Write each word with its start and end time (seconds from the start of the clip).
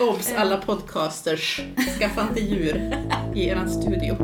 Obs, 0.00 0.32
alla 0.36 0.56
podcasters, 0.56 1.60
skaffa 1.98 2.22
inte 2.28 2.40
djur 2.40 2.92
i 3.34 3.48
eran 3.48 3.70
studio. 3.70 4.16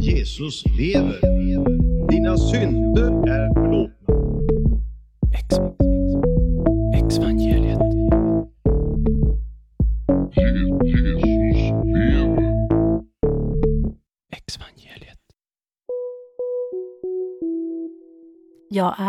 Jesus 0.00 0.64
lever. 0.78 1.20
Dina 2.08 2.36
synder 2.36 3.05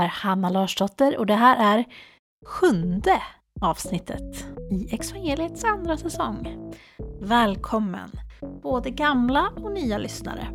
är 0.03 0.07
Hanna 0.07 0.49
Larsdotter 0.49 1.17
och 1.17 1.25
det 1.25 1.35
här 1.35 1.77
är 1.77 1.85
sjunde 2.45 3.21
avsnittet 3.61 4.45
i 4.71 4.95
Exvangeliets 4.95 5.63
andra 5.63 5.97
säsong. 5.97 6.71
Välkommen, 7.21 8.11
både 8.63 8.89
gamla 8.89 9.51
och 9.55 9.71
nya 9.71 9.97
lyssnare. 9.97 10.47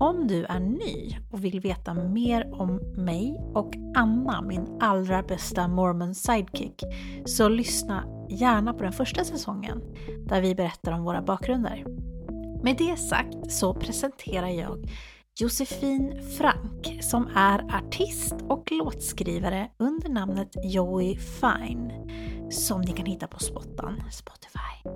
Om 0.00 0.26
du 0.26 0.44
är 0.44 0.60
ny 0.60 1.18
och 1.32 1.44
vill 1.44 1.60
veta 1.60 1.94
mer 1.94 2.60
om 2.60 2.76
mig 2.96 3.40
och 3.54 3.74
Anna, 3.96 4.42
min 4.42 4.78
allra 4.80 5.22
bästa 5.22 5.68
mormon 5.68 6.14
sidekick, 6.14 6.82
så 7.24 7.48
lyssna 7.48 8.04
gärna 8.30 8.74
på 8.74 8.82
den 8.82 8.92
första 8.92 9.24
säsongen 9.24 9.82
där 10.26 10.40
vi 10.40 10.54
berättar 10.54 10.92
om 10.92 11.04
våra 11.04 11.22
bakgrunder. 11.22 11.84
Med 12.62 12.76
det 12.78 12.96
sagt 12.96 13.52
så 13.52 13.74
presenterar 13.74 14.48
jag 14.48 14.90
Josefin 15.40 16.22
Frank 16.38 17.02
som 17.02 17.28
är 17.34 17.76
artist 17.76 18.34
och 18.48 18.72
låtskrivare 18.72 19.70
under 19.78 20.08
namnet 20.08 20.48
Joey 20.64 21.16
Fine 21.16 21.92
som 22.50 22.80
ni 22.80 22.92
kan 22.92 23.06
hitta 23.06 23.26
på 23.26 23.38
Spottan, 23.38 24.02
Spotify. 24.12 24.88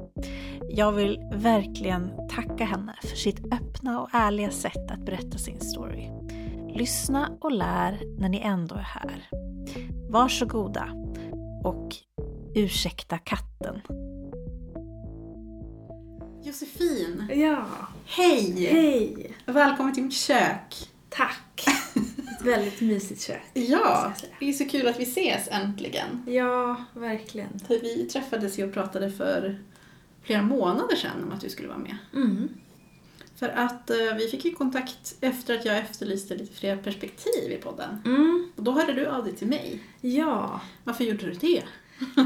Jag 0.69 0.93
vill 0.93 1.21
verkligen 1.33 2.29
tacka 2.29 2.65
henne 2.65 2.97
för 3.03 3.17
sitt 3.17 3.55
öppna 3.55 4.01
och 4.01 4.09
ärliga 4.13 4.51
sätt 4.51 4.91
att 4.91 5.05
berätta 5.07 5.39
sin 5.39 5.61
story. 5.61 6.11
Lyssna 6.75 7.31
och 7.41 7.53
lär 7.53 8.19
när 8.19 8.29
ni 8.29 8.41
ändå 8.41 8.75
är 8.75 8.79
här. 8.79 9.29
Varsågoda 10.11 10.89
och 11.65 11.89
ursäkta 12.55 13.19
katten. 13.19 13.81
Josefin, 16.53 17.25
Ja, 17.35 17.67
hej! 18.07 18.67
hej! 18.67 19.33
Välkommen 19.47 19.95
till 19.95 20.03
mitt 20.03 20.13
kök. 20.15 20.89
Tack! 21.09 21.65
Ett 22.39 22.43
väldigt 22.47 22.81
mysigt 22.81 23.23
kök. 23.23 23.43
Ja, 23.55 24.13
det 24.41 24.49
är 24.49 24.53
så 24.53 24.65
kul 24.65 24.89
att 24.89 25.01
vi 25.01 25.03
ses 25.03 25.49
äntligen. 25.51 26.23
Ja, 26.27 26.85
verkligen. 26.95 27.59
För 27.67 27.81
vi 27.81 28.09
träffades 28.13 28.59
ju 28.59 28.65
och 28.69 28.73
pratade 28.75 29.11
för 29.11 29.59
flera 30.23 30.43
månader 30.43 30.97
sedan 30.97 31.25
om 31.25 31.33
att 31.33 31.41
du 31.41 31.49
skulle 31.49 31.69
vara 31.69 31.79
med. 31.79 31.97
Mm. 32.15 32.49
För 33.37 33.49
att 33.49 33.91
eh, 33.91 33.97
vi 34.19 34.29
fick 34.29 34.45
ju 34.45 34.53
kontakt 34.55 35.15
efter 35.21 35.55
att 35.59 35.65
jag 35.65 35.79
efterlyste 35.79 36.35
lite 36.37 36.55
fler 36.55 36.77
perspektiv 36.77 37.53
i 37.53 37.57
podden. 37.57 38.03
Mm. 38.05 38.51
Och 38.57 38.63
då 38.63 38.73
hörde 38.73 38.93
du 38.93 39.07
av 39.07 39.25
dig 39.25 39.37
till 39.37 39.49
mig. 39.49 39.81
Ja, 40.01 40.61
Varför 40.85 41.05
gjorde 41.05 41.27
du 41.27 41.33
det? 41.33 41.63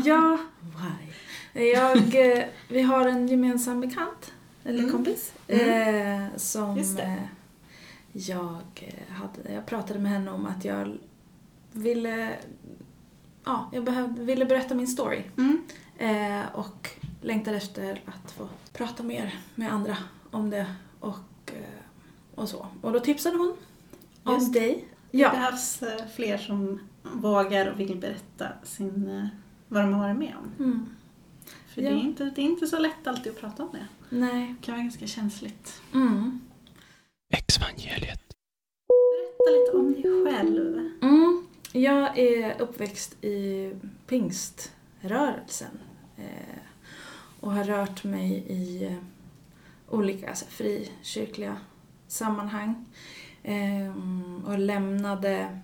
ja. 0.05 0.39
Why? 0.61 1.13
Jag, 1.53 2.15
eh, 2.39 2.45
vi 2.69 2.83
har 2.83 3.07
en 3.09 3.29
gemensam 3.29 3.81
bekant, 3.81 4.33
eller 4.65 4.79
Mm. 4.79 4.93
kompis, 4.93 5.33
Mm. 5.49 6.23
eh, 6.23 6.37
som 6.37 6.75
det. 6.97 7.03
eh, 7.03 7.15
jag 8.13 8.59
eh, 8.75 9.15
hade, 9.15 9.53
jag 9.55 9.67
pratade 9.67 9.99
med 10.01 10.13
henne 10.13 10.31
om 10.31 10.47
att 10.47 10.65
jag 10.65 10.97
ville, 11.73 12.37
ja, 13.45 13.71
jag 13.73 13.85
behövde, 13.85 14.23
ville 14.25 14.45
berätta 14.45 14.75
min 14.75 14.87
story. 14.89 15.23
Mm. 15.39 15.63
Eh, 15.99 16.47
och 16.55 16.89
längtade 17.21 17.57
efter 17.57 18.01
att 18.07 18.33
få 18.33 18.49
prata 18.73 19.03
mer 19.03 19.35
med 19.55 19.73
andra 19.73 19.97
om 20.31 20.51
det 20.51 20.67
och, 21.01 21.53
och 22.35 22.49
så. 22.49 22.67
Och 22.81 22.93
då 22.93 23.01
tipsade 23.01 23.37
hon 23.37 23.57
om 24.23 24.35
Just 24.35 24.53
dig. 24.53 24.85
Det 25.11 25.19
Ja. 25.19 25.31
behövs 25.31 25.83
eh, 25.83 26.07
fler 26.17 26.39
som 26.39 26.79
vågar 27.03 27.67
och 27.73 27.81
vill 27.81 27.97
berätta 27.97 28.47
sin, 28.63 29.29
vad 29.69 29.83
de 29.83 29.93
har 29.93 30.01
varit 30.09 30.19
med 30.19 30.35
om. 30.43 30.65
Mm. 30.65 30.87
För 31.75 31.83
Ja. 31.83 31.91
det, 31.91 31.97
är 31.97 32.01
inte, 32.01 32.25
det 32.25 32.41
är 32.41 32.45
inte 32.45 32.67
så 32.67 32.79
lätt 32.79 33.07
alltid 33.07 33.33
att 33.33 33.41
prata 33.41 33.63
om 33.63 33.69
det. 33.73 33.87
Nej. 34.17 34.55
Det 34.61 34.67
kan 34.67 34.75
vara 34.75 34.83
ganska 34.83 35.07
känsligt. 35.07 35.81
Mm. 35.95 36.41
Berätta 39.39 39.51
lite 39.59 39.77
om 39.77 39.93
dig 39.93 40.03
själv. 40.33 40.91
Mm. 41.03 41.47
Jag 41.73 42.19
är 42.19 42.61
uppväxt 42.61 43.25
i 43.25 43.71
pingströrelsen 44.07 45.79
eh, 46.17 46.59
och 47.41 47.53
har 47.53 47.65
rört 47.65 48.05
mig 48.05 48.45
i 48.49 48.85
eh, 48.85 48.97
olika 49.91 50.29
alltså, 50.29 50.45
frikyrkliga 50.45 51.57
sammanhang 52.09 52.85
eh, 53.43 53.97
och 54.47 54.59
lämnade 54.59 55.59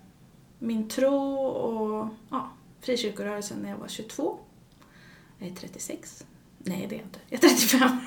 min 0.58 0.88
tro 0.88 1.34
och 1.38 2.08
ja, 2.30 2.50
frikyrkorörelsen 2.80 3.58
när 3.58 3.70
jag 3.70 3.78
var 3.78 3.88
22. 3.88 4.38
Jag 5.38 5.49
är 5.49 5.54
36. 5.54 6.25
Nej, 6.59 6.87
det 6.88 6.94
är 6.94 6.99
jag 6.99 7.06
inte. 7.06 7.19
Jag 7.28 7.44
är 7.44 7.49
35. 7.49 7.88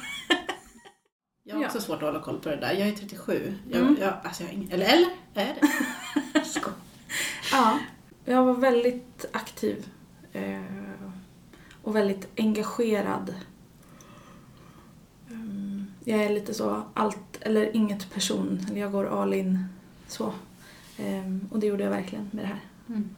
Jag 1.44 1.56
har 1.56 1.62
Ja. 1.62 1.68
också 1.68 1.82
svårt 1.82 1.96
att 1.96 2.02
hålla 2.02 2.20
koll 2.22 2.40
på 2.40 2.50
det 2.50 2.56
där. 2.56 2.74
Jag 2.74 2.88
är 2.88 2.92
37. 2.96 3.58
Jag, 3.70 3.82
Mm. 3.82 3.98
jag, 4.02 4.14
alltså 4.24 4.44
jag 4.44 4.54
ingen, 4.54 4.72
eller, 4.72 4.86
eller? 4.86 5.10
Är 5.34 5.56
det? 5.62 5.68
Ja, 7.52 7.80
jag 8.26 8.44
var 8.46 8.54
väldigt 8.54 9.26
aktiv 9.32 9.86
eh, 10.34 10.62
och 11.82 11.96
väldigt 11.96 12.28
engagerad. 12.38 13.36
Mm, 15.30 15.86
Jag 16.06 16.24
är 16.24 16.30
lite 16.30 16.54
så 16.54 16.84
allt 16.94 17.38
eller 17.42 17.76
inget 17.76 18.14
person, 18.14 18.66
eller 18.70 18.82
jag 18.82 18.92
går 18.92 19.22
all 19.22 19.34
in 19.34 19.66
så. 20.08 20.34
Eh, 20.98 21.36
Och 21.52 21.60
det 21.60 21.68
gjorde 21.68 21.84
jag 21.84 21.92
verkligen 21.92 22.30
med 22.34 22.44
det 22.44 22.48
här. 22.48 22.60
Mm. 22.90 23.16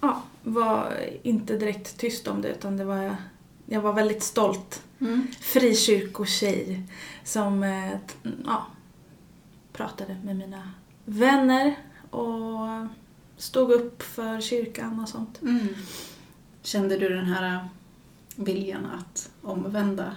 Ja, 0.00 0.22
var 0.42 0.96
inte 1.22 1.56
direkt 1.56 1.98
tyst 1.98 2.28
om 2.28 2.42
det 2.42 2.48
utan 2.48 2.76
det 2.76 2.84
var, 2.84 3.16
jag 3.66 3.80
var 3.80 3.92
väldigt 3.92 4.22
stolt 4.22 4.82
Mm. 5.02 5.26
frikyrkotjej 5.40 6.82
som 7.24 7.62
eh, 7.62 7.90
ja, 8.44 8.66
pratade 9.72 10.16
med 10.24 10.36
mina 10.36 10.70
vänner 11.04 11.74
och 12.10 12.86
stod 13.36 13.70
upp 13.70 14.02
för 14.02 14.40
kyrkan 14.40 15.00
och 15.00 15.08
sånt. 15.08 15.42
Mm. 15.42 15.68
Kände 16.62 16.96
du 16.98 17.08
den 17.08 17.24
här 17.26 17.54
äh, 17.54 17.64
viljan 18.36 18.86
att 18.86 19.30
omvända 19.42 20.16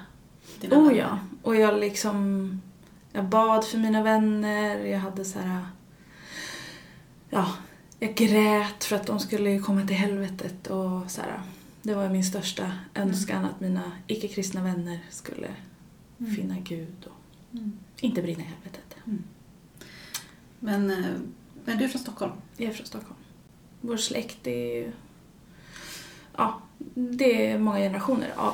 dina 0.61 0.75
Oh 0.77 0.83
vänner? 0.87 0.99
ja, 0.99 1.19
och 1.43 1.55
jag 1.55 1.79
liksom 1.79 2.49
jag 3.11 3.25
bad 3.25 3.65
för 3.65 3.77
mina 3.77 4.03
vänner, 4.03 4.85
jag 4.85 4.99
hade 4.99 5.25
så 5.25 5.39
här 5.39 5.65
ja, 7.29 7.45
jag 8.03 8.15
grät 8.15 8.83
för 8.83 8.95
att 8.95 9.07
de 9.07 9.19
skulle 9.19 9.59
komma 9.59 9.87
till 9.87 9.95
helvetet 9.95 10.67
och 10.67 11.11
så 11.11 11.21
här. 11.21 11.41
Det 11.81 11.95
var 11.95 12.09
min 12.09 12.23
största 12.23 12.71
önskan 12.95 13.45
att 13.45 13.59
mina 13.59 13.91
icke-kristna 14.07 14.63
vänner 14.63 14.99
skulle 15.09 15.47
Mm. 16.19 16.35
finna 16.35 16.55
Gud 16.59 16.95
och 17.05 17.57
Mm. 17.57 17.73
inte 17.99 18.21
brinna 18.21 18.39
i 18.41 18.43
helvetet. 18.43 18.95
Men, 20.59 20.91
äh, 20.91 21.05
men 21.65 21.77
du 21.77 21.83
är 21.83 21.87
från 21.89 22.01
Stockholm? 22.01 22.31
Jag 22.57 22.69
är 22.69 22.73
från 22.73 22.85
Stockholm. 22.85 23.15
Vår 23.81 23.97
släkt 23.97 24.47
är. 24.47 24.91
Ja, 26.37 26.61
det 26.95 27.51
är 27.51 27.59
många 27.59 27.77
generationer 27.79 28.33
av 28.35 28.53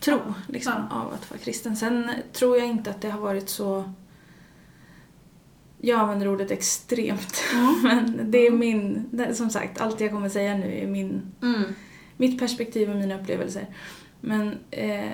tro, 0.00 0.18
liksom, 0.48 0.72
Ja. 0.90 0.96
av 0.96 1.12
att 1.12 1.30
vara 1.30 1.40
kristen. 1.40 1.76
Sen 1.76 2.10
tror 2.32 2.56
jag 2.58 2.66
inte 2.66 2.90
att 2.90 3.00
det 3.00 3.10
har 3.10 3.20
varit 3.20 3.48
så... 3.48 3.92
Jag 5.80 6.00
använder 6.00 6.28
ordet 6.28 6.50
extremt, 6.50 7.42
men 7.82 8.30
det 8.30 8.46
är 8.46 8.50
min... 8.50 9.04
Som 9.34 9.50
sagt, 9.50 9.80
allt 9.80 10.00
jag 10.00 10.10
kommer 10.10 10.28
säga 10.28 10.56
nu 10.56 10.78
är 10.78 10.86
min, 10.86 11.22
Mm. 11.42 11.62
mitt 12.16 12.38
perspektiv 12.38 12.90
och 12.90 12.96
mina 12.96 13.20
upplevelser. 13.20 13.66
Men 14.20 14.58
eh, 14.70 15.10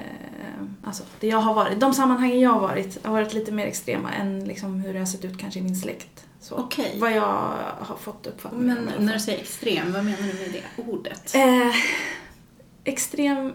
alltså, 0.85 1.03
det 1.21 1.27
jag 1.27 1.39
har 1.39 1.55
varit, 1.55 1.81
de 1.81 1.95
sammanhangen 1.95 2.41
jag 2.41 2.51
har 2.51 2.61
varit 2.61 3.07
har 3.07 3.13
varit 3.13 3.35
lite 3.35 3.53
mer 3.53 3.67
extrema 3.67 4.13
än 4.13 4.45
liksom, 4.45 4.75
hur 4.81 4.93
det 4.93 4.99
har 4.99 5.07
sett 5.07 5.25
ut 5.25 5.39
kanske 5.39 5.61
i 5.61 5.63
min 5.63 5.77
släkt. 5.77 6.25
Så, 6.41 6.55
Okej. 6.55 6.97
Vad 6.99 7.13
jag 7.13 7.53
har 7.81 7.97
fått 8.01 8.27
uppfattning 8.27 8.67
Men 8.67 8.89
när 8.99 9.13
du 9.15 9.21
säger 9.21 9.39
extrem, 9.39 9.93
vad 9.93 10.05
menar 10.05 10.19
du 10.19 10.25
med 10.25 10.51
det 10.53 10.83
ordet? 10.83 11.35
Eh, 11.35 11.75
extrem... 12.85 13.53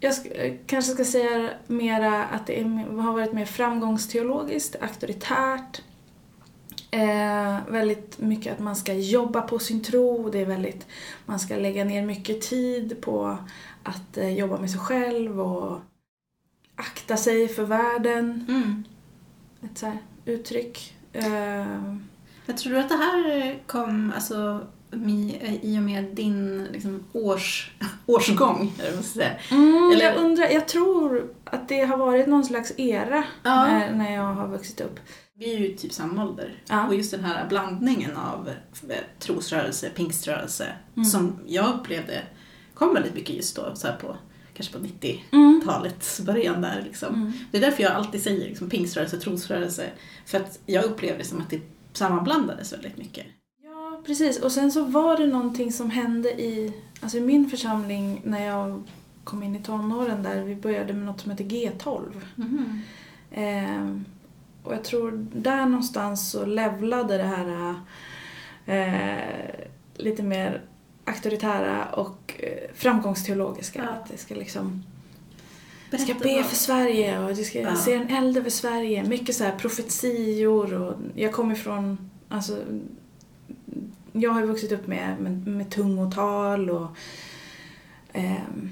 Jag 0.00 0.12
sk- 0.12 0.58
kanske 0.66 0.92
ska 0.92 1.04
säga 1.04 1.50
mera 1.66 2.24
att 2.24 2.46
det 2.46 2.60
är, 2.60 2.64
har 3.00 3.12
varit 3.12 3.32
mer 3.32 3.44
framgångsteologiskt, 3.46 4.76
auktoritärt. 4.80 5.82
Eh, 6.94 7.56
väldigt 7.68 8.18
mycket 8.18 8.52
att 8.52 8.58
man 8.58 8.76
ska 8.76 8.92
jobba 8.94 9.40
på 9.42 9.58
sin 9.58 9.82
tro. 9.84 10.30
Det 10.30 10.38
är 10.38 10.46
väldigt, 10.46 10.86
man 11.26 11.38
ska 11.40 11.56
lägga 11.56 11.84
ner 11.84 12.02
mycket 12.06 12.40
tid 12.40 12.96
på 13.00 13.38
att 13.82 14.16
eh, 14.16 14.28
jobba 14.38 14.58
med 14.60 14.70
sig 14.70 14.80
själv 14.80 15.40
och 15.40 15.78
akta 16.76 17.16
sig 17.16 17.48
för 17.48 17.64
världen. 17.64 18.44
Mm. 18.48 18.84
Ett 19.64 19.78
så 19.78 19.86
här 19.86 19.98
uttryck. 20.24 20.94
Eh, 21.12 21.92
Jag 22.46 22.56
tror 22.58 22.76
att 22.76 22.88
det 22.88 22.96
här 22.96 23.58
kom 23.66 24.12
alltså, 24.14 24.66
i, 25.08 25.36
i 25.62 25.78
och 25.78 25.82
med 25.82 26.04
din 26.04 26.64
liksom, 26.72 27.04
års, 27.12 27.72
årsgång, 28.06 28.72
säga. 29.02 29.30
Mm, 29.50 29.90
Eller- 29.92 30.04
Jag 30.04 30.16
undrar, 30.16 30.48
jag 30.50 30.68
tror 30.68 31.34
att 31.44 31.68
det 31.68 31.80
har 31.84 31.96
varit 31.96 32.26
någon 32.26 32.44
slags 32.44 32.72
era 32.76 33.24
Ja. 33.42 33.66
när, 33.66 33.92
när 33.94 34.14
jag 34.14 34.34
har 34.34 34.48
vuxit 34.48 34.80
upp. 34.80 35.00
Vi 35.38 35.54
är 35.54 35.58
ju 35.58 35.76
typ 35.76 35.92
samma 35.92 36.24
ålder. 36.24 36.62
Ja. 36.68 36.86
Och 36.86 36.94
just 36.94 37.10
den 37.10 37.24
här 37.24 37.48
blandningen 37.48 38.16
av 38.16 38.48
eh, 38.88 38.96
trosrörelse, 39.18 39.90
pingströrelse, 39.90 40.72
Mm. 40.96 41.04
som 41.04 41.38
jag 41.46 41.74
upplevde 41.74 42.22
kom 42.74 42.94
väldigt 42.94 43.14
mycket 43.14 43.36
just 43.36 43.56
då, 43.56 43.72
så 43.74 43.88
på, 44.00 44.16
kanske 44.54 44.78
på 44.78 44.84
90-talets 44.84 46.20
början 46.20 46.60
där 46.62 46.82
liksom. 46.84 47.14
Mm. 47.14 47.32
Det 47.50 47.56
är 47.56 47.60
därför 47.60 47.82
jag 47.82 47.92
alltid 47.92 48.22
säger 48.22 48.48
liksom, 48.48 48.70
pingströrelse, 48.70 49.16
trosrörelse. 49.20 49.90
För 50.26 50.38
att 50.40 50.58
jag 50.66 50.84
upplevde 50.84 51.18
det 51.18 51.24
som 51.24 51.40
att 51.40 51.50
det 51.50 51.60
sammanblandades 51.92 52.72
väldigt 52.72 52.96
mycket. 52.96 53.26
Ja, 53.62 54.02
precis. 54.06 54.38
Och 54.40 54.52
sen 54.52 54.72
så 54.72 54.84
var 54.84 55.16
det 55.16 55.26
någonting 55.26 55.72
som 55.72 55.90
hände 55.90 56.28
i, 56.28 56.72
alltså 57.00 57.18
i 57.18 57.20
min 57.20 57.50
församling 57.50 58.20
när 58.24 58.44
jag 58.46 58.82
kom 59.24 59.42
in 59.42 59.56
i 59.56 59.62
tonåren 59.62 60.22
där. 60.22 60.42
Vi 60.42 60.56
började 60.56 60.92
med 60.92 61.06
något 61.06 61.20
som 61.20 61.30
heter 61.30 61.44
G12. 61.44 62.02
Ehm, 63.32 64.04
och 64.64 64.74
jag 64.74 64.84
tror 64.84 65.26
där 65.32 65.66
någonstans 65.66 66.30
så 66.30 66.46
levlade 66.46 67.16
det 67.16 67.22
här 67.22 67.74
eh, 68.66 69.64
lite 69.96 70.22
mer 70.22 70.62
auktoritära 71.04 71.84
och 71.84 72.34
eh, 72.38 72.70
framgångsteologiska. 72.74 73.84
Ja. 73.84 73.90
Att 73.90 74.08
det 74.10 74.16
ska 74.18 74.34
liksom 74.34 74.82
Berätta 75.90 76.04
ska 76.04 76.14
be 76.14 76.44
för 76.44 76.56
Sverige 76.56 77.18
och 77.18 77.28
det 77.28 77.44
ska 77.44 77.60
Ja. 77.60 77.76
se 77.76 77.94
en 77.94 78.08
eld 78.08 78.36
över 78.36 78.50
Sverige. 78.50 79.04
Mycket 79.04 79.36
så 79.36 79.44
här 79.44 79.58
profetior 79.58 80.74
och 80.74 80.94
jag 81.14 81.32
kommer 81.32 81.54
ifrån, 81.54 82.10
alltså 82.28 82.56
jag 84.12 84.30
har 84.30 84.40
ju 84.40 84.46
vuxit 84.46 84.72
upp 84.72 84.86
med, 84.86 85.20
med, 85.20 85.46
med 85.46 85.70
tungotal 85.70 86.70
och 86.70 86.86
ehm, 88.12 88.70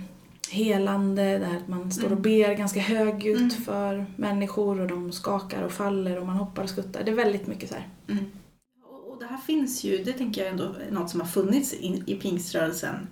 helande, 0.52 1.38
där 1.38 1.56
att 1.56 1.68
man 1.68 1.92
står 1.92 2.04
och 2.04 2.10
Mm. 2.10 2.22
ber 2.22 2.54
ganska 2.54 2.80
högljutt 2.80 3.38
Mm. 3.38 3.50
för 3.50 4.06
människor 4.16 4.80
och 4.80 4.88
de 4.88 5.12
skakar 5.12 5.62
och 5.62 5.72
faller 5.72 6.18
och 6.18 6.26
man 6.26 6.36
hoppar 6.36 6.62
och 6.62 6.68
skuttar. 6.70 7.02
Det 7.04 7.10
är 7.10 7.14
väldigt 7.14 7.46
mycket 7.46 7.68
så 7.68 7.74
här. 7.74 7.88
Mm. 8.08 8.24
Och 9.10 9.16
det 9.20 9.26
här 9.26 9.36
finns 9.38 9.84
ju, 9.84 10.04
det 10.04 10.12
tänker 10.12 10.40
jag 10.42 10.50
ändå 10.50 10.64
är 10.64 10.90
något 10.90 11.10
som 11.10 11.20
har 11.20 11.26
funnits 11.28 11.72
i, 11.74 12.02
i 12.06 12.14
pingströrelsen 12.14 13.08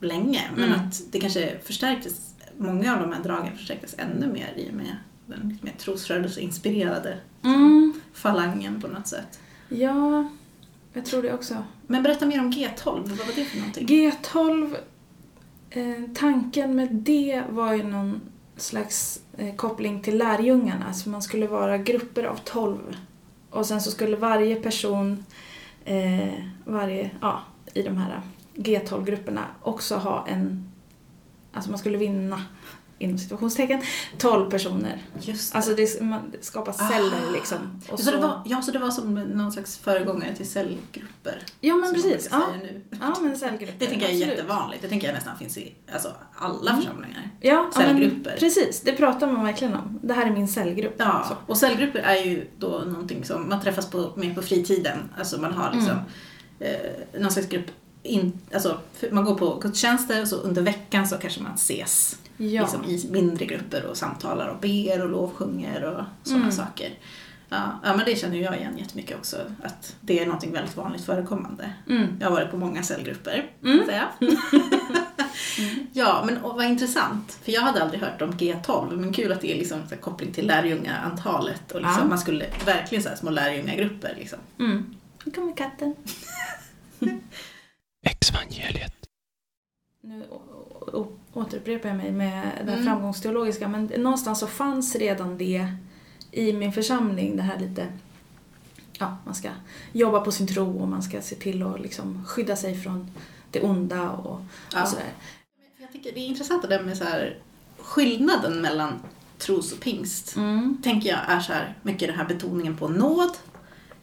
länge. 0.00 0.40
Men 0.56 0.64
Mm. 0.64 0.80
att 0.80 1.02
det 1.12 1.20
kanske 1.20 1.58
förstärktes, 1.64 2.34
många 2.58 2.94
av 2.96 3.00
de 3.02 3.12
här 3.12 3.22
dragen 3.22 3.56
förstärktes 3.56 3.94
ännu 3.98 4.32
mer 4.32 4.52
i 4.56 4.70
och 4.70 4.74
med 4.74 4.96
den 5.26 5.48
lite 5.48 5.64
mer 5.66 5.72
trosrörelseinspirerade 5.78 7.18
falangen 8.12 8.80
på 8.80 8.88
något 8.88 9.06
sätt. 9.06 9.40
Ja, 9.68 10.28
jag 10.92 11.04
tror 11.04 11.22
det 11.22 11.32
också. 11.32 11.64
Men 11.86 12.02
berätta 12.02 12.26
mer 12.26 12.40
om 12.40 12.52
G12, 12.52 13.08
vad 13.08 13.18
var 13.18 13.34
det 13.36 13.44
för 13.44 13.58
någonting? 13.58 13.86
G12, 13.86 14.76
eh, 15.72 16.02
tanken 16.14 16.76
med 16.76 16.88
det 16.92 17.42
var 17.48 17.74
ju 17.74 17.82
någon 17.82 18.20
slags 18.56 19.20
eh, 19.38 19.54
koppling 19.54 20.02
till 20.02 20.18
lärjungarna. 20.18 20.92
så 20.92 21.10
man 21.10 21.22
skulle 21.22 21.46
vara 21.46 21.78
grupper 21.78 22.24
av 22.24 22.36
12. 22.44 22.96
Och 23.50 23.66
sen 23.66 23.80
så 23.80 23.90
skulle 23.90 24.16
varje 24.16 24.56
person 24.56 25.24
eh, 25.84 26.32
varje, 26.64 27.10
ja, 27.20 27.40
i 27.74 27.82
de 27.82 27.96
här 27.96 28.20
G12-grupperna 28.54 29.46
också 29.62 29.96
ha 29.96 30.26
en... 30.28 30.68
Alltså 31.52 31.70
man 31.70 31.78
skulle 31.78 31.98
vinna, 31.98 32.42
inom 33.02 33.18
situationstecken, 33.18 33.82
12 34.18 34.50
personer. 34.50 35.02
Just 35.20 35.52
det. 35.52 35.56
Alltså 35.56 35.74
det, 35.74 36.00
man 36.00 36.20
det 36.32 36.44
skapas 36.44 36.76
celler 36.78 37.28
Ah. 37.28 37.32
liksom. 37.32 37.58
Och 37.90 38.00
så, 38.00 38.10
det 38.10 38.16
var, 38.16 38.42
ja, 38.44 38.62
så 38.62 38.70
det 38.70 38.78
var 38.78 38.90
som 38.90 39.14
någon 39.14 39.52
slags 39.52 39.78
föregångare 39.78 40.36
till 40.36 40.48
cellgrupper? 40.50 41.42
ja 41.60 41.74
men 41.76 41.94
precis. 41.94 42.28
Ja, 42.30 42.42
ja 43.00 43.16
men 43.20 43.36
cellgrupper. 43.38 43.74
Det 43.78 43.86
tänker 43.86 44.02
jag 44.06 44.10
är 44.14 44.16
absolut. 44.16 44.38
jättevanligt. 44.38 44.82
Det 44.82 44.88
tänker 44.88 45.06
jag 45.06 45.14
nästan 45.14 45.38
finns 45.38 45.58
i 45.58 45.74
alltså, 45.92 46.12
alla 46.36 46.70
Mm. 46.70 46.82
församlingar. 46.82 47.30
Ja, 47.40 47.52
ja, 47.52 47.62
men 47.62 47.72
Cellgrupper. 47.86 48.36
precis. 48.38 48.80
Det 48.80 48.92
pratar 48.92 49.32
man 49.32 49.44
verkligen 49.44 49.74
om. 49.74 49.98
Det 50.02 50.14
här 50.14 50.26
är 50.26 50.30
min 50.30 50.48
cellgrupp. 50.48 50.94
Ja, 50.98 51.24
Så. 51.28 51.34
och 51.52 51.56
cellgrupper 51.56 51.98
är 51.98 52.16
ju 52.24 52.46
då 52.58 52.68
någonting 52.86 53.24
som 53.24 53.48
man 53.48 53.60
träffas 53.60 53.90
på, 53.90 54.12
mer 54.16 54.34
på 54.34 54.42
fritiden. 54.42 54.98
Alltså 55.18 55.40
man 55.40 55.52
har 55.52 55.72
liksom 55.72 55.98
Mm. 56.60 56.74
eh, 57.14 57.20
någon 57.20 57.30
slags 57.32 57.48
grupp, 57.48 57.66
in, 58.04 58.38
alltså 58.54 58.78
man 59.10 59.24
går 59.24 59.34
på 59.34 59.58
gudstjänster 59.62 60.22
och 60.22 60.28
så 60.28 60.36
under 60.36 60.62
veckan 60.62 61.08
så 61.08 61.16
kanske 61.16 61.42
man 61.42 61.54
ses 61.54 62.18
Ja. 62.50 62.62
liksom, 62.62 62.84
i 62.84 63.08
mindre 63.10 63.46
grupper 63.46 63.86
och 63.86 63.96
samtalar 63.96 64.48
och 64.48 64.60
ber 64.60 65.02
och 65.02 65.08
lovsjunger 65.10 65.84
och 65.84 66.04
sådana 66.22 66.42
Mm. 66.44 66.52
saker. 66.56 66.98
Ja, 67.48 67.80
ja, 67.84 67.96
men 67.96 68.04
det 68.06 68.16
känner 68.16 68.36
jag 68.36 68.56
igen 68.56 68.78
jättemycket 68.78 69.16
också, 69.16 69.36
att 69.64 69.96
det 70.00 70.18
är 70.20 70.26
någonting 70.26 70.52
väldigt 70.52 70.76
vanligt 70.76 71.04
förekommande. 71.04 71.72
Mm. 71.88 72.06
Jag 72.20 72.26
har 72.26 72.32
varit 72.36 72.50
på 72.50 72.56
många 72.56 72.82
cellgrupper, 72.82 73.50
Mm. 73.64 73.86
säga. 73.86 74.08
Ja, 75.92 76.22
men 76.26 76.38
och 76.38 76.54
vad 76.56 76.64
intressant. 76.66 77.38
För 77.42 77.52
jag 77.52 77.60
hade 77.60 77.82
aldrig 77.82 78.00
hört 78.00 78.22
om 78.22 78.32
G12, 78.32 78.96
men 78.96 79.12
kul 79.12 79.32
att 79.32 79.40
det 79.40 79.52
är 79.52 79.58
liksom 79.58 79.78
så 79.88 79.96
koppling 79.96 80.32
till 80.32 80.46
lärjungaantalet. 80.46 81.72
Och 81.72 81.80
liksom 81.80 81.98
Ja. 82.02 82.08
man 82.08 82.18
skulle 82.18 82.46
verkligen 82.66 83.02
så 83.02 83.08
här 83.08 83.16
små 83.16 83.30
lärjungagrupper. 83.30 84.14
Liksom. 84.18 84.38
Mm. 84.58 84.94
Nu 85.24 85.32
kommer 85.32 85.56
katten. 85.56 85.94
Exvangeliet. 88.06 88.94
Nu 90.02 90.24
återupprepar 91.32 91.88
jag 91.88 91.96
mig 91.98 92.12
med 92.12 92.48
det 92.66 92.72
Mm. 92.72 92.84
framgångsteologiska 92.84 93.68
men 93.68 93.84
någonstans 93.86 94.38
så 94.40 94.46
fanns 94.46 94.96
redan 94.96 95.38
det 95.38 95.66
i 96.30 96.52
min 96.52 96.72
församling, 96.72 97.36
det 97.36 97.42
här 97.42 97.58
lite 97.58 97.86
ja, 98.98 99.16
man 99.24 99.34
ska 99.34 99.48
jobba 99.92 100.20
på 100.20 100.32
sin 100.32 100.46
tro 100.46 100.78
och 100.78 100.88
man 100.88 101.02
ska 101.02 101.20
se 101.20 101.34
till 101.34 101.62
att 101.62 101.80
liksom 101.80 102.24
skydda 102.26 102.56
sig 102.56 102.80
från 102.82 103.10
det 103.50 103.60
onda 103.60 104.10
och, 104.10 104.40
Ja. 104.72 104.82
och 104.82 104.88
sådär. 104.88 105.04
Jag 105.80 105.92
tycker 105.92 106.12
det 106.12 106.20
är 106.20 106.26
intressant 106.26 106.62
det 106.62 106.68
där 106.68 106.82
med 106.82 106.96
så 106.96 107.04
här, 107.04 107.38
skillnaden 107.78 108.60
mellan 108.60 108.92
tros 109.38 109.72
och 109.72 109.80
pingst. 109.80 110.36
Mm. 110.36 110.82
Tänker 110.82 111.08
jag 111.08 111.18
är 111.28 111.40
så 111.40 111.52
här, 111.52 111.74
mycket 111.82 112.08
den 112.08 112.16
här 112.18 112.24
betoningen 112.24 112.76
på 112.76 112.88
nåd, 112.88 113.30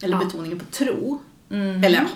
eller 0.02 0.18
Ja. 0.18 0.24
betoningen 0.26 0.60
på 0.60 0.66
tro. 0.66 1.20
Mm. 1.50 1.84
Eller 1.84 1.98
ja, 2.02 2.08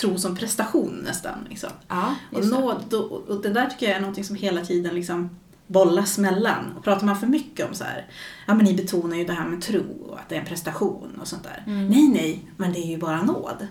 tro 0.00 0.18
som 0.18 0.36
prestation 0.36 1.00
nästan. 1.04 1.34
Liksom. 1.48 1.70
Ja, 1.88 2.14
Och 2.32 2.46
nåd, 2.46 2.94
och 2.94 3.42
det 3.42 3.48
där 3.48 3.66
tycker 3.66 3.86
jag 3.88 3.96
är 3.96 4.00
någonting 4.00 4.24
som 4.24 4.36
hela 4.36 4.64
tiden 4.64 4.94
liksom 4.94 5.30
bollas 5.66 6.18
mellan. 6.18 6.72
Och 6.76 6.84
pratar 6.84 7.06
man 7.06 7.16
för 7.20 7.26
mycket 7.26 7.68
om 7.68 7.74
så 7.74 7.84
här, 7.84 8.06
ja 8.46 8.54
men 8.54 8.64
ni 8.64 8.74
betonar 8.74 9.16
ju 9.16 9.24
det 9.24 9.32
här 9.32 9.48
med 9.48 9.62
tro 9.62 9.82
och 10.08 10.18
att 10.18 10.28
det 10.28 10.34
är 10.36 10.40
en 10.40 10.46
prestation 10.46 11.18
och 11.20 11.28
sånt 11.28 11.42
där. 11.42 11.62
Mm. 11.66 11.86
Nej, 11.88 12.08
nej, 12.08 12.44
men 12.56 12.72
det 12.72 12.78
är 12.78 12.86
ju 12.86 12.98
bara 12.98 13.22
nåd. 13.22 13.66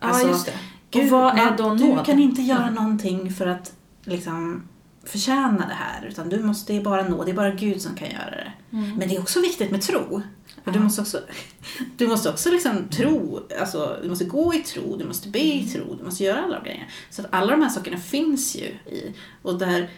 Ja, 0.00 0.08
Alltså, 0.08 0.28
just 0.28 0.46
det. 0.46 0.52
Gud, 0.90 1.04
och 1.04 1.10
vad 1.10 1.38
är 1.38 1.56
då 1.56 1.74
Du 1.74 1.84
nåd? 1.88 2.06
kan 2.06 2.18
inte 2.18 2.42
göra 2.42 2.70
någonting 2.70 3.32
för 3.32 3.46
att 3.46 3.72
liksom 4.04 4.62
förtjäna 5.06 5.66
det 5.68 5.74
här, 5.74 6.06
utan 6.06 6.28
du 6.28 6.42
måste, 6.42 6.72
det 6.72 6.78
är 6.78 6.82
bara 6.84 7.08
nåd, 7.08 7.26
det 7.26 7.30
är 7.32 7.36
bara 7.36 7.50
Gud 7.50 7.82
som 7.82 7.94
kan 7.94 8.10
göra 8.10 8.30
det. 8.30 8.52
Mm. 8.72 8.90
Men 8.96 9.08
det 9.08 9.16
är 9.16 9.20
också 9.20 9.40
viktigt 9.40 9.70
med 9.70 9.82
tro. 9.82 10.22
För 10.64 10.70
du 10.70 10.78
måste 10.78 11.00
också, 11.02 11.20
du 11.96 12.08
måste 12.08 12.30
också 12.30 12.50
liksom 12.50 12.88
tro, 12.90 13.40
alltså 13.60 13.98
du 14.02 14.08
måste 14.08 14.24
gå 14.24 14.54
i 14.54 14.58
tro, 14.58 14.96
du 14.96 15.04
måste 15.04 15.28
be 15.28 15.38
i 15.54 15.66
tro, 15.68 15.94
du 15.94 16.04
måste 16.04 16.24
göra 16.24 16.42
alla 16.42 16.58
de 16.58 16.64
grejerna. 16.64 16.86
Så 17.10 17.22
att 17.22 17.28
alla 17.30 17.50
de 17.50 17.62
här 17.62 17.68
sakerna 17.68 17.96
finns 17.96 18.56
ju 18.56 18.64
i, 18.94 19.14
och 19.42 19.58
där, 19.58 19.90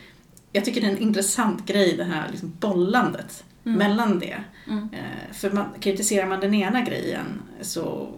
jag 0.52 0.64
tycker 0.64 0.80
det 0.80 0.86
är 0.86 0.90
en 0.90 0.98
intressant 0.98 1.66
grej 1.66 1.96
det 1.96 2.04
här 2.04 2.28
liksom 2.30 2.52
bollandet 2.60 3.44
Mm. 3.64 3.78
mellan 3.78 4.18
det. 4.18 4.36
Mm. 4.66 4.88
Eh, 4.92 5.32
För 5.34 5.50
man, 5.50 5.64
kritiserar 5.80 6.26
man 6.26 6.40
den 6.40 6.54
ena 6.54 6.80
grejen 6.82 7.26
så 7.60 8.08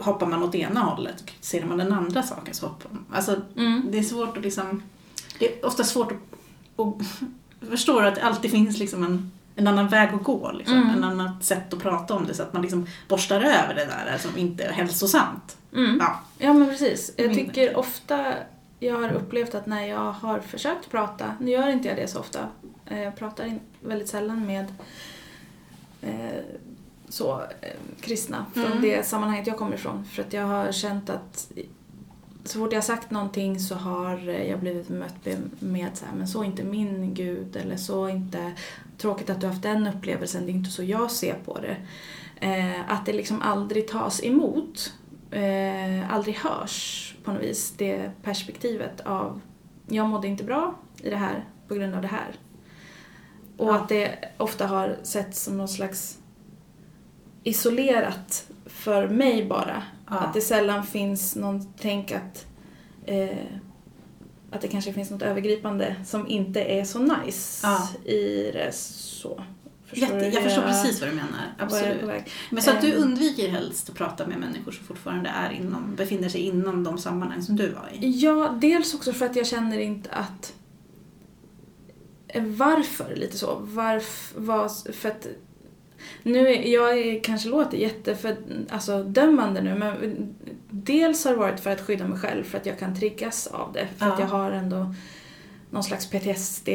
hoppar 0.00 0.26
man 0.26 0.42
åt 0.42 0.54
ena 0.54 0.80
hållet. 0.80 1.26
Kritiserar 1.26 1.66
man 1.66 1.78
den 1.78 1.92
andra 1.92 2.22
saken 2.22 2.54
så 2.54 2.66
hoppar 2.66 2.90
man. 2.90 3.04
Alltså, 3.12 3.40
Mm. 3.56 3.88
det 3.92 3.98
är 3.98 4.02
svårt 4.02 4.36
att 4.36 4.42
liksom... 4.42 4.82
Det 5.42 5.58
är 5.60 5.66
ofta 5.66 5.84
svårt 5.84 6.12
att... 6.12 6.80
att 6.80 7.68
förstå 7.70 7.98
att 8.00 8.14
det 8.14 8.22
alltid 8.22 8.50
finns 8.50 8.78
liksom 8.78 9.04
en, 9.04 9.30
en 9.56 9.66
annan 9.66 9.88
väg 9.88 10.14
att 10.14 10.22
gå. 10.22 10.52
Liksom. 10.52 10.76
Mm. 10.76 10.90
En 10.90 11.04
annat 11.04 11.44
sätt 11.44 11.72
att 11.74 11.78
prata 11.80 12.14
om 12.14 12.26
det 12.26 12.34
så 12.34 12.42
att 12.42 12.52
man 12.52 12.62
liksom 12.62 12.86
borstar 13.08 13.40
över 13.40 13.74
det 13.74 13.84
där 13.84 14.18
som 14.18 14.38
inte 14.38 14.64
är 14.64 14.72
hälsosamt. 14.72 15.56
Mm. 15.74 15.98
Ja. 16.00 16.20
Ja 16.38 16.52
men 16.52 16.68
precis. 16.68 17.14
Jag 17.16 17.34
tycker 17.34 17.76
ofta 17.76 18.34
jag 18.78 18.98
har 18.98 19.12
upplevt 19.12 19.54
att 19.54 19.66
när 19.66 19.86
jag 19.86 20.12
har 20.12 20.40
försökt 20.40 20.90
prata, 20.90 21.36
nu 21.40 21.50
gör 21.50 21.68
inte 21.68 21.88
jag 21.88 21.96
det 21.96 22.08
så 22.08 22.18
ofta, 22.20 22.48
eh, 22.86 23.02
jag 23.02 23.16
pratar 23.16 23.58
väldigt 23.80 24.08
sällan 24.08 24.46
med 24.46 24.74
eh, 26.02 26.42
så 27.08 27.40
eh, 27.60 27.68
kristna 28.00 28.46
från 28.54 28.64
Mm. 28.66 28.82
det 28.82 29.06
sammanhanget 29.06 29.46
jag 29.46 29.56
kommer 29.56 29.74
ifrån. 29.74 30.04
För 30.04 30.22
att 30.22 30.32
jag 30.32 30.46
har 30.46 30.72
känt 30.72 31.10
att 31.10 31.52
så 32.44 32.58
fort 32.58 32.72
jag 32.72 32.76
har 32.76 32.82
sagt 32.82 33.10
någonting 33.10 33.60
så 33.60 33.74
har 33.74 34.18
jag 34.28 34.60
blivit 34.60 34.88
mött 34.88 35.26
med, 35.58 35.90
så 35.94 36.04
här, 36.04 36.14
men 36.14 36.28
så 36.28 36.40
är 36.40 36.44
inte 36.44 36.64
min 36.64 37.14
gud 37.14 37.56
eller 37.56 37.76
så 37.76 38.04
är 38.04 38.10
inte, 38.10 38.52
tråkigt 38.98 39.30
att 39.30 39.40
du 39.40 39.46
har 39.46 39.52
haft 39.52 39.62
den 39.62 39.86
upplevelsen, 39.86 40.46
det 40.46 40.52
är 40.52 40.54
inte 40.54 40.70
så 40.70 40.82
jag 40.82 41.10
ser 41.10 41.34
på 41.34 41.58
det. 41.58 41.76
Eh, 42.46 42.90
att 42.92 43.06
det 43.06 43.12
liksom 43.12 43.42
aldrig 43.42 43.88
tas 43.88 44.24
emot, 44.24 44.92
eh, 45.30 46.14
aldrig 46.14 46.34
hörs 46.34 47.14
på 47.24 47.32
något 47.32 47.42
vis, 47.42 47.74
det 47.76 48.10
perspektivet 48.22 49.00
av 49.00 49.40
jag 49.88 50.08
mådde 50.08 50.28
inte 50.28 50.44
bra 50.44 50.74
i 51.02 51.10
det 51.10 51.16
här 51.16 51.44
på 51.68 51.74
grund 51.74 51.94
av 51.94 52.02
det 52.02 52.08
här. 52.08 52.36
Och 53.56 53.68
Ja. 53.68 53.76
att 53.76 53.88
det 53.88 54.18
ofta 54.36 54.66
har 54.66 54.96
setts 55.02 55.42
som 55.42 55.58
någon 55.58 55.68
slags 55.68 56.18
isolerat 57.42 58.50
för 58.66 59.08
mig 59.08 59.46
bara. 59.46 59.82
Ja. 60.12 60.18
Att 60.18 60.34
det 60.34 60.40
sällan 60.40 60.86
finns 60.86 61.36
någon 61.36 61.72
tänk 61.80 62.12
att, 62.12 62.46
eh, 63.04 63.28
att 64.50 64.60
det 64.60 64.68
kanske 64.68 64.92
finns 64.92 65.10
något 65.10 65.22
övergripande 65.22 65.96
som 66.04 66.28
inte 66.28 66.60
är 66.60 66.84
så 66.84 66.98
nice 66.98 67.66
Ja. 67.66 67.88
i 68.10 68.50
det. 68.52 68.72
Så. 68.74 69.42
Förstår 69.86 70.08
Jätte, 70.08 70.24
jag 70.26 70.42
hur 70.42 70.48
förstår 70.48 70.62
precis 70.62 71.00
vad 71.00 71.10
du 71.10 71.14
menar. 71.14 71.54
jag 71.58 71.64
Absolut. 71.64 72.24
Men 72.50 72.62
så 72.62 72.70
att 72.70 72.80
du 72.80 72.94
Ehm. 72.94 73.02
undviker 73.02 73.48
helst 73.48 73.88
att 73.90 73.94
prata 73.96 74.26
med 74.26 74.38
människor 74.38 74.72
som 74.72 74.86
fortfarande 74.86 75.30
är 75.30 75.50
inom, 75.50 75.94
befinner 75.96 76.28
sig 76.28 76.40
inom 76.40 76.84
de 76.84 76.98
sammanhang 76.98 77.42
som 77.42 77.56
du 77.56 77.68
var 77.68 77.88
i? 77.92 78.10
Ja, 78.20 78.58
dels 78.60 78.94
också 78.94 79.12
för 79.12 79.26
att 79.26 79.36
jag 79.36 79.46
känner 79.46 79.78
inte 79.78 80.10
att... 80.10 80.54
Varför 82.34 83.16
lite 83.16 83.38
så? 83.38 83.58
Varför, 83.60 84.40
var, 84.40 84.92
för 84.92 85.08
att... 85.08 85.26
Nu, 86.22 86.48
är- 86.48 86.62
jag 86.72 87.24
kanske 87.24 87.48
låter 87.48 87.76
jätte 87.78 88.16
för, 88.16 88.36
alltså, 88.70 89.02
dömande 89.02 89.60
nu, 89.62 89.74
men 89.74 90.34
dels 90.70 91.24
har 91.24 91.32
det 91.32 91.38
varit 91.38 91.60
för 91.60 91.70
att 91.70 91.80
skydda 91.80 92.08
mig 92.08 92.18
själv, 92.18 92.44
för 92.44 92.58
att 92.58 92.66
jag 92.66 92.78
kan 92.78 92.96
triggas 92.96 93.46
av 93.46 93.72
det. 93.72 93.88
För 93.96 94.06
att 94.06 94.18
Ja. 94.18 94.24
jag 94.24 94.28
har 94.30 94.50
ändå 94.50 94.94
någon 95.70 95.84
slags 95.84 96.10
PTSD 96.10 96.68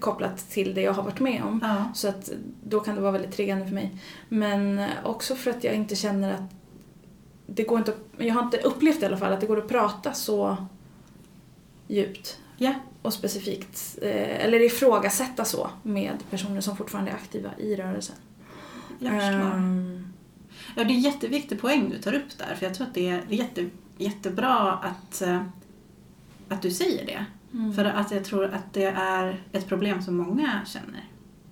kopplat 0.00 0.50
till 0.50 0.74
det 0.74 0.80
jag 0.82 0.92
har 0.92 1.02
varit 1.02 1.20
med 1.20 1.42
om. 1.44 1.60
Ja. 1.62 1.84
Så 1.94 2.08
att 2.08 2.30
då 2.64 2.80
kan 2.80 2.94
det 2.94 3.00
vara 3.00 3.12
väldigt 3.12 3.32
triggande 3.32 3.66
för 3.66 3.74
mig. 3.74 3.90
Men 4.28 4.78
eh, 4.78 4.88
också 5.04 5.34
för 5.34 5.50
att 5.50 5.64
jag 5.64 5.74
inte 5.74 5.96
känner 5.96 6.34
att 6.34 6.40
det 7.46 7.62
går 7.62 7.78
inte 7.78 7.90
att, 7.90 7.98
jag 8.18 8.34
har 8.34 8.42
inte 8.42 8.58
upplevt 8.58 9.02
i 9.02 9.06
alla 9.06 9.16
fall 9.16 9.32
att 9.32 9.40
det 9.40 9.46
går 9.46 9.58
att 9.58 9.68
prata 9.68 10.12
så 10.12 10.56
djupt 11.88 12.38
Ja. 12.56 12.74
och 13.02 13.12
specifikt, 13.12 13.98
eh, 14.02 14.44
eller 14.44 14.62
ifrågasätta 14.62 15.44
så 15.44 15.70
med 15.82 16.12
personer 16.30 16.60
som 16.60 16.76
fortfarande 16.76 17.10
är 17.10 17.14
aktiva 17.14 17.50
i 17.58 17.76
rörelsen. 17.76 18.16
Jag 18.98 19.12
förstår. 19.12 19.56
Ehm, 19.56 20.00
Ja, 20.76 20.84
det 20.84 20.90
är 20.92 20.94
en 20.94 21.00
jätteviktig 21.00 21.60
poäng 21.60 21.90
du 21.90 21.98
tar 21.98 22.12
upp 22.12 22.38
där. 22.38 22.54
För 22.54 22.66
jag 22.66 22.74
tror 22.74 22.86
att 22.86 22.94
det 22.94 23.08
är 23.08 23.22
jätte, 23.28 23.68
jättebra 23.98 24.72
att, 24.72 25.22
eh, 25.22 25.42
att 26.48 26.62
du 26.62 26.70
säger 26.70 27.06
det. 27.06 27.24
mm. 27.52 27.74
För 27.74 27.84
att 27.84 28.10
jag 28.10 28.24
tror 28.24 28.44
att 28.44 28.72
det 28.72 28.84
är 28.96 29.40
ett 29.52 29.68
problem 29.68 30.02
som 30.02 30.16
många 30.16 30.60
känner 30.66 31.04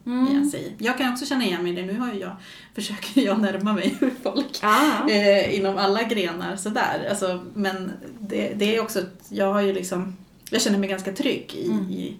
Mm. 0.07 0.27
igen 0.29 0.51
sig 0.51 0.61
i. 0.61 0.85
Jag 0.85 0.99
kan 0.99 1.13
också 1.13 1.27
känna 1.27 1.45
igen 1.45 1.63
mig 1.63 1.73
i 1.73 1.75
det. 1.77 1.83
Nu 1.87 1.99
har 1.99 2.13
ju 2.13 2.21
jag, 2.21 2.37
försöker 2.75 3.21
jag 3.21 3.41
närma 3.41 3.73
mig 3.73 3.97
folk 4.23 4.59
Ja. 4.63 5.09
eh, 5.11 5.59
inom 5.59 5.79
alla 5.79 6.03
grenar 6.03 6.57
sådär. 6.57 7.07
Alltså, 7.11 7.45
men 7.55 7.93
det, 8.21 8.53
det 8.57 8.77
är 8.77 8.81
också, 8.83 9.03
jag 9.29 9.53
har 9.53 9.61
ju 9.61 9.73
liksom, 9.73 10.17
jag 10.51 10.63
känner 10.63 10.79
mig 10.79 10.89
ganska 10.89 11.13
trygg 11.13 11.55
i, 11.55 11.67
Mm. 11.71 11.91
i, 11.91 12.17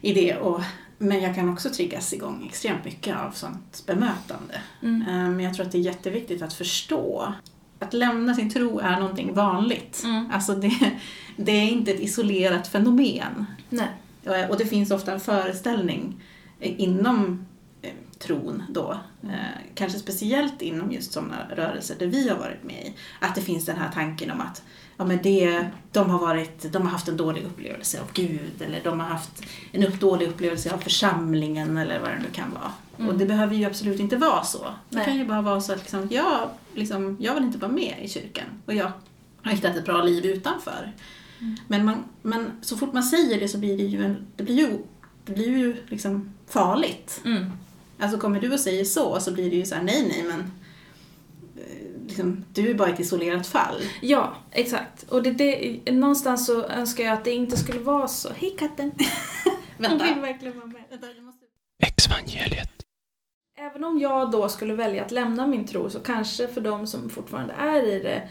i 0.00 0.12
det. 0.14 0.36
Och, 0.36 0.60
men 0.98 1.22
jag 1.22 1.34
kan 1.34 1.48
också 1.48 1.70
triggas 1.70 2.12
igång 2.12 2.46
extremt 2.46 2.84
mycket 2.84 3.16
av 3.16 3.30
sånt 3.30 3.82
bemötande. 3.86 4.60
Mm. 4.82 5.36
Men 5.36 5.40
jag 5.40 5.54
tror 5.54 5.66
att 5.66 5.72
det 5.72 5.78
är 5.78 5.82
jätteviktigt 5.82 6.42
att 6.42 6.52
förstå 6.52 7.34
att 7.78 7.94
lämna 7.94 8.34
sin 8.34 8.50
tro 8.50 8.78
är 8.78 9.00
någonting 9.00 9.34
vanligt. 9.34 10.02
Mm. 10.04 10.30
Alltså 10.32 10.54
det, 10.54 10.92
det 11.36 11.52
är 11.52 11.70
inte 11.70 11.90
ett 11.90 12.00
isolerat 12.00 12.68
fenomen. 12.68 13.46
Nej. 13.68 13.88
Och 14.48 14.58
det 14.58 14.66
finns 14.66 14.90
ofta 14.90 15.12
en 15.12 15.20
föreställning 15.20 16.22
inom 16.60 17.46
eh, 17.82 17.92
tron 18.18 18.62
då, 18.68 18.98
eh, 19.22 19.30
kanske 19.74 19.98
speciellt 19.98 20.62
inom 20.62 20.92
just 20.92 21.12
sådana 21.12 21.36
rörelser 21.56 21.96
där 21.98 22.06
vi 22.06 22.28
har 22.28 22.36
varit 22.36 22.64
med 22.64 22.86
i, 22.86 22.94
att 23.20 23.34
det 23.34 23.40
finns 23.40 23.64
den 23.64 23.76
här 23.76 23.90
tanken 23.94 24.30
om 24.30 24.40
att 24.40 24.62
ja, 24.96 25.04
men 25.04 25.18
det, 25.22 25.66
de, 25.92 26.10
har 26.10 26.18
varit, 26.18 26.72
de 26.72 26.82
har 26.82 26.90
haft 26.90 27.08
en 27.08 27.16
dålig 27.16 27.44
upplevelse 27.44 28.00
av 28.00 28.06
Gud 28.12 28.62
eller 28.66 28.80
de 28.84 29.00
har 29.00 29.06
haft 29.06 29.42
en 29.72 29.98
dålig 29.98 30.28
upplevelse 30.28 30.74
av 30.74 30.78
församlingen 30.78 31.76
eller 31.76 32.00
vad 32.00 32.10
det 32.10 32.18
nu 32.18 32.30
kan 32.32 32.50
vara. 32.50 32.72
Mm. 32.98 33.08
Och 33.08 33.18
det 33.18 33.26
behöver 33.26 33.54
ju 33.54 33.64
absolut 33.64 34.00
inte 34.00 34.16
vara 34.16 34.44
så. 34.44 34.64
Det 34.88 34.96
Nej. 34.96 35.04
kan 35.04 35.16
ju 35.16 35.24
bara 35.24 35.42
vara 35.42 35.60
så 35.60 35.72
att 35.72 35.78
liksom, 35.78 36.08
jag, 36.10 36.48
liksom, 36.74 37.16
jag 37.20 37.34
vill 37.34 37.44
inte 37.44 37.58
vara 37.58 37.72
med 37.72 37.94
i 38.02 38.08
kyrkan 38.08 38.46
och 38.66 38.74
jag 38.74 38.92
har 39.42 39.52
hittat 39.52 39.76
ett 39.76 39.84
bra 39.84 40.02
liv 40.02 40.26
utanför. 40.26 40.92
Mm. 41.40 41.56
Men, 41.68 41.84
man, 41.84 42.04
men 42.22 42.50
så 42.62 42.76
fort 42.76 42.92
man 42.92 43.02
säger 43.02 43.40
det 43.40 43.48
så 43.48 43.58
blir 43.58 43.76
det 43.76 43.82
ju, 43.82 44.04
en, 44.04 44.26
det 44.36 44.42
blir 44.42 44.54
ju, 44.54 44.78
det 45.24 45.32
blir 45.32 45.48
ju 45.48 45.76
liksom 45.88 46.34
farligt. 46.48 47.20
Mm. 47.24 47.52
Alltså 47.98 48.18
kommer 48.18 48.40
du 48.40 48.52
och 48.52 48.60
säger 48.60 48.84
så 48.84 49.20
så 49.20 49.32
blir 49.32 49.50
det 49.50 49.56
ju 49.56 49.66
så 49.66 49.74
här, 49.74 49.82
nej 49.82 50.06
nej 50.08 50.24
men 50.28 50.50
liksom, 52.14 52.44
du 52.52 52.70
är 52.70 52.74
bara 52.74 52.88
ett 52.88 53.00
isolerat 53.00 53.46
fall. 53.46 53.80
Ja, 54.00 54.34
exakt. 54.50 55.02
Och 55.10 55.22
det, 55.22 55.30
det, 55.30 55.92
någonstans 55.92 56.46
så 56.46 56.64
önskar 56.64 57.04
jag 57.04 57.12
att 57.12 57.24
det 57.24 57.30
inte 57.32 57.56
skulle 57.56 57.78
vara 57.80 58.08
så. 58.08 58.28
Hej 58.36 58.56
katten! 58.58 58.92
Hon 59.78 59.88
vill 59.90 59.98
Vänta. 59.98 60.20
verkligen 60.20 60.56
vara 60.56 60.66
med. 60.66 60.82
Vänta, 60.90 61.06
jag 61.16 61.24
måste... 61.24 61.44
Exvangeliet. 61.82 62.70
Även 63.58 63.84
om 63.84 63.98
jag 63.98 64.30
då 64.30 64.48
skulle 64.48 64.74
välja 64.74 65.04
att 65.04 65.10
lämna 65.10 65.46
min 65.46 65.66
tro 65.66 65.90
så 65.90 66.00
kanske 66.00 66.48
för 66.48 66.60
de 66.60 66.86
som 66.86 67.10
fortfarande 67.10 67.54
är 67.58 67.82
i 67.82 67.98
det 67.98 68.28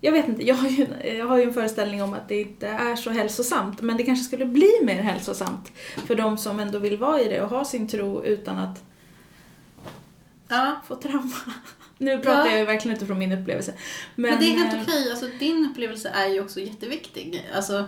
jag 0.00 0.12
vet 0.12 0.28
inte, 0.28 0.46
jag 0.46 0.54
har, 0.54 0.68
ju, 0.68 0.86
jag 1.18 1.26
har 1.26 1.38
ju 1.38 1.44
en 1.44 1.54
föreställning 1.54 2.02
om 2.02 2.14
att 2.14 2.28
det 2.28 2.40
inte 2.40 2.68
är 2.68 2.96
så 2.96 3.10
hälsosamt 3.10 3.80
men 3.80 3.96
det 3.96 4.02
kanske 4.02 4.24
skulle 4.24 4.46
bli 4.46 4.70
mer 4.82 5.02
hälsosamt 5.02 5.72
för 6.06 6.14
de 6.14 6.38
som 6.38 6.60
ändå 6.60 6.78
vill 6.78 6.96
vara 6.96 7.20
i 7.20 7.28
det 7.28 7.42
och 7.42 7.48
ha 7.50 7.64
sin 7.64 7.88
tro 7.88 8.24
utan 8.24 8.58
att 8.58 8.84
Ja, 10.48 10.76
få 10.86 10.96
trauma. 10.96 11.34
Nu 11.98 12.18
pratar 12.18 12.46
Ja. 12.50 12.56
jag 12.56 12.66
verkligen 12.66 12.96
utifrån 12.96 13.18
min 13.18 13.32
upplevelse. 13.32 13.72
Men, 14.14 14.30
men, 14.30 14.40
det 14.40 14.46
är 14.46 14.56
helt 14.56 14.74
eh, 14.74 14.80
okej. 14.82 15.10
Alltså, 15.10 15.26
din 15.38 15.68
upplevelse 15.70 16.08
är 16.08 16.26
ju 16.26 16.40
också 16.40 16.60
jätteviktig. 16.60 17.46
Alltså, 17.54 17.84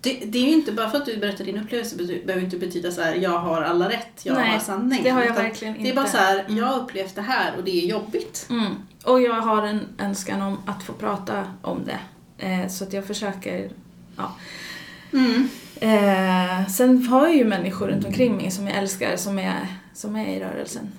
det, 0.00 0.12
det 0.26 0.38
är 0.38 0.42
ju 0.42 0.52
inte 0.52 0.72
bara 0.72 0.90
för 0.90 0.98
att 0.98 1.06
du 1.06 1.16
berättar 1.16 1.44
din 1.44 1.58
upplevelse 1.58 1.96
behöver 1.96 2.44
inte 2.44 2.56
betyda 2.56 2.90
så 2.92 3.02
här, 3.02 3.14
jag 3.14 3.38
har 3.38 3.62
alla 3.62 3.88
rätt, 3.88 4.20
jag 4.22 4.34
Nej, 4.34 4.50
har 4.50 4.58
sanningen. 4.58 5.04
det 5.04 5.10
har 5.10 5.24
jag 5.24 5.34
verkligen 5.34 5.82
Det 5.82 5.90
är 5.90 5.94
bara 5.94 6.00
inte. 6.06 6.16
så 6.16 6.22
här, 6.22 6.38
Mm. 6.44 6.56
jag 6.56 6.66
har 6.66 6.80
upplevt 6.80 7.14
det 7.14 7.22
här 7.22 7.56
och 7.56 7.64
det 7.64 7.82
är 7.84 7.86
jobbigt. 7.86 8.46
Mm. 8.50 8.74
Och 9.04 9.20
jag 9.20 9.34
har 9.34 9.66
en 9.66 9.80
önskan 9.98 10.42
om 10.42 10.58
att 10.66 10.82
få 10.82 10.92
prata 10.92 11.44
om 11.62 11.84
det. 11.84 11.98
Eh, 12.46 12.68
så 12.68 12.84
att 12.84 12.92
jag 12.92 13.04
försöker, 13.06 13.70
ja. 14.16 14.36
Mm. 15.12 15.48
Eh, 15.80 16.66
sen 16.68 17.02
har 17.06 17.26
jag 17.26 17.36
ju 17.36 17.44
människor 17.44 17.88
runt 17.88 18.04
omkring 18.06 18.36
mig 18.36 18.50
som 18.50 18.66
jag 18.66 18.76
älskar, 18.76 19.16
som 19.16 19.38
är, 19.38 19.66
som 19.94 20.16
är 20.16 20.26
i 20.36 20.40
rörelsen 20.40 20.92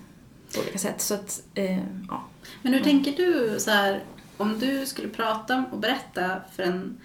på 0.56 0.62
olika 0.62 0.78
sätt. 0.78 1.02
Så 1.02 1.14
att, 1.14 1.42
eh, 1.56 1.78
ja. 2.10 2.24
Men 2.62 2.74
hur 2.74 2.82
Mm. 2.82 2.92
tänker 3.04 3.24
du 3.26 3.60
så 3.60 3.72
här, 3.72 4.04
om 4.38 4.60
du 4.60 4.86
skulle 4.86 5.08
prata 5.10 5.66
och 5.72 5.78
berätta 5.80 6.42
för 6.56 6.64
en 6.64 6.98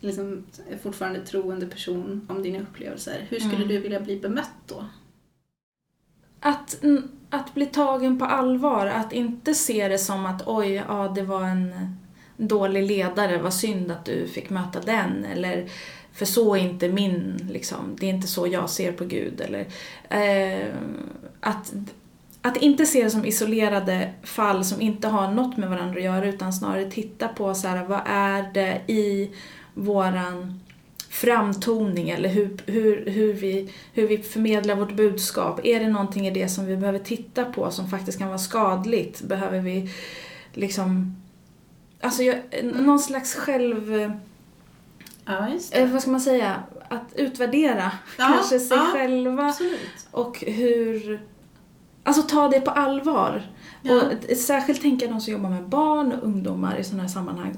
liksom, 0.00 0.44
fortfarande 0.82 1.20
troende 1.20 1.66
person 1.66 2.26
om 2.30 2.42
dina 2.42 2.60
upplevelser, 2.60 3.26
hur 3.28 3.38
skulle 3.40 3.56
Mm. 3.56 3.68
du 3.68 3.78
vilja 3.78 4.00
bli 4.00 4.20
bemött 4.20 4.50
då? 4.66 4.84
Att, 6.40 6.84
att 7.30 7.54
bli 7.54 7.66
tagen 7.66 8.18
på 8.18 8.24
allvar, 8.24 8.86
att 8.86 9.12
inte 9.12 9.54
se 9.54 9.88
det 9.88 9.98
som 9.98 10.26
att 10.26 10.42
oj, 10.46 10.72
ja 10.88 11.12
det 11.14 11.22
var 11.22 11.42
en 11.44 11.96
dålig 12.36 12.86
ledare, 12.88 13.38
vad 13.42 13.54
synd 13.54 13.90
att 13.90 14.04
du 14.04 14.26
fick 14.28 14.50
möta 14.50 14.80
den. 14.80 15.24
Eller 15.24 15.68
för 16.12 16.24
så 16.26 16.54
är 16.54 16.60
inte 16.60 16.88
min, 16.88 17.48
liksom, 17.52 17.96
det 18.00 18.06
är 18.06 18.10
inte 18.10 18.26
så 18.26 18.46
jag 18.46 18.70
ser 18.70 18.92
på 18.92 19.04
Gud. 19.04 19.40
Eller, 19.40 19.66
eh, 20.08 20.68
att, 21.40 21.74
att 22.46 22.56
inte 22.56 22.86
se 22.86 23.04
det 23.04 23.10
som 23.10 23.24
isolerade 23.24 24.12
fall 24.22 24.64
som 24.64 24.80
inte 24.80 25.08
har 25.08 25.32
något 25.32 25.56
med 25.56 25.68
varandra 25.68 25.98
att 25.98 26.04
göra 26.04 26.26
utan 26.26 26.52
snarare 26.52 26.90
titta 26.90 27.28
på 27.28 27.54
så 27.54 27.68
här, 27.68 27.84
vad 27.84 28.00
är 28.06 28.50
det 28.54 28.92
i 28.92 29.30
våran 29.74 30.60
framtoning 31.10 32.10
eller 32.10 32.28
hur, 32.28 32.56
hur, 32.66 33.06
hur, 33.06 33.32
vi, 33.32 33.72
hur 33.92 34.08
vi 34.08 34.18
förmedlar 34.18 34.74
vårt 34.74 34.92
budskap. 34.92 35.60
Är 35.64 35.80
det 35.80 35.88
någonting 35.88 36.26
i 36.26 36.30
det 36.30 36.48
som 36.48 36.66
vi 36.66 36.76
behöver 36.76 36.98
titta 36.98 37.44
på 37.44 37.70
som 37.70 37.88
faktiskt 37.88 38.18
kan 38.18 38.28
vara 38.28 38.38
skadligt? 38.38 39.22
Behöver 39.22 39.60
vi 39.60 39.90
liksom... 40.52 41.16
Alltså 42.00 42.22
jag, 42.22 42.38
någon 42.62 42.98
slags 42.98 43.34
själv... 43.34 44.12
Ja, 45.24 45.48
Eh, 45.72 45.92
vad 45.92 46.02
ska 46.02 46.10
man 46.10 46.20
säga? 46.20 46.62
Att 46.88 47.12
utvärdera 47.14 47.92
Ja, 48.18 48.24
kanske 48.24 48.58
sig 48.58 48.78
ja. 48.78 48.86
själva 48.92 49.46
Absolut. 49.46 50.08
och 50.10 50.44
hur... 50.46 51.20
Alltså 52.06 52.22
ta 52.22 52.48
det 52.48 52.60
på 52.60 52.70
allvar. 52.70 53.42
Ja. 53.82 54.02
Och 54.02 54.36
särskilt 54.36 54.82
tänka 54.82 55.06
de 55.06 55.20
som 55.20 55.32
jobbar 55.32 55.50
med 55.50 55.68
barn 55.68 56.12
och 56.12 56.24
ungdomar 56.24 56.76
i 56.76 56.84
sådana 56.84 57.02
här 57.02 57.10
sammanhang. 57.10 57.56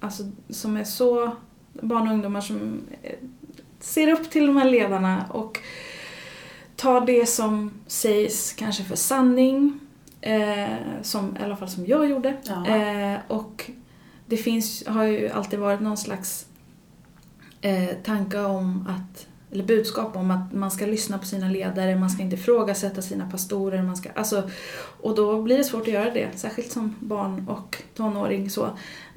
Alltså 0.00 0.22
som 0.48 0.76
är 0.76 0.84
så... 0.84 1.36
Barn 1.72 2.08
och 2.08 2.14
ungdomar 2.14 2.40
som 2.40 2.80
eh, 3.02 3.12
ser 3.80 4.12
upp 4.12 4.30
till 4.30 4.46
de 4.46 4.56
här 4.56 4.70
ledarna 4.70 5.24
och 5.30 5.60
tar 6.76 7.00
det 7.00 7.26
som 7.26 7.70
sägs 7.86 8.52
kanske 8.52 8.84
för 8.84 8.96
sanning. 8.96 9.80
Eh, 10.20 11.02
som, 11.02 11.36
I 11.40 11.44
alla 11.44 11.56
fall 11.56 11.68
som 11.68 11.86
jag 11.86 12.10
gjorde. 12.10 12.36
Ja. 12.42 12.66
Eh, 12.66 13.18
och 13.28 13.70
det 14.26 14.36
finns, 14.36 14.86
har 14.86 15.04
ju 15.04 15.28
alltid 15.28 15.58
varit 15.58 15.80
någon 15.80 15.96
slags 15.96 16.46
eh, 17.60 17.88
tanke 18.04 18.40
om 18.40 18.88
att, 18.88 19.26
eller 19.52 19.64
budskap 19.64 20.16
om 20.16 20.30
att 20.30 20.52
man 20.52 20.70
ska 20.70 20.86
lyssna 20.86 21.18
på 21.18 21.26
sina 21.26 21.48
ledare, 21.48 21.96
man 21.96 22.10
ska 22.10 22.22
inte 22.22 22.36
ifrågasätta 22.36 23.02
sina 23.02 23.30
pastorer, 23.30 23.82
man 23.82 23.96
ska, 23.96 24.10
alltså, 24.10 24.50
och 24.78 25.14
då 25.14 25.42
blir 25.42 25.58
det 25.58 25.64
svårt 25.64 25.82
att 25.82 25.94
göra 25.94 26.10
det, 26.10 26.28
särskilt 26.34 26.72
som 26.72 26.94
barn 27.00 27.48
och 27.48 27.82
tonåring 27.94 28.50
så, 28.50 28.64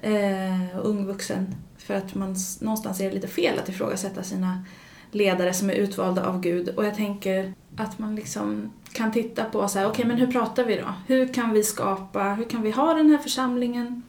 eh, 0.01 0.77
och 0.79 0.89
ung 0.89 1.05
vuxen, 1.05 1.55
för 1.77 1.93
att 1.93 2.15
man 2.15 2.35
någonstans 2.61 2.99
är 2.99 3.05
det 3.05 3.15
lite 3.15 3.27
fel 3.27 3.59
att 3.59 3.69
ifrågasätta 3.69 4.23
sina 4.23 4.63
ledare 5.11 5.53
som 5.53 5.69
är 5.69 5.73
utvalda 5.73 6.25
av 6.25 6.41
Gud. 6.41 6.69
Och 6.69 6.85
jag 6.85 6.95
tänker 6.95 7.53
att 7.75 7.99
man 7.99 8.15
liksom 8.15 8.73
kan 8.93 9.11
titta 9.11 9.43
på 9.43 9.67
så 9.67 9.79
här, 9.79 9.87
okej 9.87 10.05
men 10.05 10.17
hur 10.17 10.27
pratar 10.27 10.65
vi 10.65 10.75
då? 10.75 10.93
Hur 11.07 11.33
kan 11.33 11.53
vi 11.53 11.63
skapa, 11.63 12.23
hur 12.23 12.45
kan 12.45 12.61
vi 12.61 12.71
ha 12.71 12.93
den 12.93 13.09
här 13.09 13.17
församlingen 13.17 14.03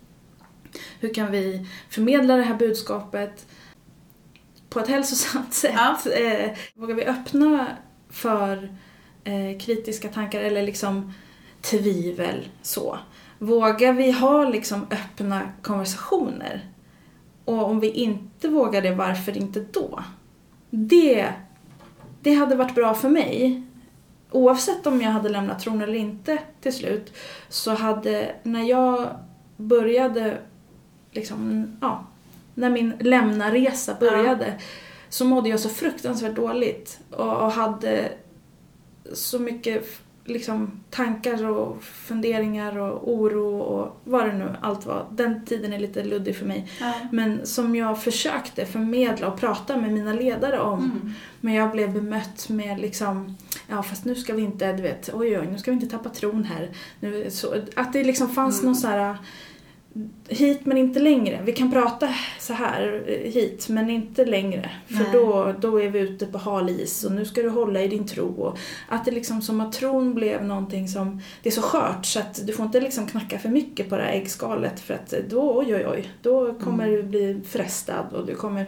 Hur 1.00 1.14
kan 1.14 1.32
vi 1.32 1.66
förmedla 1.88 2.36
det 2.36 2.42
här 2.42 2.56
budskapet 2.56 3.46
på 4.70 4.80
ett 4.80 4.88
hälsosamt 4.88 5.54
sätt? 5.54 5.74
Ja. 6.04 6.10
Eh, 6.10 6.50
vågar 6.74 6.94
vi 6.94 7.04
öppna 7.04 7.66
för 8.10 8.76
eh, 9.24 9.58
kritiska 9.60 10.08
tankar 10.08 10.40
eller 10.40 10.62
liksom 10.62 11.12
tvivel 11.62 12.48
så? 12.62 12.98
Vågar 13.38 13.92
vi 13.92 14.10
ha 14.10 14.44
liksom 14.44 14.86
öppna 14.90 15.42
konversationer? 15.62 16.70
Och 17.44 17.64
om 17.64 17.80
vi 17.80 17.90
inte 17.90 18.48
vågar 18.48 18.82
det, 18.82 18.94
varför 18.94 19.36
inte 19.36 19.60
då? 19.72 20.04
Det, 20.70 21.32
det 22.22 22.34
hade 22.34 22.56
varit 22.56 22.74
bra 22.74 22.94
för 22.94 23.08
mig. 23.08 23.62
Oavsett 24.30 24.86
om 24.86 25.00
jag 25.00 25.10
hade 25.10 25.28
lämnat 25.28 25.60
tron 25.60 25.82
eller 25.82 25.94
inte 25.94 26.38
till 26.60 26.72
slut, 26.72 27.12
så 27.48 27.74
hade, 27.74 28.34
när 28.42 28.62
jag 28.62 29.08
började, 29.56 30.38
liksom, 31.12 31.66
ja, 31.80 32.06
när 32.60 32.70
min 32.70 32.94
lämnarresa 33.00 33.96
började, 34.00 34.54
så 35.08 35.24
mådde 35.24 35.48
jag 35.48 35.60
så 35.60 35.68
fruktansvärt 35.68 36.36
dåligt 36.36 37.00
och, 37.10 37.42
och 37.42 37.52
hade 37.52 38.08
så 39.12 39.38
mycket 39.38 39.84
liksom, 40.24 40.80
tankar 40.90 41.46
och 41.46 41.82
funderingar 41.82 42.78
och 42.78 43.12
oro 43.12 43.58
och 43.58 44.00
vad 44.04 44.26
det 44.26 44.32
nu 44.32 44.54
allt 44.60 44.86
var. 44.86 45.06
Den 45.10 45.44
tiden 45.44 45.72
är 45.72 45.78
lite 45.78 46.04
luddig 46.04 46.36
för 46.36 46.46
mig. 46.46 46.70
Ja. 46.80 46.92
Men 47.12 47.46
som 47.46 47.76
jag 47.76 48.02
försökte 48.02 48.66
förmedla 48.66 49.28
och 49.28 49.40
prata 49.40 49.76
med 49.76 49.92
mina 49.92 50.12
ledare 50.12 50.60
om. 50.60 50.78
Mm. 50.78 51.12
Men 51.40 51.54
jag 51.54 51.70
blev 51.70 51.92
bemött 51.92 52.48
med 52.48 52.80
liksom, 52.80 53.36
ja 53.68 53.82
fast 53.82 54.04
nu 54.04 54.14
ska 54.14 54.34
vi 54.34 54.42
inte, 54.42 54.72
du 54.72 54.82
vet, 54.82 55.10
oj 55.14 55.38
oj, 55.38 55.46
nu 55.46 55.58
ska 55.58 55.70
vi 55.70 55.74
inte 55.74 55.96
tappa 55.96 56.08
tron 56.08 56.44
här. 56.44 56.70
Nu, 57.00 57.30
så, 57.30 57.54
att 57.76 57.92
det 57.92 58.04
liksom 58.04 58.28
fanns 58.28 58.60
Mm. 58.60 58.66
någon 58.66 58.76
så 58.76 58.88
här 58.88 59.16
hit 60.28 60.66
men 60.66 60.76
inte 60.76 61.00
längre. 61.00 61.40
Vi 61.44 61.52
kan 61.52 61.72
prata 61.72 62.08
så 62.40 62.52
här 62.52 63.04
eh, 63.06 63.32
hit 63.32 63.68
men 63.68 63.90
inte 63.90 64.24
längre. 64.24 64.70
För 64.86 64.94
Nej. 64.94 65.08
då, 65.12 65.54
då 65.60 65.80
är 65.80 65.88
vi 65.88 65.98
ute 65.98 66.26
på 66.26 66.38
hal 66.38 66.68
is 66.70 67.04
och 67.04 67.12
nu 67.12 67.24
ska 67.24 67.42
du 67.42 67.48
hålla 67.48 67.82
i 67.82 67.88
din 67.88 68.06
tro. 68.06 68.28
Och 68.42 68.58
att 68.88 69.04
det 69.04 69.10
liksom 69.10 69.42
som 69.42 69.60
att 69.60 69.72
tron 69.72 70.14
blev 70.14 70.44
någonting 70.44 70.88
som, 70.88 71.20
det 71.42 71.48
är 71.48 71.52
så 71.52 71.62
skört 71.62 72.06
så 72.06 72.20
att 72.20 72.46
du 72.46 72.52
får 72.52 72.66
inte 72.66 72.80
liksom 72.80 73.06
knacka 73.06 73.38
för 73.38 73.48
mycket 73.48 73.88
på 73.88 73.96
det 73.96 74.02
här 74.02 74.12
äggskalet 74.12 74.80
för 74.80 74.94
att 74.94 75.14
då, 75.28 75.58
oj 75.58 75.74
oj 75.74 75.86
oj, 75.86 76.10
då 76.22 76.54
kommer 76.54 76.88
Mm. 76.88 76.96
du 76.96 77.02
bli 77.02 77.40
frestad 77.48 78.06
och 78.12 78.26
du 78.26 78.34
kommer 78.34 78.66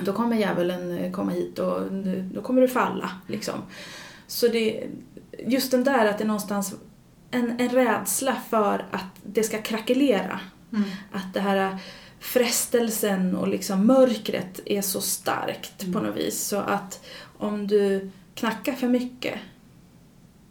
då 0.00 0.12
kommer 0.12 0.36
djävulen 0.36 0.98
eh, 0.98 1.10
komma 1.12 1.32
hit 1.32 1.58
och 1.58 1.92
då 2.34 2.40
kommer 2.42 2.62
du 2.62 2.68
falla. 2.68 3.10
Liksom. 3.26 3.54
Så 4.26 4.48
det, 4.48 4.84
just 5.46 5.70
den 5.70 5.84
där 5.84 6.06
att 6.06 6.18
det 6.18 6.24
någonstans 6.24 6.74
en, 7.30 7.60
en 7.60 7.68
rädsla 7.68 8.36
för 8.50 8.86
att 8.90 9.04
det 9.22 9.42
ska 9.42 9.62
krackelera. 9.62 10.40
Mm. 10.72 10.90
Att 11.12 11.34
det 11.34 11.40
här 11.40 11.78
frestelsen 12.20 13.36
och 13.36 13.48
liksom 13.48 13.86
mörkret 13.86 14.60
är 14.66 14.82
så 14.82 15.00
starkt 15.00 15.82
Mm. 15.82 15.92
på 15.94 16.00
något 16.00 16.16
vis. 16.16 16.40
Så 16.40 16.56
att 16.58 17.04
om 17.38 17.66
du 17.66 18.10
knackar 18.34 18.72
för 18.72 18.88
mycket, 18.88 19.34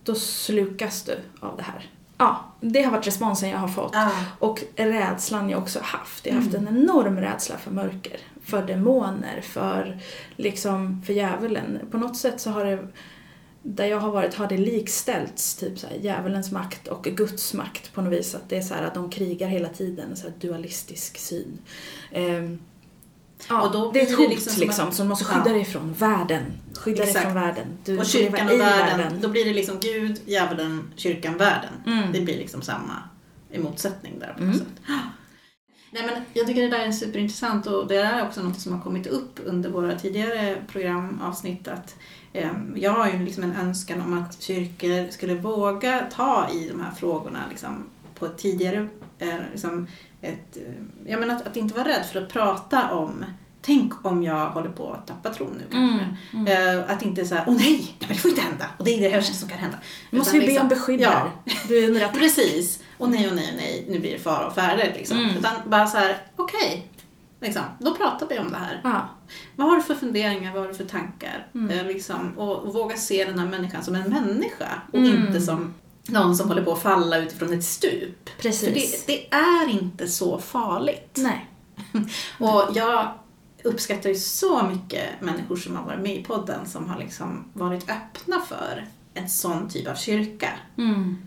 då 0.04 0.16
slukas 0.16 1.04
du 1.04 1.18
av 1.40 1.58
det 1.58 1.64
här. 1.64 1.90
Ja, 2.18 2.46
det 2.62 2.82
har 2.82 2.92
varit 2.92 3.08
responsen 3.08 3.50
jag 3.50 3.58
har 3.58 3.68
fått. 3.68 3.92
Ja. 3.94 4.12
Och 4.40 4.64
rädslan 4.76 5.50
jag 5.50 5.62
också 5.62 5.80
haft. 5.84 6.26
Jag 6.26 6.34
har 6.34 6.42
haft 6.42 6.56
Mm. 6.56 6.68
en 6.68 6.78
enorm 6.78 7.18
rädsla 7.18 7.58
för 7.58 7.72
mörker. 7.72 8.18
För 8.44 8.68
demoner, 8.68 9.42
för, 9.42 10.00
liksom, 10.36 11.02
för 11.06 11.14
djävulen. 11.14 11.80
På 11.92 11.98
något 11.98 12.18
sätt 12.18 12.42
så 12.42 12.50
har 12.50 12.66
det, 12.66 12.88
där 13.64 13.86
jag 13.86 14.00
har 14.00 14.12
varit, 14.12 14.34
har 14.34 14.48
det 14.48 14.58
likställts. 14.58 15.56
Typ 15.56 15.80
så 15.80 15.88
här, 15.88 15.96
djävulens 15.96 16.52
makt 16.52 16.88
och 16.88 17.04
Guds 17.04 17.54
makt 17.54 17.94
på 17.94 18.02
något 18.02 18.14
vis. 18.14 18.36
Att 18.36 18.50
det 18.50 18.58
är 18.58 18.62
så 18.62 18.74
här 18.74 18.84
att 18.84 18.94
de 18.94 19.10
krigar 19.10 19.48
hela 19.48 19.70
tiden. 19.70 20.10
En 20.10 20.18
så 20.18 20.24
här 20.28 20.34
dualistisk 20.40 21.18
syn. 21.18 21.58
Ehm, 22.12 22.60
ja, 23.50 23.62
Och 23.62 23.72
då 23.74 23.92
det 23.92 24.00
är 24.00 24.04
ett 24.04 24.10
det 24.10 24.16
hot 24.16 24.30
liksom 24.30 24.54
liksom, 24.60 24.74
som 24.76 24.88
att- 24.90 24.96
som 24.96 25.06
du 25.06 25.10
måste 25.10 25.26
skydda 25.26 25.44
Ja. 25.48 25.54
dig 25.54 25.62
ifrån. 25.62 25.94
Världen. 25.94 26.44
Skydda 26.76 26.98
dig 26.98 27.08
Exakt. 27.08 27.24
från 27.26 27.34
världen. 27.34 27.66
Du 27.86 28.00
Och 28.00 28.06
kyrkan 28.06 28.48
och 28.48 28.54
i 28.54 28.58
världen, 28.58 29.22
då 29.22 29.28
blir 29.28 29.46
det 29.46 29.54
liksom 29.54 29.78
Gud, 29.82 30.22
djävulen, 30.26 30.92
kyrkan, 30.96 31.38
världen. 31.38 31.74
Mm. 31.86 32.12
Det 32.14 32.22
blir 32.22 32.38
liksom 32.38 32.62
samma 32.62 33.04
i 33.52 33.60
motsättning 33.60 34.20
där 34.20 34.34
på 34.34 34.40
Mm. 34.40 34.50
något 34.50 34.58
sätt. 34.58 34.68
Nej, 35.92 36.04
men 36.06 36.22
jag 36.34 36.48
tycker 36.48 36.62
det 36.62 36.70
där 36.78 36.86
är 36.88 36.92
superintressant 36.92 37.68
och 37.68 37.88
det 37.88 37.96
är 37.96 38.28
också 38.28 38.44
något 38.44 38.60
som 38.60 38.74
har 38.74 38.82
kommit 38.82 39.08
upp 39.08 39.40
under 39.46 39.70
våra 39.70 39.96
tidigare 40.00 40.58
programavsnitt. 40.72 41.68
Att, 41.68 41.96
jag 42.76 42.92
har 42.92 43.10
ju 43.10 43.26
liksom 43.26 43.44
en 43.44 43.56
önskan 43.56 44.02
om 44.02 44.24
att 44.24 44.42
kyrkor 44.42 45.12
skulle 45.12 45.36
våga 45.36 46.08
ta 46.16 46.50
i 46.54 46.70
de 46.70 46.82
här 46.82 46.92
frågorna 46.92 47.40
liksom, 47.50 47.86
på 48.20 48.26
ett 48.26 48.38
tidigare... 48.38 48.88
Eh, 49.20 49.36
liksom, 49.52 49.88
ett, 50.22 50.58
eh, 50.58 51.12
jag 51.12 51.20
menar 51.20 51.36
att, 51.36 51.48
att 51.48 51.58
inte 51.58 51.76
vara 51.76 51.88
rädd 51.88 52.06
för 52.06 52.22
att 52.22 52.30
prata 52.30 52.92
om 52.92 53.26
Tänk 53.62 54.06
om 54.06 54.24
jag 54.24 54.50
håller 54.50 54.70
på 54.70 54.94
att 54.94 55.08
tappa 55.08 55.34
tron 55.34 55.58
nu 55.58 55.64
kanske. 55.72 56.06
Mm, 56.34 56.78
Eh, 56.78 56.92
att 56.92 57.02
inte 57.02 57.26
säga 57.26 57.44
åh 57.48 57.54
nej, 57.54 57.74
nej 57.74 57.96
men 58.00 58.08
det 58.08 58.16
får 58.16 58.30
inte 58.32 58.42
hända. 58.42 58.66
Och 58.78 58.86
det 58.86 58.92
är 58.92 59.02
det 59.02 59.10
värsta 59.10 59.34
som 59.34 59.50
kan 59.50 59.58
hända. 59.58 59.78
Du 60.12 60.18
måste 60.18 60.38
ju 60.38 60.44
Utan 60.44 60.56
be 60.56 60.62
om 60.62 60.68
liksom- 60.70 60.80
beskydd 60.80 61.02
Ja. 61.02 61.32
Du 61.68 62.02
är. 62.02 62.08
Precis. 62.08 62.84
Och 62.98 63.10
nej 63.10 63.30
och 63.30 63.36
nej 63.36 63.50
och 63.52 63.58
nej, 63.58 63.86
nu 63.90 64.00
blir 64.00 64.12
det 64.12 64.20
fara 64.20 64.48
och 64.48 64.56
färde 64.56 64.94
liksom. 64.98 65.18
Mm. 65.18 65.38
Utan 65.38 65.52
bara 65.66 65.88
så 65.88 65.98
här, 65.98 66.18
okej. 66.36 66.88
Liksom, 67.42 67.62
då 67.80 67.96
pratar 67.96 68.28
vi 68.28 68.40
om 68.40 68.52
det 68.52 68.58
här. 68.58 68.82
Ja. 68.84 69.10
Vad 69.56 69.68
har 69.70 69.76
du 69.76 69.82
för 69.82 69.96
funderingar, 69.96 70.54
vad 70.54 70.62
har 70.62 70.68
du 70.70 70.76
för 70.76 70.86
tankar? 70.86 71.48
Mm. 71.56 71.80
Eh, 71.80 71.86
liksom, 71.86 72.38
och, 72.38 72.56
och 72.58 72.74
våga 72.74 72.96
se 72.96 73.26
den 73.26 73.40
här 73.40 73.48
människan 73.48 73.84
som 73.84 73.96
en 73.96 74.10
människa 74.10 74.82
och 74.94 75.00
Mm. 75.00 75.28
inte 75.28 75.42
som 75.42 75.74
någon 76.08 76.36
som 76.36 76.48
håller 76.48 76.64
på 76.64 76.72
att 76.74 76.82
falla 76.82 77.18
utifrån 77.18 77.54
ett 77.54 77.64
stup. 77.64 78.30
Precis. 78.40 78.68
För 78.68 78.74
det, 78.74 79.08
det 79.08 79.36
är 79.36 79.70
inte 79.70 80.08
så 80.08 80.40
farligt. 80.40 81.16
Nej. 81.18 81.50
Och 82.40 82.64
jag 82.74 83.14
uppskattar 83.64 84.10
ju 84.10 84.16
så 84.16 84.64
mycket 84.64 85.22
människor 85.22 85.56
som 85.56 85.76
har 85.76 85.84
varit 85.86 86.00
med 86.00 86.16
i 86.18 86.24
podden 86.24 86.66
som 86.66 86.90
har 86.90 87.00
liksom 87.00 87.46
varit 87.54 87.90
öppna 87.90 88.42
för 88.48 88.88
en 89.14 89.30
sån 89.30 89.70
typ 89.70 89.88
av 89.88 89.96
kyrka. 89.96 90.50
Mm. 90.78 91.27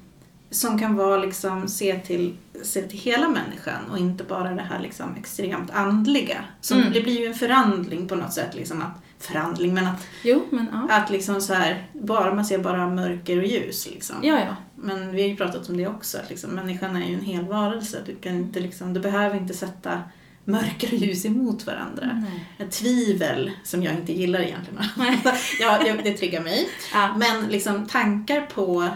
Som 0.50 0.78
kan 0.78 0.96
vara 0.96 1.16
liksom, 1.16 1.68
se, 1.68 1.98
till, 1.98 2.36
se 2.62 2.82
till 2.82 2.98
hela 2.98 3.28
människan 3.28 3.90
och 3.90 3.98
inte 3.98 4.24
bara 4.24 4.50
det 4.50 4.62
här 4.62 4.80
liksom 4.80 5.16
extremt 5.18 5.70
andliga. 5.70 6.44
Så 6.60 6.74
Mm. 6.74 6.92
Det 6.92 7.00
blir 7.00 7.20
ju 7.20 7.26
en 7.26 7.34
förandling 7.34 8.08
på 8.08 8.14
något 8.14 8.32
sätt. 8.32 8.54
Liksom 8.54 8.82
att, 8.82 9.02
förandling, 9.18 9.74
men 9.74 9.86
att, 9.86 10.06
Jo, 10.22 10.46
men 10.50 10.66
ja. 10.72 10.94
att 10.94 11.10
liksom 11.10 11.40
så 11.40 11.54
här, 11.54 11.86
bara, 11.92 12.34
man 12.34 12.44
ser 12.44 12.58
bara 12.58 12.90
mörker 12.90 13.38
och 13.38 13.44
ljus. 13.46 13.88
Liksom. 13.90 14.16
Ja, 14.22 14.38
ja. 14.40 14.56
Men 14.76 15.12
vi 15.12 15.22
har 15.22 15.28
ju 15.28 15.36
pratat 15.36 15.68
om 15.68 15.76
det 15.76 15.86
också, 15.86 16.18
att 16.18 16.30
liksom, 16.30 16.50
människan 16.50 16.96
är 16.96 17.08
ju 17.08 17.14
en 17.14 17.24
hel 17.24 17.44
varelse. 17.44 17.98
Du, 18.06 18.14
kan 18.14 18.32
inte, 18.32 18.60
liksom, 18.60 18.94
du 18.94 19.00
behöver 19.00 19.36
inte 19.36 19.54
sätta 19.54 20.02
mörker 20.44 20.88
och 20.88 20.98
ljus 20.98 21.26
emot 21.26 21.66
varandra. 21.66 22.20
Nej. 22.22 22.46
Ett 22.58 22.70
tvivel, 22.72 23.50
som 23.64 23.82
jag 23.82 23.94
inte 23.94 24.12
gillar 24.12 24.40
egentligen. 24.40 24.84
ja, 25.60 25.78
det 26.04 26.12
triggar 26.12 26.42
mig. 26.42 26.68
Ja. 26.92 27.16
Men 27.16 27.46
liksom 27.46 27.86
tankar 27.86 28.40
på 28.40 28.88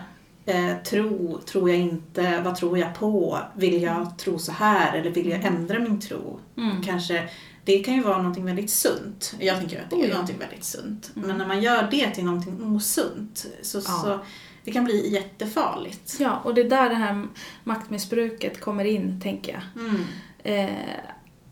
eh, 0.46 0.76
tro, 0.84 1.40
tror 1.46 1.70
jag 1.70 1.78
inte, 1.78 2.40
vad 2.44 2.56
tror 2.56 2.78
jag 2.78 2.94
på? 2.94 3.38
Vill 3.54 3.82
jag 3.82 4.18
tro 4.18 4.38
så 4.38 4.52
här 4.52 4.96
eller 4.98 5.10
vill 5.10 5.30
jag 5.30 5.44
ändra 5.44 5.78
min 5.78 6.00
tro? 6.00 6.40
Mm. 6.56 6.82
Kanske, 6.82 7.28
det 7.64 7.78
kan 7.78 7.94
ju 7.94 8.02
vara 8.02 8.16
någonting 8.18 8.44
väldigt 8.44 8.70
sunt. 8.70 9.34
Jag 9.38 9.58
tänker 9.58 9.82
att 9.82 9.90
det 9.90 10.04
är 10.04 10.10
någonting 10.12 10.38
väldigt 10.38 10.64
sunt. 10.64 11.12
Mm. 11.16 11.28
Men 11.28 11.38
när 11.38 11.46
man 11.46 11.62
gör 11.62 11.88
det 11.90 12.10
till 12.10 12.24
någonting 12.24 12.62
osunt 12.76 13.46
så, 13.62 13.78
Ja. 13.78 13.82
så 13.82 14.18
det 14.64 14.72
kan 14.72 14.84
bli 14.84 15.12
jättefarligt. 15.12 16.16
Ja, 16.20 16.40
och 16.44 16.54
det 16.54 16.60
är 16.60 16.70
där 16.70 16.88
det 16.88 16.94
här 16.94 17.26
maktmissbruket 17.64 18.60
kommer 18.60 18.84
in, 18.84 19.20
tänker 19.20 19.52
jag. 19.52 19.84
Mm. 19.86 20.04
Eh, 20.42 20.94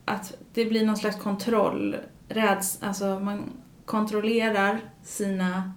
att 0.05 0.33
det 0.55 0.65
blir 0.65 0.87
någon 0.87 0.97
slags 0.97 1.17
kontroll, 1.23 1.97
räds, 2.29 2.79
alltså 2.83 3.05
man 3.21 3.51
kontrollerar 3.85 4.81
sina, 5.05 5.73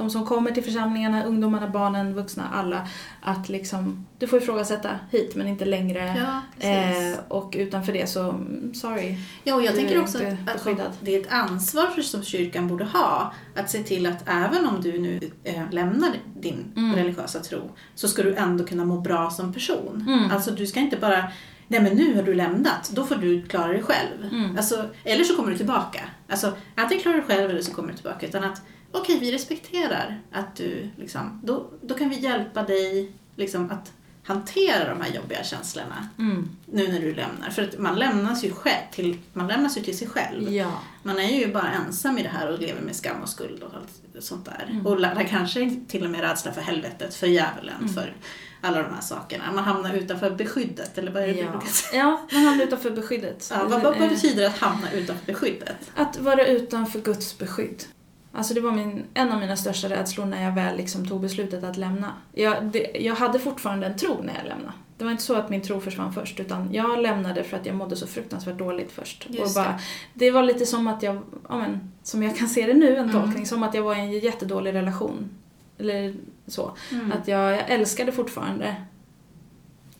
de 0.00 0.10
som 0.10 0.26
kommer 0.26 0.50
till 0.50 0.64
församlingarna, 0.64 1.24
ungdomarna, 1.24 1.68
barnen, 1.68 2.14
vuxna, 2.14 2.48
alla, 2.52 2.88
att 3.20 3.48
liksom, 3.48 4.06
du 4.18 4.26
får 4.26 4.42
ifrågasätta 4.42 4.90
hit 5.10 5.34
men 5.34 5.46
inte 5.46 5.64
längre. 5.64 6.14
Ja. 6.18 6.68
Eh, 6.68 7.18
och 7.28 7.54
utanför 7.58 7.92
det 7.92 8.06
så, 8.06 8.30
mm, 8.30 8.74
sorry. 8.74 9.16
Ja, 9.44 9.54
och 9.54 9.62
jag 9.62 9.74
tänker 9.74 10.00
också 10.00 10.18
att, 10.18 10.66
att 10.66 10.98
det 11.00 11.16
är 11.16 11.20
ett 11.20 11.32
ansvar 11.32 11.86
för 11.86 12.02
som 12.02 12.22
kyrkan 12.22 12.68
borde 12.68 12.84
ha. 12.84 13.32
Att 13.56 13.70
se 13.70 13.82
till 13.82 14.06
att 14.06 14.28
även 14.28 14.66
om 14.66 14.80
du 14.82 14.98
nu 14.98 15.20
eh, 15.44 15.62
lämnar 15.70 16.10
din 16.40 16.72
Mm. 16.76 16.94
religiösa 16.96 17.40
tro 17.40 17.70
så 17.94 18.08
ska 18.08 18.22
du 18.22 18.34
ändå 18.34 18.66
kunna 18.66 18.84
må 18.84 19.00
bra 19.00 19.30
som 19.30 19.52
person. 19.52 20.04
Mm. 20.08 20.30
Alltså 20.30 20.50
du 20.50 20.66
ska 20.66 20.80
inte 20.80 20.96
bara, 20.96 21.24
nej 21.68 21.80
men 21.82 21.96
nu 21.96 22.16
har 22.16 22.22
du 22.22 22.34
lämnat, 22.34 22.90
då 22.94 23.04
får 23.04 23.14
du 23.14 23.42
klara 23.42 23.68
dig 23.68 23.82
själv. 23.82 24.24
Mm. 24.32 24.56
Alltså, 24.56 24.84
eller 25.04 25.24
så 25.24 25.36
kommer 25.36 25.50
du 25.50 25.56
tillbaka. 25.56 26.00
Alltså 26.28 26.52
antingen 26.74 27.02
klarar 27.02 27.16
du 27.16 27.22
dig 27.26 27.36
själv 27.36 27.50
eller 27.50 27.62
så 27.62 27.72
kommer 27.74 27.88
du 27.88 27.94
tillbaka. 27.94 28.26
Utan 28.26 28.44
att, 28.44 28.62
okej 28.92 29.18
vi 29.20 29.32
respekterar 29.32 30.20
att 30.32 30.56
du 30.56 30.88
liksom, 30.96 31.40
då, 31.44 31.70
då 31.82 31.94
kan 31.94 32.08
vi 32.08 32.18
hjälpa 32.20 32.62
dig 32.62 33.12
liksom 33.36 33.70
att 33.70 33.92
hantera 34.24 34.94
de 34.94 35.00
här 35.00 35.10
jobbiga 35.14 35.44
känslorna 35.44 36.08
Mm. 36.18 36.48
nu 36.66 36.88
när 36.88 37.00
du 37.00 37.14
lämnar. 37.14 37.50
För 37.50 37.62
att 37.62 37.78
man 37.78 37.98
lämnas 37.98 38.44
ju 38.44 38.50
själv 38.52 38.82
till, 38.92 39.18
man 39.32 39.46
lämnas 39.46 39.78
ju 39.78 39.82
till 39.82 39.98
sig 39.98 40.08
själv. 40.08 40.52
Ja. 40.52 40.72
Man 41.02 41.18
är 41.18 41.38
ju 41.38 41.52
bara 41.52 41.70
ensam 41.86 42.18
i 42.18 42.22
det 42.22 42.28
här 42.28 42.52
och 42.52 42.58
lever 42.58 42.80
med 42.80 42.96
skam 42.96 43.22
och 43.22 43.28
skuld 43.28 43.62
och 43.62 43.70
allt 43.74 44.24
sånt 44.24 44.44
där. 44.44 44.66
Mm. 44.70 44.86
Och 44.86 45.26
kanske 45.30 45.76
till 45.88 46.04
och 46.04 46.10
med 46.10 46.20
rädsla 46.20 46.52
för 46.52 46.60
helvetet, 46.60 47.14
för 47.14 47.26
djävulen, 47.26 47.74
Mm. 47.80 47.94
för 47.94 48.16
alla 48.60 48.82
de 48.82 48.94
här 48.94 49.00
sakerna. 49.00 49.52
Man 49.54 49.64
hamnar 49.64 49.94
utanför 49.94 50.30
beskyddet, 50.30 50.98
eller 50.98 51.10
vad 51.12 51.22
är 51.22 51.26
det 51.26 51.32
du 51.32 51.38
Ja. 51.40 51.50
brukar 51.50 51.66
säga? 51.68 52.00
ja, 52.02 52.26
man 52.32 52.42
hamnar 52.44 52.64
utanför 52.64 52.90
beskyddet. 52.90 53.48
Ja, 53.54 53.64
vad, 53.68 53.82
vad, 53.82 53.94
Eh, 54.02 54.08
betyder 54.08 54.40
det 54.42 54.48
att 54.48 54.58
hamna 54.58 54.92
utanför 54.92 55.26
beskyddet? 55.26 55.90
Att 55.94 56.18
vara 56.18 56.46
utanför 56.46 57.00
Guds 57.00 57.38
beskydd. 57.38 57.84
Alltså 58.32 58.54
det 58.54 58.60
var 58.60 58.72
min, 58.72 59.04
en 59.14 59.32
av 59.32 59.40
mina 59.40 59.56
största 59.56 59.88
rädslor 59.88 60.24
när 60.26 60.44
jag 60.44 60.52
väl 60.52 60.76
liksom 60.76 61.08
tog 61.08 61.20
beslutet 61.20 61.64
att 61.64 61.76
lämna. 61.76 62.12
Jag, 62.32 62.64
det, 62.64 62.90
jag 63.00 63.14
hade 63.14 63.38
fortfarande 63.38 63.86
en 63.86 63.96
tro 63.96 64.22
när 64.22 64.34
jag 64.34 64.44
lämnade. 64.48 64.72
Det 64.98 65.04
var 65.04 65.10
inte 65.10 65.22
så 65.22 65.34
att 65.34 65.50
min 65.50 65.60
tro 65.62 65.80
försvann 65.80 66.12
först 66.12 66.40
utan 66.40 66.68
jag 66.72 67.02
lämnade 67.02 67.44
för 67.44 67.56
att 67.56 67.66
jag 67.66 67.74
mådde 67.76 67.96
så 67.96 68.06
fruktansvärt 68.06 68.58
dåligt 68.58 68.92
först. 68.92 69.26
Just 69.30 69.56
och 69.56 69.62
bara, 69.64 69.78
det 70.14 70.30
var 70.30 70.42
lite 70.42 70.66
som 70.66 70.86
att 70.86 71.02
jag, 71.02 71.22
ja 71.48 71.58
men, 71.58 71.92
som 72.02 72.22
jag 72.22 72.36
kan 72.36 72.48
se 72.48 72.66
det 72.66 72.74
nu, 72.74 72.96
en 72.96 73.10
Mm. 73.10 73.22
tolkning, 73.22 73.46
som 73.46 73.62
att 73.62 73.74
jag 73.74 73.82
var 73.82 73.94
i 73.94 73.98
en 74.00 74.10
jättedålig 74.12 74.74
relation. 74.74 75.30
Eller 75.78 76.14
så. 76.46 76.72
Mm. 76.92 77.12
Att 77.12 77.28
jag, 77.28 77.52
jag 77.52 77.70
älskade 77.70 78.12
fortfarande 78.12 78.76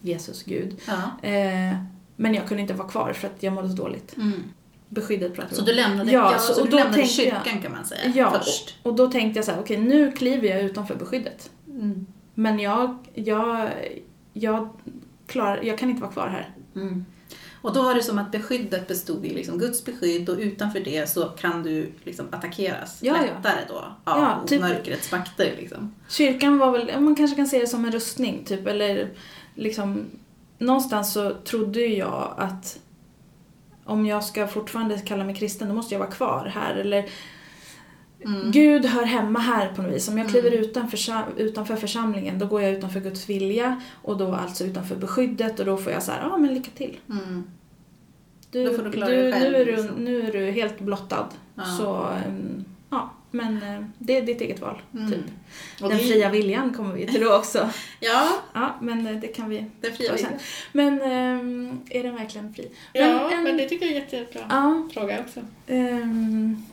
Jesus, 0.01 0.43
Gud. 0.43 0.77
Ja. 0.87 1.29
Eh, 1.29 1.77
men 2.17 2.35
jag 2.35 2.49
kunde 2.49 2.61
inte 2.61 2.75
vara 2.75 2.89
kvar 2.89 3.13
för 3.13 3.29
att 3.29 3.43
jag 3.43 3.53
mådde 3.53 3.69
så 3.69 3.75
dåligt. 3.77 4.17
Mm. 4.17 4.43
Beskyddet 4.93 5.33
vi 5.51 5.55
Så 5.57 5.63
du 5.63 5.73
lämnade, 5.73 6.13
Ja, 6.13 6.39
så- 6.39 6.55
så 6.55 6.61
och 6.61 6.67
du 6.69 6.77
lämnade 6.77 6.97
tänkte 6.97 7.23
jag- 7.23 7.33
kyrkan 7.45 7.63
kan 7.63 7.73
man 7.73 7.85
säga 7.85 8.13
Ja, 8.15 8.31
först. 8.31 8.77
och 8.83 8.95
då 8.97 9.11
tänkte 9.11 9.39
jag 9.39 9.45
så 9.45 9.51
här, 9.53 9.61
okej 9.61 9.77
nu 9.79 10.13
kliver 10.13 10.49
jag 10.49 10.61
utanför 10.63 10.95
beskyddet. 10.95 11.51
Mm. 11.69 12.07
Men 12.35 12.59
jag, 12.59 12.99
jag, 13.15 13.69
jag, 14.33 14.69
klarar, 15.27 15.63
jag 15.63 15.79
kan 15.79 15.91
inte 15.91 16.03
vara 16.03 16.13
kvar 16.13 16.29
här. 16.29 16.51
Mm. 16.75 17.05
Och 17.63 17.73
då 17.75 17.83
var 17.83 17.95
det 17.95 18.03
som 18.03 18.19
att 18.19 18.33
beskyddet 18.33 18.89
bestod 18.89 19.27
i 19.27 19.35
liksom 19.35 19.59
Guds 19.59 19.85
beskydd 19.85 20.29
och 20.29 20.39
utanför 20.39 20.81
det 20.81 21.11
så 21.11 21.25
kan 21.25 21.63
du 21.63 21.93
liksom 22.05 22.27
attackeras 22.31 22.99
Ja, 23.03 23.13
lättare 23.13 23.61
då 23.69 23.75
av 24.05 24.19
Ja, 24.21 24.41
typ- 24.47 24.61
mörkrets 24.61 25.13
makter. 25.13 25.55
Liksom. 25.59 25.95
Kyrkan 26.09 26.59
var 26.59 26.71
väl, 26.71 27.01
man 27.01 27.15
kanske 27.17 27.37
kan 27.37 27.47
se 27.47 27.59
det 27.59 27.67
som 27.67 27.85
en 27.85 27.93
rustning 27.93 28.45
typ, 28.45 28.67
eller 28.67 29.09
liksom 29.55 30.05
någonstans 30.59 31.13
så 31.13 31.31
trodde 31.45 31.81
jag 31.81 32.35
att 32.39 32.79
om 33.91 34.07
jag 34.07 34.25
ska 34.25 34.47
fortfarande 34.47 34.99
kalla 34.99 35.25
mig 35.25 35.35
kristen 35.35 35.69
då 35.69 35.75
måste 35.75 35.95
jag 35.95 35.99
vara 35.99 36.11
kvar 36.11 36.53
här 36.55 36.75
eller 36.75 37.09
Mm. 38.25 38.51
Gud 38.51 38.87
hör 38.87 39.05
hemma 39.05 39.39
här 39.39 39.73
på 39.75 39.83
något 39.83 39.93
vis. 39.95 40.09
Om 40.09 40.19
jag 40.19 40.29
kliver 40.29 40.51
Mm. 40.51 40.65
utanför, 40.65 41.25
utanför 41.37 41.77
församlingen 41.77 42.39
då 42.39 42.47
går 42.47 42.63
jag 42.63 42.73
utanför 42.73 43.01
Guds 43.01 43.29
vilja 43.29 43.81
och 44.03 44.17
då 44.17 44.35
alltså 44.35 44.65
utanför 44.65 44.97
beskyddet 44.97 45.61
och 45.61 45.67
då 45.67 45.77
får 45.77 45.93
jag 45.93 46.03
så 46.03 46.13
här, 46.13 46.21
ja 46.23 46.37
men 46.37 46.55
lycka 46.55 46.71
till. 46.75 46.99
Mm. 47.11 47.45
Du, 48.51 48.65
du 48.65 48.91
du, 48.91 49.03
själv, 49.03 49.53
nu, 49.53 49.57
är 49.57 49.65
du, 49.65 49.77
liksom. 49.77 49.97
nu 49.97 50.23
är 50.23 50.33
du 50.33 50.51
helt 50.51 50.81
blottad. 50.81 51.29
Ja. 51.55 51.65
Så, 51.65 52.09
um, 52.29 52.65
men 53.31 53.63
eh, 53.63 53.85
det 53.99 54.17
är 54.17 54.23
ditt 54.23 54.41
eget 54.41 54.61
val. 54.61 54.83
Mm. 54.95 55.13
Typ. 55.13 55.21
Och 55.83 55.89
Den 55.89 55.99
det- 55.99 56.05
fria 56.05 56.31
viljan 56.31 56.75
kommer 56.75 56.95
vi 56.95 57.07
till 57.07 57.21
då 57.21 57.37
också. 57.39 57.71
Ja, 58.01 58.29
Ja, 58.55 58.75
men 58.81 59.07
eh, 59.07 59.17
det 59.17 59.27
kan 59.29 59.49
vi 59.49 59.65
den 59.81 59.93
fria 59.95 60.13
viljan. 60.13 60.33
Men 60.73 61.03
ehm, 61.03 61.81
är 61.91 62.03
den 62.03 62.15
verkligen 62.15 62.55
fri? 62.55 62.71
Ja, 62.93 63.31
en- 63.33 63.43
men 63.43 63.57
det 63.57 63.69
tycker 63.69 63.87
jag 63.87 63.95
är 63.95 64.01
jättebra 64.01 64.43
Ja, 64.49 64.89
fråga 64.95 65.21
också. 65.21 65.41
ehm, 65.67 66.67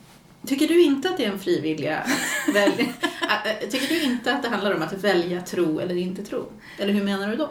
Tycker 0.46 0.68
du 0.68 0.82
inte 0.82 1.08
att 1.08 1.16
det 1.16 1.24
är 1.24 1.32
en 1.32 1.38
fri 1.38 1.60
vilja? 1.60 2.02
ä, 2.56 3.66
Tycker 3.70 3.88
du 3.94 4.02
inte 4.02 4.32
att 4.32 4.42
det 4.42 4.48
handlar 4.48 4.74
om 4.74 4.82
att 4.82 4.92
välja 5.04 5.40
tro 5.42 5.78
eller 5.80 5.96
inte 5.96 6.24
tro? 6.24 6.46
Eller 6.78 6.92
hur 6.92 7.04
menar 7.04 7.28
du 7.28 7.36
då? 7.36 7.50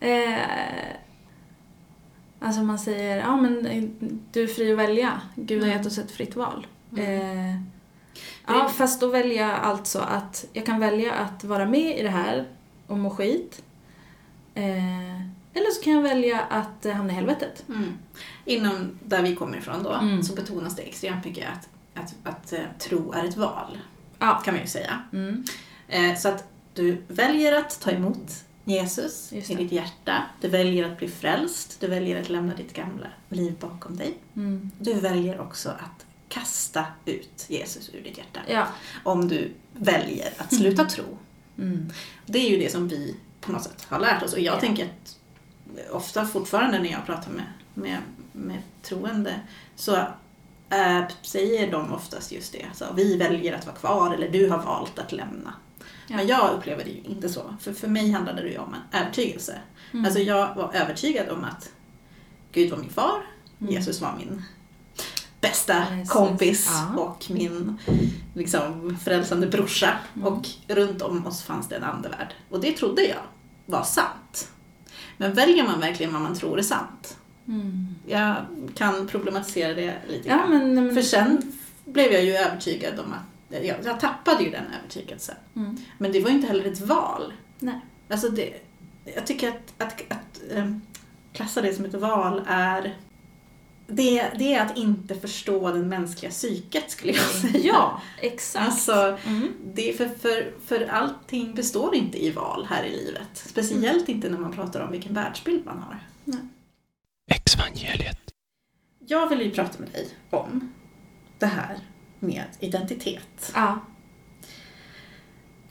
eh, 0.00 0.38
alltså 2.40 2.60
man 2.62 2.78
säger, 2.78 3.16
ja 3.16 3.36
men 3.36 3.66
eh, 3.66 3.84
du 4.32 4.42
är 4.42 4.46
fri 4.46 4.72
att 4.72 4.78
välja. 4.78 5.20
Gud 5.36 5.62
har 5.62 5.68
gett 5.70 5.86
oss 5.86 5.98
ett 5.98 6.10
fritt 6.10 6.36
val. 6.36 6.66
Mm. 6.92 7.04
Eh, 7.50 7.60
ja, 8.46 8.68
fast 8.68 9.00
då 9.00 9.06
väljer 9.06 9.48
jag 9.48 9.54
alltså 9.60 9.98
att 9.98 10.44
jag 10.52 10.66
kan 10.66 10.80
välja 10.80 11.12
att 11.12 11.44
vara 11.44 11.66
med 11.66 11.98
i 11.98 12.02
det 12.02 12.08
här 12.10 12.44
och 12.86 12.98
må 12.98 13.10
skit. 13.10 13.62
Eh, 14.54 15.20
eller 15.56 15.70
så 15.74 15.82
kan 15.82 15.92
jag 15.92 16.02
välja 16.02 16.40
att 16.40 16.84
hamna 16.94 17.12
i 17.12 17.16
helvetet. 17.16 17.64
Mm. 17.68 17.92
Inom 18.44 18.98
där 19.04 19.22
vi 19.22 19.36
kommer 19.36 19.58
ifrån 19.58 19.82
då 19.82 19.92
Mm. 19.92 20.22
så 20.22 20.34
betonas 20.34 20.76
det 20.76 20.82
extremt 20.82 21.24
mycket 21.24 21.48
att, 21.52 21.68
att, 22.04 22.14
att 22.24 22.52
eh, 22.52 22.58
tro 22.78 23.12
är 23.12 23.24
ett 23.24 23.36
val, 23.36 23.78
Ja. 24.18 24.42
kan 24.44 24.54
man 24.54 24.60
ju 24.62 24.68
säga. 24.68 25.02
Mm. 25.12 25.44
Eh, 25.88 26.16
Så 26.16 26.28
att 26.28 26.44
du 26.74 27.02
väljer 27.08 27.52
att 27.58 27.80
ta 27.80 27.90
emot 27.90 28.44
Jesus 28.64 29.32
i 29.32 29.54
ditt 29.54 29.72
hjärta. 29.72 30.22
Du 30.40 30.48
väljer 30.48 30.90
att 30.92 30.98
bli 30.98 31.08
frälst. 31.08 31.80
Du 31.80 31.86
väljer 31.86 32.20
att 32.20 32.28
lämna 32.28 32.54
ditt 32.54 32.72
gamla 32.72 33.06
liv 33.28 33.54
bakom 33.60 33.96
dig. 33.96 34.14
Mm. 34.36 34.70
Du 34.78 34.94
väljer 34.94 35.40
också 35.40 35.68
att 35.70 36.06
kasta 36.34 36.86
ut 37.04 37.44
Jesus 37.48 37.90
ur 37.94 38.02
ditt 38.02 38.18
hjärta. 38.18 38.40
Ja. 38.48 38.66
Om 39.04 39.28
du 39.28 39.52
väljer 39.72 40.32
att 40.38 40.54
sluta 40.54 40.84
tro. 40.84 41.04
Mm. 41.58 41.92
Det 42.26 42.38
är 42.38 42.50
ju 42.50 42.58
det 42.58 42.72
som 42.72 42.88
vi 42.88 43.16
på 43.40 43.52
något 43.52 43.62
sätt 43.62 43.86
har 43.88 44.00
lärt 44.00 44.22
oss. 44.22 44.32
Och 44.32 44.40
jag 44.40 44.54
Ja. 44.56 44.60
tänker 44.60 44.84
att 44.84 45.18
ofta 45.90 46.26
fortfarande 46.26 46.78
när 46.78 46.90
jag 46.90 47.06
pratar 47.06 47.30
med, 47.30 47.44
med, 47.74 47.98
med 48.32 48.62
troende 48.82 49.40
så 49.76 49.96
äh, 50.70 51.02
säger 51.22 51.70
de 51.72 51.92
oftast 51.92 52.32
just 52.32 52.52
det. 52.52 52.66
Så, 52.74 52.84
vi 52.96 53.16
väljer 53.16 53.52
att 53.52 53.66
vara 53.66 53.76
kvar 53.76 54.14
eller 54.14 54.28
du 54.28 54.48
har 54.50 54.58
valt 54.62 54.98
att 54.98 55.12
lämna. 55.12 55.54
Ja. 56.06 56.16
Men 56.16 56.26
jag 56.26 56.50
upplever 56.54 56.84
det 56.84 56.90
ju 56.90 57.00
inte 57.02 57.28
så. 57.28 57.56
För 57.60 57.72
för 57.72 57.88
mig 57.88 58.10
handlade 58.10 58.42
det 58.42 58.48
ju 58.48 58.58
om 58.58 58.74
en 58.74 59.00
övertygelse. 59.00 59.58
Mm. 59.92 60.04
Alltså 60.04 60.20
jag 60.20 60.54
var 60.54 60.70
övertygad 60.74 61.28
om 61.28 61.44
att 61.44 61.70
Gud 62.52 62.70
var 62.70 62.78
min 62.78 62.90
far, 62.90 63.22
Mm. 63.60 63.72
Jesus 63.74 64.00
var 64.00 64.14
min 64.18 64.42
bästa 65.48 65.84
Precis. 65.88 66.10
kompis 66.10 66.70
Ja. 66.96 67.00
och 67.02 67.24
min 67.30 67.78
liksom, 68.34 68.98
frälsande 69.04 69.46
brorsa. 69.46 69.90
Mm. 70.16 70.28
Och 70.28 70.48
runt 70.68 71.02
om 71.02 71.26
oss 71.26 71.42
fanns 71.42 71.68
det 71.68 71.76
en 71.76 71.84
andevärld. 71.84 72.34
Och 72.50 72.60
det 72.60 72.72
trodde 72.72 73.02
jag 73.02 73.22
var 73.66 73.82
sant. 73.82 74.50
Men 75.16 75.32
väljer 75.34 75.64
man 75.64 75.80
verkligen 75.80 76.12
vad 76.12 76.22
man 76.22 76.34
tror 76.34 76.58
är 76.58 76.62
sant? 76.62 77.16
Mm. 77.48 77.94
Jag 78.06 78.36
kan 78.74 79.06
problematisera 79.06 79.74
det 79.74 79.94
lite 80.08 80.28
Ja, 80.28 80.36
grann. 80.36 80.50
men, 80.50 80.74
men, 80.74 80.94
För 80.94 81.02
sen 81.02 81.52
blev 81.84 82.12
jag 82.12 82.24
ju 82.24 82.32
övertygad 82.36 83.00
om 83.00 83.12
att 83.12 83.64
jag, 83.64 83.76
jag 83.84 84.00
tappade 84.00 84.44
ju 84.44 84.50
den 84.50 84.64
övertygelsen. 84.80 85.36
Mm. 85.56 85.76
Men 85.98 86.12
det 86.12 86.20
var 86.20 86.30
ju 86.30 86.36
inte 86.36 86.48
heller 86.48 86.64
ett 86.64 86.80
val. 86.80 87.32
Nej. 87.58 87.80
Alltså 88.08 88.28
det, 88.28 88.52
jag 89.14 89.26
tycker 89.26 89.48
att, 89.48 89.74
att, 89.78 90.02
att 90.08 90.40
ähm, 90.50 90.82
klassa 91.32 91.62
det 91.62 91.74
som 91.74 91.84
ett 91.84 91.94
val 91.94 92.42
är 92.46 92.96
det, 93.86 94.30
det 94.38 94.54
är 94.54 94.66
att 94.66 94.76
inte 94.78 95.14
förstå 95.14 95.72
den 95.72 95.88
mänskliga 95.88 96.30
psyket 96.30 96.90
skulle 96.90 97.12
jag 97.12 97.24
säga. 97.26 97.58
Ja, 97.64 98.02
exakt. 98.20 98.66
Alltså, 98.66 99.18
Mm. 99.26 99.52
det 99.74 99.90
är 99.90 99.96
för, 99.96 100.08
för, 100.08 100.52
för 100.66 100.86
allting 100.86 101.54
består 101.54 101.94
inte 101.94 102.24
i 102.24 102.30
val 102.30 102.66
här 102.70 102.84
i 102.84 102.96
livet. 102.96 103.28
Speciellt 103.34 104.08
inte 104.08 104.28
när 104.28 104.38
man 104.38 104.52
pratar 104.52 104.80
om 104.80 104.92
vilken 104.92 105.14
världsbild 105.14 105.66
man 105.66 105.78
har. 105.78 105.98
Exvangeliet. 107.30 108.18
Jag 109.06 109.28
vill 109.28 109.40
ju 109.40 109.50
prata 109.50 109.78
med 109.78 109.88
dig 109.92 110.08
om 110.30 110.72
det 111.38 111.46
här 111.46 111.78
med 112.20 112.44
identitet. 112.60 113.52
Ja. 113.54 113.78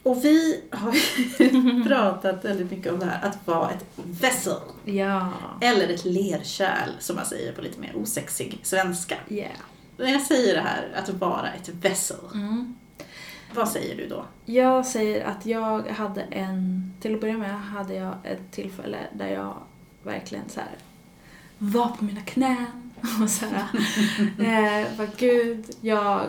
Och 0.04 0.26
vi 0.26 0.62
har 0.72 0.94
ju 0.94 1.84
pratat 1.88 2.46
väldigt 2.46 2.72
mycket 2.72 2.94
om 2.94 3.00
det 3.00 3.06
här 3.06 3.30
att 3.30 3.48
vara 3.48 3.70
ett 3.70 3.86
vessel. 3.96 4.58
Ja. 4.86 5.30
Eller 5.62 5.88
ett 5.89 6.06
lerkärl 6.06 6.89
som 7.00 7.16
man 7.16 7.26
säger 7.26 7.52
på 7.54 7.62
lite 7.62 7.80
mer 7.80 7.96
osexig 7.96 8.60
svenska. 8.63 9.16
Yeah. 9.30 9.52
När 9.98 10.12
jag 10.12 10.22
säger 10.22 10.54
det 10.54 10.62
här, 10.62 10.92
att 10.96 11.10
vara 11.10 11.50
ett 11.52 11.70
vessel, 11.70 12.18
Mm. 12.34 12.76
vad 13.56 13.70
säger 13.70 13.98
du 13.98 14.08
då? 14.08 14.26
Jag 14.46 14.86
säger 14.86 15.26
att 15.26 15.46
jag 15.46 15.88
hade 15.89 16.22
en, 16.22 16.94
till 17.02 17.16
att 17.16 17.22
börja 17.22 17.38
med 17.38 17.60
hade 17.62 17.94
jag 17.94 18.13
ett 18.24 18.52
tillfälle 18.52 18.98
där 19.13 19.28
jag 19.28 19.58
verkligen 20.04 20.50
så 20.50 20.60
här 20.60 20.70
var 21.58 21.88
på 21.88 22.04
mina 22.04 22.22
knän 22.22 22.83
och 23.24 23.30
så 23.30 23.46
här, 23.46 23.66
eh, 24.82 24.88
vad 24.98 25.18
gud, 25.18 25.66
jag 25.82 26.22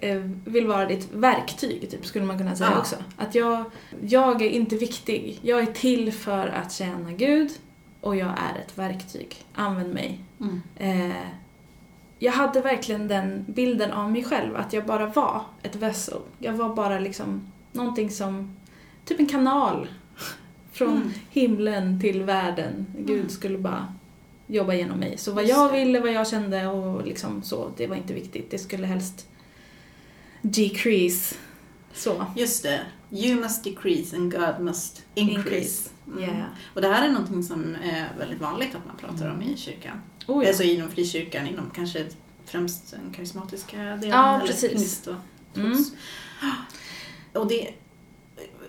eh, 0.00 0.16
vill 0.44 0.66
vara 0.66 0.86
ditt 0.86 1.08
verktyg, 1.14 1.90
typ, 1.90 2.06
skulle 2.06 2.24
man 2.24 2.38
kunna 2.38 2.56
säga 2.56 2.70
Ja. 2.74 2.78
också. 2.78 2.96
Att 3.16 3.34
jag, 3.34 3.64
jag 4.00 4.42
är 4.42 4.48
inte 4.50 4.76
viktig, 4.76 5.38
jag 5.42 5.60
är 5.60 5.66
till 5.66 6.12
för 6.12 6.46
att 6.48 6.72
tjäna 6.72 7.12
Gud 7.12 7.50
och 8.00 8.16
jag 8.16 8.28
är 8.28 8.58
ett 8.66 8.78
verktyg. 8.78 9.36
Använd 9.54 9.94
mig. 9.94 10.20
Eh, 10.76 11.10
jag 12.18 12.32
hade 12.32 12.60
verkligen 12.60 13.08
den 13.08 13.44
bilden 13.48 13.92
av 13.92 14.10
mig 14.12 14.24
själv, 14.24 14.56
att 14.56 14.72
jag 14.72 14.86
bara 14.86 15.06
var 15.06 15.42
ett 15.62 15.76
vessel. 15.76 16.18
Jag 16.38 16.52
var 16.52 16.74
bara 16.74 16.98
liksom 16.98 17.52
någonting 17.72 18.10
som, 18.10 18.56
typ 19.04 19.20
en 19.20 19.26
kanal 19.26 19.88
från 20.72 20.88
Mm. 20.96 21.10
himlen 21.30 22.00
till 22.00 22.22
världen. 22.22 22.86
Gud 22.98 23.16
Mm. 23.18 23.28
skulle 23.28 23.58
bara 23.58 23.94
jobba 24.48 24.74
genom 24.74 24.98
mig. 24.98 25.18
Så 25.18 25.32
vad 25.32 25.44
Just 25.44 25.56
jag 25.56 25.72
det. 25.72 25.78
ville, 25.78 26.00
vad 26.00 26.12
jag 26.12 26.28
kände 26.28 26.66
och 26.66 27.06
liksom 27.06 27.42
så, 27.42 27.72
det 27.76 27.86
var 27.86 27.96
inte 27.96 28.14
viktigt. 28.14 28.50
Det 28.50 28.58
skulle 28.58 28.86
helst 28.86 29.28
decrease 30.42 31.34
Så. 31.92 32.26
Just 32.36 32.62
det. 32.62 32.80
You 33.10 33.40
must 33.40 33.64
decrease 33.64 34.16
and 34.16 34.32
God 34.32 34.60
must 34.60 35.02
increase. 35.14 35.48
Increase. 35.48 35.90
Mm. 36.06 36.20
Yeah. 36.20 36.46
Och 36.74 36.80
det 36.80 36.88
här 36.88 37.08
är 37.08 37.12
någonting 37.12 37.42
som 37.42 37.74
är 37.74 38.18
väldigt 38.18 38.40
vanligt 38.40 38.74
att 38.74 38.86
man 38.86 38.96
pratar 38.96 39.30
om 39.30 39.42
i 39.42 39.56
kyrkan. 39.56 40.00
Oh, 40.26 40.44
ja. 40.44 40.48
Alltså 40.48 40.62
inom 40.62 40.90
frikyrkan, 40.90 41.46
inom 41.46 41.70
kanske 41.70 42.06
främst 42.44 42.90
den 42.90 43.12
karismatiska 43.12 43.76
delen. 43.76 44.08
Ja, 44.08 44.36
eller 44.36 44.46
precis. 44.46 45.06
och 45.06 45.14
Mm. 45.56 45.84
Och, 47.32 47.48
det, 47.48 47.74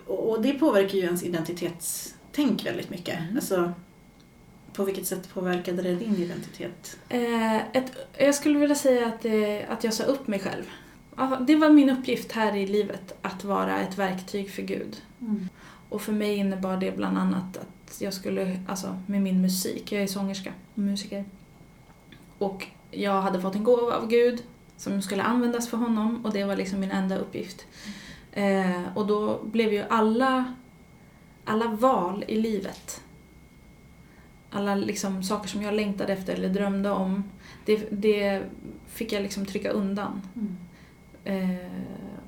och 0.06 0.42
det 0.42 0.52
påverkar 0.52 0.98
ju 0.98 1.04
ens 1.04 1.22
identitetstänk 1.22 2.66
väldigt 2.66 2.90
mycket. 2.90 3.18
Mm. 3.18 3.36
Alltså, 3.36 3.72
på 4.72 4.84
vilket 4.84 5.06
sätt 5.06 5.34
påverkade 5.34 5.82
det 5.82 5.94
din 5.94 6.16
identitet? 6.16 6.98
Eh, 7.08 7.56
ett, 7.56 7.92
jag 8.18 8.34
skulle 8.34 8.58
vilja 8.58 8.74
säga 8.74 9.06
att, 9.06 9.20
det, 9.20 9.64
att 9.64 9.84
jag 9.84 9.94
sa 9.94 10.04
upp 10.04 10.26
mig 10.26 10.38
själv. 10.38 10.64
Det 11.40 11.56
var 11.56 11.70
min 11.70 11.90
uppgift 11.90 12.32
här 12.32 12.56
i 12.56 12.66
livet, 12.66 13.18
att 13.22 13.44
vara 13.44 13.80
ett 13.80 13.98
verktyg 13.98 14.50
för 14.50 14.62
Gud. 14.62 15.02
Och 15.88 16.02
för 16.02 16.12
mig 16.12 16.36
innebar 16.36 16.76
det 16.76 16.96
bland 16.96 17.18
annat 17.18 17.56
att 17.56 18.00
jag 18.00 18.14
skulle, 18.14 18.60
alltså 18.68 18.98
med 19.06 19.22
min 19.22 19.42
musik, 19.42 19.92
jag 19.92 20.02
är 20.02 20.06
sångerska 20.06 20.52
och 20.74 20.78
musiker. 20.78 21.24
Och 22.38 22.66
jag 22.90 23.22
hade 23.22 23.40
fått 23.40 23.54
en 23.54 23.64
gåva 23.64 23.96
av 23.96 24.08
Gud 24.08 24.42
som 24.76 25.02
skulle 25.02 25.22
användas 25.22 25.68
för 25.68 25.76
honom 25.76 26.24
och 26.24 26.32
det 26.32 26.44
var 26.44 26.56
liksom 26.56 26.80
min 26.80 26.90
enda 26.90 27.18
uppgift. 27.18 27.66
Eh, 28.32 28.82
och 28.94 29.06
då 29.06 29.40
blev 29.42 29.72
ju 29.72 29.84
alla, 29.88 30.54
alla 31.44 31.66
val 31.66 32.24
i 32.28 32.40
livet, 32.40 33.00
alla 34.50 34.74
liksom 34.74 35.22
saker 35.22 35.48
som 35.48 35.62
jag 35.62 35.74
längtade 35.74 36.12
efter 36.12 36.34
eller 36.34 36.48
drömde 36.48 36.90
om, 36.90 37.24
det, 37.64 37.88
det 37.90 38.42
fick 38.88 39.12
jag 39.12 39.22
liksom 39.22 39.46
trycka 39.46 39.70
undan. 39.70 40.22
Eh, 41.24 41.50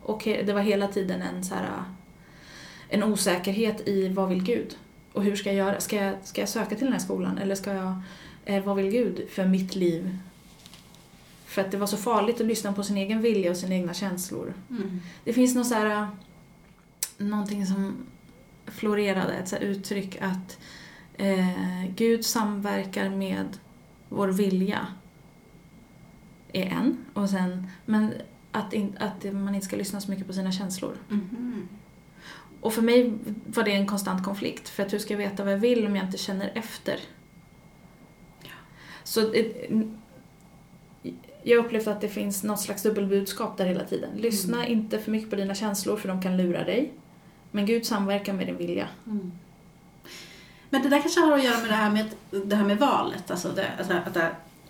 och 0.03 0.23
det 0.25 0.53
var 0.53 0.61
hela 0.61 0.89
tiden 0.89 1.23
en, 1.23 1.45
så 1.45 1.55
här, 1.55 1.85
en 2.89 3.03
osäkerhet 3.03 3.89
i 3.89 4.09
vad 4.09 4.29
vill 4.29 4.43
Gud? 4.43 4.77
Och 5.13 5.25
hur 5.25 5.37
ska 5.37 5.49
jag 5.53 5.57
göra? 5.57 5.81
Ska 5.81 5.97
jag, 5.97 6.15
ska 6.23 6.41
jag 6.41 6.49
söka 6.49 6.77
till 6.77 6.85
den 6.85 6.93
här 6.93 7.01
skolan? 7.01 7.39
Eller 7.39 7.55
ska 7.55 7.73
jag, 7.73 7.95
eh, 8.45 8.65
vad 8.65 8.77
vill 8.77 8.91
Gud 8.91 9.29
för 9.31 9.47
mitt 9.47 9.75
liv? 9.75 10.19
För 11.47 11.63
att 11.63 11.71
det 11.71 11.77
var 11.77 11.87
så 11.87 11.97
farligt 11.97 12.41
att 12.41 12.47
lyssna 12.47 12.73
på 12.73 12.83
sin 12.83 12.97
egen 12.97 13.21
vilja 13.21 13.51
och 13.51 13.57
sina 13.57 13.75
egna 13.75 13.95
känslor. 13.95 14.55
Mm. 14.71 15.01
Det 15.25 15.33
finns 15.33 15.55
något 15.55 15.67
så 15.67 15.75
här, 15.75 16.09
någonting 17.19 17.67
som 17.67 18.07
florerade, 18.67 19.33
ett 19.33 19.49
så 19.49 19.57
uttryck 19.57 20.19
att 20.21 20.59
eh, 21.17 21.85
Gud 21.97 22.25
samverkar 22.25 23.11
med 23.11 23.59
vår 24.09 24.29
vilja 24.29 24.87
är 26.53 26.67
en. 26.67 27.05
Och 27.15 27.31
sen, 27.31 27.67
men 27.87 28.15
att, 28.53 28.73
in, 28.73 28.97
att 29.01 29.33
man 29.33 29.55
inte 29.55 29.67
ska 29.67 29.77
lyssna 29.77 30.01
så 30.01 30.11
mycket 30.11 30.27
på 30.27 30.33
sina 30.33 30.53
känslor. 30.53 30.97
Mhm. 31.09 31.69
Och 32.61 32.73
för 32.73 32.83
mig 32.83 33.15
var 33.47 33.65
det 33.65 33.73
en 33.73 33.87
konstant 33.87 34.25
konflikt. 34.25 34.69
För 34.69 34.83
att 34.83 34.93
hur 34.93 34.99
ska 34.99 35.15
jag 35.15 35.19
veta 35.19 35.45
vad 35.45 35.53
jag 35.53 35.59
vill 35.59 35.87
om 35.87 35.97
jag 35.97 36.07
inte 36.07 36.19
känner 36.19 36.53
efter? 36.55 37.01
Så 39.05 39.33
eh, 39.33 39.47
jag 41.43 41.59
har 41.59 41.65
upplevt 41.67 41.87
att 41.87 42.01
det 42.01 42.09
finns 42.09 42.43
något 42.45 42.61
slags 42.61 42.83
dubbelbudskap 42.83 43.57
där 43.57 43.67
hela 43.67 43.85
tiden. 43.85 44.11
Lyssna 44.17 44.57
Mm. 44.59 44.73
inte 44.73 44.99
för 44.99 45.11
mycket 45.11 45.31
på 45.31 45.37
dina 45.37 45.55
känslor 45.55 45.97
för 45.97 46.09
de 46.09 46.23
kan 46.23 46.37
lura 46.37 46.65
dig. 46.65 46.93
Men 47.51 47.67
Gud 47.67 47.87
samverkar 47.87 48.33
med 48.33 48.47
din 48.47 48.57
vilja. 48.57 48.89
Mm. 49.07 49.33
Men 50.73 50.83
det 50.83 50.89
där 50.89 51.01
kanske 51.01 51.21
har 51.21 51.39
att 51.39 51.45
göra 51.45 51.61
med 51.61 51.71
det 51.71 51.75
här 51.75 51.91
med, 51.91 52.07
det 52.47 52.57
här 52.57 52.65
med 52.65 52.79
valet. 52.79 53.31
Alltså 53.31 53.49
det, 53.49 53.67
alltså 53.79 53.93
att, 53.95 54.15
det, 54.15 54.27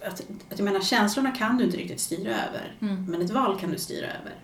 att, 0.07 0.21
att 0.51 0.59
jag 0.59 0.65
menar, 0.65 0.81
känslorna 0.81 1.31
kan 1.31 1.57
du 1.59 1.65
inte 1.65 1.77
riktigt 1.77 2.01
styra 2.01 2.31
över. 2.31 2.75
Mm. 2.81 3.05
Men 3.05 3.23
ett 3.23 3.31
val 3.31 3.61
kan 3.61 3.71
du 3.71 3.79
styra 3.79 4.07
över. 4.07 4.35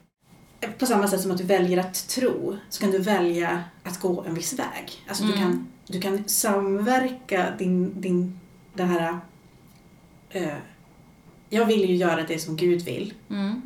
På 0.78 0.86
samma 0.86 1.08
sätt 1.08 1.20
som 1.20 1.30
att 1.30 1.38
du 1.38 1.44
väljer 1.44 1.78
att 1.78 2.08
tro, 2.08 2.56
så 2.68 2.80
kan 2.80 2.90
du 2.90 2.98
välja 2.98 3.64
att 3.84 4.00
gå 4.00 4.22
en 4.24 4.34
viss 4.34 4.52
väg. 4.58 4.92
Alltså 5.08 5.24
du, 5.24 5.32
Mm. 5.32 5.42
kan, 5.42 5.66
du 5.86 6.00
kan 6.00 6.28
samverka 6.28 7.46
din, 7.58 8.00
din, 8.00 8.40
det 8.74 8.84
här... 8.84 9.18
Eh, 10.30 10.56
jag 11.50 11.66
vill 11.66 11.88
ju 11.90 11.96
göra 11.96 12.22
det 12.22 12.38
som 12.38 12.56
Gud 12.56 12.82
vill. 12.82 13.14
Mm. 13.30 13.62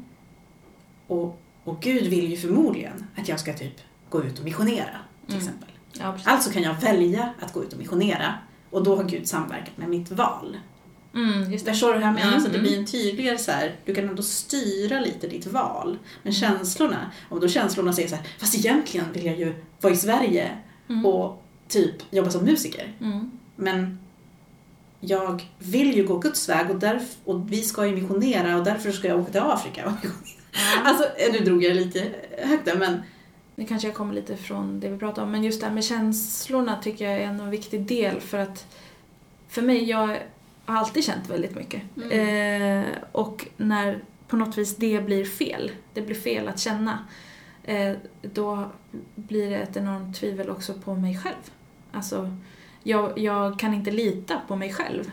Och, 1.07 1.41
och 1.65 1.81
Gud 1.83 2.07
vill 2.07 2.31
ju 2.31 2.37
förmodligen 2.37 3.07
att 3.17 3.29
jag 3.29 3.41
ska 3.41 3.53
typ 3.55 3.75
gå 4.11 4.25
ut 4.25 4.39
och 4.39 4.45
missionera, 4.45 4.99
till 5.27 5.35
Mm. 5.35 5.47
exempel. 5.47 5.69
Ja. 5.93 6.17
Alltså 6.25 6.51
kan 6.51 6.63
jag 6.63 6.75
välja 6.75 7.29
att 7.41 7.53
gå 7.53 7.65
ut 7.65 7.73
och 7.73 7.79
missionera 7.79 8.35
och 8.71 8.85
då 8.85 8.97
har 8.97 9.05
Gud 9.05 9.29
samverkat 9.29 9.77
med 9.77 9.89
mitt 9.89 10.11
val. 10.11 10.57
Mm, 11.15 11.53
just 11.53 11.65
det. 11.65 11.71
Förstår 11.73 11.89
du 11.89 11.95
hur 11.95 12.05
jag 12.05 12.15
menar? 12.15 12.29
Mm, 12.29 12.41
Så 12.41 12.49
det 12.49 12.55
mm. 12.59 12.63
blir 12.63 12.79
en 12.79 12.87
tydligare 12.87 13.39
så 13.39 13.51
här, 13.53 13.75
du 13.85 13.95
kan 13.95 14.09
ändå 14.09 14.23
styra 14.23 15.01
lite 15.01 15.27
ditt 15.29 15.47
val. 15.47 15.99
Men 16.23 16.33
känslorna, 16.33 17.11
om 17.29 17.41
då 17.41 17.49
känslorna 17.49 17.93
säger 17.93 18.09
så 18.09 18.15
här, 18.15 18.27
fast 18.39 18.55
egentligen 18.55 19.13
vill 19.13 19.27
jag 19.27 19.39
ju 19.39 19.55
vara 19.81 19.93
i 19.93 19.97
Sverige 19.97 20.51
Mm. 20.89 21.07
och 21.07 21.43
typ 21.69 21.95
jobba 22.11 22.31
som 22.31 22.45
musiker. 22.45 22.93
Mm. 23.01 23.31
Men 23.57 23.99
jag 25.01 25.51
vill 25.59 25.97
ju 25.97 26.07
gå 26.07 26.19
Guds 26.19 26.49
väg 26.49 26.71
och, 26.71 26.77
därf- 26.77 27.17
och 27.25 27.53
vi 27.53 27.63
ska 27.63 27.87
ju 27.87 27.97
missionera 27.97 28.57
och 28.57 28.65
därför 28.65 28.93
ska 28.93 29.09
jag 29.09 29.21
åka 29.21 29.33
till 29.33 29.41
Afrika 29.41 29.87
och 29.87 29.93
missionera. 30.03 30.83
Alltså, 30.85 31.05
nu 31.33 31.39
drog 31.39 31.65
jag 31.65 31.77
lite 31.77 32.09
högt 32.43 32.65
där 32.65 32.77
men 32.77 33.03
Nu 33.63 33.69
kanske 33.69 33.89
jag 33.89 33.95
kommer 33.95 34.15
lite 34.15 34.37
från 34.37 34.81
det 34.81 34.89
vi 34.89 34.99
pratade 34.99 35.25
om, 35.25 35.31
men 35.31 35.45
just 35.45 35.61
det 35.61 35.67
här 35.67 35.75
med 35.75 35.85
känslorna 35.85 36.83
tycker 36.83 37.11
jag 37.11 37.21
är 37.21 37.27
en 37.27 37.51
viktig 37.51 37.87
del 37.87 38.21
för 38.21 38.39
att 38.39 38.77
för 39.49 39.63
mig, 39.63 39.85
jag 39.85 39.99
har 39.99 40.19
alltid 40.65 41.05
känt 41.05 41.31
väldigt 41.31 41.55
mycket. 41.55 41.83
Eh, 42.11 42.85
och 43.13 43.47
när 43.57 44.03
på 44.29 44.37
något 44.37 44.59
vis 44.59 44.77
det 44.77 45.07
blir 45.07 45.25
fel, 45.25 45.71
det 45.95 46.03
blir 46.03 46.15
fel 46.15 46.49
att 46.49 46.59
känna, 46.59 46.99
eh, 47.65 47.93
då 48.23 48.71
blir 49.15 49.51
det 49.51 49.57
ett 49.57 49.77
enormt 49.77 50.17
tvivel 50.17 50.51
också 50.51 50.75
på 50.75 50.95
mig 50.95 51.19
själv. 51.19 51.51
Alltså, 51.93 52.37
jag, 52.83 53.19
jag 53.19 53.59
kan 53.59 53.75
inte 53.75 53.91
lita 53.91 54.41
på 54.49 54.57
mig 54.57 54.73
själv 54.73 55.11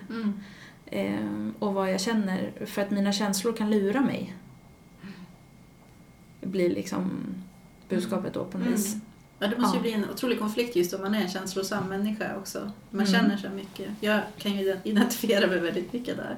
eh, 0.85 1.49
och 1.59 1.73
vad 1.73 1.93
jag 1.93 2.01
känner 2.01 2.51
för 2.65 2.81
att 2.81 2.91
mina 2.91 3.13
känslor 3.13 3.53
kan 3.53 3.69
lura 3.69 4.01
mig. 4.01 4.35
Det 6.41 6.47
blir 6.47 6.69
liksom 6.69 7.11
budskapet 7.89 8.33
då 8.33 8.45
på 8.45 8.57
något 8.57 8.67
vis. 8.67 8.93
Mm. 8.93 9.05
Ja, 9.39 9.47
det 9.47 9.57
måste 9.57 9.77
ju 9.77 9.79
Ja. 9.79 9.81
bli 9.81 9.91
en 10.03 10.09
otrolig 10.13 10.39
konflikt 10.39 10.75
just 10.75 10.93
om 10.93 11.01
man 11.01 11.15
är 11.15 11.21
en 11.21 11.29
känslosam 11.29 11.89
människa 11.89 12.35
också. 12.37 12.71
Man 12.91 13.05
Mm. 13.05 13.13
känner 13.21 13.37
så 13.37 13.49
mycket. 13.49 13.89
Jag 14.01 14.21
kan 14.37 14.51
ju 14.57 14.77
identifiera 14.83 15.47
mig 15.47 15.59
väldigt 15.59 15.93
mycket 15.93 16.17
där. 16.17 16.37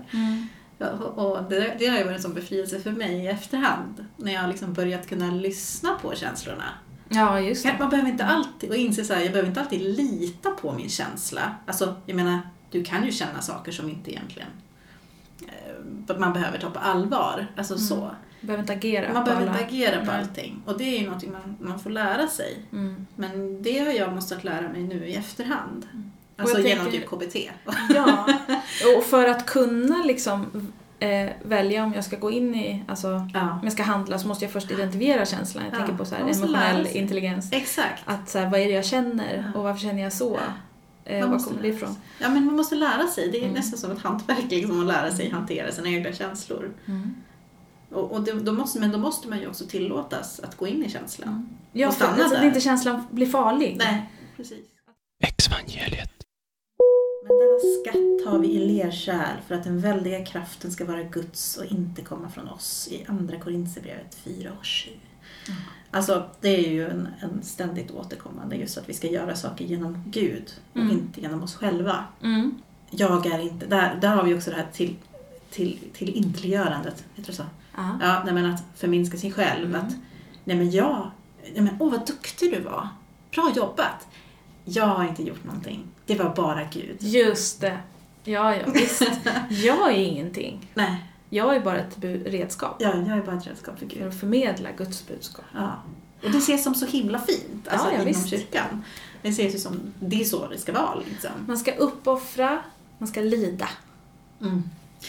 Ja, 0.77 0.89
och 0.91 1.49
det, 1.49 1.75
det 1.79 1.87
har 1.87 1.97
ju 1.97 2.03
varit 2.03 2.15
en 2.15 2.21
sån 2.21 2.33
befrielse 2.33 2.79
för 2.79 2.91
mig 2.91 3.23
i 3.23 3.27
efterhand. 3.27 4.05
När 4.17 4.33
jag 4.33 4.41
har 4.41 4.47
liksom 4.47 4.73
börjat 4.73 5.07
kunna 5.07 5.31
lyssna 5.31 5.97
på 6.01 6.15
känslorna. 6.15 6.63
Ja, 7.09 7.39
just 7.39 7.63
det. 7.63 7.75
Man 7.79 7.89
behöver 7.89 8.09
inte 8.09 8.25
alltid, 8.25 8.69
och 8.69 8.75
inse 8.75 9.03
så 9.03 9.13
här, 9.13 9.21
jag 9.21 9.31
behöver 9.31 9.49
inte 9.49 9.61
alltid 9.61 9.81
lita 9.81 10.49
på 10.51 10.73
min 10.73 10.89
känsla. 10.89 11.55
Alltså, 11.65 11.95
jag 12.05 12.15
menar, 12.15 12.39
du 12.71 12.83
kan 12.83 13.05
ju 13.05 13.11
känna 13.11 13.41
saker 13.41 13.71
som 13.71 13.89
inte 13.89 14.11
egentligen 14.11 14.47
eh, 16.07 16.17
man 16.19 16.33
behöver 16.33 16.57
ta 16.57 16.69
på 16.69 16.79
allvar. 16.79 17.47
Alltså 17.57 17.73
Mm. 17.73 17.85
så. 17.85 18.11
Behöver 18.41 18.63
inte 18.63 18.73
agera 18.73 19.13
Man 19.13 19.23
behöver 19.23 19.41
alla. 19.47 19.51
inte 19.51 19.65
agera 19.65 20.05
på 20.05 20.11
allting. 20.11 20.61
Och 20.65 20.77
det 20.77 20.83
är 20.83 20.99
ju 20.99 21.05
någonting 21.05 21.31
man, 21.31 21.57
man 21.69 21.79
får 21.79 21.89
lära 21.89 22.27
sig. 22.27 22.57
Mm. 22.71 23.07
Men 23.15 23.63
det 23.63 23.79
har 23.79 23.87
jag 23.91 24.13
måste 24.13 24.37
lära 24.41 24.69
mig 24.69 24.83
nu 24.83 25.05
i 25.07 25.15
efterhand. 25.15 25.87
Och 26.35 26.41
Alltså 26.41 26.59
genom 26.59 26.85
tänker- 26.85 26.99
typ 26.99 27.09
KBT. 27.09 27.51
Ja, 27.95 28.27
och 28.97 29.03
för 29.03 29.27
att 29.29 29.45
kunna 29.45 30.03
liksom 30.03 30.71
eh, 30.99 31.29
välja 31.43 31.83
om 31.83 31.93
jag 31.93 32.03
ska 32.05 32.17
gå 32.17 32.31
in 32.31 32.55
i, 32.55 32.83
alltså 32.87 33.07
Ja. 33.33 33.41
om 33.51 33.59
jag 33.63 33.73
ska 33.73 33.83
handla 33.83 34.19
så 34.19 34.27
måste 34.27 34.45
jag 34.45 34.51
först 34.51 34.71
identifiera 34.71 35.25
känslan. 35.25 35.63
Jag 35.65 35.73
Ja, 35.73 35.77
tänker 35.77 35.93
på 35.97 36.05
så 36.05 36.15
här 36.15 36.21
emotionell 36.21 36.87
intelligens. 36.93 37.51
Exakt. 37.51 38.01
Att 38.05 38.29
så 38.29 38.39
här, 38.39 38.49
vad 38.49 38.59
är 38.59 38.65
det 38.65 38.71
jag 38.73 38.85
känner 38.85 39.51
Ja. 39.53 39.59
och 39.59 39.63
varför 39.63 39.79
känner 39.79 40.01
jag 40.03 40.13
så? 40.13 40.39
Eh, 41.05 41.29
var 41.29 41.39
kommer 41.39 41.61
det 41.61 41.67
ifrån? 41.67 41.95
Ja, 42.19 42.29
men 42.29 42.45
man 42.45 42.55
måste 42.55 42.75
lära 42.75 43.07
sig. 43.07 43.29
Det 43.31 43.37
är 43.37 43.41
Mm. 43.41 43.53
nästan 43.53 43.79
som 43.79 43.91
ett 43.91 44.01
hantverk 44.01 44.45
liksom, 44.49 44.79
att 44.81 44.85
lära 44.87 45.11
sig 45.11 45.29
hantera 45.29 45.71
sina 45.71 45.89
egna 45.89 46.11
känslor. 46.13 46.69
Mm. 46.85 47.15
Och, 47.91 48.11
och 48.11 48.21
det, 48.23 48.31
då 48.31 48.53
måste, 48.53 48.79
men 48.79 48.91
då 48.91 48.97
måste 48.97 49.27
man 49.27 49.39
ju 49.39 49.47
också 49.47 49.65
tillåtas 49.65 50.39
att 50.39 50.57
gå 50.57 50.67
in 50.67 50.85
i 50.85 50.89
känslan. 50.89 51.49
Ja, 51.71 51.87
Och 51.87 51.93
för 51.93 52.05
stanna 52.05 52.37
att 52.37 52.43
inte 52.43 52.61
känslan 52.61 53.03
blir 53.11 53.27
farlig. 53.27 53.75
Nej, 53.77 54.09
precis. 54.37 54.65
Exvangeliet. 55.23 56.11
Men 57.27 57.37
denna 57.37 57.59
skatt 57.59 58.31
har 58.31 58.39
vi 58.39 58.47
i 58.47 58.67
lerkärl 58.67 59.41
för 59.47 59.55
att 59.55 59.63
den 59.63 59.79
väldiga 59.79 60.25
kraften 60.25 60.71
ska 60.71 60.85
vara 60.85 61.03
Guds 61.03 61.57
och 61.57 61.65
inte 61.65 62.01
komma 62.01 62.29
från 62.29 62.47
oss. 62.47 62.87
I 62.91 63.05
Andra 63.07 63.39
Korinthierbrevet 63.39 64.15
4 64.15 64.51
och 64.59 64.65
7. 64.65 64.91
Alltså, 65.91 66.29
det 66.41 66.49
är 66.67 66.71
ju 66.71 66.89
en, 66.89 67.07
en 67.19 67.43
ständigt 67.43 67.91
återkommande, 67.91 68.55
just 68.55 68.77
att 68.77 68.89
vi 68.89 68.93
ska 68.93 69.07
göra 69.07 69.35
saker 69.35 69.65
genom 69.65 70.03
Gud 70.07 70.53
och 70.71 70.77
Mm. 70.77 70.91
inte 70.91 71.21
genom 71.21 71.43
oss 71.43 71.55
själva. 71.55 72.05
Mm. 72.23 72.61
Jag 72.91 73.25
är 73.25 73.39
inte, 73.39 73.65
där, 73.65 73.97
där 74.01 74.15
har 74.15 74.23
vi 74.23 74.35
också 74.35 74.49
det 74.49 74.55
här 74.55 74.67
till, 74.73 74.95
till, 75.49 75.79
till 75.93 76.09
heter 77.15 77.31
det 77.31 77.33
så? 77.33 77.43
Ja. 77.75 77.97
Ja, 78.01 78.21
nej, 78.25 78.33
men 78.33 78.45
att 78.53 78.63
förminska 78.75 79.17
sig 79.17 79.31
själv. 79.31 79.65
Mm. 79.75 79.81
Att, 79.81 79.93
nej 80.43 80.57
men 80.57 80.71
jag, 80.71 81.11
nej 81.43 81.61
men 81.61 81.75
åh 81.79 81.91
vad 81.91 82.07
duktig 82.07 82.51
du 82.51 82.59
var. 82.59 82.87
Bra 83.35 83.51
jobbat. 83.55 84.07
Jag 84.65 84.85
har 84.85 85.03
inte 85.07 85.23
gjort 85.23 85.43
någonting. 85.43 85.83
Det 86.05 86.15
var 86.15 86.35
bara 86.35 86.63
Gud. 86.63 86.97
Just 86.99 87.61
det. 87.61 87.77
Ja, 88.23 88.55
ja, 88.55 88.63
visst. 88.73 89.01
jag 89.49 89.91
är 89.91 89.97
ingenting. 89.97 90.71
Nej, 90.73 91.05
Jag 91.29 91.55
är 91.55 91.59
bara 91.59 91.77
ett 91.77 91.97
redskap 92.25 92.75
ja, 92.79 92.93
jag 92.95 93.17
är 93.17 93.21
bara 93.21 93.35
ett 93.37 93.47
redskap 93.47 93.79
för 93.79 93.85
för 93.87 93.95
Gud. 93.95 94.07
att 94.07 94.19
förmedla 94.19 94.71
Guds 94.71 95.07
budskap. 95.07 95.45
Ja. 95.53 95.75
Och 96.23 96.31
det 96.31 96.37
ses 96.37 96.63
som 96.63 96.75
så 96.75 96.85
himla 96.85 97.19
fint, 97.19 97.67
alltså 97.67 97.87
Ja, 97.87 97.91
ja, 97.91 97.95
inom 97.95 98.05
visst. 98.07 98.29
kyrkan. 98.29 98.83
Det 99.21 99.29
ses 99.29 99.55
ju 99.55 99.59
som, 99.59 99.79
det 99.99 100.21
är 100.21 100.25
så 100.25 100.47
det 100.47 100.57
ska 100.57 100.73
vara 100.73 100.95
liksom. 100.95 101.31
Man 101.47 101.57
ska 101.57 101.71
uppoffra, 101.71 102.59
man 102.97 103.07
ska 103.07 103.21
lida. 103.21 103.69
Mm. 104.41 104.63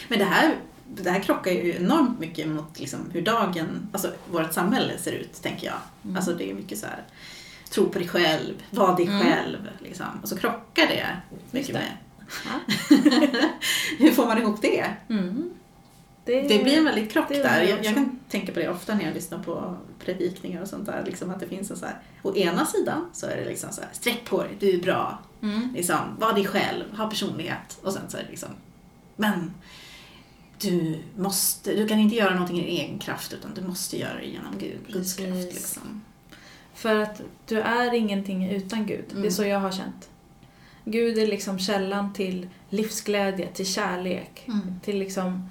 Men 0.08 0.18
det 0.18 0.24
här, 0.24 0.56
det 0.96 1.10
här 1.10 1.20
krockar 1.20 1.50
ju 1.50 1.76
enormt 1.76 2.20
mycket 2.20 2.48
mot 2.48 2.78
liksom 2.80 3.00
hur 3.12 3.22
dagen, 3.22 3.88
alltså 3.92 4.12
vårt 4.30 4.52
samhälle 4.52 4.98
ser 4.98 5.12
ut, 5.12 5.42
tänker 5.42 5.66
jag. 5.66 5.76
Mm. 6.04 6.16
Alltså 6.16 6.32
det 6.32 6.50
är 6.50 6.54
mycket 6.54 6.78
så 6.78 6.86
här, 6.86 7.02
tro 7.70 7.88
på 7.88 7.98
dig 7.98 8.08
själv, 8.08 8.54
var 8.70 8.96
dig 8.96 9.06
Mm. 9.06 9.20
själv, 9.22 9.68
liksom. 9.78 10.06
Och 10.22 10.28
så 10.28 10.36
krockar 10.36 10.86
det 10.86 11.06
mycket 11.50 11.74
det. 11.74 11.80
med. 11.80 11.92
Ja. 12.44 12.74
hur 13.98 14.10
får 14.10 14.26
man 14.26 14.38
ihop 14.38 14.62
det? 14.62 14.86
Mm. 15.08 15.50
Det 16.24 16.62
blir 16.62 16.78
en 16.78 16.84
väldigt 16.84 17.12
krock 17.12 17.24
det 17.28 17.36
är 17.36 17.42
där. 17.42 17.60
det 17.60 17.68
Jag, 17.70 17.84
jag 17.84 17.94
kan 17.94 18.18
tänka 18.28 18.52
på 18.52 18.58
det 18.58 18.68
ofta 18.68 18.94
när 18.94 19.04
jag 19.04 19.14
lyssnar 19.14 19.38
på 19.38 19.76
predikningar 20.04 20.62
och 20.62 20.68
sånt 20.68 20.86
där. 20.86 21.02
Liksom 21.06 21.30
att 21.30 21.40
det 21.40 21.48
finns 21.48 21.70
en 21.70 21.76
så 21.76 21.86
här, 21.86 21.96
å 22.22 22.34
ena 22.36 22.66
sidan 22.66 23.10
så 23.12 23.26
är 23.26 23.36
det 23.36 23.44
liksom 23.44 23.72
så 23.72 23.80
här, 23.80 23.90
sträck 23.92 24.24
på 24.24 24.42
dig, 24.42 24.56
du 24.60 24.70
är 24.70 24.82
bra. 24.82 25.18
Mm. 25.42 25.68
Liksom, 25.74 25.96
var 26.18 26.32
dig 26.32 26.46
själv, 26.46 26.96
ha 26.96 27.10
personlighet. 27.10 27.78
Och 27.82 27.92
sen 27.92 28.02
så 28.08 28.16
är 28.16 28.22
det 28.22 28.30
liksom, 28.30 28.48
men 29.16 29.50
du 30.62 30.98
måste, 31.16 31.74
du 31.74 31.88
kan 31.88 31.98
inte 31.98 32.16
göra 32.16 32.30
någonting 32.32 32.60
i 32.60 32.80
egen 32.80 32.98
kraft 32.98 33.32
utan 33.32 33.54
du 33.54 33.60
måste 33.62 33.98
göra 33.98 34.14
det 34.14 34.24
genom 34.26 34.58
Gud, 34.58 34.78
Guds 34.88 35.14
kraft. 35.14 35.32
Liksom. 35.54 36.02
För 36.74 36.96
att 36.96 37.22
du 37.46 37.60
är 37.60 37.94
ingenting 37.94 38.50
utan 38.50 38.86
Gud. 38.86 39.04
Det 39.08 39.14
är 39.14 39.18
Mm. 39.18 39.30
så 39.30 39.44
jag 39.44 39.58
har 39.60 39.70
känt. 39.72 40.08
Gud 40.84 41.18
är 41.18 41.26
liksom 41.26 41.58
källan 41.58 42.12
till 42.12 42.48
livsglädje, 42.68 43.46
till 43.48 43.66
kärlek, 43.66 44.44
Mm. 44.46 44.80
till 44.82 44.98
liksom 44.98 45.48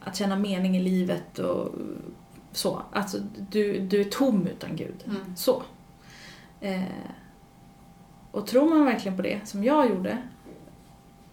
att 0.00 0.16
känna 0.16 0.36
mening 0.36 0.76
i 0.76 0.82
livet 0.82 1.38
och 1.38 1.74
så. 2.52 2.82
Alltså, 2.92 3.18
du, 3.50 3.78
du 3.80 4.00
är 4.00 4.04
tom 4.04 4.46
utan 4.46 4.76
Gud. 4.76 5.04
Mm. 5.06 5.36
Så. 5.36 5.62
Eh, 6.60 6.82
och 8.30 8.46
tror 8.46 8.68
man 8.70 8.84
verkligen 8.84 9.16
på 9.16 9.22
det, 9.22 9.40
som 9.44 9.64
jag 9.64 9.88
gjorde, 9.90 10.18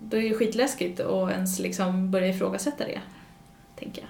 då 0.09 0.17
är 0.17 0.21
det 0.21 0.33
skitläskigt 0.35 0.99
att 0.99 1.31
ens 1.31 1.59
liksom 1.59 2.11
börja 2.11 2.27
ifrågasätta 2.27 2.85
det. 2.85 3.01
Tänker 3.79 4.01
jag. 4.01 4.09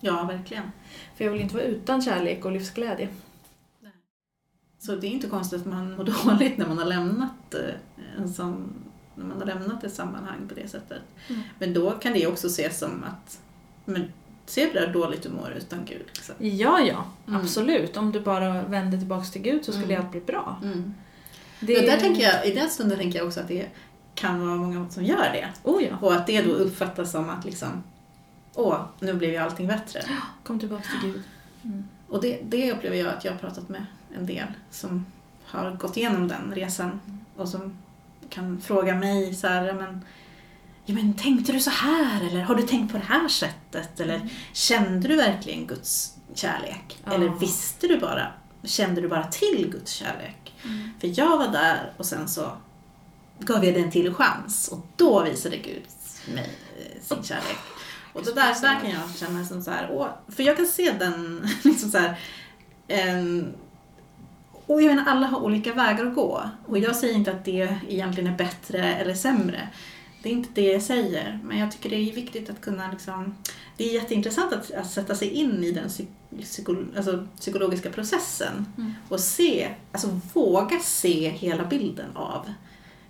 Ja, 0.00 0.22
verkligen. 0.24 0.72
För 1.16 1.24
jag 1.24 1.32
vill 1.32 1.40
inte 1.40 1.54
vara 1.54 1.64
utan 1.64 2.02
kärlek 2.02 2.44
och 2.44 2.52
livsglädje. 2.52 3.08
Så 4.78 4.96
det 4.96 5.06
är 5.06 5.10
inte 5.10 5.26
konstigt 5.28 5.60
att 5.60 5.66
man 5.66 5.94
mår 5.96 6.04
dåligt 6.24 6.58
när 6.58 6.66
man 6.68 6.78
har 6.78 6.84
lämnat 6.84 7.54
eh, 7.54 8.20
en 8.22 8.34
sån, 8.34 8.72
när 9.14 9.24
man 9.24 9.38
har 9.38 9.46
lämnat 9.46 9.84
ett 9.84 9.94
sammanhang 9.94 10.48
på 10.48 10.54
det 10.54 10.68
sättet. 10.68 11.02
Mm. 11.28 11.42
Men 11.58 11.74
då 11.74 11.90
kan 11.90 12.12
det 12.12 12.26
också 12.26 12.46
ses 12.46 12.78
som 12.78 13.04
att, 13.04 13.38
men 13.84 14.12
se 14.46 14.66
på 14.66 14.74
det 14.74 14.80
här 14.86 14.92
dåligt 14.92 15.22
du 15.22 15.28
mår 15.28 15.52
utan 15.56 15.78
Gud. 15.84 16.02
Liksom. 16.06 16.34
Ja, 16.38 16.80
ja. 16.80 17.04
Mm. 17.28 17.40
Absolut. 17.40 17.96
Om 17.96 18.12
du 18.12 18.20
bara 18.20 18.62
vänder 18.62 18.98
tillbaks 18.98 19.30
till 19.30 19.42
Gud 19.42 19.64
så 19.64 19.72
skulle 19.72 19.94
Mm. 19.94 20.00
allt 20.00 20.10
bli 20.12 20.20
bra. 20.20 20.60
Mm. 20.62 20.94
Det 21.60 21.72
Ja, 21.72 21.80
där 21.92 22.00
tänker 22.00 22.22
jag, 22.22 22.46
I 22.46 22.54
den 22.54 22.70
stunden 22.70 22.98
tänker 22.98 23.18
jag 23.18 23.26
också 23.26 23.40
att 23.40 23.48
det 23.48 23.66
kan 24.14 24.46
vara 24.46 24.56
många 24.56 24.90
som 24.90 25.04
gör 25.04 25.32
det. 25.32 25.48
Oh 25.62 25.82
ja. 25.82 25.96
Och 26.00 26.14
att 26.14 26.26
det 26.26 26.42
då 26.42 26.50
uppfattas 26.50 27.10
som 27.10 27.30
att 27.30 27.44
liksom, 27.44 27.82
åh, 28.54 28.80
nu 29.00 29.14
blev 29.14 29.30
ju 29.30 29.36
allting 29.36 29.66
bättre. 29.66 30.02
Kom 30.44 30.58
tillbaks 30.58 30.88
till 30.88 31.10
Gud. 31.10 31.22
Mm. 31.64 31.88
Och 32.08 32.22
det, 32.22 32.40
det 32.44 32.72
upplever 32.72 32.96
jag 32.96 33.08
att 33.08 33.24
jag 33.24 33.32
har 33.32 33.38
pratat 33.38 33.68
med 33.68 33.86
en 34.14 34.26
del 34.26 34.46
som 34.70 35.06
har 35.44 35.70
gått 35.70 35.96
igenom 35.96 36.28
den 36.28 36.54
resan 36.54 37.00
och 37.36 37.48
som 37.48 37.78
kan 38.28 38.60
fråga 38.60 38.94
mig 38.94 39.34
så 39.34 39.46
här, 39.46 39.72
men, 39.72 40.04
ja 40.84 40.94
men 40.94 41.14
tänkte 41.14 41.52
du 41.52 41.60
så 41.60 41.70
här 41.70 42.28
eller 42.28 42.40
har 42.42 42.54
du 42.54 42.62
tänkt 42.62 42.92
på 42.92 42.98
det 42.98 43.04
här 43.04 43.28
sättet 43.28 44.00
eller 44.00 44.28
kände 44.52 45.08
du 45.08 45.16
verkligen 45.16 45.66
Guds 45.66 46.16
kärlek? 46.34 46.98
Ja. 47.04 47.12
Eller 47.12 47.28
visste 47.28 47.86
du 47.86 47.98
bara, 47.98 48.26
kände 48.64 49.00
du 49.00 49.08
bara 49.08 49.24
till 49.24 49.70
Guds 49.72 49.92
kärlek? 49.92 50.54
Mm. 50.64 50.90
För 51.00 51.18
jag 51.18 51.38
var 51.38 51.48
där 51.48 51.92
och 51.96 52.06
sen 52.06 52.28
så 52.28 52.52
gav 53.46 53.64
jag 53.64 53.74
den 53.74 53.90
till 53.90 54.06
en 54.06 54.14
chans 54.14 54.68
och 54.68 54.86
då 54.96 55.22
visade 55.22 55.56
Gud 55.56 55.82
mig 56.34 56.50
eh, 56.78 57.02
sin 57.02 57.22
kärlek. 57.22 57.58
Och 58.12 58.24
det 58.24 58.34
där, 58.34 58.60
där 58.62 58.80
kan 58.80 58.90
jag 58.90 59.16
känna 59.16 59.44
som 59.44 59.62
så 59.62 59.70
här, 59.70 59.88
åh, 59.92 60.08
för 60.28 60.42
jag 60.42 60.56
kan 60.56 60.66
se 60.66 60.92
den 60.92 61.48
liksom 61.64 61.90
så 61.90 61.98
här, 61.98 62.18
em, 62.88 63.52
och 64.66 64.82
jag 64.82 64.94
menar, 64.94 65.12
alla 65.12 65.26
har 65.26 65.40
olika 65.40 65.74
vägar 65.74 66.06
att 66.06 66.14
gå. 66.14 66.50
Och 66.66 66.78
jag 66.78 66.96
säger 66.96 67.14
inte 67.14 67.32
att 67.32 67.44
det 67.44 67.76
egentligen 67.88 68.32
är 68.32 68.36
bättre 68.36 68.94
eller 68.94 69.14
sämre. 69.14 69.68
Det 70.22 70.28
är 70.28 70.32
inte 70.32 70.48
det 70.54 70.72
jag 70.72 70.82
säger. 70.82 71.40
Men 71.44 71.58
jag 71.58 71.72
tycker 71.72 71.90
det 71.90 71.96
är 71.96 72.14
viktigt 72.14 72.50
att 72.50 72.60
kunna 72.60 72.90
liksom, 72.90 73.34
det 73.76 73.88
är 73.90 73.94
jätteintressant 73.94 74.52
att, 74.52 74.70
att 74.70 74.90
sätta 74.90 75.14
sig 75.14 75.28
in 75.28 75.64
i 75.64 75.70
den 75.72 75.88
psy, 75.88 76.06
psyko, 76.40 76.76
alltså, 76.96 77.26
psykologiska 77.40 77.90
processen. 77.90 78.66
Mm. 78.78 78.92
Och 79.08 79.20
se, 79.20 79.68
alltså 79.92 80.20
våga 80.32 80.78
se 80.78 81.28
hela 81.28 81.64
bilden 81.64 82.16
av 82.16 82.46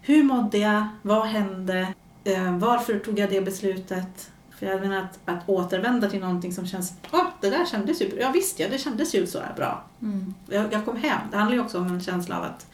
hur 0.02 0.22
mådde 0.22 0.58
jag, 0.58 0.86
vad 1.02 1.26
hände, 1.26 1.94
eh, 2.24 2.58
varför 2.58 2.98
tog 2.98 3.18
jag 3.18 3.30
det 3.30 3.40
beslutet? 3.40 4.30
För 4.50 4.66
jag 4.66 4.80
menar 4.80 4.96
att, 4.96 5.18
att 5.24 5.48
återvända 5.48 6.10
till 6.10 6.20
någonting 6.20 6.52
som 6.52 6.66
känns, 6.66 6.92
ja 7.10 7.32
det 7.40 7.50
där 7.50 7.66
kändes 7.66 8.02
ju 8.02 8.18
ja 8.20 8.30
visst 8.30 8.60
ja 8.60 8.68
det 8.68 8.78
kändes 8.78 9.14
ju 9.14 9.26
så 9.26 9.40
här 9.40 9.54
bra. 9.56 9.84
Mm. 10.02 10.34
Jag, 10.48 10.72
jag 10.72 10.84
kom 10.84 10.96
hem, 10.96 11.20
det 11.30 11.36
handlar 11.36 11.56
ju 11.56 11.62
också 11.62 11.78
om 11.78 11.86
en 11.86 12.00
känsla 12.00 12.38
av 12.38 12.44
att, 12.44 12.66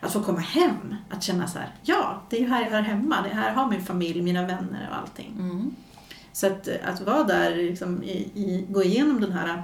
att 0.00 0.12
få 0.12 0.22
komma 0.22 0.40
hem, 0.40 0.94
att 1.10 1.22
känna 1.22 1.46
så 1.46 1.58
här, 1.58 1.74
ja 1.82 2.22
det 2.28 2.36
är 2.36 2.40
ju 2.40 2.48
här 2.48 2.62
jag 2.62 2.70
hör 2.70 2.82
hemma, 2.82 3.22
det 3.22 3.28
är 3.28 3.34
här 3.34 3.52
har 3.52 3.70
min 3.70 3.84
familj, 3.84 4.22
mina 4.22 4.46
vänner 4.46 4.88
och 4.90 4.96
allting. 4.96 5.34
Mm. 5.38 5.74
Så 6.32 6.46
att, 6.46 6.68
att 6.84 7.00
vara 7.00 7.24
där, 7.24 7.56
liksom, 7.56 8.02
i, 8.02 8.16
i, 8.34 8.66
gå 8.68 8.82
igenom 8.82 9.20
den 9.20 9.32
här 9.32 9.62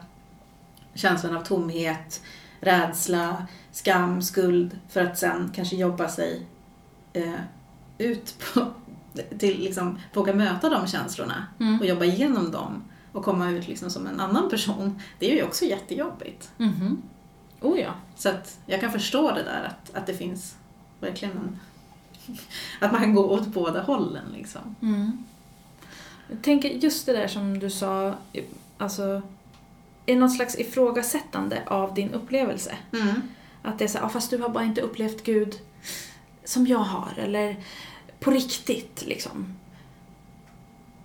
känslan 0.95 1.37
av 1.37 1.43
tomhet, 1.43 2.23
rädsla, 2.61 3.47
skam, 3.73 4.23
skuld 4.23 4.79
för 4.89 5.05
att 5.05 5.19
sen 5.19 5.51
kanske 5.55 5.77
jobba 5.77 6.09
sig 6.09 6.47
eh, 7.15 7.35
ut 7.99 8.35
på, 8.55 8.67
till 9.39 9.61
liksom, 9.61 9.99
våga 10.15 10.35
möta 10.35 10.69
de 10.71 10.87
känslorna 10.87 11.47
Mm. 11.61 11.81
och 11.81 11.87
jobba 11.87 12.05
igenom 12.05 12.51
dem 12.51 12.85
och 13.13 13.25
komma 13.25 13.51
ut 13.51 13.69
liksom 13.69 13.91
som 13.91 14.07
en 14.07 14.21
annan 14.21 14.49
person. 14.51 15.01
Det 15.19 15.31
är 15.33 15.37
ju 15.37 15.43
också 15.43 15.65
jättejobbigt. 15.65 16.51
Mhm. 16.57 17.03
Oh 17.61 17.81
ja. 17.81 17.91
Så 18.17 18.29
att 18.29 18.59
jag 18.67 18.81
kan 18.81 18.93
förstå 18.93 19.31
det 19.35 19.43
där 19.43 19.65
att, 19.65 19.97
att 19.97 20.07
det 20.07 20.15
finns 20.15 20.57
verkligen 21.01 21.37
en, 21.37 21.59
att 22.81 22.93
man 22.93 23.01
kan 23.01 23.15
gå 23.15 23.31
åt 23.31 23.47
båda 23.47 23.83
hållen 23.83 24.25
liksom. 24.33 24.77
Mm. 24.83 25.25
Jag 26.31 26.43
tänker 26.43 26.69
just 26.69 27.07
det 27.07 27.13
där 27.13 27.29
som 27.29 27.59
du 27.59 27.71
sa, 27.71 28.15
alltså 28.79 29.23
är 30.07 30.17
något 30.17 30.37
slags 30.37 30.59
ifrågasättande 30.59 31.63
av 31.67 31.95
din 31.95 32.11
upplevelse. 32.13 32.77
Att 33.63 33.79
det 33.79 33.85
är 33.85 33.89
så 33.89 33.99
här, 33.99 34.05
"Ah, 34.07 34.09
fast 34.09 34.31
du 34.31 34.39
har 34.39 34.49
bara 34.49 34.65
inte 34.65 34.81
upplevt 34.81 35.25
Gud 35.25 35.55
som 36.45 36.67
jag 36.67 36.79
har, 36.79 37.13
eller 37.19 37.57
på 38.21 38.31
riktigt 38.31 39.05
liksom. 39.07 39.55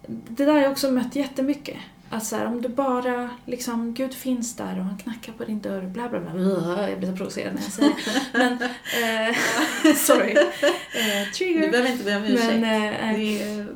Det 0.08 0.46
där 0.46 0.54
har 0.54 0.62
jag 0.62 0.72
också 0.72 0.92
mött 0.92 1.16
jättemycket. 1.16 1.78
Att 2.10 2.26
så 2.26 2.36
här, 2.36 2.46
om 2.46 2.62
du 2.62 2.70
bara, 2.70 3.30
liksom, 3.46 3.94
Gud 3.94 4.14
finns 4.14 4.56
där 4.56 4.80
och 4.80 4.86
han 4.86 4.98
knackar 4.98 5.34
på 5.34 5.46
din 5.46 5.60
dörr, 5.60 5.82
bla 5.82 6.10
bla 6.10 6.20
bla. 6.20 6.90
Jag 6.90 7.00
blir 7.00 7.10
så 7.12 7.16
provocerad 7.18 7.54
när 7.56 7.62
jag 7.62 7.72
säger 7.72 7.90
det. 7.90 8.38
Men, 8.38 8.54
eh, 9.30 9.36
sorry. 9.96 10.32
Eh, 10.32 11.26
Du 11.26 11.32
trigger. 11.32 11.72
behöver 11.72 11.92
inte 11.92 12.04
be 12.04 12.16
om 12.18 12.24
ursäkt. 12.24 12.60
Men, 12.60 12.64
eh, 12.64 13.10
är, 13.10 13.68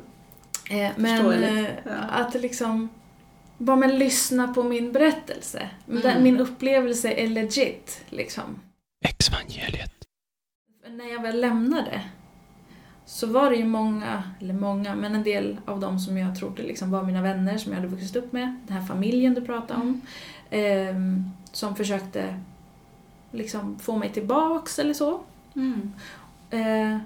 Eh, 0.70 0.90
men 0.96 1.42
eh, 1.42 1.64
ja. 1.84 1.92
att 1.92 2.34
liksom, 2.34 2.88
bara 3.58 3.76
men 3.76 3.98
lyssna 3.98 4.48
på 4.48 4.62
min 4.62 4.92
berättelse. 4.92 5.68
Mm. 5.90 6.22
min 6.22 6.38
upplevelse 6.40 7.10
är 7.12 7.28
legit, 7.28 8.00
liksom. 8.10 8.60
Exvangeliet. 9.04 9.93
När 10.96 11.12
jag 11.12 11.22
väl 11.22 11.40
lämnade 11.40 12.00
så 13.06 13.26
var 13.26 13.50
det 13.50 13.56
ju 13.56 13.64
många, 13.64 14.22
eller 14.40 14.54
många, 14.54 14.94
men 14.94 15.14
en 15.14 15.22
del 15.22 15.56
av 15.64 15.80
dem 15.80 15.98
som 15.98 16.18
jag 16.18 16.36
trodde 16.38 16.62
liksom 16.62 16.90
var 16.90 17.02
mina 17.02 17.22
vänner 17.22 17.58
som 17.58 17.72
jag 17.72 17.80
hade 17.80 17.90
vuxit 17.90 18.16
upp 18.16 18.32
med, 18.32 18.56
den 18.66 18.76
här 18.76 18.86
familjen 18.86 19.34
du 19.34 19.40
pratade 19.40 19.80
om, 19.80 20.00
ehm, 20.50 21.24
som 21.52 21.76
försökte 21.76 22.40
liksom 23.32 23.78
få 23.78 23.96
mig 23.96 24.12
tillbaks 24.12 24.78
eller 24.78 24.94
så. 24.94 25.20
mm. 25.54 25.92
Eh, 26.50 26.98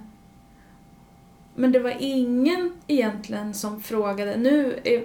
men 1.55 1.73
det 1.73 1.79
var 1.79 1.97
ingen 1.99 2.73
egentligen 2.87 3.55
som 3.55 3.83
frågade, 3.83 4.37
nu 4.37 4.81
är, 4.85 5.05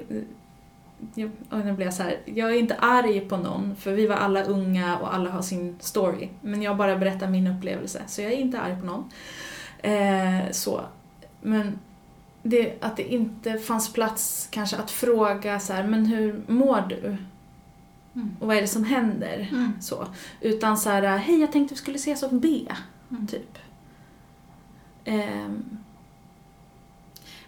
jag, 1.16 1.32
oj, 1.52 1.64
nu 1.64 1.74
blir 1.74 1.86
jag 1.86 1.94
så 1.94 2.04
här. 2.04 2.20
jag 2.26 2.50
är 2.50 2.60
inte 2.60 2.76
arg 2.76 3.20
på 3.20 3.38
någon 3.38 3.76
för 3.76 3.94
vi 3.94 4.08
var 4.08 4.16
alla 4.16 4.44
unga 4.44 4.98
och 4.98 5.14
alla 5.16 5.30
har 5.30 5.42
sin 5.42 5.78
story. 5.80 6.30
Men 6.42 6.62
jag 6.62 6.78
bara 6.78 6.98
berättar 6.98 7.28
min 7.28 7.48
upplevelse 7.48 8.02
så 8.08 8.22
jag 8.22 8.32
är 8.32 8.38
inte 8.38 8.60
arg 8.62 8.80
på 8.80 8.86
någon. 8.86 9.12
Eh, 9.78 10.52
så. 10.52 10.82
Men 11.42 11.80
det, 12.44 12.84
att 12.84 12.98
det 12.98 13.14
inte 13.14 13.54
fanns 13.58 13.94
plats 13.94 14.48
kanske 14.52 14.78
att 14.78 14.92
fråga 14.92 15.60
så 15.60 15.74
här, 15.74 15.84
men 15.84 16.06
hur 16.06 16.44
mår 16.48 16.86
du? 16.90 17.18
Mm. 18.16 18.36
Och 18.40 18.48
vad 18.48 18.58
är 18.58 18.62
det 18.62 18.68
som 18.68 18.84
händer? 18.84 19.50
Mm. 19.52 19.72
Så. 19.82 20.08
Utan 20.42 20.78
så 20.78 20.90
här, 20.90 21.18
hej 21.18 21.42
jag 21.42 21.52
tänkte 21.52 21.74
vi 21.74 21.80
skulle 21.80 21.98
ses 21.98 22.24
och 22.24 22.34
be. 22.34 22.76
Mm. 23.12 23.28
Typ. 23.28 23.58
Ehm, 25.06 25.78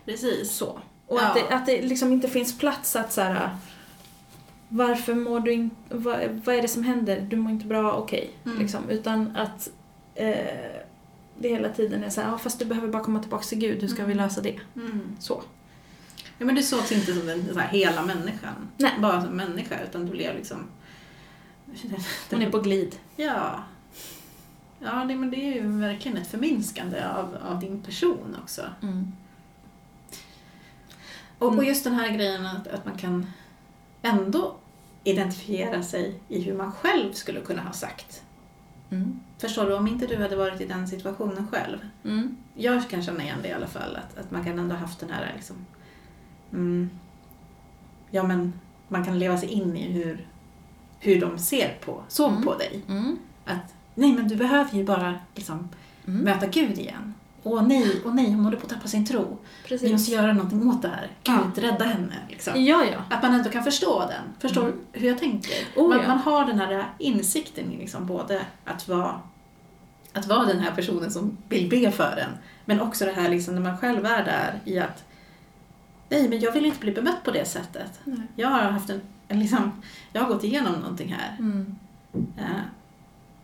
Precis. 0.05 0.51
så. 0.51 0.79
Och 1.07 1.17
Ja. 1.17 1.27
att, 1.27 1.33
det, 1.35 1.55
att 1.55 1.65
det 1.65 1.81
liksom 1.81 2.13
inte 2.13 2.27
finns 2.27 2.57
plats 2.57 2.95
att 2.95 3.13
så 3.13 3.21
här, 3.21 3.49
varför 4.69 5.15
mår 5.15 5.39
du 5.39 5.51
inte, 5.53 5.75
vad, 5.89 6.41
vad 6.45 6.55
är 6.55 6.61
det 6.61 6.67
som 6.67 6.83
händer? 6.83 7.21
Du 7.21 7.35
mår 7.35 7.51
inte 7.51 7.65
bra, 7.65 7.93
okej. 7.93 8.31
Mm. 8.45 8.59
Liksom. 8.59 8.89
Utan 8.89 9.35
att 9.37 9.69
eh, 10.15 10.35
det 11.39 11.49
hela 11.49 11.69
tiden 11.69 12.03
är 12.03 12.09
så 12.09 12.21
här, 12.21 12.29
ja, 12.31 12.37
fast 12.37 12.59
du 12.59 12.65
behöver 12.65 12.87
bara 12.87 13.03
komma 13.03 13.19
tillbaka 13.19 13.43
till 13.43 13.57
Gud, 13.59 13.81
hur 13.81 13.87
ska 13.87 14.05
vi 14.05 14.13
Mm. 14.13 14.25
lösa 14.25 14.41
det? 14.41 14.59
Mm. 14.75 15.15
Så. 15.19 15.41
Ja, 16.37 16.45
men 16.45 16.55
du 16.55 16.63
sågs 16.63 16.91
inte 16.91 17.13
som 17.13 17.27
den 17.27 17.53
så 17.53 17.59
här, 17.59 17.67
hela 17.67 18.01
människan. 18.05 18.53
Nej. 18.77 18.91
Bara 18.99 19.21
som 19.21 19.31
människa, 19.31 19.75
utan 19.89 20.05
du 20.05 20.11
blev 20.11 20.35
liksom... 20.35 20.57
Hon 22.29 22.41
är 22.41 22.49
på 22.51 22.59
glid. 22.59 22.95
Ja. 23.15 23.63
Ja, 24.79 25.05
det, 25.07 25.15
men 25.15 25.31
det 25.31 25.37
är 25.37 25.53
ju 25.53 25.67
verkligen 25.79 26.17
ett 26.17 26.27
förminskande 26.27 27.05
av, 27.07 27.37
av 27.49 27.59
din 27.59 27.81
person 27.81 28.37
också. 28.43 28.61
Mm. 28.81 29.11
Och, 31.39 31.47
Mm. 31.47 31.59
och 31.59 31.65
just 31.65 31.83
den 31.83 31.93
här 31.93 32.09
grejen 32.11 32.45
att, 32.45 32.67
att 32.67 32.85
man 32.85 32.97
kan 32.97 33.25
ändå 34.01 34.55
identifiera 35.03 35.83
sig 35.83 36.19
i 36.27 36.41
hur 36.41 36.53
man 36.57 36.71
själv 36.71 37.11
skulle 37.13 37.41
kunna 37.41 37.61
ha 37.61 37.71
sagt. 37.71 38.23
Mm. 38.89 39.19
Förstår 39.37 39.65
du? 39.65 39.73
Om 39.75 39.87
inte 39.87 40.07
du 40.07 40.15
hade 40.17 40.35
varit 40.35 40.61
i 40.61 40.65
den 40.65 40.87
situationen 40.87 41.47
själv. 41.51 41.77
Mm. 42.03 42.37
Jag 42.55 42.89
kan 42.89 43.03
känna 43.03 43.23
igen 43.23 43.37
det 43.41 43.47
i 43.47 43.53
alla 43.53 43.67
fall, 43.67 43.95
att, 43.95 44.17
att 44.17 44.31
man 44.31 44.43
kan 44.45 44.59
ändå 44.59 44.75
ha 44.75 44.79
haft 44.81 44.99
den 44.99 45.09
här 45.09 45.33
liksom... 45.35 45.55
Mm, 46.53 46.89
ja, 48.11 48.23
men 48.23 48.53
man 48.87 49.05
kan 49.05 49.19
leva 49.19 49.37
sig 49.37 49.49
in 49.49 49.77
i 49.77 49.91
hur, 49.91 50.27
hur 50.99 51.21
de 51.21 51.37
ser 51.39 51.77
på, 51.85 52.03
såg 52.07 52.31
Mm. 52.31 52.43
på 52.43 52.55
dig. 52.57 52.81
Mm. 52.87 53.17
Att 53.45 53.73
nej, 53.95 54.13
men 54.13 54.27
du 54.27 54.35
behöver 54.35 54.75
ju 54.77 54.83
bara 54.83 55.19
liksom 55.35 55.69
Mm. 56.07 56.21
möta 56.21 56.47
Gud 56.47 56.77
igen. 56.79 57.13
Åh 57.47 57.67
nej, 57.67 58.01
åh 58.05 58.13
nej, 58.15 58.31
hon 58.31 58.43
håller 58.45 58.57
på 58.57 58.63
att 58.65 58.69
tappa 58.73 58.87
sin 58.87 59.05
tro. 59.05 59.19
Vi 59.69 59.73
måste 59.73 59.87
Precis. 59.87 60.09
göra 60.09 60.33
någonting 60.33 60.69
åt 60.69 60.81
det 60.81 60.87
här. 60.87 61.11
Gud, 61.23 61.35
Ja. 61.63 61.71
rädda 61.71 61.85
henne. 61.85 62.13
Liksom. 62.29 62.63
Ja, 62.63 62.83
ja. 62.91 63.15
Att 63.15 63.23
man 63.23 63.33
ändå 63.33 63.49
kan 63.49 63.63
förstå 63.63 63.99
den. 63.99 64.21
Förstår 64.39 64.61
Mm. 64.63 64.77
hur 64.91 65.07
jag 65.07 65.19
tänker. 65.19 65.53
Oh, 65.75 65.89
man, 65.89 65.99
ja. 66.01 66.07
man 66.07 66.17
har 66.17 66.45
den 66.45 66.59
här 66.59 66.85
insikten 66.99 67.71
i 67.71 67.77
liksom 67.77 68.05
både 68.05 68.41
att 68.65 68.87
vara, 68.87 69.21
att 70.13 70.27
vara 70.27 70.45
den 70.45 70.59
här 70.59 70.71
personen 70.71 71.11
som 71.11 71.37
vill 71.49 71.69
be 71.69 71.91
för 71.91 72.17
en, 72.17 72.31
men 72.65 72.81
också 72.81 73.05
det 73.05 73.11
här 73.11 73.29
liksom 73.29 73.55
när 73.55 73.61
man 73.61 73.77
själv 73.77 74.05
är 74.05 74.23
där 74.25 74.59
i 74.65 74.79
att 74.79 75.03
nej, 76.09 76.29
men 76.29 76.39
jag 76.39 76.51
vill 76.51 76.65
inte 76.65 76.79
bli 76.79 76.91
bemött 76.91 77.23
på 77.23 77.31
det 77.31 77.45
sättet. 77.45 77.99
Nej. 78.03 78.21
Jag 78.35 78.47
har 78.49 78.59
haft 78.61 78.89
en, 78.89 79.01
en 79.27 79.39
liksom, 79.39 79.71
jag 80.13 80.21
har 80.21 80.27
gått 80.29 80.43
igenom 80.43 80.73
någonting 80.73 81.15
här. 81.19 81.35
Mm. 81.39 81.75
Eh, 82.37 82.61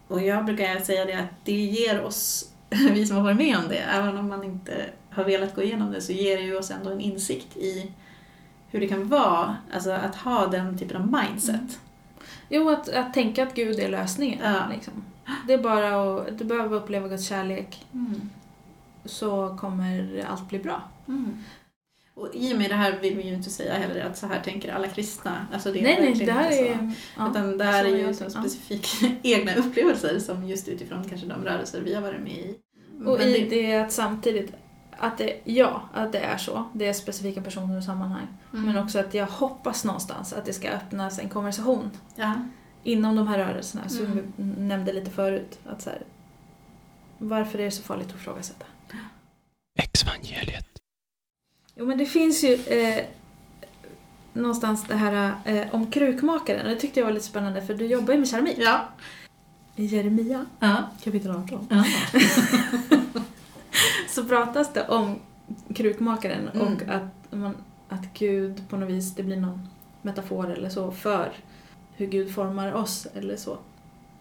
och 0.07 0.21
jag 0.21 0.45
brukar 0.45 0.79
säga 0.79 1.05
det 1.05 1.13
att 1.13 1.45
det 1.45 1.51
ger 1.61 2.01
oss, 2.01 2.49
vi 2.93 3.05
som 3.05 3.15
har 3.17 3.23
varit 3.23 3.37
med 3.37 3.57
om 3.57 3.67
det, 3.69 3.77
även 3.77 4.17
om 4.17 4.27
man 4.27 4.43
inte 4.43 4.85
har 5.09 5.23
velat 5.23 5.55
gå 5.55 5.61
igenom 5.61 5.91
det, 5.91 6.01
så 6.01 6.11
ger 6.11 6.37
det 6.37 6.43
ju 6.43 6.57
oss 6.57 6.71
ändå 6.71 6.89
en 6.89 6.99
insikt 7.01 7.57
i 7.57 7.91
hur 8.67 8.79
det 8.79 8.87
kan 8.87 9.07
vara, 9.07 9.55
alltså 9.73 9.91
att 9.91 10.15
ha 10.15 10.47
den 10.47 10.77
typen 10.77 11.01
av 11.01 11.21
mindset. 11.21 11.79
Jo, 12.49 12.69
att, 12.69 12.89
att 12.89 13.13
tänka 13.13 13.43
att 13.43 13.55
Gud 13.55 13.79
är 13.79 13.89
lösningen. 13.89 14.39
Ja. 14.43 14.63
Liksom. 14.73 14.93
Det 15.47 15.53
är 15.53 15.57
bara 15.57 16.17
att, 16.21 16.37
du 16.37 16.45
behöver 16.45 16.77
uppleva 16.77 17.07
Guds 17.07 17.27
kärlek 17.27 17.85
Mm. 17.93 18.29
så 19.05 19.57
kommer 19.59 20.25
allt 20.29 20.49
bli 20.49 20.59
bra. 20.59 20.81
Mm. 21.07 21.43
Och 22.13 22.29
i 22.33 22.53
och 22.53 22.57
med 22.57 22.69
det 22.69 22.75
här 22.75 22.99
vill 22.99 23.15
vi 23.17 23.23
ju 23.23 23.33
inte 23.33 23.49
säga 23.49 23.73
heller 23.73 24.05
att 24.05 24.17
så 24.17 24.27
här 24.27 24.39
tänker 24.41 24.73
alla 24.73 24.87
kristna. 24.87 25.47
Alltså 25.53 25.71
det 25.71 25.79
är 25.79 25.83
nej, 25.83 25.97
nej, 26.15 26.25
det 26.25 26.31
här 26.31 26.51
inte 26.51 26.73
är... 26.73 26.77
så. 26.77 26.93
Ja. 27.17 27.29
Utan 27.31 27.57
det 27.57 27.63
här 27.63 27.85
är 27.85 27.89
ju 27.89 28.13
som 28.13 28.25
också. 28.27 28.37
Ja. 28.37 28.43
specifika 28.43 29.15
egna 29.23 29.55
upplevelser 29.55 30.19
som 30.19 30.47
just 30.47 30.67
utifrån 30.67 31.09
kanske 31.09 31.27
de 31.27 31.43
rörelser 31.45 31.81
vi 31.81 31.93
har 31.93 32.01
varit 32.01 32.21
med 32.21 32.31
i. 32.31 32.55
Och 33.05 33.17
Men 33.19 33.27
i 33.27 33.47
det 33.49 33.75
att 33.75 33.91
samtidigt, 33.91 34.53
att 34.97 35.17
det, 35.17 35.39
ja, 35.43 35.89
att 35.93 36.11
det 36.11 36.19
är 36.19 36.37
så. 36.37 36.69
Det 36.73 36.87
är 36.87 36.93
specifika 36.93 37.41
personer 37.41 37.77
och 37.77 37.83
sammanhang. 37.83 38.27
Mm. 38.53 38.65
Men 38.65 38.77
också 38.83 38.99
att 38.99 39.13
jag 39.13 39.25
hoppas 39.27 39.85
någonstans 39.85 40.33
att 40.33 40.45
det 40.45 40.53
ska 40.53 40.69
öppnas 40.69 41.19
en 41.19 41.29
konversation 41.29 41.91
Ja. 42.15 42.33
inom 42.83 43.15
de 43.15 43.27
här 43.27 43.37
rörelserna 43.37 43.89
som 43.89 44.05
Mm. 44.05 44.33
vi 44.35 44.43
nämnde 44.43 44.93
lite 44.93 45.11
förut. 45.11 45.59
Att 45.65 45.81
så 45.81 45.89
här, 45.89 46.01
varför 47.17 47.59
är 47.59 47.63
det 47.65 47.71
så 47.71 47.83
farligt 47.83 48.07
att 48.09 48.15
ifrågasätta? 48.15 48.65
Exvangeliet. 49.79 50.70
Jo 51.75 51.85
men 51.85 51.97
det 51.97 52.05
finns 52.05 52.43
ju 52.43 52.53
eh, 52.53 53.03
någonstans 54.33 54.85
det 54.87 54.95
här 54.95 55.33
eh, 55.45 55.63
om 55.75 55.91
krukmakaren. 55.91 56.65
Det 56.65 56.75
tyckte 56.75 56.99
jag 56.99 57.07
var 57.07 57.13
lite 57.13 57.25
spännande 57.25 57.61
för 57.61 57.73
du 57.73 57.85
jobbar 57.85 58.13
ju 58.13 58.19
med 58.19 58.29
keramik. 58.29 58.55
Ja. 58.59 58.89
I 59.75 59.85
Jeremia 59.85 60.45
Ja. 60.59 60.75
kapitel 61.03 61.31
18. 61.31 61.67
ja. 61.69 61.83
så 64.09 64.23
pratas 64.25 64.73
det 64.73 64.87
om 64.87 65.15
krukmakaren 65.75 66.49
Mm. 66.53 66.67
och 66.67 66.81
att, 66.81 67.31
man, 67.39 67.55
att 67.89 68.13
Gud 68.13 68.63
på 68.69 68.77
något 68.77 68.89
vis, 68.89 69.15
det 69.15 69.23
blir 69.23 69.37
någon 69.37 69.67
metafor 70.01 70.51
eller 70.51 70.69
så 70.69 70.91
för 70.91 71.31
hur 71.95 72.07
Gud 72.07 72.35
formar 72.35 72.73
oss 72.73 73.07
eller 73.15 73.35
så. 73.35 73.57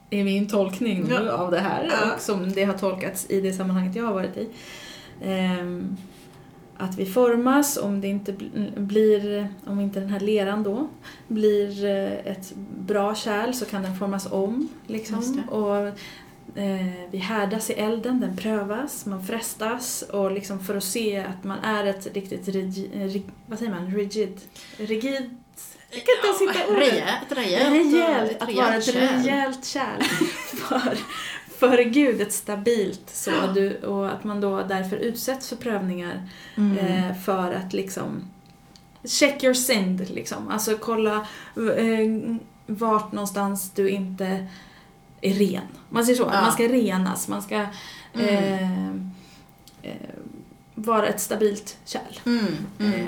Det 0.09 0.21
är 0.21 0.25
min 0.25 0.49
tolkning 0.49 1.07
Ja. 1.11 1.33
av 1.33 1.51
det 1.51 1.61
här 1.61 1.89
Ja. 1.91 2.15
och 2.15 2.21
som 2.21 2.53
det 2.53 2.65
har 2.65 2.75
tolkats 2.79 3.27
i 3.31 3.41
det 3.41 3.53
sammanhanget 3.53 3.97
jag 3.97 4.05
har 4.05 4.15
varit 4.15 4.37
i. 4.37 4.49
Ehm, 5.23 5.97
att 6.81 6.99
vi 6.99 7.07
formas 7.07 7.77
om 7.77 8.01
det 8.01 8.09
inte 8.09 8.33
bl- 8.33 8.81
blir, 8.81 9.49
om 9.67 9.81
inte 9.81 10.01
den 10.01 10.09
här 10.09 10.21
leran 10.21 10.63
då 10.63 10.89
blir 11.29 11.85
eh, 11.85 12.33
ett 12.33 12.53
bra 12.79 13.15
kärl 13.15 13.53
så 13.53 13.65
kan 13.65 13.83
den 13.83 13.97
formas 13.97 14.33
om. 14.33 14.69
Liksom. 14.87 15.43
Och, 15.51 15.77
eh, 16.59 16.87
vi 17.11 17.19
härdas 17.19 17.71
i 17.71 17.73
elden, 17.73 18.21
den 18.21 18.37
prövas, 18.37 19.07
man 19.07 19.27
frestas 19.27 20.03
och 20.03 20.33
liksom 20.33 20.61
för 20.61 20.77
att 20.77 20.85
se 20.85 21.19
att 21.19 21.45
man 21.45 21.59
är 21.59 21.85
ett 21.85 22.15
riktigt 22.15 22.49
rigid, 22.49 22.91
rig, 22.95 23.23
vad 23.47 23.59
säger 23.59 23.73
man, 23.73 23.95
rigid, 23.95 24.41
rigid, 24.77 25.31
jag 25.93 26.03
kan 26.05 26.15
inte 26.17 26.45
ens 26.45 26.57
hitta 26.57 26.73
ordet. 26.73 26.93
Rejält, 26.93 27.33
rejält. 27.33 27.95
Rejält, 27.95 28.43
att 28.43 28.55
vara 28.55 28.75
ett 28.75 28.95
rejält 28.95 29.65
kärl 29.65 30.03
för, 30.57 30.99
för 31.61 31.79
Gud, 31.83 32.21
ett 32.21 32.33
stabilt 32.33 33.11
så, 33.13 33.31
du, 33.55 33.77
och 33.77 34.09
att 34.13 34.25
man 34.25 34.41
då 34.41 34.63
därför 34.63 34.97
utsätts 34.97 35.49
för 35.49 35.57
prövningar 35.57 36.29
Mm. 36.57 36.79
eh, 36.79 37.15
för 37.17 37.53
att 37.53 37.73
liksom 37.73 38.23
check 39.05 39.45
your 39.45 39.55
sind 39.55 40.11
liksom, 40.11 40.49
alltså 40.49 40.77
kolla 40.77 41.15
eh, 41.77 42.37
vart 42.67 43.13
någonstans 43.13 43.71
du 43.71 43.91
inte 43.91 44.47
är 45.21 45.35
ren. 45.35 45.63
Man 45.89 46.05
säger 46.05 46.17
så, 46.19 46.31
Ja. 46.33 46.41
man 46.41 46.53
ska 46.53 46.63
renas, 46.69 47.29
man 47.29 47.43
ska 47.43 47.67
Mm. 48.15 48.27
eh, 48.29 48.91
eh, 49.91 49.97
vara 50.75 51.07
ett 51.07 51.21
stabilt 51.21 51.77
kärl. 51.85 52.19
Mm. 52.27 52.47
Mm. 52.79 52.93
Eh, 52.95 53.07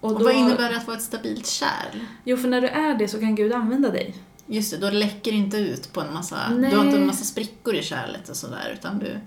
Och, 0.00 0.12
och 0.12 0.18
då, 0.18 0.24
vad 0.24 0.34
innebär 0.34 0.70
det 0.70 0.76
att 0.76 0.86
vara 0.86 0.96
ett 0.96 1.02
stabilt 1.02 1.46
kärl? 1.46 1.98
Jo, 2.24 2.36
för 2.36 2.48
när 2.48 2.60
du 2.60 2.68
är 2.68 2.94
det 2.94 3.08
så 3.08 3.20
kan 3.20 3.34
Gud 3.34 3.52
använda 3.52 3.90
dig. 3.90 4.14
Just 4.46 4.70
det, 4.70 4.76
då 4.76 4.90
läcker 4.90 5.30
det 5.32 5.36
inte 5.36 5.56
ut 5.56 5.92
på 5.92 6.00
en 6.00 6.14
massa, 6.14 6.48
Nej. 6.48 6.70
du 6.70 6.76
har 6.76 6.84
inte 6.84 6.96
en 6.96 7.06
massa 7.06 7.24
sprickor 7.24 7.74
i 7.74 7.82
kärlet 7.82 8.28
och 8.28 8.36
sådär 8.36 8.76
utan 8.78 8.98
du 8.98 9.18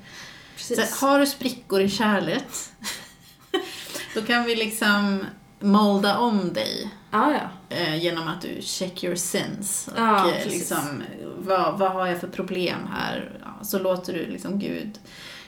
Så 0.57 1.05
har 1.05 1.19
du 1.19 1.25
sprickor 1.25 1.81
i 1.81 1.89
kärlet, 1.89 2.71
då 4.15 4.21
kan 4.21 4.43
vi 4.43 4.55
liksom 4.55 5.25
molda 5.59 6.17
om 6.17 6.53
dig 6.53 6.91
Ja, 7.11 7.33
ja. 7.33 7.75
eh, 7.75 7.95
genom 8.03 8.27
att 8.27 8.41
du 8.41 8.57
check 8.61 9.03
your 9.03 9.15
sins. 9.15 9.89
Och 9.93 9.99
eh, 9.99 10.23
precis. 10.33 10.51
liksom, 10.53 11.03
vad, 11.37 11.79
vad 11.79 11.91
har 11.91 12.07
jag 12.07 12.19
för 12.19 12.27
problem 12.27 12.79
här? 12.91 13.39
Ja, 13.43 13.63
så 13.65 13.79
låter 13.79 14.13
du 14.13 14.25
liksom 14.25 14.59
Gud, 14.59 14.99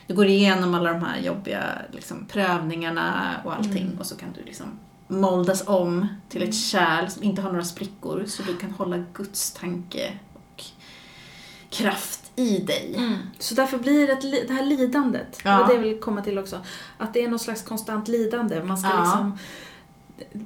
du 0.07 0.13
går 0.15 0.25
igenom 0.25 0.73
alla 0.75 0.93
de 0.93 1.03
här 1.03 1.19
jobbiga 1.19 1.63
liksom, 1.91 2.25
prövningarna 2.25 3.35
och 3.45 3.53
allting 3.55 3.85
Mm. 3.87 3.99
och 3.99 4.05
så 4.05 4.15
kan 4.15 4.29
du 4.33 4.43
liksom 4.43 4.79
moldas 5.11 5.63
om 5.67 6.07
till 6.29 6.43
ett 6.43 6.55
kärl 6.55 7.07
som 7.09 7.23
inte 7.23 7.41
har 7.41 7.51
några 7.51 7.65
sprickor 7.65 8.23
så 8.27 8.43
du 8.43 8.57
kan 8.57 8.71
hålla 8.71 9.03
Guds 9.13 9.51
tanke 9.51 10.13
och 10.33 10.63
kraft 11.69 12.31
i 12.35 12.57
dig. 12.59 12.93
Mm. 12.97 13.15
Så 13.39 13.55
därför 13.55 13.77
blir 13.77 14.07
det, 14.07 14.45
det 14.47 14.53
här 14.53 14.65
lidandet, 14.65 15.39
Ja. 15.43 15.61
och 15.61 15.67
det 15.67 15.73
jag 15.73 15.81
vill 15.81 15.99
komma 15.99 16.21
till 16.21 16.39
också, 16.39 16.59
att 16.97 17.13
det 17.13 17.23
är 17.23 17.27
någon 17.29 17.39
slags 17.39 17.61
konstant 17.63 18.07
lidande. 18.07 18.63
Man 18.63 18.77
ska 18.77 18.89
Ja. 18.89 19.01
liksom, 19.03 19.37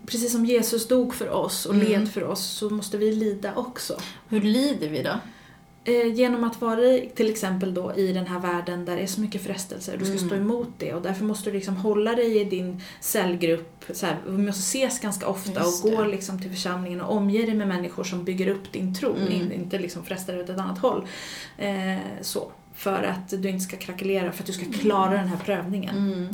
precis 0.06 0.32
som 0.32 0.46
Jesus 0.46 0.88
dog 0.88 1.14
för 1.16 1.30
oss 1.30 1.66
och 1.66 1.74
Mm. 1.76 1.88
led 1.88 2.12
för 2.14 2.24
oss 2.24 2.44
så 2.46 2.70
måste 2.70 2.98
vi 2.98 3.12
lida 3.16 3.56
också. 3.56 3.98
Hur 4.28 4.42
lider 4.42 4.90
vi 4.90 5.04
då? 5.04 5.14
Eh, 5.86 6.14
genom 6.14 6.44
att 6.44 6.62
vara 6.62 6.82
i, 6.84 7.12
till 7.16 7.30
exempel 7.32 7.74
då 7.74 7.94
i 7.96 8.14
den 8.14 8.28
här 8.28 8.40
världen 8.40 8.86
där 8.86 8.96
det 8.96 9.02
är 9.02 9.08
så 9.08 9.22
mycket 9.22 9.44
frestelser, 9.44 9.98
du 9.98 10.06
ska 10.06 10.14
Mm. 10.14 10.26
stå 10.28 10.36
emot 10.36 10.70
det 10.78 10.94
och 10.94 11.02
därför 11.02 11.24
måste 11.26 11.50
du 11.50 11.56
liksom 11.56 11.76
hålla 11.76 12.16
dig 12.16 12.42
i 12.42 12.44
din 12.44 12.82
cellgrupp. 13.00 13.86
Så 13.94 14.06
här, 14.06 14.18
vi 14.28 14.38
måste 14.38 14.60
ses 14.60 15.00
ganska 15.00 15.28
ofta 15.28 15.60
Just 15.64 15.86
och 15.86 15.92
gå 15.92 16.02
det. 16.04 16.08
liksom 16.10 16.42
till 16.42 16.50
församlingen 16.52 17.02
och 17.02 17.16
omge 17.16 17.42
dig 17.46 17.54
med 17.54 17.68
människor 17.68 18.04
som 18.04 18.24
bygger 18.24 18.48
upp 18.48 18.72
din 18.72 18.96
tro, 18.96 19.16
Mm. 19.16 19.32
in, 19.32 19.52
inte 19.52 19.80
liksom 19.80 20.04
frestar 20.06 20.34
ut 20.34 20.50
ett 20.50 20.58
annat 20.60 20.80
håll. 20.80 21.08
Eh, 21.58 21.98
så, 22.22 22.52
för 22.74 23.04
att 23.04 23.30
du 23.30 23.50
inte 23.50 23.64
ska 23.64 23.78
krackelera, 23.78 24.32
för 24.32 24.44
att 24.44 24.48
du 24.48 24.54
ska 24.54 24.66
klara 24.66 25.12
den 25.18 25.28
här 25.28 25.38
prövningen. 25.38 25.98
Mm. 25.98 26.28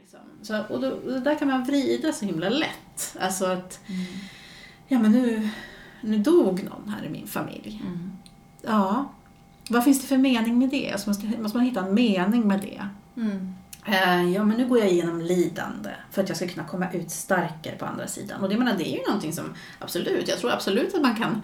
Liksom. 0.00 0.20
Så, 0.42 0.62
och, 0.74 0.80
då, 0.80 0.88
och 0.90 1.22
där 1.22 1.38
kan 1.38 1.48
man 1.48 1.64
vrida 1.64 2.12
så 2.12 2.24
himla 2.24 2.48
lätt. 2.48 3.16
Alltså 3.20 3.44
att, 3.46 3.80
ja 4.88 4.98
men 4.98 5.12
nu, 5.12 5.48
nu 6.06 6.18
dog 6.18 6.64
någon 6.64 6.88
här 6.88 7.04
i 7.06 7.08
min 7.08 7.26
familj. 7.26 7.82
Mm. 7.86 8.12
Ja, 8.62 9.08
vad 9.70 9.84
finns 9.84 10.00
det 10.00 10.06
för 10.06 10.16
mening 10.16 10.58
med 10.58 10.68
det? 10.68 10.92
Alltså 10.92 11.10
måste, 11.10 11.26
måste 11.26 11.58
man 11.58 11.66
hitta 11.66 11.80
en 11.80 11.94
mening 11.94 12.48
med 12.48 12.60
det? 12.60 12.88
Mm. 13.22 13.54
Eh, 13.86 14.32
ja, 14.32 14.44
men 14.44 14.56
nu 14.56 14.68
går 14.68 14.78
jag 14.78 14.90
igenom 14.90 15.20
lidande 15.20 15.90
för 16.10 16.22
att 16.22 16.28
jag 16.28 16.36
ska 16.36 16.48
kunna 16.48 16.66
komma 16.66 16.92
ut 16.92 17.10
starkare 17.10 17.76
på 17.78 17.86
andra 17.86 18.06
sidan. 18.06 18.42
Och 18.42 18.48
det, 18.48 18.58
menar, 18.58 18.76
det 18.78 18.88
är 18.88 18.96
ju 18.96 19.06
någonting 19.06 19.32
som 19.32 19.44
absolut, 19.78 20.28
jag 20.28 20.38
tror 20.38 20.52
absolut 20.52 20.94
att 20.94 21.02
man 21.02 21.16
kan 21.16 21.42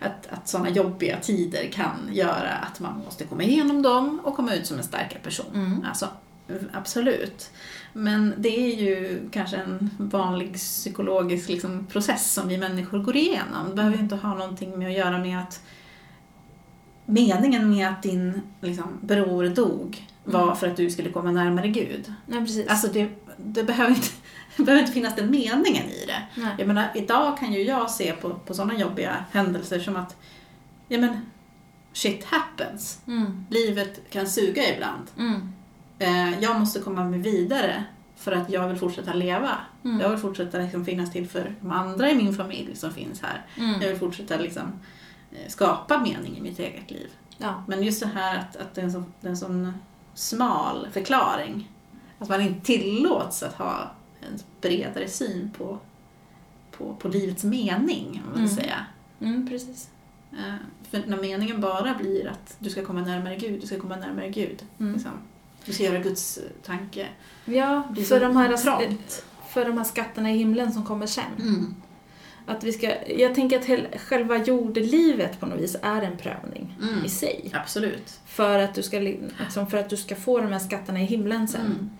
att, 0.00 0.26
att 0.26 0.48
sådana 0.48 0.70
jobbiga 0.70 1.20
tider 1.20 1.68
kan 1.72 2.08
göra 2.12 2.50
att 2.50 2.80
man 2.80 3.02
måste 3.04 3.24
komma 3.24 3.42
igenom 3.42 3.82
dem 3.82 4.20
och 4.24 4.36
komma 4.36 4.54
ut 4.54 4.66
som 4.66 4.78
en 4.78 4.84
starkare 4.84 5.20
person. 5.22 5.46
Mm. 5.54 5.84
Alltså, 5.88 6.08
absolut. 6.72 7.50
Men 7.92 8.34
det 8.38 8.48
är 8.48 8.76
ju 8.82 9.20
kanske 9.32 9.56
en 9.56 9.90
vanlig 9.98 10.54
psykologisk 10.54 11.48
liksom, 11.48 11.86
process 11.86 12.32
som 12.32 12.48
vi 12.48 12.58
människor 12.58 12.98
går 12.98 13.16
igenom. 13.16 13.68
Det 13.68 13.74
behöver 13.74 13.96
ju 13.96 14.02
inte 14.02 14.16
ha 14.16 14.34
någonting 14.34 14.78
med 14.78 14.88
att 14.88 14.96
göra 14.96 15.18
med 15.18 15.38
att 15.38 15.62
meningen 17.06 17.70
med 17.70 17.88
att 17.88 18.02
din 18.02 18.40
liksom, 18.60 18.98
bror 19.02 19.48
dog 19.48 20.06
var 20.24 20.42
Mm. 20.42 20.56
för 20.56 20.66
att 20.66 20.76
du 20.76 20.90
skulle 20.90 21.10
komma 21.10 21.30
närmare 21.30 21.68
Gud. 21.68 22.12
Nej, 22.26 22.40
precis. 22.40 22.68
Alltså 22.68 22.88
det, 22.92 23.08
det, 23.36 23.64
behöver 23.64 23.90
inte, 23.90 24.08
det 24.56 24.62
behöver 24.62 24.80
inte 24.80 24.92
finnas 24.92 25.16
den 25.16 25.30
meningen 25.30 25.84
i 25.84 26.06
det. 26.06 26.40
Nej. 26.42 26.54
Jag 26.58 26.66
menar, 26.66 26.88
idag 26.94 27.38
kan 27.38 27.52
ju 27.52 27.62
jag 27.62 27.90
se 27.90 28.12
på, 28.12 28.30
på 28.34 28.54
sådana 28.54 28.78
jobbiga 28.78 29.24
händelser 29.30 29.80
som 29.80 29.96
att, 29.96 30.16
ja 30.88 30.98
men, 30.98 31.26
shit 31.92 32.24
happens. 32.24 33.00
Mm. 33.06 33.46
Livet 33.50 34.00
kan 34.10 34.26
suga 34.26 34.74
ibland. 34.74 35.10
Mm. 35.18 35.52
Eh, 36.02 36.38
jag 36.42 36.60
måste 36.60 36.80
komma 36.80 37.04
mig 37.04 37.18
vidare 37.18 37.84
för 38.16 38.32
att 38.32 38.50
jag 38.50 38.68
vill 38.68 38.76
fortsätta 38.78 39.12
leva. 39.12 39.50
Mm. 39.84 40.00
Jag 40.00 40.08
vill 40.08 40.18
fortsätta 40.18 40.58
liksom 40.58 40.84
finnas 40.84 41.12
till 41.12 41.28
för 41.28 41.54
de 41.60 41.70
andra 41.70 42.10
i 42.10 42.14
min 42.14 42.34
familj 42.34 42.76
som 42.76 42.92
finns 42.92 43.22
här. 43.22 43.46
Mm. 43.58 43.80
Jag 43.82 43.88
vill 43.88 43.98
fortsätta 43.98 44.36
liksom, 44.36 44.62
eh, 45.32 45.48
skapa 45.48 45.98
mening 45.98 46.36
i 46.38 46.40
mitt 46.40 46.58
eget 46.58 46.90
liv. 46.90 47.10
Ja. 47.38 47.64
Men 47.68 47.82
just 47.82 48.00
det 48.00 48.06
här 48.14 48.38
att, 48.38 48.56
att 48.56 48.74
det, 48.74 48.80
är 48.80 48.84
en 48.84 48.92
sån, 48.92 49.12
det 49.20 49.26
är 49.26 49.30
en 49.30 49.36
sån 49.36 49.72
smal 50.14 50.88
förklaring. 50.92 51.70
Att 52.18 52.28
man 52.28 52.40
inte 52.40 52.60
tillåts 52.66 53.42
att 53.42 53.54
ha 53.54 53.90
en 54.20 54.38
bredare 54.60 55.08
syn 55.08 55.50
på, 55.58 55.78
på, 56.76 56.94
på 56.94 57.08
livets 57.08 57.44
mening, 57.44 58.22
om 58.24 58.30
man 58.30 58.42
vill 58.42 58.52
Mm. 58.52 58.56
säga. 58.56 58.86
Mm, 59.20 59.48
precis. 59.48 59.90
Eh, 60.32 60.54
För 60.90 61.02
när 61.06 61.16
meningen 61.20 61.60
bara 61.60 61.94
blir 61.94 62.28
att 62.28 62.56
du 62.58 62.70
ska 62.70 62.84
komma 62.84 63.00
närmare 63.00 63.36
Gud, 63.36 63.60
du 63.60 63.66
ska 63.66 63.80
komma 63.80 63.96
närmare 63.96 64.28
Gud. 64.30 64.62
Mm. 64.80 64.92
Liksom. 64.92 65.10
Du 65.64 65.72
ska 65.72 65.82
göra 65.82 65.98
Guds 65.98 66.38
eh, 66.38 66.42
tanke. 66.66 67.06
Ja, 67.44 67.82
för 68.08 68.20
de, 68.20 68.36
här, 68.36 68.56
för 69.48 69.64
de 69.64 69.78
här 69.78 69.84
skatterna 69.84 70.30
i 70.30 70.36
himlen 70.38 70.72
som 70.72 70.84
kommer 70.84 71.06
sen. 71.06 71.24
Mm. 71.38 71.74
Att 72.46 72.64
vi 72.64 72.72
ska, 72.72 73.08
jag 73.08 73.34
tänker 73.34 73.58
att 73.58 73.64
hel, 73.64 73.86
själva 73.98 74.36
jordelivet 74.36 75.40
på 75.40 75.46
något 75.46 75.60
vis 75.60 75.76
är 75.82 76.02
en 76.02 76.16
prövning 76.16 76.78
Mm. 76.82 77.04
i 77.04 77.08
sig. 77.08 77.50
Absolut. 77.54 78.20
För 78.26 78.58
att, 78.58 78.74
du 78.74 78.82
ska, 78.82 78.98
li- 78.98 79.20
liksom 79.40 79.66
för 79.66 79.78
att 79.78 79.90
du 79.90 79.96
ska 79.96 80.16
få 80.16 80.40
de 80.40 80.52
här 80.52 80.58
skatterna 80.58 81.00
i 81.00 81.04
himlen 81.04 81.48
sen. 81.48 81.60
Mm. 81.60 81.90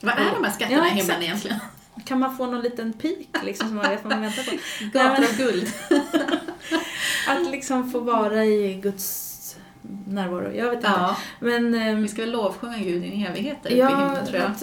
Vad 0.00 0.14
är 0.14 0.34
de 0.34 0.44
här 0.44 0.52
skatterna 0.52 0.78
Ja, 0.78 0.86
i 0.86 0.88
himlen 0.88 1.00
exakt. 1.06 1.22
egentligen? 1.22 1.56
Kan 2.04 2.18
man 2.18 2.36
få 2.36 2.46
någon 2.46 2.60
liten 2.62 2.92
pik 2.92 3.28
liksom 3.44 3.68
som 3.68 3.76
man 3.76 3.90
vet 3.90 4.04
vad 4.04 4.12
man 4.12 4.20
väntar 4.22 4.42
på? 4.42 4.50
Gator 4.98 5.24
av 5.24 5.36
guld. 5.36 5.72
Att 7.28 7.50
liksom 7.50 7.90
få 7.90 7.98
vara 8.00 8.44
i 8.44 8.74
Guds 8.82 9.29
närvaro. 10.06 10.52
Jag 10.52 10.64
vet 10.66 10.74
inte. 10.74 10.88
Ja, 10.88 11.16
Men... 11.40 11.74
ehm, 11.74 12.02
vi 12.02 12.08
ska 12.08 12.22
väl 12.22 12.30
lovsjunga 12.30 12.78
Gud 12.78 13.04
i 13.04 13.06
en 13.06 13.26
evighet 13.26 13.56
där 13.62 13.70
uppe 13.70 13.76
i 13.76 13.78
Ja, 13.78 13.88
himlen 13.88 14.26
tror 14.26 14.38
jag. 14.40 14.54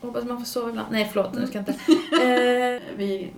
hoppas 0.00 0.24
man 0.24 0.38
får 0.38 0.44
sova 0.44 0.68
ibland. 0.68 0.88
Nej, 0.92 1.08
förlåt, 1.12 1.34
nu 1.34 1.46
ska 1.46 1.58
jag 1.58 1.68
inte. 1.68 1.72
Eh, 2.22 2.82
Vi 2.96 3.32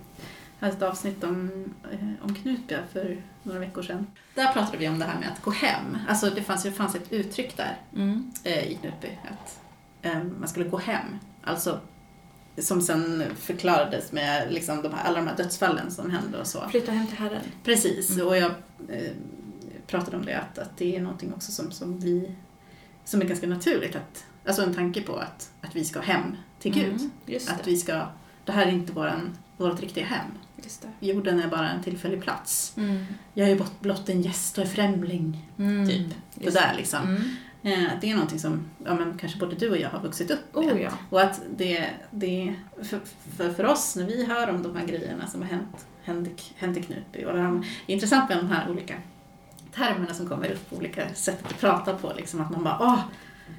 hade 0.59 0.73
ett 0.73 0.81
avsnitt 0.81 1.23
om, 1.23 1.65
eh, 1.91 1.99
om 2.25 2.35
Knutby 2.35 2.75
för 2.93 3.21
några 3.43 3.59
veckor 3.59 3.81
sedan. 3.81 4.07
Där 4.35 4.53
pratade 4.53 4.77
vi 4.77 4.87
om 4.89 4.99
det 4.99 5.05
här 5.05 5.19
med 5.19 5.29
att 5.31 5.41
gå 5.41 5.51
hem. 5.51 5.97
Alltså 6.09 6.29
det 6.29 6.41
fanns, 6.41 6.63
det 6.63 6.71
fanns 6.71 6.95
ett 6.95 7.11
uttryck 7.13 7.57
där 7.57 7.77
mm. 7.95 8.31
eh, 8.43 8.63
i 8.71 8.75
Knutby, 8.75 9.07
att 9.23 9.59
eh, 10.01 10.23
man 10.39 10.47
skulle 10.47 10.69
gå 10.69 10.77
hem. 10.77 11.05
Alltså 11.43 11.79
som 12.57 12.81
sen 12.81 13.23
förklarades 13.39 14.11
med 14.11 14.53
liksom 14.53 14.81
de 14.81 14.93
här, 14.93 15.03
alla 15.07 15.17
de 15.17 15.27
här 15.27 15.37
dödsfallen 15.37 15.91
som 15.91 16.11
hände 16.11 16.37
och 16.39 16.47
så. 16.47 16.69
Flytta 16.69 16.91
hem 16.91 17.07
till 17.07 17.17
Herren. 17.17 17.41
Precis, 17.63 18.11
Mm. 18.11 18.27
och 18.27 18.37
jag 18.37 18.51
eh, 18.89 19.11
pratade 19.87 20.17
om 20.17 20.25
det, 20.25 20.39
att, 20.39 20.57
att 20.59 20.77
det 20.77 20.95
är 20.95 21.01
någonting 21.01 21.33
också 21.33 21.51
som, 21.51 21.71
som 21.71 21.99
vi 21.99 22.31
som 23.03 23.21
är 23.21 23.25
ganska 23.25 23.47
naturligt. 23.47 23.95
Att, 23.95 24.25
alltså 24.45 24.61
en 24.63 24.73
tanke 24.73 25.01
på 25.01 25.15
att, 25.15 25.51
att 25.61 25.75
vi 25.75 25.85
ska 25.85 25.99
hem 25.99 26.35
till 26.59 26.73
Gud. 26.73 26.85
Mm, 27.27 27.41
Att 27.49 27.63
det. 27.63 27.71
vi 27.71 27.77
ska, 27.77 28.07
det 28.45 28.51
här 28.51 28.65
är 28.67 28.71
inte 28.71 28.91
våran, 28.93 29.37
vårt 29.57 29.81
riktiga 29.81 30.05
hem. 30.05 30.25
Det. 30.55 31.07
Jorden 31.07 31.39
är 31.39 31.47
bara 31.47 31.69
en 31.69 31.83
tillfällig 31.83 32.21
plats. 32.21 32.73
Mm. 32.77 33.05
Jag 33.33 33.49
är 33.49 33.65
blott- 33.79 34.09
en 34.09 34.21
gäst 34.21 34.57
och 34.57 34.63
är 34.63 34.67
främling. 34.67 35.49
Mm. 35.57 35.89
Typ. 35.89 36.07
Det 36.35 36.49
där 36.53 36.73
liksom. 36.77 36.99
Mm. 37.03 37.21
Eh, 37.85 37.91
Det 38.01 38.09
är 38.09 38.13
någonting 38.13 38.39
som 38.39 38.65
ja, 38.85 38.95
men 38.95 39.17
kanske 39.17 39.39
både 39.39 39.55
du 39.55 39.69
och 39.69 39.77
jag 39.77 39.89
har 39.89 39.99
vuxit 40.01 40.31
upp 40.31 40.55
med. 40.55 40.73
Oh 40.73 40.81
ja. 40.81 40.91
Och 41.09 41.21
att 41.21 41.41
det, 41.57 41.89
det 42.11 42.55
för, 42.83 42.99
för, 43.37 43.53
för 43.53 43.65
oss, 43.65 43.95
när 43.95 44.05
vi 44.05 44.25
hör 44.25 44.49
om 44.49 44.63
de 44.63 44.75
här 44.75 44.85
grejerna 44.87 45.27
som 45.27 45.41
har 45.41 45.49
hänt, 45.49 45.85
hänt, 46.03 46.41
hänt 46.55 46.77
i 46.77 46.81
Knutby, 46.81 47.25
och 47.25 47.33
det 47.33 47.39
är 47.39 47.61
intressant 47.87 48.29
med 48.29 48.37
de 48.37 48.47
här 48.47 48.69
olika 48.71 48.93
termerna 49.75 50.13
som 50.13 50.29
kommer 50.29 50.51
upp, 50.51 50.73
olika 50.73 51.13
sätt 51.13 51.45
att 51.45 51.59
prata 51.59 51.93
på, 51.93 52.13
liksom, 52.17 52.41
att 52.41 52.51
man 52.51 52.63
bara 52.63 52.77
åh, 52.79 52.99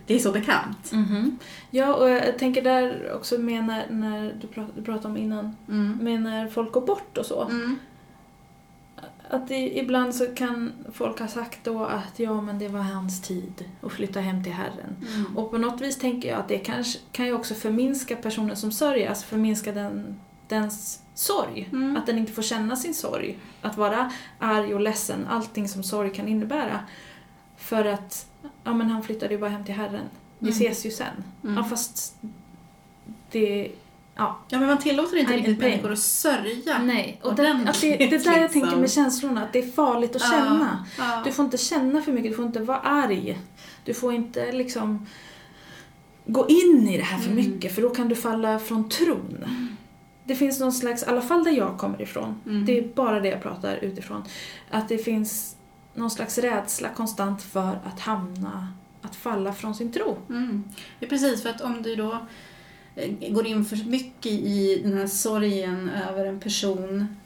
det 0.07 0.14
är 0.14 0.19
så 0.19 0.33
bekant. 0.33 0.93
Mhm. 0.93 1.39
Ja, 1.71 1.95
och 1.95 2.11
jag 2.11 2.39
tänker 2.39 2.62
där 2.62 3.12
också 3.14 3.39
med 3.39 3.64
när, 3.64 3.91
när 3.91 4.39
du, 4.41 4.47
prat, 4.47 4.67
du 4.77 4.83
pratade 4.83 5.09
om 5.09 5.17
innan, 5.17 5.57
Mm. 5.69 5.99
med 6.03 6.23
när 6.23 6.49
folk 6.49 6.73
går 6.73 6.87
bort 6.87 7.19
och 7.19 7.27
så. 7.27 7.45
Mm. 7.45 7.79
Att 9.31 9.49
det, 9.49 9.79
ibland 9.79 10.14
så 10.14 10.27
kan 10.27 10.73
folk 10.93 11.21
ha 11.21 11.29
sagt 11.29 11.64
då 11.64 11.85
att 11.85 12.19
ja, 12.19 12.41
men 12.41 12.59
det 12.59 12.69
var 12.69 12.81
hans 12.81 13.23
tid 13.23 13.64
att 13.83 13.93
flytta 13.93 14.21
hem 14.21 14.45
till 14.45 14.53
Herren. 14.53 14.97
Mm. 15.14 15.37
Och 15.37 15.51
på 15.51 15.59
något 15.59 15.81
vis 15.81 15.99
tänker 15.99 16.29
jag 16.29 16.39
att 16.41 16.49
det 16.49 16.59
kanske, 16.59 16.99
kan 17.12 17.27
ju 17.27 17.33
också 17.33 17.55
förminska 17.55 18.17
personen 18.17 18.57
som 18.57 18.73
sörjer, 18.73 19.09
alltså 19.09 19.27
förminska 19.27 19.73
den, 19.73 20.21
dens 20.49 21.03
sorg. 21.17 21.69
Mm. 21.73 21.97
Att 21.97 22.07
den 22.07 22.19
inte 22.19 22.33
får 22.33 22.43
känna 22.43 22.77
sin 22.77 22.95
sorg. 22.95 23.39
Att 23.62 23.77
vara 23.77 24.12
arg 24.39 24.75
och 24.75 24.81
ledsen, 24.81 25.27
allting 25.31 25.69
som 25.69 25.83
sorg 25.83 26.11
kan 26.14 26.29
innebära. 26.29 26.81
För 27.57 27.85
att, 27.85 28.27
ja 28.64 28.75
men 28.75 28.91
han 28.91 29.03
flyttade 29.03 29.35
ju 29.35 29.41
bara 29.41 29.51
hem 29.51 29.64
till 29.64 29.75
Herren. 29.75 30.05
Vi 30.39 30.49
Mm. 30.49 30.61
ses 30.62 30.87
ju 30.87 30.91
sen. 30.91 31.25
Mm. 31.45 31.57
Ja 31.57 31.64
fast 31.64 32.14
det, 33.31 33.71
ja. 34.14 34.39
Ja, 34.49 34.59
men 34.59 34.67
man 34.69 34.79
tillåter 34.79 35.17
inte 35.17 35.33
riktigt 35.37 35.59
människor 35.59 35.93
att 35.93 35.99
sörja. 35.99 36.79
Nej, 36.83 37.21
och 37.23 37.35
det, 37.35 37.51
att 37.67 37.81
det, 37.81 37.97
det 37.97 38.05
är 38.14 38.25
där 38.25 38.41
jag 38.41 38.53
tänker 38.53 38.61
liksom. 38.67 38.81
med 38.81 38.91
känslorna, 38.91 39.43
att 39.45 39.53
det 39.53 39.59
är 39.59 39.73
farligt 39.73 40.17
att 40.17 40.23
Ja, 40.23 40.31
känna. 40.31 40.87
ja. 40.99 41.23
Du 41.25 41.33
får 41.33 41.45
inte 41.45 41.59
känna 41.59 42.03
för 42.03 42.12
mycket, 42.12 42.31
du 42.31 42.37
får 42.37 42.47
inte 42.47 42.61
vara 42.61 42.79
arg. 42.79 43.39
Du 43.85 43.95
får 43.95 44.12
inte 44.14 44.53
liksom 44.53 45.07
gå 46.27 46.49
in 46.49 46.89
i 46.89 46.97
det 46.97 47.03
här 47.05 47.19
för 47.19 47.31
Mm. 47.31 47.45
mycket 47.45 47.75
för 47.75 47.83
då 47.83 47.91
kan 47.91 48.09
du 48.09 48.14
falla 48.14 48.59
från 48.59 48.89
tron. 48.89 49.47
Det 50.27 50.35
finns 50.35 50.61
någon 50.61 50.72
slags, 50.72 51.03
i 51.03 51.07
alla 51.07 51.20
fall 51.22 51.45
där 51.45 51.51
jag 51.53 51.79
kommer 51.79 52.03
ifrån, 52.03 52.41
Mm. 52.47 52.64
det 52.66 52.79
är 52.79 52.89
bara 52.95 53.20
det 53.20 53.29
jag 53.29 53.43
pratar 53.43 53.77
utifrån, 53.77 54.24
att 54.70 54.89
det 54.89 54.99
finns 54.99 55.57
någon 55.95 56.11
slags 56.11 56.39
rädsla 56.39 56.89
konstant 56.89 57.43
för 57.43 57.79
att 57.85 58.01
hamna, 58.01 58.68
att 59.03 59.16
falla 59.16 59.53
från 59.53 59.74
sin 59.74 59.93
tro. 59.93 60.16
Mm. 60.29 60.64
Ja, 61.01 61.07
precis, 61.09 61.43
för 61.43 61.51
att 61.51 61.61
om 61.61 61.83
du 61.83 61.97
då 61.97 62.18
eh, 62.95 63.33
går 63.33 63.47
in 63.47 63.64
för 63.64 63.77
mycket 63.91 64.33
i 64.33 64.81
den 64.85 64.99
här 64.99 65.07
sorgen 65.07 65.91
över 66.11 66.24
en 66.27 66.41
person 66.41 67.16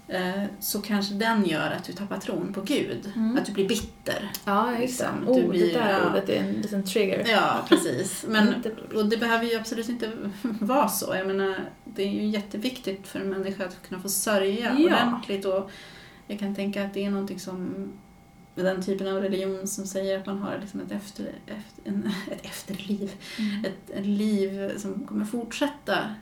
så 0.61 0.83
kanske 0.83 1.15
den 1.15 1.45
gör 1.45 1.71
att 1.71 1.85
du 1.85 1.93
tappar 1.93 2.19
tron 2.19 2.53
på 2.53 2.61
Gud. 2.61 3.13
Mm. 3.17 3.37
Att 3.39 3.45
du 3.47 3.53
blir 3.53 3.69
bitter. 3.69 4.31
Ja, 4.45 4.71
Liksom, 4.81 5.07
Oh, 5.29 5.37
du 5.43 5.49
blir- 5.49 5.67
det 5.67 5.73
där 5.81 6.01
ja. 6.01 6.11
ordet 6.11 6.29
är 6.29 6.37
en 6.37 6.53
liten 6.53 6.85
trigger. 6.85 7.25
Ja, 7.29 7.65
precis. 7.69 8.25
Men, 8.29 8.55
och 8.95 9.07
det 9.07 9.17
behöver 9.17 9.45
ju 9.45 9.55
absolut 9.57 9.89
inte 9.89 10.11
vara 10.43 10.89
så. 10.89 11.15
Jag 11.15 11.27
menar, 11.27 11.55
det 11.85 12.03
är 12.03 12.09
ju 12.11 12.27
jätteviktigt 12.27 13.09
för 13.09 13.21
en 13.21 13.29
människa 13.29 13.65
att 13.65 13.83
kunna 13.89 14.01
få 14.01 14.09
sörja 14.09 14.77
Ja. 14.79 14.85
ordentligt. 14.87 15.45
Och 15.45 15.71
jag 16.27 16.39
kan 16.39 16.55
tänka 16.55 16.85
att 16.85 16.95
det 16.95 17.05
är 17.05 17.11
någonting 17.11 17.41
som 17.41 17.89
den 18.55 18.83
typen 18.83 19.07
av 19.17 19.23
religion 19.23 19.67
som 19.67 19.87
säger 19.87 20.19
att 20.19 20.27
man 20.27 20.39
har 20.39 20.59
liksom 20.61 20.81
ett, 20.81 20.93
efter, 20.93 21.25
efter, 21.47 21.91
en, 21.91 22.11
ett 22.31 22.45
efterliv 22.47 23.11
Mm. 23.39 23.65
ett, 23.65 23.91
ett 23.91 24.07
liv 24.07 24.79
som 24.79 25.07
kommer 25.07 25.25
fortsätta 25.25 26.15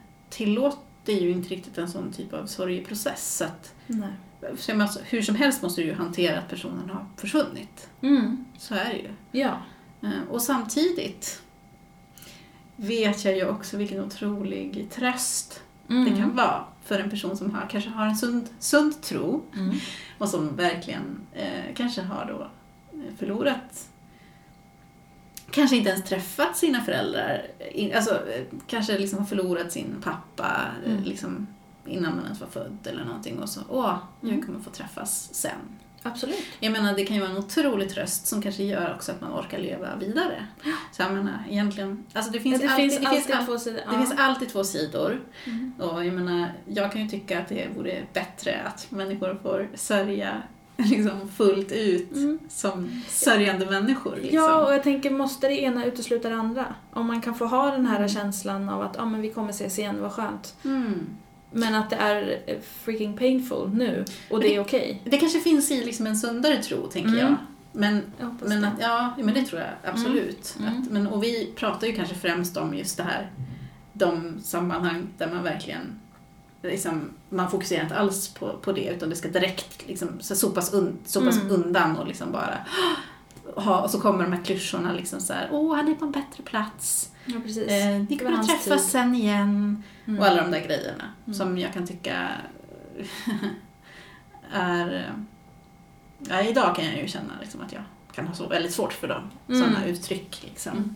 tillåter 1.05 1.25
ju 1.25 1.31
inte 1.31 1.49
riktigt 1.49 1.77
en 1.77 1.89
sån 1.89 2.11
typ 2.11 2.33
av 2.33 2.45
sorgeprocess. 2.45 3.37
Så 3.37 3.43
att, 3.43 3.73
Nej. 3.87 4.09
så 4.57 4.71
menar, 4.71 4.85
alltså, 4.85 4.99
hur 5.05 5.21
som 5.21 5.35
helst 5.35 5.61
måste 5.61 5.81
du 5.81 5.87
ju 5.87 5.93
hantera 5.93 6.39
att 6.39 6.49
personen 6.49 6.89
har 6.89 7.05
försvunnit. 7.17 7.89
Mm. 8.01 8.45
Så 8.57 8.75
är 8.75 8.85
det 8.85 8.97
ju. 8.97 9.09
Ja. 9.41 9.57
Eh, 10.01 10.09
Och 10.29 10.41
samtidigt 10.41 11.41
vet 12.75 13.25
jag 13.25 13.35
ju 13.37 13.47
också 13.49 13.77
vilken 13.77 13.99
otrolig 14.03 14.87
tröst 14.91 15.61
Mm. 15.89 16.05
det 16.05 16.17
kan 16.21 16.35
vara 16.35 16.63
för 16.83 16.99
en 16.99 17.09
person 17.09 17.37
som 17.37 17.51
har, 17.55 17.67
kanske 17.69 17.89
har 17.89 18.05
en 18.05 18.15
sund, 18.17 18.47
sund 18.59 19.01
tro 19.01 19.43
Mm. 19.57 19.75
och 20.17 20.29
som 20.29 20.55
verkligen 20.55 21.19
eh, 21.33 21.73
kanske 21.75 22.01
har 22.01 22.25
då 22.25 22.41
eh, 22.99 23.13
förlorat 23.17 23.89
Kanske 25.59 25.77
inte 25.77 25.89
ens 25.89 26.03
träffat 26.03 26.57
sina 26.57 26.81
föräldrar, 26.81 27.45
alltså 27.95 28.11
eh, 28.13 28.43
kanske 28.67 28.97
liksom 28.97 29.25
förlorat 29.27 29.71
sin 29.71 29.95
pappa 30.03 30.65
eh, 30.85 30.91
Mm. 30.91 31.03
liksom, 31.03 31.47
innan 31.85 32.15
man 32.15 32.23
ens 32.25 32.39
var 32.41 32.47
född 32.47 32.77
eller 32.87 33.05
någonting 33.05 33.39
och 33.39 33.49
så, 33.49 33.61
åh, 33.69 33.97
jag 34.21 34.31
Mm. 34.31 34.45
kommer 34.45 34.59
få 34.59 34.69
träffas 34.69 35.29
sen. 35.33 35.51
Absolut. 36.03 36.43
Jag 36.59 36.71
menar, 36.71 36.93
det 36.95 37.05
kan 37.05 37.15
ju 37.15 37.21
vara 37.21 37.31
en 37.31 37.37
otrolig 37.37 37.89
tröst 37.89 38.27
som 38.27 38.41
kanske 38.41 38.63
gör 38.63 38.93
också 38.95 39.11
att 39.11 39.21
man 39.21 39.31
orkar 39.39 39.57
leva 39.59 39.95
vidare. 39.95 40.45
Så 40.91 41.01
jag 41.01 41.13
menar, 41.13 41.43
egentligen, 41.49 42.03
alltså 42.13 42.31
det 42.31 42.39
finns 42.39 42.61
Ja, 42.61 42.67
det 42.67 42.73
alltid, 42.73 42.91
finns 42.91 43.01
det 43.03 43.07
alltid 43.09 43.35
all- 43.35 43.45
två 43.45 43.57
sidor. 43.59 43.75
det 43.77 43.83
Ja. 43.85 43.93
Mm. 43.93 44.05
finns 44.07 44.19
alltid 44.19 44.49
två 44.49 44.63
sidor. 44.63 45.21
Och 45.79 46.05
jag 46.05 46.13
menar, 46.13 46.51
jag 46.65 46.91
kan 46.91 47.01
ju 47.01 47.07
tycka 47.07 47.39
att 47.39 47.47
det 47.47 47.67
vore 47.75 48.03
bättre 48.13 48.61
att 48.65 48.91
människor 48.91 49.39
får 49.43 49.69
sörja 49.75 50.41
liksom 50.89 51.29
fullt 51.35 51.71
ut 51.71 52.11
Mm. 52.11 52.39
som 52.49 53.01
sörjande 53.07 53.65
människor. 53.65 54.15
Liksom. 54.15 54.35
Ja, 54.37 54.65
och 54.65 54.73
jag 54.73 54.83
tänker, 54.83 55.09
måste 55.09 55.47
det 55.47 55.61
ena 55.61 55.85
utesluta 55.85 56.29
det 56.29 56.35
andra? 56.35 56.65
Om 56.93 57.07
man 57.07 57.21
kan 57.21 57.35
få 57.35 57.45
ha 57.45 57.71
den 57.71 57.85
här 57.85 57.95
Mm. 57.97 58.09
känslan 58.09 58.69
av 58.69 58.81
att 58.81 58.99
ah, 58.99 59.05
men 59.05 59.21
vi 59.21 59.29
kommer 59.29 59.49
ses 59.49 59.79
igen, 59.79 60.01
vad 60.01 60.11
skönt. 60.11 60.55
Mm. 60.65 60.99
Men 61.51 61.75
att 61.75 61.89
det 61.89 61.95
är 61.95 62.39
eh, 62.47 62.57
freaking 62.83 63.17
painful 63.17 63.69
nu, 63.73 64.05
och 64.29 64.39
det 64.39 64.55
är 64.55 64.59
okej. 64.61 65.01
Det 65.05 65.17
kanske 65.17 65.39
finns 65.39 65.71
i 65.71 65.83
liksom 65.85 66.07
en 66.07 66.17
sundare 66.17 66.63
tro, 66.63 66.87
tänker 66.87 67.09
Mm. 67.09 67.19
jag. 67.21 67.35
Men, 67.71 68.01
Jag 68.19 68.35
men, 68.49 68.61
det. 68.61 68.67
att, 68.67 68.73
ja, 68.79 69.13
men 69.17 69.33
det 69.33 69.43
tror 69.43 69.61
jag 69.61 69.69
absolut. 69.93 70.55
Mm. 70.59 70.69
Mm. 70.71 70.81
Att, 70.83 70.91
men, 70.91 71.07
och 71.07 71.23
vi 71.23 71.51
pratar 71.55 71.87
ju 71.87 71.93
kanske 71.93 72.15
främst 72.15 72.57
om 72.57 72.73
just 72.73 72.97
det 72.97 73.03
här, 73.03 73.31
de 73.93 74.39
sammanhang 74.43 75.07
där 75.17 75.27
man 75.33 75.43
verkligen 75.43 75.99
Liksom, 76.61 77.09
man 77.29 77.51
fokuserar 77.51 77.83
inte 77.83 77.95
alls 77.97 78.27
på, 78.33 78.57
på 78.57 78.71
det 78.71 78.85
utan 78.95 79.09
det 79.09 79.15
ska 79.15 79.27
direkt 79.29 79.87
liksom, 79.87 80.09
så 80.19 80.35
sopas, 80.35 80.73
un, 80.73 80.97
sopas 81.05 81.35
Mm. 81.37 81.51
undan 81.51 81.97
och 81.97 82.07
liksom 82.07 82.31
bara 82.31 82.57
ha, 83.55 83.81
och 83.81 83.89
så 83.89 83.99
kommer 84.01 84.23
de 84.23 84.33
här 84.33 84.43
klyschorna 84.43 84.93
liksom 84.93 85.19
så 85.21 85.33
här, 85.33 85.49
åh 85.51 85.75
han 85.75 85.87
är 85.87 85.95
på 85.95 86.05
en 86.05 86.11
bättre 86.11 86.43
plats, 86.43 87.11
Ja, 87.25 87.35
eh, 87.35 87.41
var 87.41 88.17
kommer 88.17 88.39
att 88.39 88.47
träffas 88.47 88.81
tid. 88.83 88.91
sen 88.91 89.15
igen 89.15 89.83
Mm. 90.05 90.19
och 90.19 90.25
alla 90.27 90.41
de 90.43 90.51
där 90.51 90.59
grejerna 90.67 91.03
Mm. 91.25 91.33
som 91.33 91.57
jag 91.57 91.73
kan 91.73 91.87
tycka 91.87 92.27
är... 94.51 95.13
Ja, 96.29 96.41
idag 96.41 96.75
kan 96.75 96.85
jag 96.85 96.97
ju 96.97 97.07
känna 97.07 97.33
liksom 97.41 97.61
att 97.61 97.73
jag 97.73 97.81
kan 98.11 98.27
ha 98.27 98.33
så 98.33 98.47
väldigt 98.47 98.73
svårt 98.73 98.93
för 98.93 99.07
dem, 99.07 99.29
Mm. 99.49 99.61
sådana 99.61 99.85
uttryck. 99.85 100.41
Liksom. 100.43 100.71
Mm. 100.77 100.95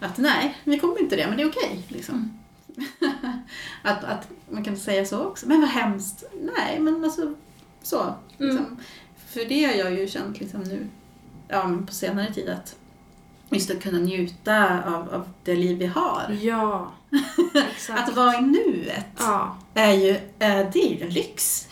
Att 0.00 0.18
nej, 0.18 0.56
vi 0.64 0.78
kommer 0.78 1.00
inte 1.00 1.16
det, 1.16 1.26
men 1.26 1.36
det 1.36 1.42
är 1.42 1.48
okej. 1.48 1.84
liksom. 1.88 2.38
att, 3.82 4.04
att 4.04 4.28
man 4.50 4.64
kan 4.64 4.76
säga 4.76 5.04
så 5.04 5.24
också. 5.24 5.48
Men 5.48 5.60
vad 5.60 5.70
hemskt. 5.70 6.24
Nej, 6.56 6.80
men 6.80 7.04
alltså 7.04 7.34
så. 7.82 8.14
Liksom. 8.38 8.76
För 9.26 9.44
det 9.44 9.64
har 9.64 9.72
jag 9.72 9.92
ju 9.92 10.08
känt 10.08 10.40
liksom 10.40 10.60
nu 10.62 10.88
ja, 11.48 11.66
men 11.66 11.86
på 11.86 11.92
senare 11.92 12.32
tid 12.32 12.48
att 12.48 12.76
just 13.50 13.70
att 13.70 13.82
kunna 13.82 13.98
njuta 13.98 14.84
av, 14.84 15.14
av 15.14 15.28
det 15.44 15.56
liv 15.56 15.78
vi 15.78 15.86
har. 15.86 16.38
Ja, 16.40 16.92
exakt. 17.54 18.00
Att 18.08 18.16
vara 18.16 18.38
i 18.38 18.40
nuet 18.40 19.06
ja. 19.18 19.56
är 19.74 19.92
ju, 19.92 20.10
eh, 20.10 20.70
det 20.72 20.78
är 20.78 20.94
ju 20.94 21.02
en 21.02 21.10
lyx. 21.10 21.68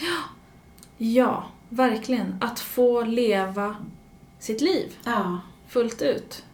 ja, 0.99 1.45
verkligen. 1.69 2.37
Att 2.41 2.61
få 2.61 3.03
leva 3.03 3.77
sitt 4.39 4.61
liv 4.61 4.97
Ja. 5.05 5.41
fullt 5.69 6.03
ut. 6.03 6.45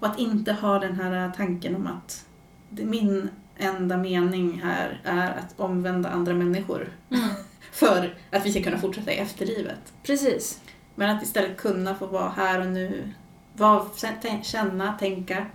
Och 0.00 0.06
att 0.06 0.18
inte 0.18 0.52
ha 0.52 0.78
den 0.78 0.94
här 0.94 1.32
tanken 1.36 1.76
om 1.76 1.86
att 1.86 2.26
min 2.68 3.28
enda 3.62 3.96
mening 3.96 4.60
här 4.64 5.00
är 5.04 5.30
att 5.30 5.60
omvända 5.60 6.08
andra 6.08 6.34
människor 6.34 6.88
för 7.72 8.14
att 8.30 8.46
vi 8.46 8.52
ska 8.52 8.62
kunna 8.62 8.78
fortsätta 8.78 9.12
i 9.12 9.16
efterlivet. 9.18 9.92
Precis. 10.02 10.60
Men 10.94 11.16
att 11.16 11.22
istället 11.22 11.56
kunna 11.56 11.94
få 11.94 12.06
vara 12.06 12.28
här 12.36 12.60
och 12.60 12.66
nu, 12.66 13.08
tän- 13.56 14.42
känna, 14.42 14.92
tänka, 14.92 15.46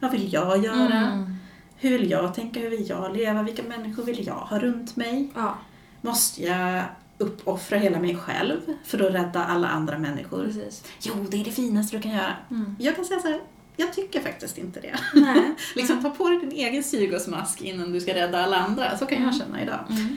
vad 0.00 0.10
vill 0.10 0.32
jag 0.32 0.64
göra? 0.64 0.96
Mm. 0.96 1.34
Hur 1.76 1.90
vill 1.98 2.10
jag 2.10 2.34
tänka? 2.34 2.60
Hur 2.60 2.70
vill 2.70 2.88
jag 2.88 3.16
leva? 3.16 3.42
Vilka 3.42 3.62
människor 3.62 4.02
vill 4.02 4.26
jag 4.26 4.34
ha 4.34 4.58
runt 4.58 4.96
mig? 4.96 5.30
Ja, 5.34 5.58
Måste 6.00 6.42
jag 6.42 6.82
uppoffra 7.18 7.78
hela 7.78 7.98
mig 8.00 8.16
själv 8.16 8.60
för 8.84 9.06
att 9.06 9.14
rädda 9.14 9.44
alla 9.44 9.68
andra 9.68 9.98
människor? 9.98 10.44
precis. 10.44 10.84
Jo, 11.02 11.14
det 11.30 11.40
är 11.40 11.44
det 11.44 11.50
finaste 11.50 11.96
du 11.96 12.02
kan 12.02 12.12
göra. 12.12 12.32
Mm. 12.50 12.76
Jag 12.78 12.96
kan 12.96 13.04
säga 13.04 13.20
så 13.20 13.28
här, 13.28 13.40
jag 13.76 13.92
tycker 13.92 14.20
faktiskt 14.20 14.58
inte 14.58 14.80
det. 14.80 14.98
Nej. 15.14 15.54
liksom 15.76 16.02
ta 16.02 16.10
på 16.10 16.28
dig 16.28 16.38
din 16.38 16.52
egen 16.52 16.82
syrgasmask 16.82 17.60
innan 17.62 17.92
du 17.92 18.00
ska 18.00 18.14
rädda 18.14 18.44
alla 18.44 18.56
andra. 18.56 18.98
Så 18.98 19.06
kan 19.06 19.18
jag 19.22 19.28
Mm. 19.34 19.38
känna 19.38 19.62
idag. 19.62 19.84
Mm. 19.90 20.16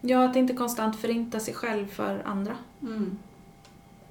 Ja, 0.00 0.24
att 0.30 0.36
inte 0.36 0.52
konstant 0.54 1.00
förinta 1.00 1.40
sig 1.40 1.54
själv 1.54 1.86
för 1.86 2.22
andra. 2.26 2.56
Mm. 2.82 3.18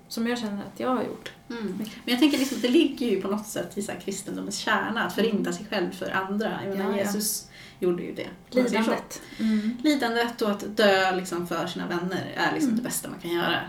Som 0.07 0.27
jag 0.27 0.39
känner 0.39 0.57
att 0.73 0.79
jag 0.79 0.89
har 0.89 1.03
gjort. 1.03 1.31
Mm. 1.49 1.75
Men 1.77 1.87
jag 2.05 2.19
tänker 2.19 2.37
liksom, 2.37 2.61
det 2.61 2.67
ligger 2.69 3.07
ju 3.09 3.21
på 3.21 3.27
något 3.27 3.47
sätt 3.47 3.77
i 3.77 3.81
så 3.81 3.91
här 3.91 3.99
kristendomens 3.99 4.57
kärna, 4.57 5.03
att 5.03 5.15
förinta 5.15 5.53
sig 5.53 5.65
själv 5.69 5.91
för 5.91 6.11
andra. 6.11 6.59
Jag 6.65 6.77
menar, 6.77 6.91
Ja, 6.91 6.97
ja. 6.97 7.03
Jesus 7.03 7.47
gjorde 7.79 8.03
ju 8.03 8.13
det. 8.15 8.27
Lidandet. 8.49 9.21
Mm. 9.39 9.77
Lidandet 9.83 10.41
och 10.41 10.51
att 10.51 10.77
dö 10.77 11.15
liksom 11.15 11.47
för 11.47 11.67
sina 11.67 11.87
vänner 11.87 12.31
är 12.35 12.51
liksom 12.53 12.69
Mm. 12.69 12.77
det 12.77 12.83
bästa 12.83 13.09
man 13.09 13.19
kan 13.19 13.31
göra. 13.31 13.59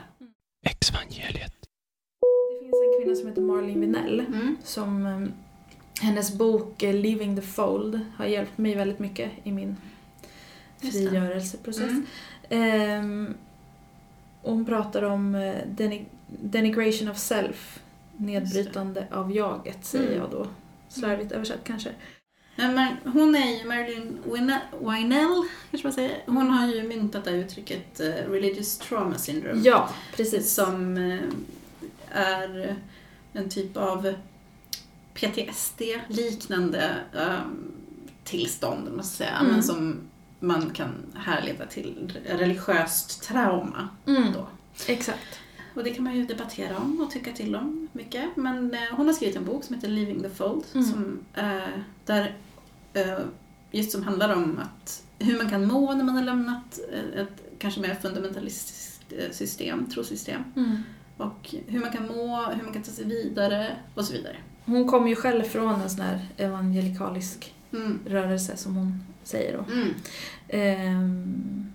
Exvangeliet. 0.66 1.54
Finns 2.82 2.94
en 2.96 3.02
kvinna 3.04 3.16
som 3.16 3.28
heter 3.28 3.42
Marlene 3.42 3.80
Winell 3.80 4.20
Mm. 4.20 4.56
som 4.64 5.06
eh, 5.06 5.20
hennes 6.06 6.32
bok 6.38 6.82
eh, 6.82 6.94
Leaving 6.94 7.36
the 7.36 7.42
Fold 7.42 8.00
har 8.16 8.26
hjälpt 8.26 8.58
mig 8.58 8.74
väldigt 8.74 8.98
mycket 8.98 9.30
i 9.44 9.52
min 9.52 9.76
frigörelseprocess. 10.78 11.90
Mm. 11.90 12.04
Ehm, 12.48 13.34
och 14.42 14.52
hon 14.52 14.64
pratar 14.64 15.02
om 15.02 15.34
eh, 15.34 15.54
deni- 15.76 16.04
denigration 16.28 17.08
of 17.08 17.18
self, 17.18 17.80
nedbrytande 18.16 19.06
av 19.10 19.32
jaget 19.36 19.84
säger 19.84 20.06
Mm. 20.06 20.18
jag 20.18 20.30
då. 20.30 20.46
Slarvigt 20.88 21.32
översatt 21.32 21.60
kanske. 21.64 21.90
Men 22.56 22.88
hon 23.04 23.34
är 23.34 23.58
ju, 23.58 23.68
Marilyn 23.68 24.18
Wine- 24.24 24.60
Winell, 24.80 25.42
kanske 25.70 25.86
man 25.86 25.92
säger, 25.92 26.22
hon 26.26 26.50
har 26.50 26.68
ju 26.74 26.82
myntat 26.88 27.24
det 27.24 27.30
här 27.30 27.38
uttrycket 27.38 28.00
eh, 28.00 28.06
religious 28.30 28.78
trauma 28.78 29.18
syndrome. 29.18 29.60
Ja, 29.64 29.88
precis. 30.16 30.54
Som 30.54 30.96
är 32.14 32.76
en 33.32 33.48
typ 33.48 33.76
av 33.76 34.14
PTSD-liknande 35.14 36.94
um, 37.12 37.72
tillstånd, 38.24 38.92
måste 38.96 39.24
jag 39.24 39.28
säga, 39.30 39.38
Mm. 39.40 39.52
men 39.52 39.62
som 39.62 39.96
man 40.40 40.70
kan 40.70 40.92
härleda 41.14 41.66
till 41.66 42.18
religiöst 42.26 43.22
trauma. 43.22 43.88
Mm, 44.06 44.32
Då. 44.32 44.46
exakt. 44.86 45.40
Och 45.74 45.84
det 45.84 45.90
kan 45.90 46.04
man 46.04 46.16
ju 46.16 46.26
debattera 46.26 46.76
om 46.78 47.00
och 47.00 47.10
tycka 47.10 47.32
till 47.32 47.56
om 47.56 47.88
mycket. 47.92 48.36
Men 48.36 48.74
eh, 48.74 48.80
hon 48.92 49.06
har 49.06 49.14
skrivit 49.14 49.36
en 49.36 49.44
bok 49.44 49.64
som 49.64 49.74
heter 49.74 49.88
Leaving 49.88 50.22
the 50.22 50.28
Fold, 50.30 50.64
Mm. 50.74 50.86
som, 50.86 51.18
eh, 51.34 51.68
där, 52.04 52.36
eh, 52.92 53.18
just 53.70 53.92
som 53.92 54.02
handlar 54.02 54.34
om 54.36 54.58
att 54.58 55.02
hur 55.18 55.38
man 55.38 55.50
kan 55.50 55.66
må 55.66 55.94
när 55.94 56.04
man 56.04 56.16
har 56.16 56.22
lämnat 56.24 56.78
ett 57.16 57.42
kanske 57.58 57.80
mer 57.80 57.94
fundamentalistiskt 57.94 59.12
system, 59.32 59.86
trosystem. 59.90 60.44
Mm. 60.56 60.76
Och 61.16 61.54
hur 61.66 61.80
man 61.80 61.90
kan 61.92 62.06
må, 62.06 62.36
hur 62.56 62.62
man 62.64 62.72
kan 62.72 62.82
ta 62.82 62.90
sig 62.92 63.04
vidare 63.04 63.76
och 63.94 64.04
så 64.04 64.12
vidare. 64.12 64.36
Hon 64.64 64.88
kommer 64.88 65.08
ju 65.08 65.16
själv 65.16 65.42
från 65.42 65.80
en 65.80 65.90
sån 65.90 66.00
här 66.00 66.26
evangelikalisk 66.36 67.50
Mm. 67.72 67.98
rörelse 68.06 68.56
som 68.56 68.76
hon 68.76 69.02
säger 69.22 69.56
då. 69.58 69.72
Mm. 69.72 69.88
Ehm, 70.48 71.72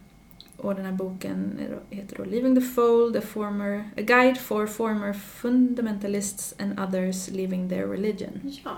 och 0.58 0.76
den 0.76 0.86
här 0.86 0.92
boken 0.92 1.60
heter 1.90 2.18
då 2.18 2.24
Leaving 2.24 2.56
the 2.56 2.62
Fold, 2.62 3.18
a, 3.18 3.22
former, 3.22 3.90
a 3.98 4.02
guide 4.02 4.38
for 4.38 4.68
former 4.68 5.14
fundamentalists 5.14 6.56
and 6.60 6.80
others 6.80 7.30
leaving 7.30 7.70
their 7.70 7.88
religion. 7.88 8.40
Ja. 8.64 8.72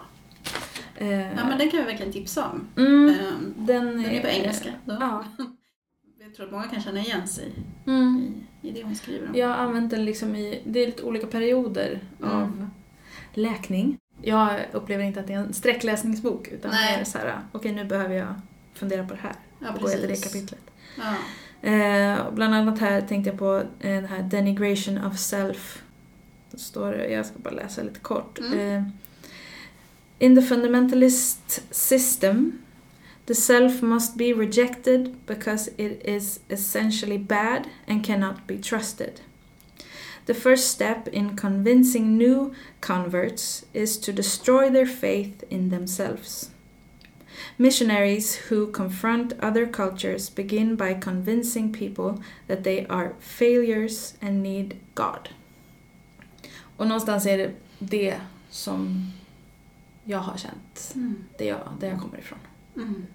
Ehm, 0.97 1.12
ja, 1.38 1.45
men 1.49 1.57
den 1.57 1.70
kan 1.72 1.80
vi 1.80 1.86
verkligen 1.86 2.12
tipsa 2.14 2.49
om. 2.49 2.68
mm, 2.86 3.09
Ehm, 3.09 3.53
den, 3.57 3.86
Den 3.86 4.05
är 4.05 4.22
på 4.22 4.28
engelska. 4.28 4.70
Då. 4.86 4.97
Ja. 4.99 5.24
Jag 6.32 6.36
tror 6.36 6.46
att 6.46 6.52
många 6.52 6.68
kan 6.68 6.82
känna 6.82 7.00
igen 7.00 7.28
sig 7.28 7.52
Mm. 7.88 8.34
i, 8.62 8.68
i 8.70 8.72
det 8.72 8.84
hon 8.84 8.96
skriver 8.96 9.30
om. 9.30 9.36
Jag 9.36 9.48
har 9.48 9.56
använt 9.56 9.90
den 9.92 10.06
liksom 10.06 10.36
i, 10.36 10.62
det 10.66 10.80
är 10.80 10.86
lite 10.86 11.04
olika 11.04 11.28
perioder 11.28 12.00
Mm. 12.22 12.32
av 12.36 12.70
läkning. 13.34 13.98
Jag 14.22 14.60
upplever 14.72 15.04
inte 15.04 15.20
att 15.20 15.28
det 15.28 15.34
är 15.34 15.38
en 15.38 15.54
sträckläsningsbok 15.54 16.48
utan 16.48 16.72
Nej. 16.72 16.96
det 16.96 17.02
är 17.02 17.06
så 17.06 17.18
här, 17.18 17.40
okej 17.52 17.72
nu 17.72 17.86
behöver 17.86 18.16
jag 18.16 18.34
fundera 18.74 19.08
på 19.08 19.14
det 19.14 19.20
här. 19.22 19.36
Ja, 19.60 19.74
och 19.74 19.82
gå 19.82 19.88
till 19.88 20.02
det 20.08 20.24
kapitlet. 20.24 20.62
Ja. 20.98 21.16
Eh, 21.70 22.32
bland 22.34 22.56
annat 22.56 22.80
här 22.80 23.02
tänkte 23.02 23.30
jag 23.30 23.40
på 23.40 23.56
eh, 23.80 23.92
den 23.96 24.06
här 24.06 24.24
denigration 24.24 25.06
of 25.06 25.18
self. 25.20 25.84
Det 26.52 26.58
står 26.60 26.92
det, 26.92 27.08
jag 27.10 27.26
ska 27.26 27.40
bara 27.40 27.54
läsa 27.54 27.84
lite 27.84 28.00
kort. 28.00 28.40
Mm. 28.40 28.60
Eh, 28.78 28.84
In 30.20 30.36
the 30.36 30.42
fundamentalist 30.42 31.64
system 31.76 32.52
the 33.32 33.36
self 33.36 33.82
must 33.82 34.18
be 34.18 34.34
rejected 34.34 35.26
because 35.26 35.70
it 35.78 36.02
is 36.04 36.42
essentially 36.50 37.18
bad 37.18 37.66
and 37.88 38.04
cannot 38.04 38.46
be 38.46 38.58
trusted. 38.58 39.22
The 40.26 40.34
first 40.34 40.68
step 40.68 41.08
in 41.08 41.38
convincing 41.38 42.18
new 42.18 42.52
converts 42.82 43.66
is 43.74 43.98
to 44.00 44.12
destroy 44.12 44.70
their 44.70 44.86
faith 44.86 45.46
in 45.50 45.70
themselves. 45.70 46.50
Missionaries 47.58 48.36
who 48.50 48.68
confront 48.68 49.34
other 49.40 49.66
cultures 49.66 50.30
begin 50.30 50.76
by 50.76 50.94
convincing 50.94 51.72
people 51.72 52.22
that 52.48 52.64
they 52.66 52.86
are 52.88 53.14
failures 53.20 54.14
and 54.22 54.44
need 54.44 54.76
God. 54.94 55.30
Och 56.78 56.88
någonstans 56.88 57.26
är 57.26 57.38
det 57.38 57.52
det 57.80 58.22
som 58.50 59.12
jag 60.04 60.20
har 60.20 60.38
känt, 60.38 60.92
Mm. 60.96 61.16
det 61.38 61.46
jag, 61.46 61.60
där 61.80 61.88
jag 61.88 62.00
kommer 62.00 62.18
ifrån. 62.20 62.40
Mm. 62.76 63.06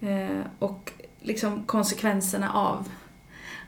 Eh, 0.00 0.40
och 0.58 0.92
liksom 1.20 1.62
konsekvenserna 1.64 2.52
av 2.52 2.88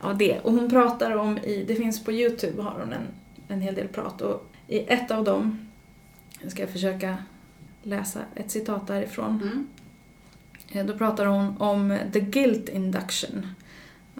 av 0.01 0.19
det. 0.19 0.41
Och 0.41 0.53
hon 0.53 0.71
pratar 0.71 1.17
om, 1.17 1.39
i, 1.39 1.65
det 1.69 1.75
finns 1.75 2.05
på 2.05 2.13
Youtube 2.13 2.63
har 2.63 2.81
hon 2.81 2.93
en, 2.93 3.07
en 3.49 3.61
hel 3.61 3.75
del 3.75 3.89
prat 3.89 4.21
och 4.21 4.51
i 4.69 4.79
ett 4.79 5.11
av 5.11 5.25
dem, 5.25 5.67
jag 6.43 6.51
ska 6.53 6.67
försöka 6.67 7.17
läsa 7.83 8.21
ett 8.35 8.51
citat 8.51 8.87
därifrån. 8.87 9.41
Mm. 9.43 9.67
Eh, 10.69 10.87
Då 10.87 10.99
pratar 10.99 11.27
hon 11.27 11.57
om 11.59 11.99
the 12.13 12.21
guilt 12.21 12.69
induction. 12.69 13.47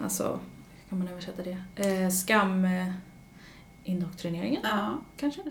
Alltså, 0.03 0.39
hur 0.83 0.89
kan 0.89 0.99
man 0.99 1.07
översätta 1.07 1.43
det? 1.43 1.57
Eh, 1.87 2.09
skam... 2.09 2.65
Eh, 2.65 2.91
Ja. 4.63 4.97
kanske? 5.17 5.41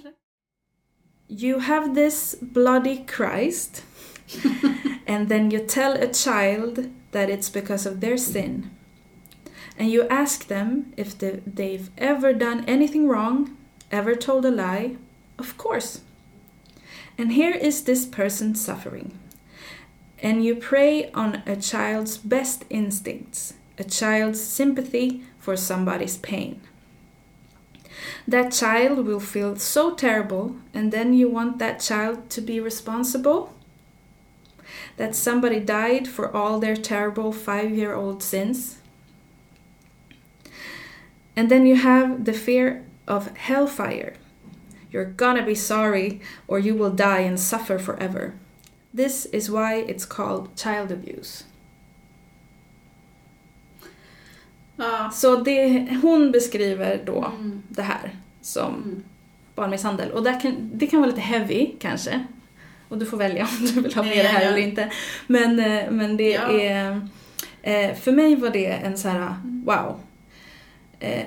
You 1.28 1.60
have 1.60 1.94
this 1.94 2.36
bloody 2.40 3.04
Christ 3.16 3.84
and 5.06 5.28
then 5.28 5.50
you 5.50 5.58
tell 5.58 5.92
a 5.92 6.12
child 6.12 6.90
that 7.12 7.30
it's 7.30 7.50
because 7.50 7.86
of 7.86 8.00
their 8.00 8.16
sin. 8.16 8.70
And 9.78 9.90
you 9.90 10.06
ask 10.08 10.46
them 10.46 10.92
if 10.96 11.18
they- 11.18 11.42
they've 11.46 11.90
ever 11.98 12.32
done 12.32 12.64
anything 12.66 13.08
wrong, 13.08 13.56
ever 13.90 14.14
told 14.14 14.44
a 14.44 14.50
lie. 14.50 14.96
Of 15.38 15.56
course. 15.58 16.00
And 17.18 17.32
here 17.32 17.54
is 17.54 17.82
this 17.82 18.06
person 18.06 18.54
suffering. 18.54 19.18
And 20.22 20.44
you 20.44 20.54
prey 20.54 21.10
on 21.12 21.42
a 21.46 21.56
child's 21.56 22.16
best 22.18 22.64
instincts, 22.70 23.54
a 23.78 23.84
child's 23.84 24.40
sympathy 24.40 25.22
for 25.38 25.56
somebody's 25.56 26.18
pain. 26.18 26.60
That 28.26 28.52
child 28.52 29.06
will 29.06 29.20
feel 29.20 29.56
so 29.56 29.94
terrible, 29.94 30.56
and 30.72 30.92
then 30.92 31.12
you 31.12 31.28
want 31.28 31.58
that 31.58 31.80
child 31.80 32.30
to 32.30 32.40
be 32.40 32.58
responsible? 32.60 33.54
That 34.96 35.14
somebody 35.14 35.60
died 35.60 36.06
for 36.08 36.34
all 36.36 36.60
their 36.60 36.76
terrible 36.76 37.32
five 37.32 37.70
year 37.70 37.94
old 37.94 38.22
sins? 38.22 38.78
And 41.36 41.48
then 41.48 41.66
you 41.66 41.76
have 41.76 42.24
the 42.24 42.32
fear 42.32 42.82
of 43.08 43.36
hellfire. 43.36 44.14
You're 44.92 45.12
gonna 45.16 45.42
be 45.44 45.54
sorry, 45.56 46.20
or 46.46 46.60
you 46.60 46.74
will 46.76 46.94
die 46.94 47.20
and 47.26 47.40
suffer 47.40 47.78
forever. 47.78 48.32
This 48.96 49.26
is 49.32 49.50
why 49.50 49.84
it's 49.88 50.04
called 50.06 50.48
child 50.56 50.92
abuse. 50.92 51.44
Ja. 54.76 55.10
Så 55.12 55.36
det, 55.36 55.88
hon 56.02 56.32
beskriver 56.32 57.02
då 57.06 57.24
Mm. 57.38 57.62
det 57.68 57.82
här 57.82 58.10
som 58.40 58.74
Mm. 58.74 59.02
barnmisshandel. 59.54 60.10
Och 60.10 60.22
där 60.22 60.40
kan, 60.40 60.70
det 60.74 60.86
kan 60.86 61.00
vara 61.00 61.10
lite 61.10 61.20
heavy 61.20 61.72
kanske. 61.78 62.24
Och 62.88 62.98
du 62.98 63.06
får 63.06 63.16
välja 63.16 63.42
om 63.60 63.66
du 63.66 63.80
vill 63.80 63.94
ha 63.94 64.02
med 64.02 64.16
det 64.16 64.28
här 64.28 64.46
eller 64.46 64.58
inte. 64.58 64.90
Men, 65.26 65.58
eh, 65.58 65.90
men 65.90 66.16
det 66.16 66.30
Ja. 66.30 66.60
är... 66.60 67.08
Eh, 67.62 67.94
för 67.94 68.12
mig 68.12 68.36
var 68.36 68.50
det 68.50 68.66
en 68.66 68.98
så 68.98 69.08
här, 69.08 69.18
Mm. 69.44 69.64
wow. 69.66 70.00
Eh, 71.00 71.24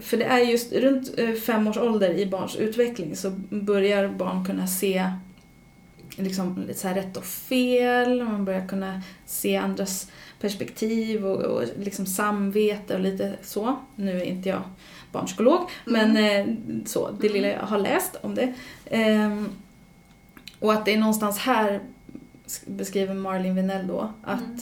för 0.00 0.16
det 0.16 0.24
är 0.24 0.38
just 0.38 0.72
runt 0.72 1.14
fem 1.46 1.66
års 1.68 1.76
ålder 1.76 2.10
i 2.10 2.26
barns 2.26 2.56
utveckling 2.56 3.16
så 3.16 3.30
börjar 3.50 4.08
barn 4.08 4.44
kunna 4.44 4.66
se 4.66 5.10
liksom 6.16 6.64
lite 6.68 6.80
så 6.80 6.88
rätt 6.88 7.16
och 7.16 7.24
fel, 7.24 8.22
man 8.24 8.44
börjar 8.44 8.68
kunna 8.68 9.02
se 9.26 9.56
andras 9.56 10.10
perspektiv 10.40 11.26
och, 11.26 11.42
och 11.42 11.62
liksom 11.80 12.06
samvete 12.06 12.94
och 12.94 13.00
lite 13.00 13.32
så. 13.42 13.76
Nu 13.96 14.16
är 14.16 14.24
inte 14.24 14.48
jag 14.48 14.62
barnpsykolog, 15.12 15.70
men 15.84 16.16
eh, 16.16 16.46
så, 16.86 17.10
det 17.20 17.28
lilla 17.28 17.48
jag 17.48 17.60
har 17.60 17.78
läst 17.78 18.16
om 18.20 18.34
det. 18.34 18.54
Ehm, 18.90 19.48
och 20.60 20.72
att 20.72 20.84
det 20.84 20.94
är 20.94 20.98
någonstans 20.98 21.38
här, 21.38 21.80
beskriver 22.66 23.14
Marlin 23.14 23.54
Vinell 23.54 23.86
då, 23.86 24.12
att 24.22 24.40
Mm. 24.40 24.58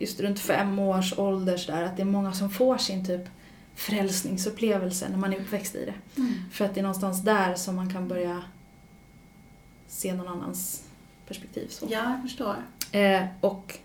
just 0.00 0.20
runt 0.20 0.40
fem 0.40 0.78
års 0.78 1.18
ålder 1.18 1.56
sådär, 1.56 1.82
att 1.82 1.96
det 1.96 2.02
är 2.02 2.06
många 2.06 2.32
som 2.32 2.50
får 2.50 2.78
sin 2.78 3.06
typ 3.06 3.22
frälsningsupplevelse 3.74 5.08
när 5.08 5.16
man 5.18 5.32
är 5.32 5.40
uppväxt 5.40 5.74
i 5.74 5.84
det. 5.84 6.20
Mm. 6.20 6.32
För 6.52 6.64
att 6.64 6.74
det 6.74 6.80
är 6.80 6.82
någonstans 6.82 7.22
där 7.22 7.54
som 7.54 7.76
man 7.76 7.92
kan 7.92 8.08
börja 8.08 8.42
se 9.88 10.14
någon 10.14 10.28
annans 10.28 10.84
perspektiv. 11.28 11.68
Så. 11.68 11.86
Ja, 11.90 12.10
jag 12.12 12.22
förstår. 12.22 12.56
Eh, 12.92 13.24
och, 13.40 13.78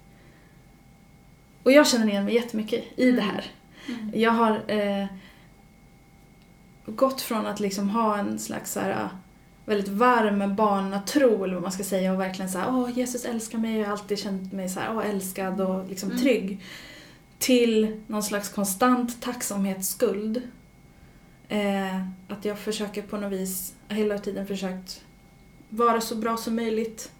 och 1.63 1.71
jag 1.71 1.87
känner 1.87 2.07
igen 2.07 2.25
mig 2.25 2.33
jättemycket 2.35 2.83
i 2.95 3.03
Mm. 3.09 3.15
det 3.15 3.21
här. 3.21 3.45
Mm. 3.87 4.11
Jag 4.15 4.31
har 4.31 4.61
eh, 4.71 5.05
gått 6.85 7.21
från 7.21 7.45
att 7.45 7.59
liksom 7.59 7.89
ha 7.89 8.17
en 8.17 8.39
slags 8.39 8.71
så 8.71 8.79
här, 8.79 8.91
ah, 9.03 9.09
väldigt 9.71 9.89
varm 9.89 10.55
barnatro, 10.55 11.43
eller 11.43 11.53
vad 11.53 11.63
man 11.63 11.71
ska 11.71 11.83
säga, 11.83 12.13
och 12.13 12.19
verkligen 12.19 12.51
så 12.51 12.57
här, 12.57 12.69
åh 12.69 12.97
Jesus 12.97 13.25
älskar 13.25 13.57
mig, 13.57 13.77
jag 13.77 13.85
har 13.85 13.91
alltid 13.91 14.19
känt 14.19 14.53
mig 14.53 14.69
så 14.69 14.79
här, 14.79 14.95
åh 14.97 15.09
älskad 15.09 15.61
och 15.61 15.89
liksom 15.89 16.09
Mm. 16.09 16.21
trygg. 16.21 16.63
Till 17.39 18.01
någon 18.07 18.23
slags 18.23 18.49
konstant 18.49 19.21
tacksamhetsskuld. 19.21 20.41
Eh, 21.49 21.97
att 22.27 22.45
jag 22.45 22.59
försöker 22.59 23.01
på 23.01 23.17
något 23.17 23.31
vis, 23.31 23.73
hela 23.89 24.17
tiden 24.17 24.47
försökt 24.47 25.01
vara 25.69 26.01
så 26.01 26.15
bra 26.15 26.37
som 26.37 26.55
möjligt 26.55 27.11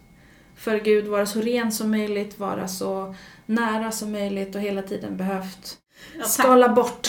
för 0.56 0.80
Gud, 0.80 1.08
vara 1.08 1.26
så 1.26 1.41
ren 1.41 1.72
som 1.72 1.91
möjligt, 1.91 2.39
vara 2.39 2.68
så 2.68 3.16
nära 3.45 3.91
som 3.91 4.12
möjligt 4.12 4.56
och 4.56 4.62
hela 4.62 4.82
tiden 4.82 5.18
behövt 5.18 5.78
Ja, 6.20 6.24
skala 6.24 6.70
bort 6.70 7.08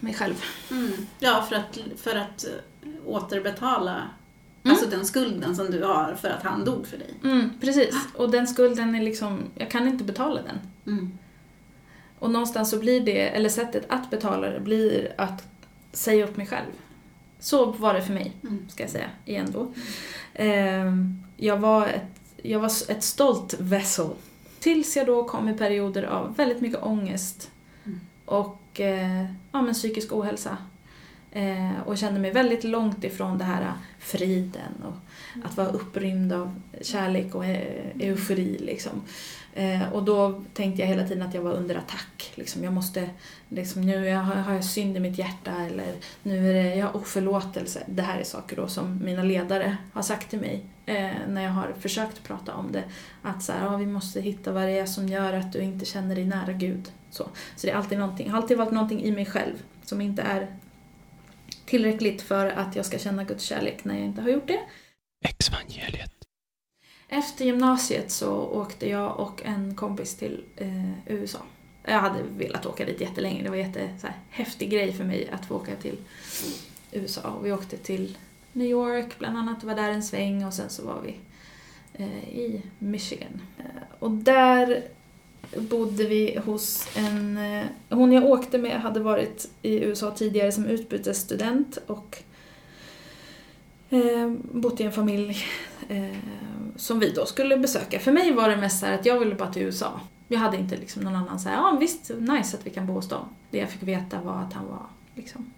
mig 0.00 0.14
själv. 0.14 0.44
Mm. 0.70 0.92
Ja, 1.18 1.46
för 1.48 1.56
att, 1.56 1.78
för 1.96 2.16
att 2.16 2.44
eh, 2.44 2.88
återbetala 3.06 4.08
Mm. 4.64 4.74
alltså 4.76 4.90
den 4.96 5.06
skulden 5.06 5.56
som 5.56 5.70
du 5.70 5.82
har 5.84 6.14
för 6.20 6.28
att 6.28 6.42
han 6.42 6.64
dog 6.64 6.86
för 6.86 6.98
dig. 6.98 7.14
Mm, 7.24 7.50
precis. 7.60 7.94
Och 8.16 8.30
den 8.30 8.46
skulden 8.46 8.94
är 8.94 9.02
liksom, 9.02 9.38
jag 9.54 9.70
kan 9.70 9.88
inte 9.88 10.04
betala 10.04 10.40
den. 10.42 10.58
Mm. 10.96 11.18
Och 12.18 12.30
någonstans 12.30 12.70
så 12.70 12.78
blir 12.78 13.00
det, 13.00 13.28
eller 13.28 13.48
sättet 13.48 13.84
att 13.88 14.10
betala 14.10 14.50
det 14.50 14.60
blir 14.60 15.12
att 15.18 15.44
säga 15.92 16.24
upp 16.24 16.36
mig 16.36 16.46
själv. 16.46 16.66
Så 17.40 17.64
var 17.72 17.94
det 17.94 18.02
för 18.02 18.12
mig, 18.12 18.32
Mm. 18.42 18.68
ska 18.68 18.82
jag 18.82 18.90
säga, 18.90 19.10
igen 19.24 19.48
då. 19.52 19.72
Ehm, 20.34 21.22
jag, 21.36 21.56
var 21.56 21.86
ett, 21.86 22.20
jag 22.42 22.60
var 22.60 22.68
ett 22.88 23.02
stolt 23.04 23.54
vessel. 23.60 24.08
Tills 24.60 24.96
jag 24.96 25.06
då 25.06 25.24
kom 25.24 25.48
i 25.48 25.54
perioder 25.54 26.02
av 26.02 26.36
väldigt 26.36 26.60
mycket 26.60 26.82
ångest 26.82 27.50
Mm. 27.84 28.00
och 28.24 28.80
eh, 28.80 29.24
ja, 29.52 29.62
men 29.62 29.74
psykisk 29.74 30.12
ohälsa. 30.12 30.56
Eh, 31.32 31.80
och 31.86 31.98
kände 31.98 32.20
mig 32.20 32.30
väldigt 32.30 32.64
långt 32.64 33.04
ifrån 33.04 33.38
det 33.38 33.44
här 33.44 33.62
äh, 33.62 33.72
friden 33.98 34.82
och 34.84 34.94
att 35.44 35.56
vara 35.56 35.68
upprymd 35.68 36.32
av 36.32 36.60
kärlek 36.80 37.34
och 37.34 37.44
eh, 37.44 37.86
eufori. 38.00 38.58
Liksom. 38.58 39.02
Eh, 39.54 39.92
och 39.92 40.02
då 40.02 40.42
tänkte 40.54 40.82
jag 40.82 40.88
hela 40.88 41.08
tiden 41.08 41.22
att 41.28 41.34
jag 41.34 41.42
var 41.42 41.52
under 41.52 41.74
attack. 41.74 42.32
Liksom, 42.34 42.64
jag 42.64 42.72
måste, 42.72 43.10
liksom, 43.48 43.82
nu 43.82 44.14
har 44.14 44.54
jag 44.54 44.64
synd 44.64 44.96
i 44.96 45.00
mitt 45.00 45.18
hjärta 45.18 45.52
eller 45.70 45.94
nu 46.22 46.50
är 46.50 46.54
det, 46.54 46.74
jag 46.74 46.86
har 46.86 46.96
oförlåtelse. 46.96 47.82
Det 47.86 48.02
här 48.02 48.20
är 48.20 48.24
saker 48.24 48.56
då 48.56 48.68
som 48.68 49.04
mina 49.04 49.22
ledare 49.22 49.76
har 49.92 50.02
sagt 50.02 50.30
till 50.30 50.40
mig 50.40 50.64
eh, 50.86 51.10
när 51.28 51.42
jag 51.42 51.50
har 51.50 51.74
försökt 51.80 52.24
prata 52.24 52.54
om 52.54 52.72
det. 52.72 52.84
Att 53.22 53.42
så 53.42 53.52
här, 53.52 53.66
ah, 53.66 53.76
vi 53.76 53.86
måste 53.86 54.20
hitta 54.20 54.52
vad 54.52 54.62
det 54.62 54.78
är 54.78 54.86
som 54.86 55.08
gör 55.08 55.32
att 55.32 55.52
du 55.52 55.58
inte 55.58 55.84
känner 55.84 56.14
dig 56.14 56.24
nära 56.24 56.52
Gud. 56.52 56.90
Så, 57.10 57.24
så 57.56 57.66
det 57.66 57.70
är 57.70 57.76
alltid 57.76 57.98
någonting, 57.98 58.30
har 58.30 58.38
alltid 58.38 58.58
varit 58.58 58.72
någonting 58.72 59.02
i 59.02 59.10
mig 59.10 59.26
själv 59.26 59.62
som 59.82 60.00
inte 60.00 60.22
är 60.22 60.48
tillräckligt 61.66 62.22
för 62.22 62.46
att 62.46 62.76
jag 62.76 62.86
ska 62.86 62.98
känna 62.98 63.24
Guds 63.24 63.44
kärlek 63.44 63.84
när 63.84 63.94
jag 63.94 64.04
inte 64.04 64.22
har 64.22 64.28
gjort 64.28 64.48
det. 64.48 64.60
Exvangeliet. 65.24 66.12
Efter 67.08 67.44
gymnasiet 67.44 68.10
så 68.10 68.32
åkte 68.36 68.88
jag 68.88 69.20
och 69.20 69.42
en 69.44 69.74
kompis 69.74 70.16
till 70.16 70.44
eh, 70.56 70.90
USA. 71.06 71.38
Jag 71.84 72.00
hade 72.00 72.22
velat 72.22 72.66
åka 72.66 72.84
dit 72.84 73.00
jättelänge. 73.00 73.42
Det 73.42 73.48
var 73.48 73.56
en 73.56 73.66
jätte, 73.66 73.98
så 74.00 74.06
här, 74.06 74.16
häftig 74.30 74.70
grej 74.70 74.92
för 74.92 75.04
mig 75.04 75.30
att 75.30 75.46
få 75.46 75.54
åka 75.54 75.76
till 75.76 75.96
USA. 76.92 77.30
Och 77.30 77.46
vi 77.46 77.52
åkte 77.52 77.76
till 77.76 78.18
New 78.52 78.68
York 78.68 79.18
bland 79.18 79.38
annat, 79.38 79.64
var 79.64 79.74
där 79.74 79.90
en 79.90 80.02
sväng 80.02 80.44
och 80.44 80.54
sen 80.54 80.70
så 80.70 80.86
var 80.86 81.00
vi 81.00 81.16
eh, 81.94 82.28
i 82.28 82.62
Michigan. 82.78 83.42
Eh, 83.58 83.82
och 83.98 84.10
där 84.10 84.82
bodde 85.56 86.04
vi 86.04 86.38
hos 86.44 86.88
en... 86.96 87.36
Eh, 87.36 87.66
hon 87.88 88.12
jag 88.12 88.24
åkte 88.24 88.58
med 88.58 88.80
hade 88.80 89.00
varit 89.00 89.48
i 89.62 89.84
USA 89.84 90.10
tidigare 90.10 90.52
som 90.52 90.66
utbytesstudent 90.66 91.78
och 91.86 92.22
eh, 93.90 94.32
bott 94.52 94.80
i 94.80 94.84
en 94.84 94.92
familj 94.92 95.36
eh, 95.88 96.16
som 96.76 96.98
vi 96.98 97.10
då 97.10 97.26
skulle 97.26 97.56
besöka. 97.56 97.98
För 97.98 98.12
mig 98.12 98.32
var 98.32 98.48
det 98.48 98.56
mest 98.56 98.80
så 98.80 98.86
här 98.86 98.94
att 98.94 99.06
jag 99.06 99.18
ville 99.18 99.34
bara 99.34 99.52
till 99.52 99.62
USA. 99.62 100.00
Jag 100.28 100.38
hade 100.38 100.56
inte 100.56 100.76
liksom 100.76 101.02
någon 101.02 101.16
annan 101.16 101.40
så 101.40 101.48
här, 101.48 101.56
ja 101.56 101.76
visst, 101.80 102.10
nice 102.18 102.56
att 102.56 102.66
vi 102.66 102.70
kan 102.70 102.86
bo 102.86 102.92
hos 102.92 103.08
dem. 103.08 103.24
Det 103.50 103.58
jag 103.58 103.70
fick 103.70 103.82
veta 103.82 104.20
var 104.20 104.34
att 104.34 104.52
han 104.52 104.66
var 104.66 104.86
liksom, 105.14 105.52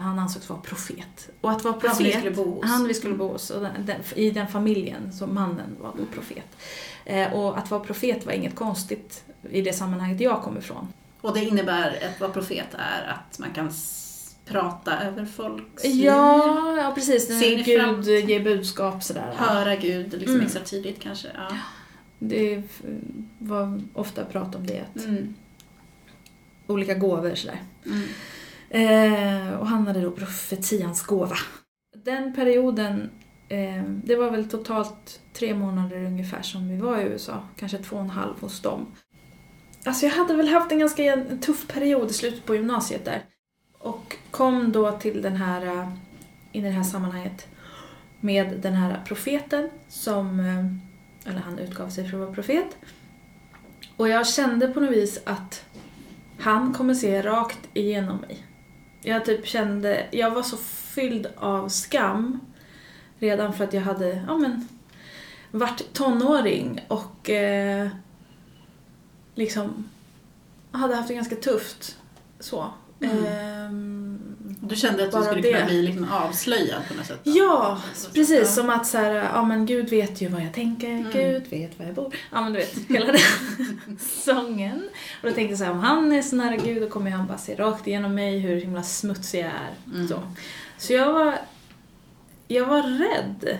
han 0.00 0.18
ansågs 0.18 0.48
vara 0.48 0.60
profet. 0.60 1.30
Och 1.40 1.50
att 1.50 1.64
vara 1.64 1.74
profet, 1.74 1.96
Han 1.96 2.04
vi 2.04 2.12
skulle 2.12 2.30
bo 2.30 2.54
hos. 2.54 2.64
han 2.64 2.88
vi 2.88 2.94
skulle 2.94 3.14
bo 3.14 3.28
hos, 3.28 3.50
och 3.50 3.60
den, 3.62 3.86
den, 3.86 4.00
i 4.16 4.30
den 4.30 4.48
familjen, 4.48 5.12
så 5.12 5.26
mannen 5.26 5.76
var 5.80 5.92
då 5.98 6.04
profet. 6.14 6.56
Eh, 7.04 7.32
och 7.32 7.58
att 7.58 7.70
vara 7.70 7.80
profet 7.84 8.26
var 8.26 8.32
inget 8.32 8.54
konstigt 8.54 9.24
i 9.50 9.62
det 9.62 9.72
sammanhanget 9.72 10.20
jag 10.20 10.42
kom 10.42 10.58
ifrån. 10.58 10.88
Och 11.20 11.34
det 11.34 11.44
innebär 11.44 11.98
att 12.14 12.20
vara 12.20 12.30
profet 12.30 12.74
är 12.74 13.08
att 13.12 13.38
man 13.38 13.50
kan 13.50 13.70
prata 14.44 15.00
över 15.00 15.24
folks 15.24 15.84
liv, 15.84 16.04
Ja, 16.04 16.76
ja 16.76 16.92
precis. 16.94 17.26
Se 17.26 17.56
När 17.56 17.64
Gud 17.64 17.80
framtiden. 17.80 18.28
ger 18.28 18.40
budskap 18.44 19.02
sådär. 19.02 19.32
höra 19.36 19.76
Gud 19.76 20.12
liksom 20.12 20.34
Mm. 20.34 20.46
extra 20.46 20.62
tydligt 20.64 21.00
kanske. 21.00 21.28
Ja. 21.36 21.56
Det 22.18 22.62
var 23.38 23.80
ofta 23.94 24.24
prat 24.24 24.54
om 24.54 24.66
det. 24.66 24.80
att- 24.80 25.04
Mm. 25.04 25.34
olika 26.66 26.94
gåvor 26.94 27.34
sådär. 27.34 27.62
Mm. 27.86 28.02
Eh, 28.70 29.54
och 29.58 29.66
han 29.66 29.86
hade 29.86 30.00
då 30.00 30.10
profetians 30.10 31.02
gåva. 31.02 31.36
Den 32.04 32.34
perioden, 32.34 33.10
eh, 33.48 33.82
det 33.84 34.16
var 34.16 34.30
väl 34.30 34.48
totalt 34.48 35.20
tre 35.32 35.54
månader 35.54 36.04
ungefär 36.04 36.42
som 36.42 36.68
vi 36.68 36.76
var 36.76 36.98
i 36.98 37.02
USA. 37.04 37.42
Kanske 37.56 37.78
två 37.78 37.96
och 37.96 38.02
en 38.02 38.10
halv 38.10 38.40
hos 38.40 38.60
dem. 38.60 38.86
Alltså 39.84 40.06
jag 40.06 40.12
hade 40.12 40.36
väl 40.36 40.48
haft 40.48 40.72
en 40.72 40.78
ganska 40.78 41.24
tuff 41.40 41.68
period 41.68 42.10
i 42.10 42.12
slutet 42.12 42.46
på 42.46 42.54
gymnasiet 42.54 43.04
där. 43.04 43.24
Och 43.78 44.16
kom 44.30 44.72
då 44.72 44.92
till 44.92 45.22
den 45.22 45.36
här, 45.36 45.66
eh, 45.66 45.88
i 46.52 46.60
det 46.60 46.70
här 46.70 46.82
sammanhanget 46.82 47.48
med 48.20 48.60
den 48.60 48.74
här 48.74 49.02
profeten 49.06 49.70
som, 49.88 50.40
eh, 50.40 51.30
eller 51.30 51.40
han 51.40 51.58
utgav 51.58 51.88
sig 51.88 52.08
för 52.08 52.16
att 52.16 52.20
vara 52.20 52.34
profet. 52.34 52.76
Och 53.96 54.08
jag 54.08 54.26
kände 54.26 54.68
på 54.68 54.80
något 54.80 54.90
vis 54.90 55.20
att 55.24 55.64
han 56.38 56.74
kommer 56.74 56.94
se 56.94 57.22
rakt 57.22 57.68
igenom 57.74 58.16
mig. 58.16 58.46
Jag 59.02 59.24
typ 59.24 59.46
kände, 59.46 60.06
jag 60.10 60.30
var 60.30 60.42
så 60.42 60.56
fylld 60.56 61.26
av 61.36 61.68
skam 61.68 62.40
redan 63.18 63.52
för 63.52 63.64
att 63.64 63.72
jag 63.72 63.82
hade, 63.82 64.24
ja 64.28 64.38
men, 64.38 64.68
varit 65.50 65.92
tonåring 65.92 66.84
och 66.88 67.30
eh, 67.30 67.88
liksom 69.34 69.88
hade 70.70 70.94
haft 70.94 71.08
det 71.08 71.14
ganska 71.14 71.36
tufft. 71.36 71.96
Så. 72.40 72.70
Mm. 73.00 73.26
Ehm, 73.26 74.29
Du 74.62 74.76
kände 74.76 75.04
att 75.04 75.12
du 75.12 75.22
skulle 75.22 75.40
det. 75.40 75.52
kunna 75.52 75.66
bli 75.66 75.82
liksom 75.82 76.08
avslöjad 76.12 76.82
på 76.88 76.94
något 76.94 77.06
sätt? 77.06 77.20
då? 77.24 77.30
Ja, 77.30 77.78
precis. 78.14 78.38
ja. 78.38 78.44
Som 78.44 78.70
att 78.70 78.86
så 78.86 78.98
här, 78.98 79.10
ja 79.12 79.44
men 79.44 79.66
Gud 79.66 79.88
vet 79.90 80.20
ju 80.20 80.28
vad 80.28 80.42
jag 80.42 80.52
tänker, 80.54 80.88
Mm. 80.90 81.10
Gud 81.12 81.42
vet 81.50 81.78
var 81.78 81.86
jag 81.86 81.94
bor. 81.94 82.14
Ja 82.32 82.40
men 82.40 82.52
du 82.52 82.58
vet, 82.58 82.74
hela 82.88 83.06
den 83.06 83.20
sången. 84.24 84.82
Och 85.22 85.28
då 85.28 85.34
tänkte 85.34 85.52
jag 85.52 85.58
så 85.58 85.64
här, 85.64 85.70
om 85.72 85.80
han 85.80 86.12
är 86.12 86.22
så 86.22 86.36
nära 86.36 86.56
Gud 86.56 86.82
då 86.82 86.88
kommer 86.88 87.10
han 87.10 87.26
bara 87.26 87.38
se 87.38 87.54
rakt 87.54 87.86
igenom 87.86 88.14
mig 88.14 88.38
hur 88.38 88.60
himla 88.60 88.82
smutsig 88.82 89.40
jag 89.40 89.46
är. 89.46 89.94
Mm. 89.94 90.08
Så. 90.08 90.22
så 90.78 90.92
jag 90.92 91.12
var, 91.12 91.34
jag 92.48 92.66
var 92.66 92.82
rädd 92.82 93.58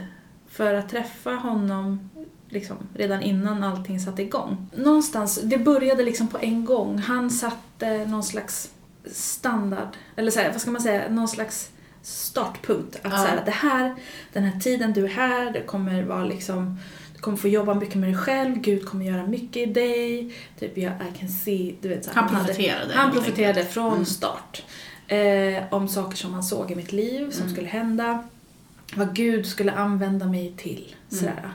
för 0.51 0.74
att 0.74 0.88
träffa 0.88 1.30
honom 1.30 2.11
liksom, 2.48 2.76
redan 2.94 3.22
innan 3.22 3.64
allting 3.64 4.01
satte 4.01 4.22
igång. 4.22 4.70
Någonstans, 4.76 5.40
det 5.42 5.59
började 5.59 6.03
liksom 6.05 6.28
på 6.28 6.38
en 6.38 6.64
gång. 6.64 6.98
Han 6.98 7.30
satte 7.30 8.07
någon 8.07 8.22
slags 8.22 8.70
standard, 9.12 9.88
eller 10.16 10.30
så 10.30 10.40
här, 10.40 10.53
vad 10.53 10.61
ska 10.61 10.70
man 10.70 10.82
säga, 10.82 11.09
någon 11.09 11.28
slags 11.28 11.70
startpunkt. 12.03 12.96
Att 12.96 13.12
Ja. 13.12 13.18
så 13.18 13.24
här, 13.24 13.42
det 13.44 13.51
här, 13.51 13.94
den 14.32 14.44
här 14.44 14.61
tiden 14.61 14.92
du 14.92 15.05
är 15.05 15.09
här, 15.09 15.51
det 15.53 15.61
kommer 15.62 16.03
vara 16.03 16.24
liksom 16.24 16.78
du 17.14 17.20
kommer 17.20 17.36
få 17.36 17.48
jobba 17.48 17.74
mycket 17.74 17.94
med 17.94 18.09
dig 18.09 18.16
själv, 18.16 18.57
Gud 18.61 18.86
kommer 18.88 19.05
göra 19.05 19.26
mycket 19.26 19.57
i 19.57 19.66
dig. 19.66 20.34
Typ, 20.59 20.78
jag, 20.78 20.92
I 20.92 21.18
can 21.18 21.28
see, 21.28 21.74
du 21.80 21.88
vet, 21.88 22.05
så 22.05 22.11
här, 22.11 22.22
Han 22.22 22.28
profeterade. 22.36 22.94
han 22.94 23.12
profeterade 23.12 23.64
från 23.64 23.92
Mm. 23.92 24.05
start. 24.05 24.62
Eh, 25.09 25.62
om 25.70 25.88
saker 25.88 26.16
som 26.16 26.34
han 26.34 26.42
såg 26.42 26.70
i 26.70 26.74
mitt 26.74 26.92
liv, 26.92 27.30
som 27.30 27.42
Mm. 27.42 27.55
skulle 27.55 27.68
hända. 27.68 28.24
Vad 28.94 29.14
Gud 29.16 29.46
skulle 29.46 29.72
använda 29.72 30.26
mig 30.26 30.53
till. 30.57 30.94
Mm. 31.12 31.20
Sådär. 31.20 31.51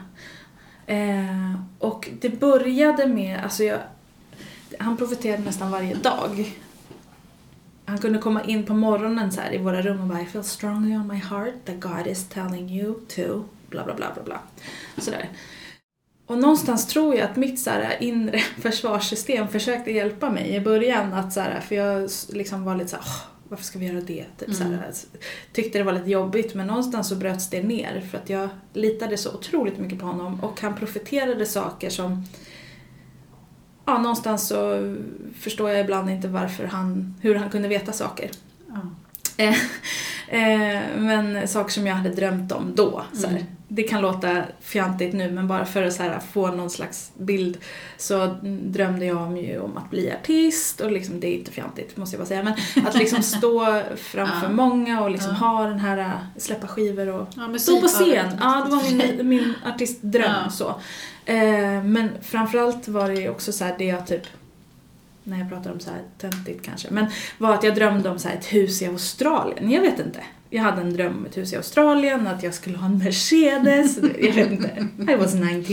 Eh, 0.86 1.54
och 1.78 2.08
det 2.20 2.28
började 2.28 3.06
med, 3.06 3.40
alltså 3.44 3.64
jag, 3.64 3.78
han 4.78 4.96
profeterade 4.96 5.42
nästan 5.42 5.70
varje 5.70 5.94
dag. 5.94 6.52
Han 7.86 7.98
kunde 7.98 8.18
komma 8.18 8.44
in 8.44 8.66
på 8.66 8.74
morgonen 8.74 9.32
så 9.32 9.40
här 9.40 9.54
i 9.54 9.58
våra 9.58 9.82
rum 9.82 10.00
och 10.00 10.06
bara 10.06 10.20
I 10.20 10.26
feel 10.26 10.44
strongly 10.44 10.96
on 10.96 11.08
my 11.08 11.14
heart 11.18 11.54
that 11.64 11.80
God 11.80 12.06
is 12.06 12.28
telling 12.28 12.70
you 12.70 12.94
to 13.08 13.44
bla 13.70 13.84
bla 13.84 13.94
bla 13.94 14.12
bla 14.14 14.22
bla. 14.22 14.40
Sådär. 14.98 15.28
Och 16.26 16.38
någonstans 16.38 16.86
tror 16.86 17.14
jag 17.14 17.30
att 17.30 17.36
mitt 17.36 17.60
så 17.60 17.70
här 17.70 17.96
inre 18.02 18.38
försvarssystem 18.58 19.48
försökte 19.48 19.90
hjälpa 19.90 20.30
mig 20.30 20.54
i 20.54 20.60
början. 20.60 21.12
Att 21.12 21.32
så 21.32 21.40
här, 21.40 21.60
för 21.60 21.74
jag 21.74 22.10
liksom 22.32 22.64
var 22.64 22.74
lite 22.76 22.90
så 22.90 22.96
här, 22.96 23.04
"Åh, 23.06 23.20
varför 23.48 23.64
ska 23.64 23.78
vi 23.78 23.86
göra 23.86 24.00
det? 24.00 24.24
Typ, 24.38 24.54
så 24.54 24.64
här, 24.64 24.92
tyckte 25.52 25.78
det 25.78 25.84
var 25.84 25.92
lite 25.92 26.10
jobbigt 26.10 26.54
men 26.54 26.66
någonstans 26.66 27.08
så 27.08 27.14
bröts 27.16 27.50
det 27.50 27.62
ner 27.62 28.00
för 28.10 28.18
att 28.18 28.30
jag 28.30 28.48
litade 28.72 29.16
så 29.16 29.34
otroligt 29.34 29.78
mycket 29.78 29.98
på 29.98 30.06
honom 30.06 30.40
och 30.44 30.60
han 30.60 30.74
profeterade 30.74 31.46
saker 31.46 31.90
som 31.90 32.24
Ja, 33.86 33.98
någonstans 33.98 34.48
så 34.48 34.94
förstår 35.40 35.70
jag 35.70 35.80
ibland 35.80 36.10
inte 36.10 36.28
varför 36.28 36.64
han, 36.64 37.14
hur 37.20 37.34
han 37.34 37.50
kunde 37.50 37.68
veta 37.68 37.92
saker. 37.92 38.30
Ja. 38.68 39.54
Eh, 40.28 40.80
men 40.98 41.48
saker 41.48 41.72
som 41.72 41.86
jag 41.86 41.94
hade 41.94 42.10
drömt 42.10 42.52
om 42.52 42.72
då. 42.74 43.02
Så. 43.12 43.26
Mm. 43.26 43.42
Det 43.68 43.82
kan 43.82 44.00
låta 44.02 44.42
fjantigt 44.60 45.14
nu 45.14 45.30
men 45.30 45.48
bara 45.48 45.64
för 45.64 45.82
att 45.82 45.92
så 45.92 46.02
här, 46.02 46.18
få 46.32 46.46
någon 46.50 46.70
slags 46.70 47.12
bild 47.18 47.58
så 47.96 48.26
drömde 48.62 49.06
jag 49.06 49.16
om, 49.16 49.36
ju 49.36 49.60
om 49.60 49.76
att 49.76 49.90
bli 49.90 50.12
artist 50.12 50.80
och 50.80 50.92
liksom, 50.92 51.20
det 51.20 51.26
är 51.26 51.34
inte 51.38 51.50
fjantigt 51.50 51.96
måste 51.96 52.16
jag 52.16 52.20
bara 52.20 52.28
säga 52.28 52.42
men 52.42 52.86
att 52.86 52.94
liksom 52.98 53.22
stå 53.38 53.82
framför 53.96 54.46
Ja. 54.46 54.52
många 54.52 55.02
och 55.02 55.10
liksom 55.10 55.30
Ja. 55.40 55.46
ha 55.46 55.64
den 55.66 55.78
här, 55.78 55.98
äh, 55.98 56.10
släppa 56.36 56.66
skivor 56.66 57.08
och 57.08 57.28
Ja, 57.36 57.58
stå 57.58 57.80
på 57.80 57.88
scen. 57.88 58.26
Ja, 58.40 58.66
det 58.68 58.76
var 58.76 58.96
min, 58.96 59.28
min 59.28 59.54
artistdröm 59.66 60.50
så. 60.50 60.68
Eh, 61.24 61.82
men 61.84 62.10
framförallt 62.22 62.88
var 62.88 63.08
det 63.08 63.28
också 63.28 63.52
så 63.52 63.64
här 63.64 63.74
det 63.78 63.84
jag 63.84 64.06
typ 64.06 64.22
när 65.26 65.38
jag 65.38 65.48
pratar 65.48 65.72
om 65.72 65.80
så 65.80 65.90
här 65.90 66.02
töntigt 66.18 66.64
kanske, 66.64 66.88
men 66.90 67.06
var 67.38 67.54
att 67.54 67.62
jag 67.64 67.74
drömde 67.74 68.08
om 68.10 68.18
så 68.18 68.28
här 68.28 68.36
ett 68.36 68.44
hus 68.52 68.82
i 68.82 68.86
Australien. 68.86 69.70
Jag 69.70 69.80
vet 69.80 69.98
inte. 70.00 70.20
Jag 70.50 70.62
hade 70.62 70.80
en 70.80 70.92
dröm 70.92 71.16
om 71.18 71.26
ett 71.26 71.36
hus 71.36 71.52
i 71.52 71.56
Australien, 71.56 72.26
att 72.26 72.42
jag 72.42 72.54
skulle 72.54 72.78
ha 72.78 72.86
en 72.86 72.98
Mercedes. 72.98 73.98
Jag 74.20 74.32
vet 74.32 74.50
inte. 74.50 74.86
I 75.12 75.16
was 75.16 75.34
19. 75.34 75.64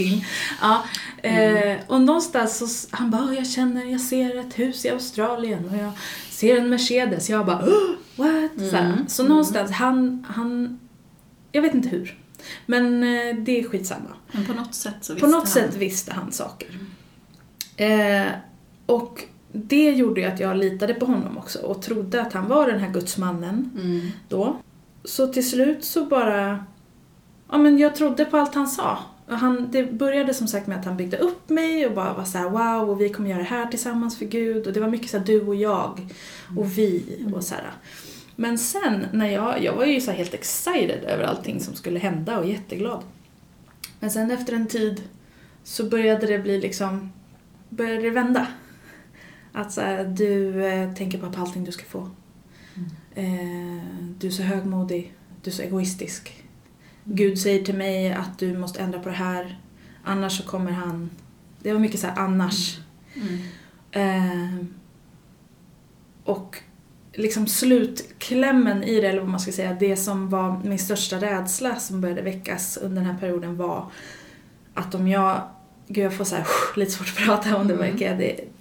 Ja. 0.62 0.84
Eh, 1.30 1.78
och 1.88 2.02
någonstans 2.02 2.58
så, 2.58 2.88
han 2.98 3.12
bara, 3.12 3.22
"Åh, 3.24 3.34
jag 3.36 3.48
känner, 3.48 3.86
jag 3.86 4.02
ser 4.02 4.40
ett 4.40 4.60
hus 4.60 4.86
i 4.86 4.90
Australien 4.90 5.70
och 5.70 5.78
jag 5.78 5.92
ser 6.30 6.58
en 6.58 6.70
Mercedes. 6.70 7.30
Jag 7.30 7.46
bara, 7.46 7.64
"Åh, 7.68 7.96
what? 8.26 8.70
Så. 8.72 8.76
Mm. 8.78 9.08
så 9.08 9.24
någonstans, 9.24 9.72
han, 9.72 10.26
han, 10.30 10.80
jag 11.52 11.62
vet 11.62 11.74
inte 11.74 11.90
hur. 11.90 12.20
Men 12.66 13.04
eh, 13.04 13.36
det 13.36 13.60
är 13.60 13.70
skitsamma. 13.70 14.10
Men 14.32 14.46
på 14.46 14.54
något 14.54 14.76
sätt 14.76 14.96
så 15.02 15.14
På 15.14 15.16
visste 15.16 15.28
något 15.28 15.44
han. 15.44 15.48
sätt 15.54 15.76
visste 15.76 16.14
han 16.14 16.32
saker. 16.32 16.70
Eh, 17.76 18.28
och 18.86 19.24
det 19.56 19.92
gjorde 19.92 20.22
ju 20.22 20.28
att 20.28 20.40
jag 20.40 20.58
litade 20.58 20.94
på 20.94 21.06
honom 21.06 21.38
också 21.38 21.60
och 21.60 21.82
trodde 21.82 22.22
att 22.22 22.34
han 22.34 22.48
var 22.48 22.68
den 22.68 22.80
här 22.80 22.90
gudsmannen 22.90 23.70
Mm. 23.76 24.08
då. 24.30 24.58
Så 25.04 25.28
till 25.28 25.50
slut 25.50 25.84
så 25.84 26.06
bara... 26.06 26.66
Ja 27.52 27.58
men 27.58 27.78
jag 27.78 27.96
trodde 27.96 28.26
på 28.26 28.38
allt 28.38 28.56
han 28.56 28.68
sa. 28.68 29.00
Och 29.28 29.38
han, 29.38 29.72
det 29.72 29.84
började 29.84 30.34
som 30.34 30.48
sagt 30.48 30.68
med 30.68 30.80
att 30.80 30.86
han 30.86 30.98
byggde 30.98 31.18
upp 31.18 31.50
mig 31.50 31.88
och 31.88 31.94
bara 31.94 32.14
var 32.14 32.24
så 32.24 32.38
här: 32.38 32.50
wow 32.50 32.90
och 32.90 33.02
vi 33.02 33.10
kommer 33.10 33.30
göra 33.30 33.40
det 33.40 33.46
här 33.46 33.66
tillsammans 33.66 34.18
för 34.18 34.26
Gud. 34.26 34.68
Och 34.68 34.74
det 34.74 34.80
var 34.80 34.90
mycket 34.90 35.10
så 35.10 35.18
här, 35.18 35.26
du 35.26 35.42
och 35.42 35.56
jag 35.56 36.14
och 36.58 36.78
vi 36.78 37.26
och 37.36 37.44
så 37.44 37.56
här. 37.56 37.72
Men 38.36 38.58
sen 38.58 39.06
när 39.12 39.28
jag, 39.28 39.64
jag 39.64 39.74
var 39.74 39.86
ju 39.86 40.02
så 40.02 40.12
helt 40.12 40.34
excited 40.34 41.04
över 41.04 41.24
allting 41.24 41.60
som 41.60 41.74
skulle 41.76 42.00
hända 42.00 42.40
och 42.40 42.46
jätteglad. 42.46 43.00
Men 44.00 44.12
sen 44.12 44.32
efter 44.32 44.54
en 44.54 44.68
tid 44.68 45.02
så 45.64 45.84
började 45.84 46.28
det 46.28 46.40
bli 46.40 46.62
liksom, 46.62 47.12
började 47.70 48.02
det 48.02 48.10
vända. 48.10 48.48
Att 49.54 49.72
så 49.72 49.82
här, 49.82 50.04
du 50.04 50.66
eh, 50.66 50.94
tänker 50.94 51.18
bara 51.18 51.32
på 51.32 51.42
allting 51.42 51.64
du 51.64 51.72
ska 51.72 51.86
få. 51.86 52.10
Eh, 53.16 53.84
du 54.20 54.28
är 54.28 54.32
så 54.32 54.44
högmodig, 54.44 55.14
du 55.42 55.50
är 55.50 55.56
så 55.56 55.62
egoistisk. 55.62 56.44
Gud 57.04 57.40
säger 57.40 57.66
till 57.66 57.78
mig 57.78 58.14
att 58.14 58.40
du 58.40 58.58
måste 58.58 58.80
ändra 58.80 59.00
på 59.00 59.10
det 59.10 59.16
här, 59.16 59.60
annars 60.04 60.38
så 60.38 60.44
kommer 60.44 60.72
han... 60.72 61.10
Det 61.60 61.74
var 61.74 61.80
mycket 61.80 62.00
så 62.00 62.08
här 62.08 62.18
annars. 62.18 62.80
Mm. 63.16 63.40
Eh, 63.92 64.66
och 66.24 66.58
liksom 67.14 67.48
slutklämmen 67.48 68.84
i 68.84 69.02
det, 69.02 69.08
eller 69.08 69.20
vad 69.20 69.30
man 69.30 69.40
ska 69.40 69.52
säga, 69.52 69.78
det 69.80 69.98
som 69.98 70.30
var 70.30 70.62
min 70.64 70.80
största 70.80 71.18
rädsla 71.22 71.76
som 71.76 72.02
började 72.02 72.22
väckas 72.22 72.78
under 72.78 73.02
den 73.02 73.12
här 73.12 73.20
perioden 73.20 73.58
var 73.58 73.92
att 74.74 74.96
om 74.96 75.08
jag, 75.08 75.42
gud 75.88 76.06
jag 76.06 76.14
får 76.14 76.26
så 76.26 76.36
här, 76.36 76.46
lite 76.76 76.92
svårt 76.92 77.08
att 77.08 77.26
prata 77.26 77.58
om 77.58 77.68
det 77.68 77.74
Mm. 77.74 78.18
det 78.18 78.53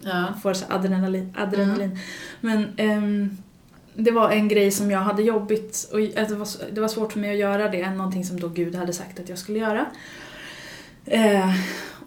Ja. 0.00 0.34
får 0.42 0.54
så 0.54 0.64
adrenalin. 0.68 1.34
adrenalin. 1.38 1.98
Men 2.40 2.66
ehm, 2.76 3.36
det 3.94 4.10
var 4.10 4.30
en 4.30 4.48
grej 4.48 4.70
som 4.70 4.90
jag 4.90 5.00
hade 5.00 5.22
jobbigt 5.22 5.88
och 5.92 5.98
det, 5.98 6.34
var, 6.34 6.72
det 6.72 6.80
var 6.80 6.88
svårt 6.88 7.12
för 7.12 7.20
mig 7.20 7.30
att 7.30 7.38
göra 7.38 7.68
det, 7.68 7.90
någonting 7.90 8.24
som 8.24 8.40
då 8.40 8.48
Gud 8.48 8.74
hade 8.74 8.92
sagt 8.92 9.20
att 9.20 9.28
jag 9.28 9.38
skulle 9.38 9.58
göra. 9.58 9.86
Eh, 11.04 11.54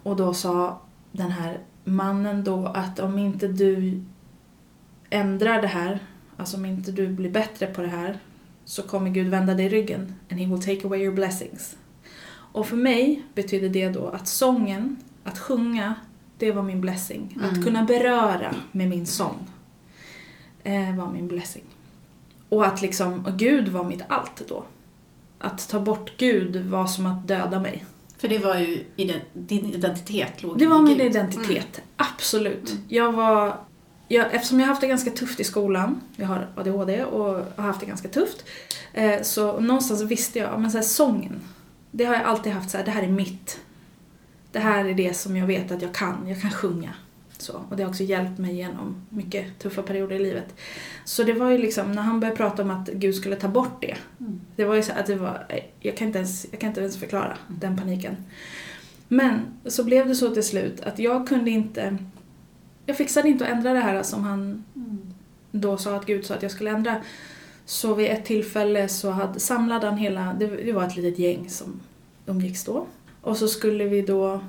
och 0.02 0.16
då 0.16 0.34
sa 0.34 0.80
den 1.12 1.30
här 1.30 1.58
mannen 1.84 2.44
då 2.44 2.66
att 2.66 3.00
om 3.00 3.18
inte 3.18 3.48
du 3.48 4.02
ändrar 5.10 5.62
det 5.62 5.68
här, 5.68 5.98
alltså 6.36 6.56
om 6.56 6.64
inte 6.64 6.92
du 6.92 7.08
blir 7.08 7.30
bättre 7.30 7.66
på 7.66 7.80
det 7.80 7.88
här 7.88 8.18
så 8.64 8.82
kommer 8.82 9.10
Gud 9.10 9.26
vända 9.26 9.54
dig 9.54 9.68
ryggen 9.68 10.14
and 10.30 10.40
he 10.40 10.46
will 10.46 10.62
take 10.62 10.86
away 10.86 11.00
your 11.00 11.14
blessings. 11.14 11.76
Och 12.28 12.66
för 12.66 12.76
mig 12.76 13.22
betyder 13.34 13.68
det 13.68 13.88
då 13.88 14.08
att 14.08 14.28
sången, 14.28 14.96
att 15.24 15.38
sjunga, 15.38 15.94
det 16.38 16.52
var 16.52 16.62
min 16.62 16.80
blessing. 16.80 17.36
Mm. 17.36 17.50
Att 17.50 17.64
kunna 17.64 17.84
beröra 17.84 18.54
med 18.72 18.88
min 18.88 19.06
sång 19.06 19.46
eh, 20.62 20.96
var 20.96 21.12
min 21.12 21.28
blessing. 21.28 21.64
Och 22.48 22.66
att 22.66 22.82
liksom, 22.82 23.26
och 23.26 23.38
Gud 23.38 23.68
var 23.68 23.84
mitt 23.84 24.02
allt 24.08 24.42
då. 24.48 24.64
Att 25.38 25.68
ta 25.68 25.80
bort 25.80 26.12
Gud 26.16 26.56
var 26.56 26.86
som 26.86 27.06
att 27.06 27.28
döda 27.28 27.60
mig. 27.60 27.84
För 28.18 28.28
det 28.28 28.38
var 28.38 28.56
ju 28.56 28.84
din 29.32 29.74
identitet 29.74 30.42
låg 30.42 30.58
Det 30.58 30.66
var 30.66 30.82
min 30.82 30.98
Gud. 30.98 31.06
identitet, 31.06 31.80
absolut. 31.96 32.74
Jag 32.88 33.12
var 33.12 33.56
jag, 34.08 34.34
eftersom 34.34 34.60
jag 34.60 34.66
haft 34.66 34.80
det 34.80 34.86
ganska 34.86 35.10
tufft 35.10 35.40
i 35.40 35.44
skolan, 35.44 36.00
jag 36.16 36.26
har 36.26 36.48
ADHD 36.56 37.04
och 37.04 37.24
har 37.56 37.62
haft 37.62 37.80
det 37.80 37.86
ganska 37.86 38.08
tufft, 38.08 38.44
eh, 38.92 39.22
så 39.22 39.60
någonstans 39.60 40.02
visste 40.02 40.38
jag, 40.38 40.60
men 40.60 40.70
så 40.70 40.78
här, 40.78 40.84
sången, 40.84 41.40
det 41.90 42.04
har 42.04 42.14
jag 42.14 42.22
alltid 42.22 42.52
haft 42.52 42.70
så 42.70 42.76
här, 42.76 42.84
det 42.84 42.90
här 42.90 43.02
är 43.02 43.08
mitt. 43.08 43.60
Det 44.54 44.60
här 44.60 44.84
är 44.84 44.94
det 44.94 45.16
som 45.16 45.36
jag 45.36 45.46
vet 45.46 45.72
att 45.72 45.82
jag 45.82 45.94
kan, 45.94 46.28
jag 46.28 46.40
kan 46.40 46.50
sjunga. 46.50 46.94
Så, 47.38 47.62
och 47.70 47.76
det 47.76 47.82
har 47.82 47.90
också 47.90 48.02
hjälpt 48.02 48.38
mig 48.38 48.54
genom 48.56 48.96
mycket 49.08 49.58
tuffa 49.58 49.82
perioder 49.82 50.16
i 50.16 50.18
livet. 50.18 50.54
Så 51.04 51.22
det 51.22 51.32
var 51.32 51.50
ju 51.50 51.58
liksom, 51.58 51.92
när 51.92 52.02
han 52.02 52.20
började 52.20 52.36
prata 52.36 52.62
om 52.62 52.70
att 52.70 52.88
Gud 52.88 53.14
skulle 53.14 53.36
ta 53.36 53.48
bort 53.48 53.80
det, 53.80 53.96
Mm. 54.20 54.40
det 54.56 54.64
var 54.64 54.74
ju 54.74 54.82
så 54.82 54.92
att 54.92 55.06
det 55.06 55.14
var, 55.16 55.46
jag 55.80 55.96
kan 55.96 56.06
inte 56.06 56.18
ens, 56.18 56.46
jag 56.50 56.60
kan 56.60 56.68
inte 56.68 56.80
ens 56.80 56.96
förklara 56.96 57.38
den 57.48 57.76
paniken. 57.76 58.16
Men 59.08 59.40
så 59.66 59.84
blev 59.84 60.08
det 60.08 60.14
så 60.14 60.30
till 60.30 60.42
slut 60.44 60.80
att 60.80 60.98
jag 60.98 61.28
kunde 61.28 61.50
inte, 61.50 61.96
jag 62.86 62.96
fixade 62.96 63.28
inte 63.28 63.44
att 63.44 63.50
ändra 63.50 63.72
det 63.72 63.80
här 63.80 64.02
som 64.02 64.24
han 64.24 64.64
då 65.50 65.76
sa 65.76 65.96
att 65.96 66.06
Gud 66.06 66.26
sa 66.26 66.34
att 66.34 66.42
jag 66.42 66.50
skulle 66.52 66.70
ändra. 66.70 66.96
Så 67.64 67.94
vid 67.94 68.10
ett 68.10 68.24
tillfälle 68.24 68.88
så 68.88 69.10
hade, 69.10 69.40
samlade 69.40 69.86
han 69.86 69.96
hela, 69.98 70.36
det, 70.38 70.46
det 70.46 70.72
var 70.72 70.84
ett 70.84 70.96
litet 70.96 71.18
gäng 71.18 71.50
som 71.50 71.80
umgicks 72.26 72.64
då. 72.64 72.86
Och 73.24 73.36
så 73.36 73.48
skulle 73.48 73.84
vi 73.84 74.02
då, 74.02 74.40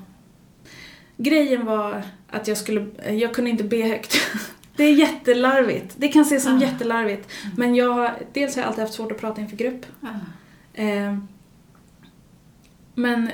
grejen 1.16 1.66
var 1.66 2.02
att 2.30 2.48
jag 2.48 2.58
skulle, 2.58 2.86
jag 3.12 3.34
kunde 3.34 3.50
inte 3.50 3.64
be 3.64 3.82
högt. 3.82 4.16
Det 4.76 4.84
är 4.84 4.92
jättelarvigt. 4.94 5.94
Det 5.96 6.08
kan 6.08 6.22
ses 6.22 6.42
som 6.44 6.56
Ah. 6.58 6.60
jättelarvigt. 6.60 7.28
Men 7.56 7.74
jag, 7.74 8.10
dels 8.32 8.54
har 8.56 8.62
jag 8.62 8.68
alltid 8.68 8.82
haft 8.82 8.94
svårt 8.94 9.12
att 9.12 9.18
prata 9.20 9.40
inför 9.40 9.56
grupp. 9.56 9.86
Ah. 10.02 10.80
Eh, 10.82 11.16
men 12.94 13.30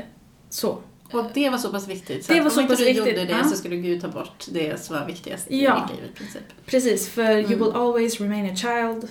så. 0.49 0.79
Och 1.13 1.25
det 1.35 1.51
var 1.51 1.59
så 1.59 1.71
pass 1.73 1.89
viktigt. 1.89 2.25
Så 2.25 2.33
Det 2.33 2.39
var 2.41 2.47
om 2.47 2.51
så 2.51 2.61
inte 2.61 2.73
pass 2.73 2.79
du 2.79 2.85
viktigt, 2.85 3.07
gjorde 3.07 3.25
det 3.25 3.33
ja. 3.43 3.45
så 3.45 3.57
skulle 3.57 3.77
Gud 3.77 4.01
ta 4.01 4.09
bort 4.09 4.47
det 4.53 4.83
som 4.85 4.97
var 4.97 5.07
viktigast 5.07 5.51
i 5.51 5.63
Ja. 5.65 5.89
ditt 5.91 5.97
liv 6.01 6.11
i 6.15 6.19
princip. 6.19 6.43
Precis, 6.67 7.09
för 7.09 7.31
you 7.31 7.45
Mm. 7.47 7.59
will 7.59 7.73
always 7.75 8.21
remain 8.21 8.53
a 8.53 8.57
child. 8.57 9.09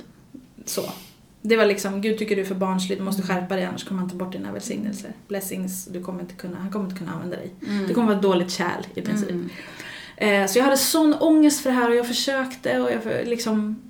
Så. 0.65 0.81
Det 1.41 1.57
var 1.57 1.65
liksom, 1.65 2.01
Gud 2.01 2.17
tycker 2.17 2.35
du 2.35 2.41
är 2.41 2.45
för 2.45 2.55
barnslig, 2.55 2.97
du 2.97 3.03
måste 3.03 3.21
skärpa 3.21 3.55
dig 3.55 3.65
annars 3.65 3.83
kommer 3.83 4.01
han 4.01 4.09
ta 4.09 4.15
bort 4.15 4.31
dina 4.31 4.51
välsignelser. 4.51 5.13
Blessings, 5.27 5.85
du 5.85 6.03
kommer 6.03 6.21
inte 6.21 6.33
kunna, 6.33 6.57
han 6.57 6.71
kommer 6.71 6.85
inte 6.85 6.97
kunna 6.99 7.11
använda 7.11 7.37
dig. 7.37 7.53
Mm. 7.67 7.87
Du 7.87 7.93
kommer 7.93 8.07
vara 8.07 8.15
ett 8.15 8.23
dåligt 8.23 8.51
kärl 8.51 8.85
i 8.95 9.01
princip. 9.01 9.29
Mm. 9.29 9.49
Eh, 10.17 10.47
så 10.47 10.59
jag 10.59 10.63
hade 10.63 10.77
sån 10.77 11.13
ångest 11.13 11.61
för 11.61 11.69
det 11.69 11.75
här 11.75 11.89
och 11.89 11.95
jag 11.95 12.07
försökte 12.07 12.79
och 12.79 12.91
jag 12.91 13.27
liksom... 13.27 13.81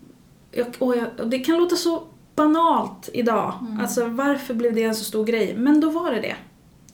Jag, 0.51 0.67
och 0.79 0.97
jag, 0.97 1.07
och 1.19 1.29
det 1.29 1.39
kan 1.39 1.57
låta 1.57 1.75
så 1.75 2.03
banalt 2.35 3.09
idag. 3.13 3.53
Mm. 3.61 3.79
Alltså 3.79 4.07
varför 4.07 4.53
blev 4.53 4.75
det 4.75 4.83
en 4.83 4.95
så 4.95 5.03
stor 5.03 5.25
grej? 5.25 5.55
Men 5.57 5.79
då 5.79 5.89
var 5.89 6.11
det 6.11 6.21
det. 6.21 6.35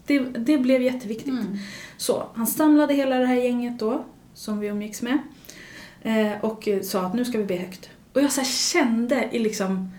Det, 0.05 0.19
det 0.19 0.57
blev 0.57 0.81
jätteviktigt. 0.81 1.27
Mm. 1.27 1.57
Så, 1.97 2.27
han 2.33 2.47
samlade 2.47 2.93
hela 2.93 3.15
det 3.15 3.25
här 3.25 3.35
gänget 3.35 3.79
då, 3.79 4.05
som 4.33 4.59
vi 4.59 4.67
umgicks 4.67 5.01
med. 5.01 5.17
Eh, 6.01 6.31
och 6.41 6.67
sa 6.83 7.01
att 7.01 7.13
nu 7.13 7.25
ska 7.25 7.37
vi 7.37 7.43
be 7.43 7.55
högt. 7.55 7.89
Och 8.13 8.21
jag 8.21 8.31
så 8.31 8.43
kände 8.43 9.29
i 9.31 9.39
liksom... 9.39 9.91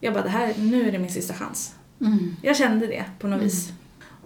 Jag 0.00 0.14
bara, 0.14 0.22
det 0.24 0.28
här, 0.30 0.54
nu 0.58 0.88
är 0.88 0.92
det 0.92 0.98
min 0.98 1.10
sista 1.10 1.34
chans. 1.34 1.74
Mm. 2.00 2.36
Jag 2.42 2.56
kände 2.56 2.86
det 2.86 3.04
på 3.18 3.26
något 3.26 3.34
Mm. 3.36 3.44
vis. 3.44 3.72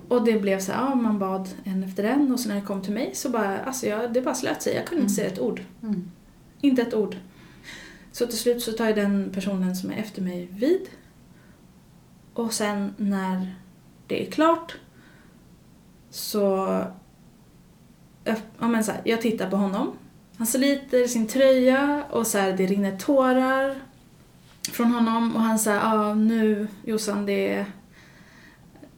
Och 0.08 0.24
det 0.24 0.40
blev 0.40 0.60
så 0.60 0.72
här, 0.72 0.80
ja 0.88 0.94
man 0.94 1.18
bad 1.18 1.48
en 1.64 1.82
efter 1.82 2.04
en 2.04 2.32
och 2.32 2.40
så 2.40 2.48
när 2.48 2.54
det 2.54 2.60
kom 2.60 2.82
till 2.82 2.92
mig 2.92 3.10
så 3.14 3.28
bara, 3.28 3.58
alltså 3.60 3.86
jag, 3.86 4.12
det 4.12 4.20
bara 4.22 4.34
slöt 4.34 4.62
sig. 4.62 4.74
Jag 4.74 4.86
kunde 4.86 5.02
inte 5.04 5.12
Mm. 5.12 5.16
säga 5.16 5.28
ett 5.28 5.40
ord. 5.40 5.60
Mm. 5.82 6.10
Inte 6.60 6.82
ett 6.82 6.94
ord. 6.94 7.16
Så 8.12 8.26
till 8.26 8.38
slut 8.38 8.62
så 8.62 8.72
tar 8.72 8.86
jag 8.86 8.96
den 8.96 9.30
personen 9.34 9.76
som 9.76 9.90
är 9.90 9.96
efter 9.96 10.22
mig 10.22 10.48
vid. 10.52 10.80
Och 12.34 12.52
sen 12.52 12.94
när 12.96 13.54
det 14.06 14.26
är 14.26 14.30
klart 14.30 14.74
så... 16.10 16.46
Ja, 18.58 18.68
men 18.68 18.84
så 18.84 18.92
här, 18.92 19.00
jag 19.04 19.20
tittar 19.20 19.50
på 19.50 19.56
honom. 19.56 19.92
Han 20.36 20.46
sliter 20.46 21.06
sin 21.06 21.26
tröja 21.26 22.04
och 22.10 22.26
så 22.26 22.38
här, 22.38 22.52
det 22.52 22.66
rinner 22.66 22.96
tårar 22.96 23.74
från 24.72 24.86
honom. 24.92 25.36
Och 25.36 25.42
han 25.42 25.58
säger, 25.58 25.78
ja 25.80 26.14
nu 26.14 26.68
Jossan 26.84 27.26
det 27.26 27.48
är... 27.52 27.66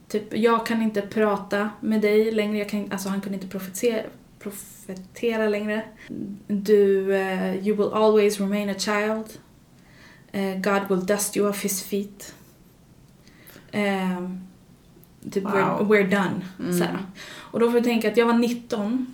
Typ, 0.07 0.37
jag 0.37 0.65
kan 0.65 0.81
inte 0.81 1.01
prata 1.01 1.69
med 1.81 2.01
dig 2.01 2.31
längre. 2.31 2.57
Jag 2.57 2.69
kan, 2.69 2.91
alltså 2.91 3.09
han 3.09 3.21
kunde 3.21 3.35
inte 3.35 3.47
profetera, 3.47 4.03
profetera 4.39 5.49
längre. 5.49 5.83
Du, 6.47 7.15
eh, 7.15 7.67
you 7.67 7.77
will 7.77 7.93
always 7.93 8.39
remain 8.39 8.69
a 8.69 8.75
child. 8.77 9.25
Eh, 10.31 10.55
God 10.55 10.81
will 10.89 11.05
dust 11.05 11.37
you 11.37 11.49
off 11.49 11.63
his 11.63 11.83
feet. 11.83 12.33
Um, 13.73 14.47
typ, 15.31 15.43
Wow. 15.43 15.51
we're, 15.53 15.87
we're 15.87 16.09
done. 16.09 16.41
Mm. 16.59 16.77
Såhär. 16.77 16.97
Och 17.29 17.59
då 17.59 17.65
får 17.67 17.75
jag 17.75 17.83
tänka 17.83 18.11
att 18.11 18.17
jag 18.17 18.25
var 18.25 18.33
19. 18.37 19.05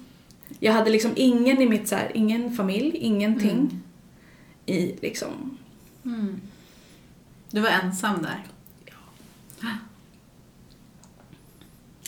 Jag 0.59 0.73
hade 0.73 0.89
liksom 0.89 1.11
ingen 1.15 1.61
i 1.61 1.69
mitt, 1.69 1.87
såhär, 1.87 2.11
ingen 2.13 2.55
familj, 2.55 2.97
ingenting. 2.97 3.51
Mm. 3.51 3.81
I 4.65 4.95
liksom, 5.01 5.57
Mm. 6.05 6.41
Du 7.51 7.61
var 7.61 7.69
ensam 7.69 8.21
där. 8.21 8.43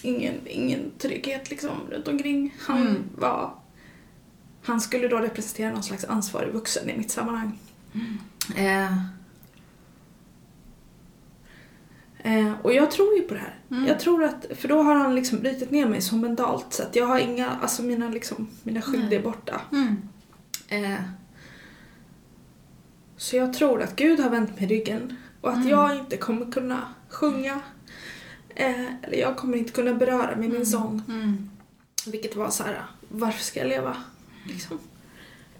ingen, 0.02 0.36
ingen 0.48 0.92
trygghet 0.98 1.50
liksom 1.50 1.72
runt 1.92 2.08
omkring. 2.08 2.56
Han 2.60 2.82
Mm. 2.82 3.04
var... 3.18 3.54
Han 4.64 4.82
skulle 4.82 5.08
då 5.08 5.18
representera 5.18 5.72
någon 5.72 5.84
slags 5.84 6.06
ansvarig 6.06 6.54
vuxen 6.54 6.90
i 6.90 6.98
mitt 6.98 7.12
sammanhang. 7.12 7.60
Eh, 8.56 8.98
eh, 12.18 12.54
och 12.62 12.74
jag 12.74 12.92
tror 12.92 13.16
ju 13.16 13.22
på 13.22 13.34
det 13.34 13.40
här. 13.40 13.56
Mm. 13.72 13.86
Jag 13.88 14.00
tror 14.00 14.24
att, 14.24 14.46
för 14.56 14.68
då 14.68 14.82
har 14.82 14.96
han 14.96 15.16
liksom 15.16 15.40
brutit 15.40 15.72
ner 15.72 15.86
mig 15.86 16.02
så 16.02 16.16
mentalt 16.16 16.74
så 16.74 16.84
att 16.84 16.96
jag 16.96 17.06
har 17.08 17.20
inga, 17.20 17.50
alltså 17.50 17.84
mina 17.84 18.10
liksom, 18.10 18.48
mina 18.64 18.82
skydd 18.82 19.14
är 19.14 19.22
borta. 19.22 19.62
Mm. 19.72 19.98
Eh, 20.68 21.00
så 23.18 23.36
jag 23.36 23.54
tror 23.54 23.82
att 23.82 23.96
Gud 23.96 24.20
har 24.20 24.30
vänt 24.30 24.60
mig 24.60 24.70
ryggen 24.70 25.18
och 25.42 25.50
att 25.50 25.56
Mm. 25.56 25.70
jag 25.70 25.98
inte 25.98 26.18
kommer 26.18 26.52
kunna 26.52 26.82
sjunga. 27.10 27.62
Eh, 28.56 28.86
eller 29.04 29.18
jag 29.18 29.38
kommer 29.38 29.58
inte 29.58 29.72
kunna 29.72 29.94
beröra 29.94 30.30
med 30.30 30.38
min 30.40 30.52
Mm. 30.52 30.66
sång. 30.66 31.02
Mm. 31.08 31.50
Vilket 32.08 32.36
var 32.36 32.50
så 32.50 32.64
här, 32.64 32.86
varför 33.10 33.44
ska 33.44 33.60
jag 33.60 33.70
leva? 33.70 33.98
Liksom. 34.48 34.80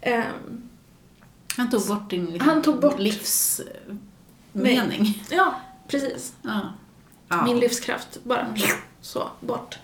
Eh, 0.00 0.24
Han 1.56 1.70
tog 1.70 1.86
bort 1.86 2.10
din 2.10 2.24
liksom, 2.26 2.48
Han 2.50 2.62
tog 2.62 2.80
bort- 2.80 2.98
livsmening. 4.52 5.22
ja, 5.30 5.60
precis. 5.88 6.32
Ja. 6.42 6.60
Ja. 7.28 7.44
Min 7.44 7.58
livskraft 7.58 8.18
bara 8.24 8.40
Mm. 8.40 8.54
så 9.00 9.28
bort. 9.40 9.78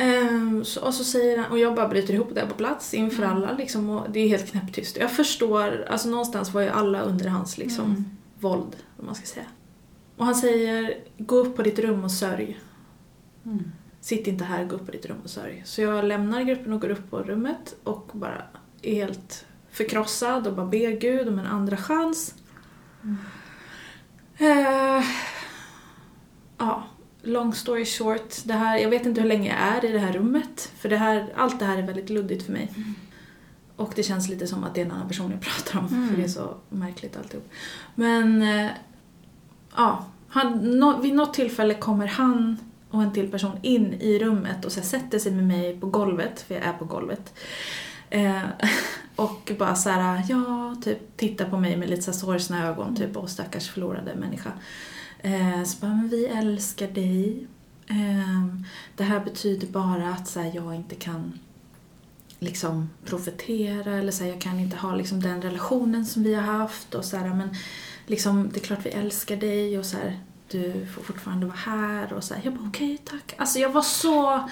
Ehm, 0.00 0.64
så, 0.64 0.80
och 0.84 0.94
så 0.94 1.04
säger 1.04 1.38
han, 1.38 1.50
och 1.52 1.58
jag 1.58 1.74
bara 1.74 1.88
bryter 1.88 2.14
ihop 2.14 2.34
där 2.34 2.46
på 2.46 2.54
plats 2.54 2.94
inför 2.94 3.22
Mm. 3.22 3.36
alla 3.36 3.52
liksom, 3.52 3.90
och 3.90 4.10
det 4.10 4.20
är 4.20 4.28
helt 4.28 4.50
knäpptyst. 4.50 4.96
Jag 4.96 5.10
förstår, 5.12 5.86
alltså 5.90 6.08
någonstans 6.08 6.54
var 6.54 6.60
ju 6.60 6.68
alla 6.68 7.00
under 7.02 7.28
hans 7.28 7.58
liksom 7.58 7.84
Mm. 7.84 8.04
våld, 8.38 8.76
om 8.98 9.06
man 9.06 9.14
ska 9.14 9.26
säga. 9.26 9.46
Och 10.16 10.24
han 10.26 10.34
säger, 10.34 10.94
gå 11.18 11.36
upp 11.36 11.56
på 11.56 11.62
ditt 11.62 11.78
rum 11.78 12.04
och 12.04 12.10
sörj. 12.12 12.60
Mm. 13.44 13.72
Sitt 14.00 14.26
inte 14.26 14.44
här, 14.44 14.64
gå 14.64 14.76
upp 14.76 14.86
på 14.86 14.92
ditt 14.92 15.06
rum 15.06 15.16
och 15.24 15.30
sörj. 15.30 15.62
Så 15.66 15.82
jag 15.82 16.04
lämnar 16.04 16.42
gruppen 16.42 16.72
och 16.72 16.80
går 16.80 16.90
upp 16.90 17.10
på 17.10 17.18
rummet 17.18 17.74
och 17.84 18.10
bara 18.12 18.42
är 18.82 18.94
helt 18.94 19.44
förkrossad 19.70 20.46
och 20.46 20.54
bara 20.54 20.66
ber 20.66 20.90
Gud 20.90 21.28
om 21.28 21.38
en 21.38 21.46
andra 21.46 21.76
chans. 21.76 22.34
Mm. 23.04 23.16
Eh, 24.38 25.04
ja, 26.58 26.84
long 27.22 27.54
story 27.54 27.84
short. 27.84 28.34
Det 28.44 28.52
här, 28.52 28.78
jag 28.78 28.90
vet 28.90 29.06
inte 29.06 29.20
hur 29.20 29.28
länge 29.28 29.48
jag 29.48 29.58
är 29.58 29.90
i 29.90 29.92
det 29.92 29.98
här 29.98 30.12
rummet. 30.12 30.72
För 30.78 30.88
det 30.88 30.96
här, 30.96 31.32
allt 31.36 31.58
det 31.58 31.64
här 31.64 31.78
är 31.78 31.82
väldigt 31.82 32.10
luddigt 32.10 32.46
för 32.46 32.52
mig. 32.52 32.72
Och 33.76 33.92
det 33.96 34.02
känns 34.02 34.28
lite 34.28 34.46
som 34.46 34.64
att 34.64 34.74
det 34.74 34.80
är 34.80 34.84
en 34.84 34.92
annan 34.92 35.08
person 35.08 35.30
jag 35.30 35.40
pratar 35.54 35.78
om. 35.78 35.86
Mm. 35.86 36.08
För 36.08 36.16
det 36.16 36.22
är 36.22 36.28
så 36.28 36.54
märkligt 36.68 37.16
alltihop. 37.16 37.48
Men, 37.94 38.42
eh, 38.42 38.70
ja. 39.76 40.06
Han, 40.28 40.78
nå, 40.78 41.00
vid 41.00 41.14
något 41.14 41.34
tillfälle 41.34 41.74
kommer 41.74 42.06
han 42.06 42.56
och 42.90 43.02
en 43.02 43.12
till 43.12 43.30
person 43.30 43.58
in 43.62 43.92
i 43.92 44.18
rummet 44.18 44.64
och 44.64 44.72
så 44.72 44.80
sätter 44.80 45.18
sig 45.18 45.32
med 45.32 45.44
mig 45.44 45.80
på 45.80 45.86
golvet, 45.86 46.40
för 46.40 46.54
jag 46.54 46.64
är 46.64 46.72
på 46.72 46.84
golvet. 46.84 47.34
Eh, 48.10 48.42
och 49.16 49.52
bara 49.58 49.74
så 49.74 49.90
här, 49.90 50.22
ja, 50.28 50.76
typ 50.84 51.16
tittar 51.16 51.50
på 51.50 51.56
mig 51.56 51.76
med 51.76 51.90
lite 51.90 52.02
så 52.02 52.12
sorgsna 52.12 52.68
ögon, 52.68 52.96
typ, 52.96 53.16
och 53.16 53.30
stackars 53.30 53.70
förlorade 53.70 54.14
människa. 54.14 54.52
Eh, 55.22 55.62
så 55.64 55.78
bara, 55.80 55.94
men 55.94 56.08
vi 56.08 56.26
älskar 56.26 56.88
dig. 56.88 57.46
Eh, 57.86 58.46
det 58.96 59.04
här 59.04 59.20
betyder 59.20 59.66
bara 59.66 60.08
att 60.14 60.28
så 60.28 60.40
här, 60.40 60.52
jag 60.54 60.74
inte 60.74 60.94
kan 60.94 61.38
liksom 62.38 62.90
profetera 63.04 63.92
eller 63.92 64.12
så 64.12 64.24
här, 64.24 64.30
jag 64.30 64.40
kan 64.40 64.60
inte 64.60 64.76
ha 64.76 64.94
liksom 64.94 65.20
den 65.22 65.42
relationen 65.42 66.06
som 66.06 66.22
vi 66.22 66.34
har 66.34 66.42
haft 66.42 66.94
och 66.94 67.04
så 67.04 67.16
här, 67.16 67.34
men 67.34 67.54
liksom 68.06 68.50
det 68.54 68.60
är 68.60 68.64
klart 68.64 68.86
vi 68.86 68.90
älskar 68.90 69.36
dig 69.36 69.78
och 69.78 69.86
så 69.86 69.96
här, 69.96 70.20
du 70.50 70.86
får 70.94 71.02
fortfarande 71.02 71.46
vara 71.46 71.56
här 71.56 72.12
och 72.12 72.24
så 72.24 72.34
här, 72.34 72.40
jag 72.44 72.54
bara 72.54 72.68
okej 72.68 72.98
tack. 73.04 73.34
Alltså 73.38 73.58
jag 73.58 73.70
var 73.70 73.82
så, 73.82 74.48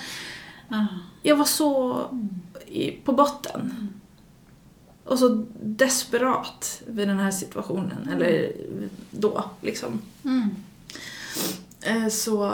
Ja. 0.69 0.87
jag 1.23 1.37
var 1.37 1.45
så 1.45 2.01
i, 2.67 2.91
på 2.91 3.13
botten. 3.13 3.89
Och 5.09 5.19
så 5.19 5.45
desperat 5.63 6.83
vid 6.87 7.09
den 7.09 7.19
här 7.19 7.31
situationen, 7.31 8.09
eller 8.13 8.53
då 9.11 9.45
liksom. 9.61 10.01
Mm. 10.25 10.49
Eh, 11.81 12.09
Så 12.09 12.53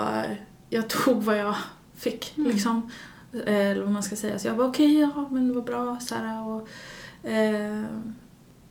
jag 0.68 0.88
tog 0.88 1.22
vad 1.22 1.38
jag 1.38 1.54
fick 1.96 2.34
Mm. 2.38 2.50
liksom. 2.50 2.90
Eh, 3.32 3.54
Eller 3.70 3.82
vad 3.82 3.92
man 3.92 4.02
ska 4.02 4.16
säga. 4.16 4.38
Så 4.38 4.48
jag 4.48 4.54
var 4.54 4.68
okej, 4.68 4.98
ja 5.00 5.28
men 5.30 5.48
det 5.48 5.54
var 5.54 5.62
bra. 5.62 6.00
Så 6.00 6.14
här, 6.14 6.46
och, 6.46 6.68
Eh, 7.26 7.84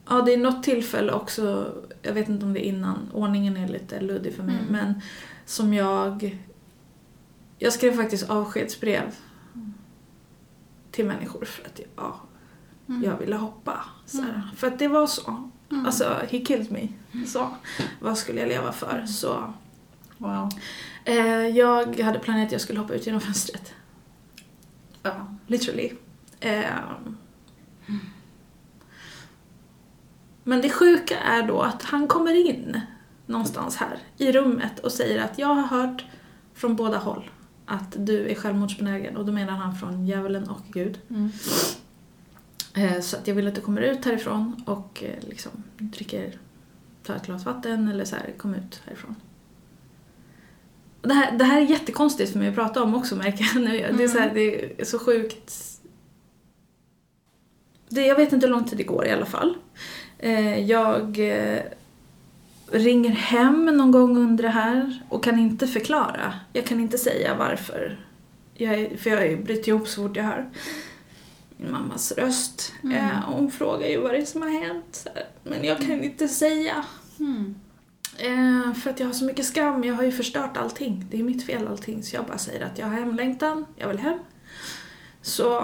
ja, 0.10 0.22
det 0.22 0.34
är 0.34 0.38
något 0.38 0.64
tillfälle 0.64 1.12
också, 1.12 1.74
jag 2.02 2.14
vet 2.14 2.30
inte 2.30 2.46
om 2.46 2.54
det 2.54 2.66
är 2.66 2.68
innan, 2.70 3.10
ordningen 3.14 3.58
är 3.58 3.68
lite 3.68 4.02
luddig 4.02 4.34
för 4.36 4.44
mig, 4.44 4.56
Mm. 4.56 4.72
men 4.72 5.02
som 5.46 5.74
jag... 5.74 6.40
Jag 7.60 7.74
skrev 7.74 7.96
faktiskt 7.96 8.30
avskedsbrev 8.30 9.16
till 10.92 11.06
människor 11.06 11.46
för 11.46 11.66
att 11.66 11.80
ja, 11.96 12.20
Mm. 12.90 13.04
jag 13.04 13.18
ville 13.18 13.36
hoppa. 13.36 13.86
Så 14.06 14.22
här. 14.22 14.30
Mm. 14.30 14.42
För 14.56 14.68
att 14.68 14.80
det 14.80 14.88
var 14.88 15.08
så. 15.08 15.50
Mm. 15.72 15.86
Alltså, 15.86 16.20
he 16.30 16.40
killed 16.40 16.72
me. 16.72 16.88
Så. 17.26 17.50
Vad 18.00 18.18
skulle 18.18 18.40
jag 18.40 18.50
leva 18.50 18.72
för? 18.72 18.94
Mm. 18.96 19.08
Så. 19.08 19.54
Wow. 20.18 20.50
Eh, 21.06 21.48
jag 21.48 22.00
hade 22.00 22.20
planerat 22.20 22.46
att 22.46 22.52
jag 22.52 22.62
skulle 22.62 22.80
hoppa 22.80 22.94
ut 22.94 23.06
genom 23.06 23.22
fönstret. 23.22 23.74
Ja. 25.04 25.36
Literally. 25.48 25.92
Eh, 26.40 26.64
Men 30.44 30.62
det 30.62 30.70
sjuka 30.70 31.20
är 31.20 31.48
då 31.48 31.62
att 31.62 31.84
han 31.84 32.08
kommer 32.08 32.48
in 32.50 32.82
någonstans 33.26 33.76
här 33.76 33.98
i 34.18 34.32
rummet 34.32 34.80
och 34.80 34.92
säger 34.92 35.24
att 35.24 35.40
jag 35.40 35.48
har 35.48 35.68
hört 35.78 36.06
från 36.54 36.76
båda 36.76 36.98
håll 36.98 37.32
att 37.66 37.96
du 37.98 38.30
är 38.30 38.36
självmordsbenägen 38.36 39.18
och 39.18 39.26
då 39.26 39.32
menar 39.32 39.54
han 39.54 39.76
från 39.76 40.06
djävulen 40.06 40.50
och 40.50 40.62
Gud. 40.68 41.00
Mm. 41.10 41.32
Eh, 42.74 43.00
Så 43.00 43.18
att 43.18 43.28
jag 43.28 43.36
vill 43.36 43.48
att 43.48 43.56
du 43.56 43.62
kommer 43.62 43.82
ut 43.82 44.06
härifrån 44.06 44.64
och 44.66 45.04
eh, 45.04 45.28
liksom 45.30 45.52
dricker, 45.78 46.38
tar 47.04 47.16
ett 47.16 47.26
glas 47.26 47.46
vatten 47.46 47.88
eller 47.88 48.06
så 48.06 48.16
här, 48.16 48.34
kom 48.38 48.56
ut 48.56 48.82
härifrån. 48.86 49.16
Och 51.02 51.08
Det 51.08 51.14
här, 51.14 51.38
det 51.38 51.44
här 51.44 51.62
är 51.62 51.66
jättekonstigt 51.66 52.32
för 52.32 52.40
mig 52.40 52.48
att 52.48 52.56
prata 52.56 52.84
om 52.84 52.96
också 52.96 53.16
märker 53.16 53.46
jag 53.54 53.64
nu. 53.64 53.94
Det 53.98 54.04
är 54.04 54.08
så, 54.08 54.18
här, 54.20 54.32
det 54.34 54.82
är 54.82 54.86
så 54.86 55.00
sjukt. 55.00 55.54
Det, 57.90 58.06
jag 58.06 58.16
vet 58.16 58.34
inte 58.34 58.46
hur 58.48 58.54
lång 58.54 58.64
tid 58.66 58.78
det 58.78 58.84
går 58.84 59.06
i 59.08 59.12
alla 59.12 59.26
fall. 59.26 59.58
Eh, 60.20 60.60
Jag 60.60 61.20
ringer 62.72 63.10
hem 63.12 63.66
någon 63.66 63.92
gång 63.92 64.18
under 64.18 64.44
det 64.44 64.50
här 64.50 65.00
och 65.10 65.24
kan 65.24 65.40
inte 65.40 65.68
förklara. 65.68 66.34
Jag 66.54 66.66
kan 66.66 66.80
inte 66.80 66.98
säga 66.98 67.36
varför. 67.36 68.00
Jag 68.54 68.74
är, 68.74 68.98
för 68.98 69.10
jag 69.10 69.44
bryter 69.44 69.70
ihop 69.70 69.88
så 69.88 70.08
fort 70.08 70.18
jag 70.18 70.24
hör 70.24 70.50
mammas 71.58 72.12
röst. 72.12 72.74
Mm. 72.84 72.98
Eh, 72.98 73.30
och 73.30 73.36
hon 73.36 73.52
frågar 73.52 73.88
ju 73.88 74.02
vad 74.02 74.12
det 74.12 74.18
är 74.18 74.26
som 74.26 74.42
har 74.42 74.50
hänt. 74.50 75.08
Men 75.44 75.64
jag 75.64 75.78
kan 75.78 76.04
inte 76.04 76.28
säga. 76.28 76.86
Mm. 77.20 77.56
Eh, 78.18 78.74
för 78.74 78.90
att 78.90 79.00
jag 79.00 79.08
har 79.08 79.14
så 79.14 79.26
mycket 79.26 79.46
skam. 79.46 79.84
Jag 79.84 79.96
har 79.96 80.04
ju 80.04 80.12
förstört 80.12 80.58
allting. 80.58 81.06
Det 81.12 81.20
är 81.20 81.24
mitt 81.24 81.46
fel 81.46 81.68
allting. 81.68 82.04
Så 82.04 82.16
jag 82.16 82.26
bara 82.26 82.38
säger 82.38 82.66
att 82.66 82.78
jag 82.78 82.88
har 82.88 82.94
hemlängtan. 82.94 83.66
Jag 83.76 83.88
vill 83.88 84.00
hem. 84.00 84.20
Så 85.22 85.64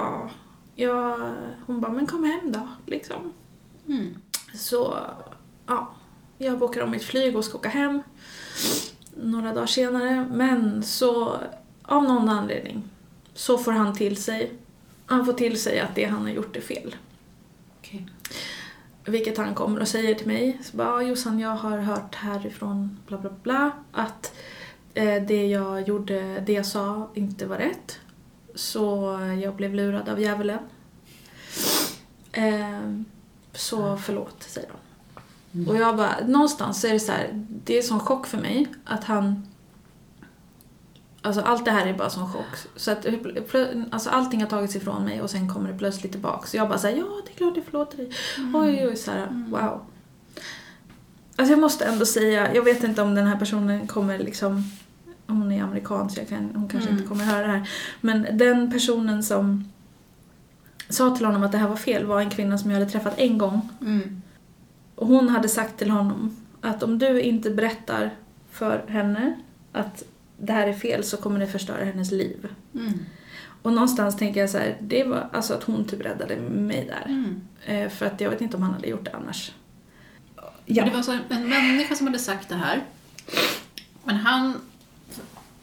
jag, 0.76 1.36
hon 1.66 1.82
bara, 1.82 1.92
men 1.92 2.08
kom 2.08 2.24
hem 2.24 2.52
då. 2.52 2.68
Liksom. 2.86 3.34
Mm. 3.88 4.16
Så 4.54 4.98
ja, 5.68 5.94
jag 6.38 6.60
bokar 6.60 6.82
om 6.82 6.92
mitt 6.92 7.04
flyg 7.04 7.36
och 7.36 7.46
ska 7.46 7.58
åka 7.58 7.70
hem 7.70 8.02
några 9.16 9.54
dagar 9.54 9.68
senare. 9.68 10.28
Men 10.32 10.84
så 10.84 11.38
av 11.84 12.04
någon 12.04 12.30
anledning 12.30 12.84
så 13.34 13.58
får 13.58 13.72
han 13.72 13.96
till 13.96 14.24
sig, 14.24 14.52
han 15.10 15.26
får 15.26 15.34
till 15.34 15.62
sig 15.62 15.80
att 15.80 15.96
det 15.96 16.04
han 16.06 16.22
har 16.22 16.30
gjort 16.30 16.56
är 16.56 16.62
fel. 16.62 16.96
Okej. 17.80 18.08
Vilket 19.06 19.38
han 19.38 19.56
kommer 19.56 19.80
och 19.80 19.88
säger 19.88 20.16
till 20.16 20.28
mig. 20.28 20.60
Så 20.64 20.78
bara, 20.78 21.04
"Ja, 21.04 21.10
Jossan 21.10 21.40
jag 21.40 21.50
har 21.56 21.78
hört 21.78 22.16
härifrån 22.16 23.00
bla 23.08 23.18
bla 23.18 23.30
bla 23.44 23.72
att 23.92 24.34
eh, 24.94 25.24
det 25.24 25.48
jag 25.48 25.88
gjorde, 25.88 26.40
det 26.40 26.54
jag 26.54 26.66
sa 26.66 27.10
inte 27.14 27.46
var 27.46 27.58
rätt. 27.58 28.00
Så 28.56 29.18
jag 29.44 29.56
blev 29.56 29.74
lurad 29.76 30.10
av 30.10 30.20
djävulen. 30.22 30.60
Eh, 32.32 32.94
så 33.54 33.98
förlåt, 33.98 34.44
säger 34.44 34.70
de. 35.52 35.68
Och 35.70 35.76
jag 35.78 35.98
bara, 35.98 36.16
någonstans 36.28 36.84
är 36.86 36.94
det 36.94 37.00
så 37.00 37.12
här, 37.12 37.30
det 37.64 37.78
är 37.78 37.82
sån 37.82 38.00
chock 38.00 38.28
för 38.28 38.38
mig 38.38 38.68
att 38.86 39.04
han 39.04 39.48
Alltså 41.22 41.42
allt 41.42 41.66
det 41.66 41.72
här 41.72 41.86
är 41.88 41.94
bara 41.94 42.10
sån 42.10 42.34
chock. 42.34 42.46
Så 42.76 42.92
att 42.92 43.06
alltså, 43.92 44.10
allting 44.10 44.42
har 44.42 44.50
tagits 44.50 44.76
ifrån 44.76 45.06
mig 45.06 45.22
och 45.22 45.30
sen 45.30 45.54
kommer 45.54 45.72
det 45.72 45.78
plötsligt 45.78 46.12
tillbaka. 46.12 46.48
Så 46.48 46.58
jag 46.58 46.68
bara 46.70 46.78
säger 46.78 46.98
ja 46.98 47.06
det 47.26 47.32
är 47.32 47.36
klart 47.36 47.56
jag 47.56 47.66
förlåter 47.66 47.98
dig. 47.98 48.10
Oj, 48.54 48.88
oj, 48.88 48.96
så 48.96 49.12
här, 49.12 49.46
wow. 49.50 49.82
Alltså 51.36 51.54
jag 51.54 51.60
måste 51.60 51.86
ändå 51.86 52.06
säga, 52.06 52.56
jag 52.56 52.64
vet 52.64 52.84
inte 52.84 53.02
om 53.02 53.16
den 53.16 53.28
här 53.28 53.36
personen 53.38 53.88
kommer 53.88 54.20
liksom, 54.20 54.64
hon 55.28 55.52
är 55.52 55.64
amerikan 55.64 56.10
så 56.10 56.20
jag 56.20 56.30
kan, 56.30 56.52
hon 56.56 56.68
kanske 56.68 56.90
Mm. 56.90 56.98
inte 57.00 57.10
kommer 57.10 57.24
höra 57.26 57.48
det 57.48 57.54
här. 57.54 57.70
Men 58.02 58.28
den 58.38 58.72
personen 58.72 59.24
som 59.24 59.72
sa 60.90 61.16
till 61.16 61.26
honom 61.26 61.44
att 61.44 61.52
det 61.52 61.58
här 61.58 61.68
var 61.68 61.76
fel 61.76 62.06
var 62.06 62.22
en 62.22 62.30
kvinna 62.30 62.58
som 62.58 62.72
jag 62.72 62.80
hade 62.80 62.92
träffat 62.92 63.14
en 63.20 63.38
gång. 63.38 63.70
Mm. 63.82 64.22
Och 64.96 65.08
hon 65.08 65.30
hade 65.30 65.50
sagt 65.50 65.78
till 65.78 65.90
honom 65.90 66.36
att 66.62 66.84
om 66.84 67.00
du 67.00 67.22
inte 67.22 67.50
berättar 67.50 68.14
för 68.52 68.86
henne 68.88 69.34
att 69.72 70.04
det 70.42 70.54
här 70.54 70.68
är 70.68 70.74
fel 70.74 71.04
så 71.04 71.18
kommer 71.18 71.40
det 71.40 71.48
förstöra 71.48 71.84
hennes 71.86 72.12
liv. 72.12 72.48
Mm. 72.76 72.94
Och 73.62 73.74
någonstans 73.74 74.18
tänker 74.18 74.40
jag 74.42 74.50
så 74.50 74.58
här, 74.58 74.78
det 74.82 75.04
var 75.04 75.30
alltså 75.34 75.54
att 75.54 75.64
hon 75.64 75.86
typ 75.86 76.02
räddade 76.06 76.36
mig 76.42 76.86
där. 76.88 77.06
Mm. 77.14 77.42
Eh, 77.66 77.90
för 77.90 78.06
att 78.06 78.22
jag 78.22 78.30
vet 78.30 78.42
inte 78.42 78.58
om 78.58 78.64
han 78.64 78.74
hade 78.74 78.88
gjort 78.88 79.06
det 79.06 79.12
annars. 79.14 79.52
Ja. 80.66 80.86
Det 80.86 80.92
var 80.92 81.02
så 81.02 81.18
en 81.30 81.50
människa 81.50 81.96
som 81.96 82.08
hade 82.08 82.20
sagt 82.20 82.50
det 82.50 82.56
här. 82.56 82.84
Men 84.04 84.16
han 84.16 84.54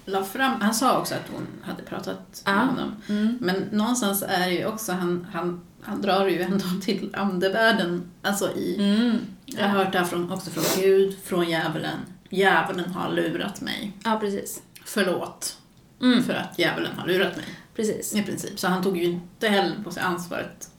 la 0.05 0.25
fram, 0.25 0.61
han 0.61 0.75
sa 0.75 0.99
också 0.99 1.15
att 1.15 1.31
hon 1.33 1.47
hade 1.63 1.83
pratat 1.83 2.43
Ja. 2.47 2.53
med 2.55 2.67
honom. 2.67 2.97
Mm. 3.09 3.39
Men 3.41 3.57
någonstans 3.73 4.23
är 4.29 4.47
det 4.47 4.53
ju 4.55 4.67
också, 4.67 4.93
han, 4.93 5.27
han, 5.33 5.61
han 5.81 6.03
drar 6.03 6.27
ju 6.27 6.43
ändå 6.43 6.65
till 6.83 7.15
andevärlden. 7.17 8.11
Alltså 8.23 8.53
i, 8.53 8.77
Mm. 8.79 9.19
jag 9.47 9.69
har 9.69 9.85
hört 9.85 9.93
det 9.93 9.99
här 9.99 10.05
från, 10.07 10.33
också 10.33 10.51
från 10.51 10.83
Gud, 10.83 11.19
från 11.25 11.49
djävulen. 11.51 11.99
Djävulen 12.31 12.91
har 12.91 13.13
lurat 13.13 13.61
mig. 13.61 13.93
Ja, 14.05 14.19
precis. 14.21 14.63
Förlåt 14.87 15.59
Mm. 16.03 16.23
för 16.25 16.35
att 16.35 16.59
djävulen 16.59 16.99
har 16.99 17.07
lurat 17.07 17.37
mig. 17.37 17.45
Precis. 17.75 18.15
I 18.15 18.23
princip. 18.23 18.59
Så 18.59 18.69
han 18.69 18.83
tog 18.83 18.97
ju 18.99 19.05
inte 19.05 19.49
heller 19.49 19.83
på 19.85 19.91
sig 19.91 20.03
ansvaret 20.03 20.71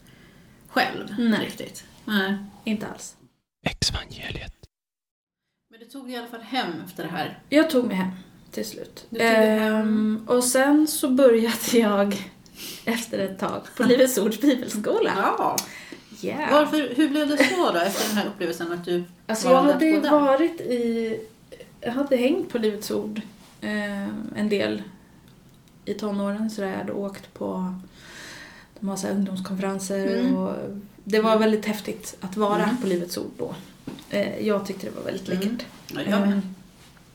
själv 0.67 1.15
Nej. 1.19 1.39
riktigt. 1.45 1.83
Nej. 2.05 2.37
Inte 2.63 2.87
alls. 2.87 3.15
Exvangeliet. 3.65 4.53
Men 5.71 5.79
du 5.79 5.85
tog 5.85 6.05
dig 6.05 6.13
i 6.13 6.17
alla 6.17 6.27
fall 6.27 6.41
hem 6.41 6.73
efter 6.85 7.03
det 7.03 7.09
här. 7.09 7.39
Jag 7.49 7.69
tog 7.69 7.85
mig 7.87 7.95
hem 7.95 8.11
till 8.51 8.65
slut. 8.65 9.05
Ehm, 9.19 10.23
och 10.27 10.43
sen 10.43 10.87
så 10.87 11.09
började 11.09 11.57
jag 11.77 12.17
efter 12.85 13.19
ett 13.19 13.39
tag 13.39 13.61
på 13.77 13.83
Livets 13.83 14.17
Ords 14.17 14.41
bibelskola. 14.41 15.11
Ja. 15.37 15.57
Yeah. 16.21 16.51
Varför, 16.53 16.93
hur 16.95 17.09
blev 17.09 17.27
det 17.27 17.37
så 17.37 17.71
då 17.71 17.79
efter 17.79 18.07
den 18.07 18.17
här 18.17 18.25
upplevelsen 18.27 18.71
att 18.71 18.85
du 18.85 19.03
Alltså 19.27 19.47
jag 19.49 19.61
hade 19.61 19.75
att 19.75 19.81
ju 19.81 19.91
gå 19.93 19.99
där? 19.99 20.09
varit 20.09 20.61
i... 20.61 21.19
Jag 21.81 21.91
hade 21.91 22.17
hängt 22.17 22.49
på 22.49 22.57
Livets 22.57 22.91
Ord 22.91 23.21
en 24.35 24.49
del 24.49 24.83
i 25.85 25.93
tonåren 25.93 26.49
så 26.49 26.61
där 26.61 26.67
jag 26.69 26.77
hade 26.77 26.93
åkt 26.93 27.33
på 27.33 27.73
de 28.79 28.89
har 28.89 28.95
så 28.97 29.07
ungdomskonferenser 29.07 30.19
Mm. 30.19 30.35
och 30.35 30.53
det 31.03 31.19
var 31.19 31.37
väldigt 31.37 31.65
häftigt 31.65 32.17
att 32.21 32.37
vara 32.37 32.63
Mm. 32.63 32.77
på 32.81 32.87
Livets 32.87 33.17
Ord 33.17 33.31
då. 33.37 33.55
Eh, 34.09 34.47
jag 34.47 34.65
tyckte 34.65 34.87
det 34.87 34.95
var 34.95 35.03
väldigt 35.03 35.29
Mm. 35.29 35.39
läckert. 35.41 35.65
Med. 35.93 36.41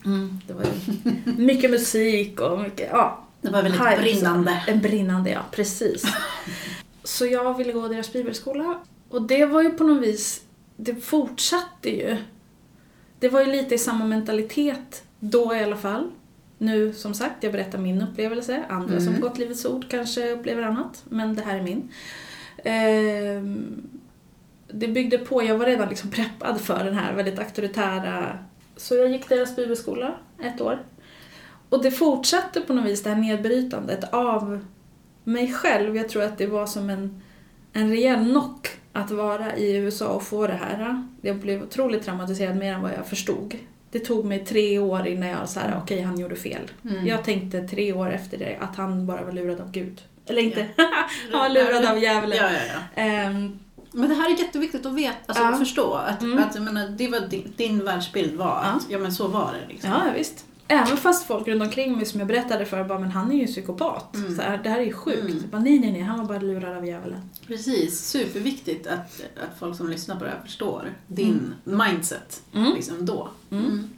Mm, 0.04 0.40
det 0.46 0.52
var 0.52 0.64
mycket 1.38 1.70
musik 1.70 2.40
och 2.40 2.60
mycket, 2.60 2.88
ja. 2.92 3.24
Det 3.40 3.50
var 3.50 3.62
väldigt 3.62 3.80
Hype, 3.80 4.00
brinnande. 4.02 4.62
En 4.66 4.80
brinnande, 4.80 5.30
ja. 5.30 5.40
Precis. 5.50 6.04
Så 7.04 7.26
jag 7.26 7.56
ville 7.58 7.72
gå 7.72 7.88
deras 7.88 8.12
bibelskola. 8.12 8.78
Och 9.08 9.22
det 9.22 9.46
var 9.46 9.62
ju 9.62 9.70
på 9.70 9.84
något 9.84 10.02
vis, 10.02 10.42
det 10.76 10.94
fortsatte 10.94 11.90
ju. 11.90 12.16
Det 13.18 13.28
var 13.28 13.40
ju 13.40 13.52
lite 13.52 13.74
i 13.74 13.78
samma 13.78 14.04
mentalitet 14.04 15.02
då 15.20 15.54
i 15.54 15.64
alla 15.64 15.76
fall. 15.76 16.10
Nu, 16.62 16.92
som 16.92 17.14
sagt, 17.14 17.42
jag 17.42 17.52
berättar 17.52 17.78
min 17.78 18.02
upplevelse. 18.02 18.64
Andra 18.68 19.00
som 19.00 19.08
Mm. 19.08 19.20
gått 19.20 19.38
Livets 19.38 19.64
Ord 19.64 19.88
kanske 19.88 20.30
upplever 20.30 20.62
annat, 20.62 21.04
men 21.08 21.34
det 21.34 21.42
här 21.42 21.58
är 21.58 21.62
min. 21.62 21.88
Ehm, 22.64 23.88
det 24.68 24.88
byggde 24.88 25.18
på, 25.18 25.42
jag 25.42 25.58
var 25.58 25.66
redan 25.66 25.88
liksom 25.88 26.10
preppad 26.10 26.60
för 26.60 26.84
den 26.84 26.94
här 26.94 27.14
väldigt 27.14 27.38
auktoritära... 27.38 28.38
Så 28.76 28.94
jag 28.96 29.10
gick 29.10 29.28
deras 29.28 29.56
bibelskola 29.56 30.14
ett 30.42 30.60
år. 30.60 30.82
Och 31.68 31.82
det 31.82 31.90
fortsatte 31.90 32.60
på 32.60 32.72
något 32.72 32.84
vis, 32.86 33.02
det 33.02 33.10
här 33.10 33.16
nedbrytandet 33.16 34.04
av 34.14 34.64
mig 35.24 35.52
själv. 35.52 35.96
Jag 35.96 36.08
tror 36.08 36.22
att 36.22 36.38
det 36.38 36.46
var 36.46 36.66
som 36.66 36.90
en, 36.90 37.22
en 37.72 37.90
rejäl 37.90 38.24
knock 38.30 38.68
att 38.92 39.10
vara 39.10 39.56
i 39.56 39.76
USA 39.76 40.08
och 40.08 40.22
få 40.22 40.46
det 40.46 40.52
här. 40.62 41.06
Jag 41.20 41.36
blev 41.36 41.62
otroligt 41.62 42.02
traumatiserad 42.02 42.56
mer 42.56 42.74
än 42.74 42.82
vad 42.82 42.92
jag 42.92 43.06
förstod. 43.06 43.54
Det 43.92 43.98
tog 43.98 44.24
mig 44.24 44.44
tre 44.44 44.78
år 44.78 45.06
innan 45.06 45.28
jag 45.28 45.48
sa 45.48 45.60
här, 45.60 45.80
okej 45.82 46.00
han 46.02 46.20
gjorde 46.20 46.36
fel. 46.36 46.70
Mm. 46.84 47.06
Jag 47.06 47.24
tänkte 47.24 47.68
tre 47.68 47.92
år 47.92 48.10
efter 48.10 48.38
det 48.38 48.56
att 48.60 48.76
han 48.76 49.06
bara 49.06 49.24
var 49.24 49.32
lurad 49.32 49.60
av 49.60 49.70
Gud. 49.70 50.00
Eller 50.26 50.42
inte, 50.42 50.66
Ja. 50.76 50.84
han 51.32 51.40
var 51.40 51.48
lurad 51.48 51.84
av 51.86 51.98
djävulen. 52.02 52.38
Ja, 52.40 52.50
ja. 52.52 53.02
Ehm, 53.02 53.58
Men 53.92 54.08
det 54.08 54.14
här 54.14 54.34
är 54.34 54.38
jätteviktigt 54.38 54.86
att 54.86 54.94
veta, 54.94 55.16
alltså 55.26 55.44
att 55.44 55.58
förstå. 55.58 55.94
Att, 55.94 56.22
Mm. 56.22 56.38
att 56.38 56.54
jag 56.54 56.64
menar, 56.64 56.88
det 56.88 57.08
var 57.08 57.20
din, 57.20 57.52
din 57.56 57.84
världsbild 57.84 58.34
var 58.34 58.56
att 58.62 58.86
ja. 58.88 58.98
men 58.98 59.12
så 59.12 59.28
var 59.28 59.52
det. 59.60 59.72
Liksom. 59.72 59.90
ja, 59.90 60.02
visst. 60.16 60.44
Även 60.68 60.96
fast 60.96 61.26
folk 61.26 61.48
runt 61.48 61.62
omkring 61.62 61.96
mig 61.96 62.06
som 62.06 62.20
jag 62.20 62.26
berättade 62.28 62.64
för 62.64 62.84
bara, 62.84 62.98
men 62.98 63.10
han 63.10 63.32
är 63.32 63.36
ju 63.36 63.46
psykopat. 63.46 64.16
Mm. 64.16 64.36
Så 64.36 64.42
här, 64.42 64.60
det 64.62 64.68
här 64.68 64.78
är 64.78 64.84
ju 64.84 64.92
sjukt. 64.92 65.20
Mm. 65.30 65.50
Bara, 65.50 65.62
nej, 65.62 65.78
nej, 65.78 65.92
nej, 65.92 66.00
han 66.00 66.18
var 66.18 66.24
bara 66.24 66.38
lurad 66.38 66.76
av 66.76 66.86
djävulen. 66.86 67.30
Precis, 67.46 68.00
superviktigt 68.08 68.86
att, 68.86 69.20
att 69.36 69.58
folk 69.58 69.76
som 69.76 69.88
lyssnar 69.88 70.16
på 70.16 70.24
det 70.24 70.30
här 70.30 70.40
förstår 70.44 70.94
din 71.06 71.54
mindset 71.64 72.42
Mm. 72.54 72.72
liksom 72.74 73.06
då. 73.06 73.28
Mm. 73.50 73.90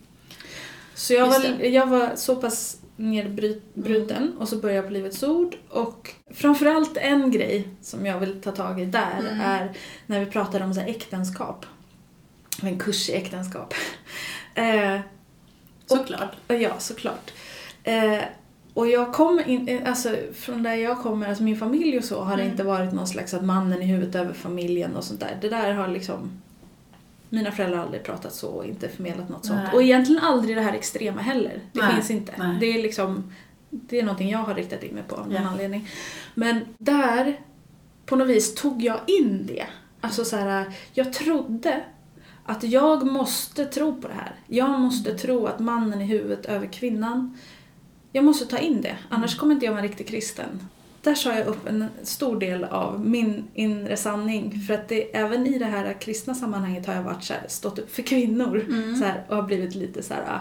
Så 0.94 1.12
jag 1.14 1.26
Just 1.28 1.48
var, 1.48 1.64
jag 1.64 1.86
var 1.86 2.12
så 2.16 2.36
pass 2.36 2.76
nedbruten 2.96 4.36
och 4.38 4.48
så 4.48 4.56
började 4.56 4.76
jag 4.76 4.86
på 4.86 4.92
Livets 4.92 5.22
Ord 5.22 5.56
och 5.68 6.10
framförallt 6.34 6.96
en 6.96 7.30
grej 7.30 7.68
som 7.82 8.06
jag 8.06 8.20
vill 8.20 8.40
ta 8.42 8.50
tag 8.52 8.80
i 8.80 8.84
där 8.84 9.18
Mm. 9.20 9.40
är 9.40 9.72
när 10.06 10.20
vi 10.20 10.26
pratade 10.26 10.64
om 10.64 10.74
så 10.74 10.80
här 10.80 10.88
äktenskap. 10.88 11.66
En 12.62 12.78
kurs 12.78 13.08
i 13.08 13.12
äktenskap. 13.12 13.74
Såklart. 15.86 16.32
Ja, 16.48 16.78
såklart. 16.78 17.30
Eh, 17.84 18.18
och 18.74 18.86
jag 18.88 19.12
kommer 19.12 19.48
in, 19.48 19.68
eh, 19.68 19.88
alltså 19.88 20.16
från 20.34 20.62
där 20.62 20.74
jag 20.74 21.02
kommer, 21.02 21.28
alltså 21.28 21.42
min 21.44 21.56
familj 21.56 21.98
och 21.98 22.04
så, 22.04 22.20
har 22.22 22.36
det 22.36 22.42
Mm. 22.42 22.52
inte 22.52 22.64
varit 22.64 22.92
någon 22.92 23.06
slags 23.06 23.34
att 23.34 23.44
mannen 23.44 23.82
i 23.82 23.86
huvudet 23.86 24.14
över 24.14 24.32
familjen 24.34 24.96
och 24.96 25.04
sånt 25.04 25.20
där. 25.20 25.38
Det 25.40 25.48
där 25.48 25.72
har 25.72 25.88
liksom, 25.88 26.30
mina 27.28 27.52
föräldrar 27.52 27.76
har 27.78 27.84
aldrig 27.84 28.02
pratat 28.02 28.34
så 28.34 28.48
och 28.48 28.64
inte 28.64 28.88
förmedlat 28.88 29.28
något 29.28 29.46
sånt. 29.46 29.60
Nej. 29.64 29.72
Och 29.74 29.82
egentligen 29.82 30.22
aldrig 30.22 30.56
det 30.56 30.62
här 30.62 30.72
extrema 30.72 31.20
heller. 31.20 31.60
Det 31.72 31.80
Nej, 31.80 31.94
finns 31.94 32.10
inte. 32.10 32.32
nej. 32.38 32.56
Det 32.60 32.66
är 32.66 32.82
liksom, 32.82 33.32
det 33.70 33.98
är 33.98 34.02
någonting 34.02 34.30
jag 34.30 34.38
har 34.38 34.54
riktat 34.54 34.82
in 34.82 34.94
mig 34.94 35.02
på 35.08 35.16
av 35.16 35.26
någon 35.28 35.42
Ja. 35.42 35.48
anledning. 35.48 35.88
Men 36.34 36.60
där, 36.78 37.40
på 38.06 38.16
något 38.16 38.28
vis 38.28 38.54
tog 38.54 38.82
jag 38.82 39.00
in 39.06 39.46
det. 39.46 39.64
Alltså 40.00 40.24
så 40.24 40.36
här, 40.36 40.72
jag 40.92 41.12
trodde 41.12 41.80
att 42.44 42.62
jag 42.62 43.06
måste 43.06 43.64
tro 43.64 44.00
på 44.00 44.08
det 44.08 44.14
här. 44.14 44.34
Jag 44.46 44.80
måste 44.80 45.14
tro 45.14 45.46
att 45.46 45.58
mannen 45.58 46.00
är 46.00 46.04
huvudet 46.04 46.46
över 46.46 46.66
kvinnan. 46.66 47.38
Jag 48.12 48.24
måste 48.24 48.46
ta 48.46 48.58
in 48.58 48.80
det, 48.80 48.96
annars 49.08 49.36
kommer 49.36 49.54
inte 49.54 49.66
jag 49.66 49.72
vara 49.72 49.82
en 49.82 49.88
riktig 49.88 50.08
kristen. 50.08 50.68
Där 51.02 51.14
sa 51.14 51.34
jag 51.34 51.46
upp 51.46 51.66
en 51.68 51.88
stor 52.02 52.40
del 52.40 52.64
av 52.64 53.06
min 53.06 53.44
inre 53.54 53.96
sanning. 53.96 54.60
För 54.60 54.74
att 54.74 54.88
det, 54.88 55.16
även 55.16 55.46
i 55.46 55.58
det 55.58 55.64
här 55.64 55.92
kristna 56.00 56.34
sammanhanget 56.34 56.86
har 56.86 56.94
jag 56.94 57.02
varit 57.02 57.24
så 57.24 57.32
här, 57.32 57.44
stått 57.48 57.78
upp 57.78 57.94
för 57.94 58.02
kvinnor. 58.02 58.64
Mm. 58.68 58.96
Så 58.96 59.04
här, 59.04 59.24
och 59.28 59.36
har 59.36 59.42
blivit 59.42 59.74
lite 59.74 60.02
så 60.02 60.14
här... 60.14 60.22
ah, 60.22 60.40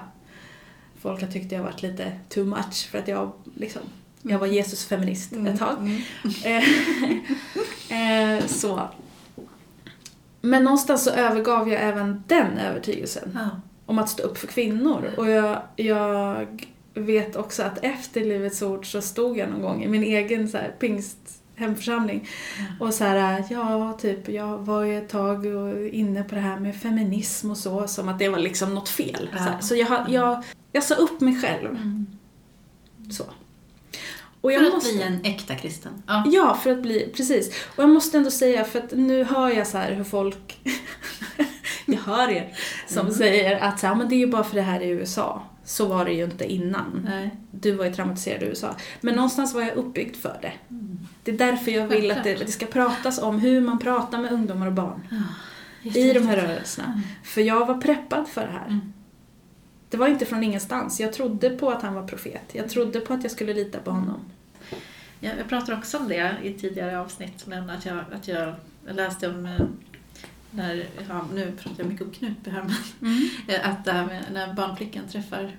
Folk 1.03 1.21
har 1.21 1.27
tyckt 1.27 1.51
jag 1.51 1.59
har 1.59 1.65
varit 1.65 1.81
lite 1.81 2.11
too 2.30 2.45
much 2.45 2.89
för 2.91 2.99
att 2.99 3.07
jag 3.07 3.31
liksom... 3.55 3.81
Jag 4.21 4.39
var 4.39 4.47
Jesus-feminist 4.47 5.47
ett 5.47 5.59
tag. 5.59 5.77
Mm. 5.80 6.01
Eh, 7.89 8.38
eh, 8.38 8.45
så. 8.45 8.89
Men 10.45 10.63
någonstans 10.63 11.03
så 11.03 11.09
övergav 11.09 11.69
jag 11.69 11.81
även 11.81 12.23
den 12.27 12.57
övertygelsen 12.57 13.31
Ja. 13.33 13.49
om 13.85 13.99
att 13.99 14.09
stå 14.09 14.23
upp 14.23 14.37
för 14.37 14.47
kvinnor. 14.47 15.09
Och 15.17 15.29
jag, 15.29 15.61
jag 15.75 16.47
vet 16.93 17.35
också 17.35 17.63
att 17.63 17.77
efter 17.81 18.21
Livets 18.21 18.61
Ord 18.61 18.91
så 18.91 19.01
stod 19.01 19.37
jag 19.37 19.49
någon 19.49 19.61
gång 19.61 19.83
i 19.83 19.87
min 19.87 20.03
egen 20.03 20.49
så 20.49 20.57
här, 20.57 20.75
pingst 20.79 21.17
hemförsamling 21.55 22.27
och 22.79 22.93
så 22.93 23.03
här, 23.03 23.43
ja, 23.49 23.97
typ, 24.01 24.29
jag 24.29 24.57
var 24.57 24.83
ju 24.83 24.97
ett 24.97 25.09
tag 25.09 25.45
inne 25.93 26.23
på 26.23 26.35
det 26.35 26.41
här 26.41 26.59
med 26.59 26.75
feminism 26.75 27.51
och 27.51 27.57
så, 27.57 27.87
som 27.87 28.09
att 28.09 28.19
det 28.19 28.29
var 28.29 28.39
liksom 28.39 28.75
något 28.75 28.89
fel. 28.89 29.29
Ja. 29.33 29.39
Så, 29.61 29.67
så 29.67 29.75
jag, 29.75 30.05
jag, 30.09 30.43
jag 30.71 30.83
sa 30.83 30.95
upp 30.95 31.21
mig 31.21 31.41
själv. 31.41 31.69
Mm. 31.69 32.05
Så. 33.11 33.23
Och 34.43 34.49
För 34.51 34.57
jag 34.57 34.65
att 34.67 34.73
måste... 34.73 34.93
bli 34.93 35.01
en 35.03 35.19
äkta 35.23 35.55
kristen. 35.55 36.03
Ja. 36.07 36.23
Ja, 36.27 36.59
för 36.63 36.71
att 36.71 36.81
bli, 36.81 37.11
precis. 37.15 37.63
Och 37.75 37.83
jag 37.83 37.89
måste 37.89 38.17
ändå 38.17 38.31
säga, 38.31 38.63
för 38.63 38.79
att 38.79 38.91
nu 38.91 39.23
hör 39.23 39.49
jag 39.49 39.67
så 39.67 39.77
här 39.77 39.91
hur 39.91 40.03
folk, 40.03 40.59
jag 41.85 41.97
hör 41.97 42.29
er, 42.29 42.53
som 42.87 42.99
Mm. 43.01 43.13
säger 43.13 43.59
att 43.59 43.79
så 43.79 43.87
här, 43.87 43.95
men 43.95 44.09
det 44.09 44.15
är 44.15 44.17
ju 44.17 44.27
bara 44.27 44.43
för 44.43 44.55
det 44.55 44.61
här 44.61 44.81
i 44.81 44.89
USA. 44.89 45.43
Så 45.65 45.85
var 45.85 46.05
det 46.05 46.11
ju 46.13 46.23
inte 46.23 46.45
innan. 46.53 47.07
Nej. 47.09 47.29
Du 47.51 47.71
var 47.71 47.85
ju 47.85 47.93
traumatiserad 47.93 48.43
i 48.43 48.45
USA. 48.45 48.75
Men 49.01 49.15
någonstans 49.15 49.53
var 49.53 49.61
jag 49.61 49.73
uppbyggd 49.75 50.15
för 50.15 50.37
det. 50.41 50.51
Mm. 50.69 50.99
Det 51.23 51.31
är 51.31 51.37
därför 51.37 51.71
jag 51.71 51.87
vill 51.87 52.11
att 52.11 52.23
det, 52.23 52.35
det 52.35 52.51
ska 52.51 52.65
pratas 52.65 53.19
om 53.19 53.39
hur 53.39 53.61
man 53.61 53.79
pratar 53.79 54.17
med 54.17 54.31
ungdomar 54.31 54.67
och 54.67 54.73
barn 54.73 55.07
Ja. 55.81 55.91
i 55.95 56.13
de 56.13 56.27
här 56.27 56.37
rörelserna. 56.37 57.01
För 57.23 57.41
jag 57.41 57.65
var 57.65 57.81
preppad 57.81 58.27
för 58.27 58.41
det 58.41 58.51
här. 58.51 58.79
Mm. 59.93 59.99
Det 59.99 60.07
var 60.07 60.07
inte 60.07 60.25
från 60.25 60.43
ingenstans. 60.43 60.99
Jag 60.99 61.13
trodde 61.13 61.49
på 61.49 61.69
att 61.71 61.81
han 61.81 61.93
var 61.93 62.07
profet. 62.07 62.49
Jag 62.51 62.69
trodde 62.69 62.99
på 62.99 63.13
att 63.13 63.23
jag 63.23 63.31
skulle 63.31 63.53
lita 63.53 63.79
på 63.79 63.91
honom. 63.91 64.19
Ja, 65.19 65.31
jag 65.37 65.49
pratar 65.49 65.77
också 65.77 65.97
om 65.97 66.07
det 66.07 66.33
i 66.43 66.53
tidigare 66.53 66.99
avsnitt, 66.99 67.47
men 67.47 67.69
att 67.69 67.85
jag, 67.85 67.97
att 68.13 68.27
jag 68.27 68.55
läste 68.87 69.29
om 69.29 69.45
eh, 69.45 69.61
när, 70.51 70.85
ja, 71.09 71.25
nu 71.33 71.51
pratar 71.61 71.83
jag 71.83 71.87
mycket 71.87 72.07
om 72.07 72.11
Knutby 72.13 72.49
här, 72.51 72.63
men 72.99 73.29
eh, 73.47 73.69
att 73.69 73.85
med 73.85 74.23
när 74.33 74.53
barnflickan 74.53 75.03
träffar 75.11 75.57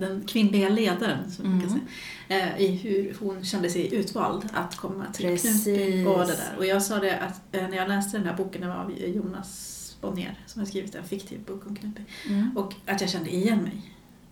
den 0.00 0.24
kvinnliga 0.26 0.68
ledaren, 0.68 1.30
som 1.30 1.50
man 1.50 1.60
kan 1.60 1.70
Mm. 1.70 1.82
säga, 2.28 2.58
i 2.58 2.66
hur 2.76 3.16
hon 3.20 3.44
kände 3.44 3.70
sig 3.70 3.94
utvald 3.94 4.48
att 4.52 4.76
komma 4.76 5.04
till 5.12 5.24
Precis. 5.24 5.64
Knutby 5.64 6.04
och 6.04 6.18
det 6.18 6.26
där. 6.26 6.56
Och 6.58 6.66
jag 6.66 6.82
sa 6.82 6.98
det 6.98 7.18
att 7.18 7.40
när 7.52 7.76
jag 7.76 7.88
läste 7.88 8.18
den 8.18 8.26
här 8.26 8.36
boken, 8.36 8.60
det 8.60 8.68
var 8.68 8.74
av 8.76 8.92
Jonas 8.98 9.79
Bonnier 10.00 10.34
som 10.46 10.60
har 10.60 10.66
skrivit 10.66 10.94
en 10.94 11.04
fiktiv 11.04 11.40
bok 11.46 11.66
om 11.66 11.76
Knutby, 11.76 12.02
Mm. 12.28 12.56
och 12.56 12.74
att 12.86 13.00
jag 13.00 13.10
kände 13.10 13.30
igen 13.34 13.62
mig 13.62 13.82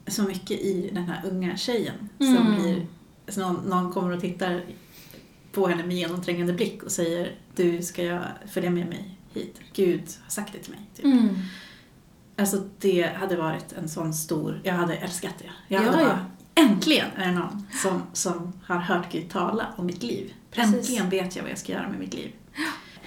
så 0.07 0.23
mycket 0.23 0.61
i 0.61 0.91
den 0.93 1.05
här 1.05 1.21
unga 1.31 1.57
tjejen 1.57 2.09
som 2.19 2.37
Mm. 2.37 2.63
blir, 2.63 2.87
så 3.29 3.41
någon, 3.41 3.55
någon 3.55 3.93
kommer 3.93 4.11
och 4.11 4.21
tittar 4.21 4.63
på 5.53 5.67
henne 5.69 5.87
med 5.87 5.97
genomträngande 5.97 6.53
blick 6.53 6.83
och 6.83 6.93
säger 6.93 7.35
du 7.57 7.83
ska 7.83 8.03
jag 8.05 8.23
följa 8.47 8.71
med 8.71 8.87
mig 8.89 9.19
hit. 9.35 9.61
Gud 9.73 10.01
har 10.23 10.31
sagt 10.31 10.53
det 10.53 10.59
till 10.59 10.71
mig. 10.73 10.81
Typ. 10.97 11.05
Mm. 11.05 11.29
Alltså 12.37 12.63
det 12.79 13.03
hade 13.17 13.37
varit 13.37 13.73
en 13.73 13.89
sån 13.89 14.15
stor, 14.15 14.61
jag 14.65 14.75
hade 14.75 14.95
älskat 14.97 15.35
det. 15.39 15.75
Jag 15.75 15.83
hade 15.83 16.03
Ja, 16.03 16.05
bara, 16.05 16.27
äntligen 16.55 17.07
är 17.17 17.27
det 17.27 17.33
någon 17.35 17.67
som, 17.83 18.03
som 18.13 18.53
har 18.65 18.79
hört 18.79 19.13
Gud 19.13 19.31
tala 19.31 19.67
om 19.77 19.87
mitt 19.87 20.03
liv. 20.03 20.33
Precis. 20.51 20.75
Äntligen 20.77 21.11
vet 21.11 21.37
jag 21.37 21.43
vad 21.43 21.51
jag 21.51 21.59
ska 21.59 21.73
göra 21.73 21.89
med 21.89 21.99
mitt 21.99 22.15
liv. 22.15 22.33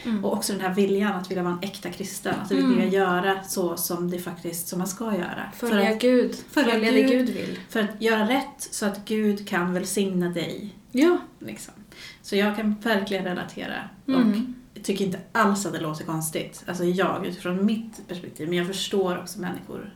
Mm. 0.06 0.26
Och 0.26 0.34
också 0.34 0.54
den 0.54 0.62
här 0.62 0.74
viljan 0.74 1.14
att 1.14 1.32
vilja 1.32 1.44
vara 1.44 1.54
en 1.54 1.70
äkta 1.70 1.90
kristen, 1.90 2.36
att 2.42 2.52
vilja 2.52 2.66
Mm. 2.84 2.90
göra 2.90 3.44
så 3.44 3.78
som 3.78 4.12
det 4.12 4.20
faktiskt 4.20 4.68
som 4.68 4.80
man 4.80 4.88
ska 4.88 5.06
göra. 5.16 5.52
För 5.56 5.68
Följa 5.68 5.90
att, 5.92 6.02
Gud. 6.02 6.36
följa 6.52 6.72
Följa 6.74 6.92
det 6.92 7.02
Gud. 7.02 7.10
Gud 7.10 7.30
vill. 7.30 7.60
för 7.70 7.80
att 7.80 8.02
göra 8.02 8.30
rätt 8.30 8.68
så 8.72 8.86
att 8.86 9.06
Gud 9.06 9.48
kan 9.48 9.74
välsigna 9.74 10.30
dig. 10.30 10.76
Ja. 10.92 11.18
Liksom. 11.40 11.74
Så 12.22 12.36
jag 12.36 12.56
kan 12.56 12.76
verkligen 12.84 13.24
relatera. 13.26 13.90
Och 14.06 14.14
Mm. 14.14 14.56
jag 14.74 14.84
tycker 14.84 15.06
inte 15.06 15.20
alls 15.32 15.66
att 15.66 15.74
det 15.74 15.80
låter 15.82 16.06
konstigt. 16.06 16.64
Alltså 16.68 16.84
jag, 16.84 17.26
utifrån 17.26 17.66
mitt 17.66 18.08
perspektiv. 18.08 18.50
Men 18.50 18.58
jag 18.58 18.68
förstår 18.68 19.18
också 19.20 19.40
människor 19.40 19.94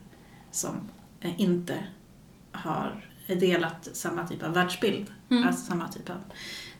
som 0.52 0.76
inte 1.38 1.76
har 2.52 3.06
delat 3.28 3.90
samma 3.94 4.28
typ 4.28 4.44
av 4.44 4.54
världsbild. 4.54 5.06
Mm. 5.30 5.48
Alltså 5.48 5.66
samma 5.66 5.88
typ 5.88 6.10
av 6.10 6.16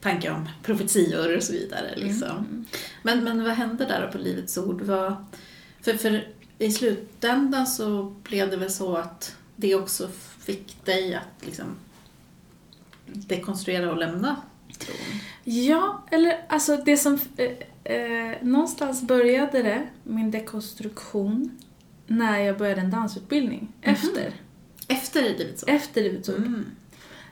tankar 0.06 0.32
om 0.32 0.50
profetior 0.64 1.38
och 1.38 1.44
så 1.44 1.54
vidare. 1.54 1.96
Liksom. 1.96 2.30
Mm. 2.30 2.66
Men, 3.04 3.24
men 3.24 3.44
vad 3.44 3.54
hände 3.54 3.86
där 3.86 4.08
på 4.08 4.18
Livets 4.18 4.58
Ord? 4.58 4.82
Vad, 4.82 5.16
för, 5.82 5.94
för 5.94 6.28
i 6.60 6.72
slutändan 6.72 7.68
så 7.68 8.04
blev 8.24 8.50
det 8.50 8.58
väl 8.58 8.72
så 8.72 8.96
att 8.96 9.36
det 9.56 9.76
också 9.76 10.10
fick 10.40 10.86
dig 10.86 11.16
att 11.16 11.46
liksom 11.46 11.66
dekonstruera 13.06 13.92
och 13.92 13.98
lämna 13.98 14.42
tron? 14.80 14.96
Ja, 15.44 16.04
eller 16.12 16.46
alltså 16.50 16.78
det 16.78 16.98
som... 16.98 17.20
Eh, 17.38 17.96
eh, 17.96 18.36
någonstans 18.42 19.02
började 19.02 19.64
det, 19.64 19.88
min 20.04 20.32
dekonstruktion, 20.32 21.62
när 22.08 22.40
jag 22.40 22.58
började 22.58 22.82
en 22.82 22.92
dansutbildning. 22.92 23.74
Efter. 23.82 24.34
Efter 24.88 25.22
Livets 25.22 25.64
Ord? 25.64 25.70
Efter 25.70 26.04
Livets 26.04 26.30
Ord. 26.30 26.38
Mm. 26.38 26.66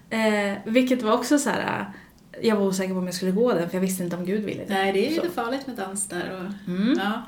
Eh, 0.09 0.57
vilket 0.65 1.01
var 1.01 1.13
också 1.13 1.39
så 1.39 1.49
här. 1.49 1.93
Jag 2.41 2.55
var 2.55 2.65
osäker 2.65 2.93
på 2.93 2.99
om 2.99 3.05
jag 3.05 3.15
skulle 3.15 3.31
gå 3.31 3.53
den 3.53 3.69
för 3.69 3.75
jag 3.75 3.81
visste 3.81 4.03
inte 4.03 4.15
om 4.15 4.25
Gud 4.25 4.43
ville 4.43 4.63
det. 4.65 4.73
Nej, 4.73 4.93
det 4.93 5.05
är 5.07 5.09
ju 5.09 5.15
Så. 5.15 5.21
lite 5.23 5.35
farligt 5.35 5.67
med 5.67 5.75
dans 5.75 6.07
där. 6.07 6.31
Och, 6.65 6.69
Mm. 6.73 6.99
ja. 6.99 7.21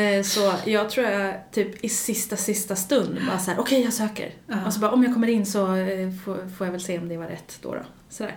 Eh, 0.00 0.22
så 0.22 0.52
jag 0.66 0.90
tror 0.90 1.06
jag 1.06 1.34
typ 1.52 1.84
i 1.84 1.88
sista, 1.88 2.36
sista 2.36 2.76
stund 2.76 3.18
bara 3.28 3.38
så 3.38 3.50
här: 3.50 3.60
okej 3.60 3.82
jag 3.82 3.92
söker. 3.92 4.30
Ja. 4.46 4.66
Och 4.66 4.72
så 4.72 4.80
bara 4.80 4.90
om 4.90 5.02
jag 5.04 5.14
kommer 5.14 5.28
in 5.28 5.46
så 5.46 5.74
eh, 5.76 6.10
får, 6.24 6.66
jag 6.66 6.70
väl 6.72 6.80
se 6.80 6.98
om 6.98 7.08
det 7.08 7.16
var 7.16 7.26
rätt 7.26 7.58
då. 7.62 7.74
då. 7.74 7.80
Sådär. 8.08 8.34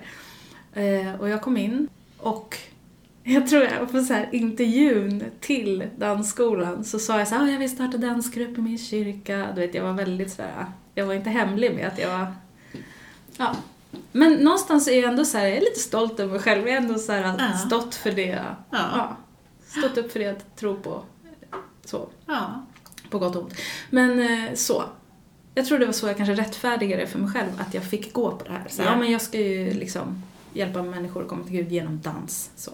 Eh, 0.74 1.16
och 1.20 1.30
jag 1.30 1.42
kom 1.42 1.58
in 1.58 1.88
och 2.18 2.58
jag 3.24 3.48
tror 3.50 3.64
jag 3.64 3.92
på 3.92 4.02
så 4.04 4.14
här 4.14 4.30
intervjun 4.32 5.24
till 5.40 5.84
dansskolan 5.98 6.84
så 6.84 7.00
sa 7.00 7.20
jag 7.20 7.28
så 7.28 7.36
här, 7.36 7.44
"Ah, 7.44 7.50
jag 7.52 7.60
vill 7.60 7.70
starta 7.72 7.98
dansgrupp 7.98 8.58
i 8.58 8.62
min 8.62 8.78
kyrka. 8.78 9.48
Du 9.56 9.62
vet, 9.62 9.74
jag 9.76 9.84
var 9.84 9.94
väldigt 9.94 10.32
sådär, 10.32 10.66
jag 10.96 11.06
var 11.06 11.14
inte 11.14 11.30
hemlig 11.30 11.76
med 11.76 11.88
att 11.88 12.00
jag 12.00 12.10
var, 12.20 12.28
ja. 13.38 13.56
Men 14.12 14.34
någonstans 14.34 14.88
är 14.88 15.02
jag 15.02 15.10
ändå 15.12 15.26
så 15.26 15.38
här, 15.38 15.46
jag 15.46 15.58
är 15.58 15.62
lite 15.62 15.80
stolt 15.80 16.20
över 16.20 16.32
mig 16.32 16.42
själv. 16.42 16.68
Jag 16.68 16.76
har 16.76 16.82
ändå 16.82 17.00
så 17.00 17.12
här 17.12 17.36
Ja. 17.40 17.58
stått 17.58 17.96
för 17.96 18.12
det, 18.12 18.44
Ja. 18.72 18.78
ja. 18.94 19.18
Stått 19.80 19.98
upp 19.98 20.12
för 20.12 20.20
det 20.20 20.26
jag 20.26 20.56
tror 20.56 20.76
på. 20.76 21.02
Så. 21.86 22.10
ja. 22.26 22.66
På 23.10 23.20
gott 23.20 23.36
och 23.36 23.44
ont. 23.44 23.54
Men 23.90 24.20
eh, 24.20 24.54
så. 24.54 24.84
Jag 25.56 25.66
tror 25.66 25.80
det 25.80 25.86
var 25.86 25.94
så 25.94 26.08
jag 26.08 26.18
kanske 26.18 26.34
rättfärdigade 26.36 27.08
för 27.08 27.20
mig 27.20 27.32
själv 27.32 27.50
att 27.60 27.74
jag 27.74 27.84
fick 27.84 28.14
gå 28.14 28.32
på 28.32 28.44
det 28.44 28.52
här. 28.52 28.64
Så, 28.70 28.82
Ja. 28.82 28.86
ja. 28.86 28.98
men 28.98 29.12
jag 29.12 29.22
ska 29.22 29.40
ju 29.40 29.74
liksom 29.74 30.24
hjälpa 30.54 30.84
människor 30.84 31.22
att 31.22 31.28
komma 31.30 31.44
till 31.44 31.54
Gud 31.54 31.72
genom 31.72 32.02
dans. 32.02 32.50
Så, 32.56 32.72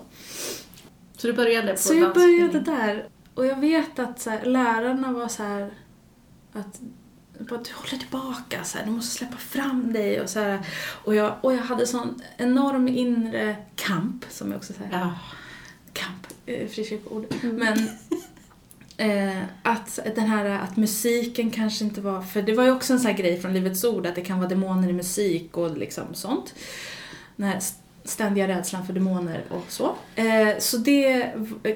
Så 1.17 1.27
du 1.27 1.33
började 1.33 1.71
på 1.71 1.77
så 1.79 1.93
jag 1.93 2.13
började 2.13 2.59
där. 2.59 3.07
Och 3.33 3.45
jag 3.45 3.59
vet 3.59 3.99
att 3.99 4.21
så 4.21 4.29
här, 4.29 4.45
lärarna 4.45 5.11
var 5.11 5.27
så 5.27 5.43
här 5.43 5.71
att 6.53 6.79
bara, 7.49 7.59
du 7.59 7.73
håller 7.73 7.97
tillbaka, 7.97 8.63
så 8.63 8.77
här, 8.77 8.85
du 8.85 8.91
måste 8.91 9.15
släppa 9.15 9.37
fram 9.37 9.93
dig 9.93 10.21
och 10.21 10.29
så 10.29 10.39
här. 10.39 10.59
Och 11.03 11.15
jag, 11.15 11.35
och 11.41 11.53
jag 11.53 11.61
hade 11.61 11.87
sån 11.87 12.21
enorm 12.37 12.87
inre 12.87 13.55
kamp, 13.75 14.25
som 14.29 14.51
jag 14.51 14.57
också 14.57 14.73
säger. 14.73 14.89
Ja. 14.91 15.13
Kamp, 15.93 16.27
eh, 16.45 16.67
frikyrkoord. 16.67 17.25
Men 17.41 17.89
eh, 18.97 19.43
att 19.63 19.99
den 20.15 20.27
här 20.27 20.45
att 20.45 20.77
musiken 20.77 21.51
kanske 21.51 21.85
inte 21.85 22.01
var, 22.01 22.21
för 22.21 22.41
det 22.41 22.53
var 22.53 22.63
ju 22.63 22.71
också 22.71 22.93
en 22.93 22.99
sån 22.99 23.11
här 23.11 23.17
grej 23.17 23.41
från 23.41 23.53
Livets 23.53 23.83
Ord 23.83 24.05
att 24.05 24.15
det 24.15 24.21
kan 24.21 24.37
vara 24.37 24.49
demoner 24.49 24.89
i 24.89 24.93
musik 24.93 25.57
och 25.57 25.77
liksom 25.77 26.13
sånt. 26.13 26.55
Den 27.35 27.47
här 27.47 27.59
ständiga 28.03 28.47
rädslan 28.47 28.85
för 28.85 28.93
demoner 28.93 29.43
och 29.49 29.65
så. 29.67 29.95
Eh, 30.15 30.57
så 30.59 30.77
det 30.77 31.31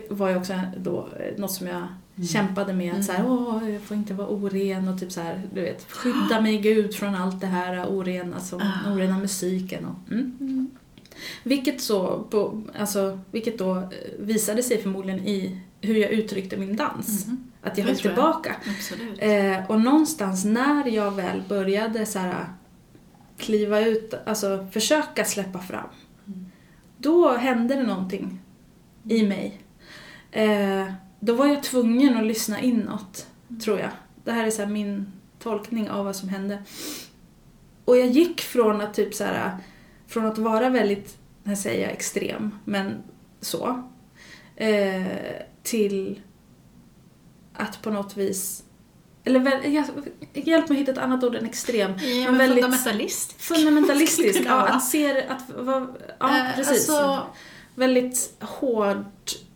var 0.09 0.29
ju 0.29 0.35
också 0.35 0.59
då 0.77 1.09
eh, 1.19 1.37
något 1.37 1.51
som 1.51 1.67
jag 1.67 1.87
kämpade 2.23 2.73
med 2.73 2.93
att 2.95 3.05
så 3.05 3.11
här, 3.11 3.25
åh, 3.27 3.69
jag 3.71 3.81
får 3.81 3.97
inte 3.97 4.13
vara 4.13 4.27
oren 4.27 4.87
och 4.87 4.99
typ 4.99 5.11
så 5.11 5.21
här, 5.21 5.41
du 5.53 5.61
vet, 5.61 5.91
skydda 5.91 6.41
mig 6.41 6.57
Gud 6.57 6.95
från 6.95 7.15
allt 7.15 7.41
det 7.41 7.47
här 7.47 7.85
orena, 7.85 8.39
som, 8.39 8.61
Ah. 8.61 8.93
orena 8.93 9.17
musiken 9.17 9.85
och 9.85 10.11
mm. 10.11 10.69
Vilket 11.43 11.81
så, 11.81 12.23
på, 12.29 12.61
alltså, 12.79 13.19
vilket 13.31 13.57
då 13.57 13.77
eh, 13.77 13.85
visade 14.19 14.63
sig 14.63 14.81
förmodligen 14.81 15.19
i 15.19 15.59
hur 15.81 15.95
jag 15.95 16.11
uttryckte 16.11 16.57
min 16.57 16.75
dans. 16.75 17.25
Mhm. 17.27 17.37
Att 17.61 17.77
jag 17.77 17.85
höll 17.85 17.93
jag. 17.93 18.01
tillbaka. 18.01 18.55
Absolut. 18.77 19.17
Eh, 19.21 19.71
och 19.71 19.81
någonstans 19.81 20.45
när 20.45 20.87
jag 20.87 21.11
väl 21.11 21.41
började 21.49 22.05
så 22.05 22.19
här, 22.19 22.45
kliva 23.37 23.81
ut, 23.81 24.13
alltså 24.25 24.67
försöka 24.71 25.25
släppa 25.25 25.59
fram. 25.59 25.89
Mm. 26.27 26.45
Då 26.97 27.37
hände 27.37 27.75
det 27.75 27.83
någonting 27.83 28.39
i 29.03 29.23
mig. 29.23 29.61
Eh, 30.31 30.91
då 31.19 31.33
var 31.33 31.47
jag 31.47 31.63
tvungen 31.63 32.17
att 32.17 32.25
lyssna 32.25 32.59
inåt, 32.61 33.27
tror 33.63 33.79
jag. 33.79 33.89
Det 34.23 34.31
här 34.31 34.45
är 34.47 34.51
så 34.51 34.61
här 34.61 34.69
min 34.69 35.11
tolkning 35.39 35.89
av 35.89 36.05
vad 36.05 36.15
som 36.15 36.29
hände. 36.29 36.63
Och 37.85 37.97
jag 37.97 38.07
gick 38.07 38.41
från 38.41 38.81
att 38.81 38.93
typ 38.93 39.13
så 39.13 39.23
här, 39.23 39.57
från 40.07 40.25
att 40.25 40.37
vara 40.37 40.69
väldigt, 40.69 41.17
här 41.45 41.55
säger 41.55 41.81
jag 41.83 41.91
extrem, 41.91 42.59
men 42.65 43.03
så. 43.41 43.83
Eh, 44.55 45.05
till 45.63 46.21
att 47.53 47.81
på 47.81 47.89
något 47.89 48.17
vis 48.17 48.63
eller 49.23 49.39
väl, 49.39 49.73
hjälp 50.33 50.69
mig 50.69 50.77
hitta 50.77 50.91
ett 50.91 50.97
annat 50.97 51.23
ord 51.23 51.35
än 51.35 51.45
extrem. 51.45 51.91
Ja, 51.91 52.31
men 52.31 52.37
väldigt- 52.37 52.63
fundamentalist. 52.63 53.41
Fundamentalistisk, 53.41 54.33
Skulle 54.35 54.49
ja. 54.55 54.67
Att 54.67 54.83
se 54.85 55.23
att, 55.27 55.43
vad, 55.57 55.95
ja 56.19 56.37
Eh, 56.37 56.55
precis. 56.55 56.89
Alltså, 56.89 57.23
Väldigt 57.75 58.33
hård, 58.39 59.05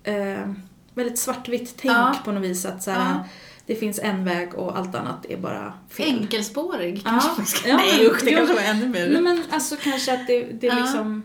eh, 0.03 0.51
väldigt 0.99 1.19
svartvitt 1.19 1.73
tänk 1.77 1.91
Ja. 1.93 2.15
på 2.25 2.31
något 2.31 2.43
vis. 2.43 2.65
Att 2.65 2.83
så 2.83 2.91
här, 2.91 3.09
Ja. 3.13 3.25
det 3.65 3.75
finns 3.75 3.99
en 3.99 4.25
väg 4.25 4.53
och 4.55 4.77
allt 4.77 4.95
annat 4.95 5.25
är 5.29 5.37
bara 5.37 5.73
fel. 5.89 6.09
enkelspårig 6.09 6.97
Ja. 6.97 7.09
kanske 7.09 7.29
man 7.37 7.45
ska... 7.45 7.69
Ja, 7.69 7.75
Nej 7.77 8.07
usch, 8.07 8.23
det 8.25 8.31
ja. 8.31 8.37
kanske 8.37 8.55
var 8.55 8.61
ännu 8.61 8.87
mer 8.87 9.09
Nej 9.09 9.21
men 9.21 9.43
alltså 9.51 9.75
kanske 9.75 10.13
att 10.13 10.27
det, 10.27 10.43
det 10.43 10.67
Ja. 10.67 10.75
liksom... 10.75 11.23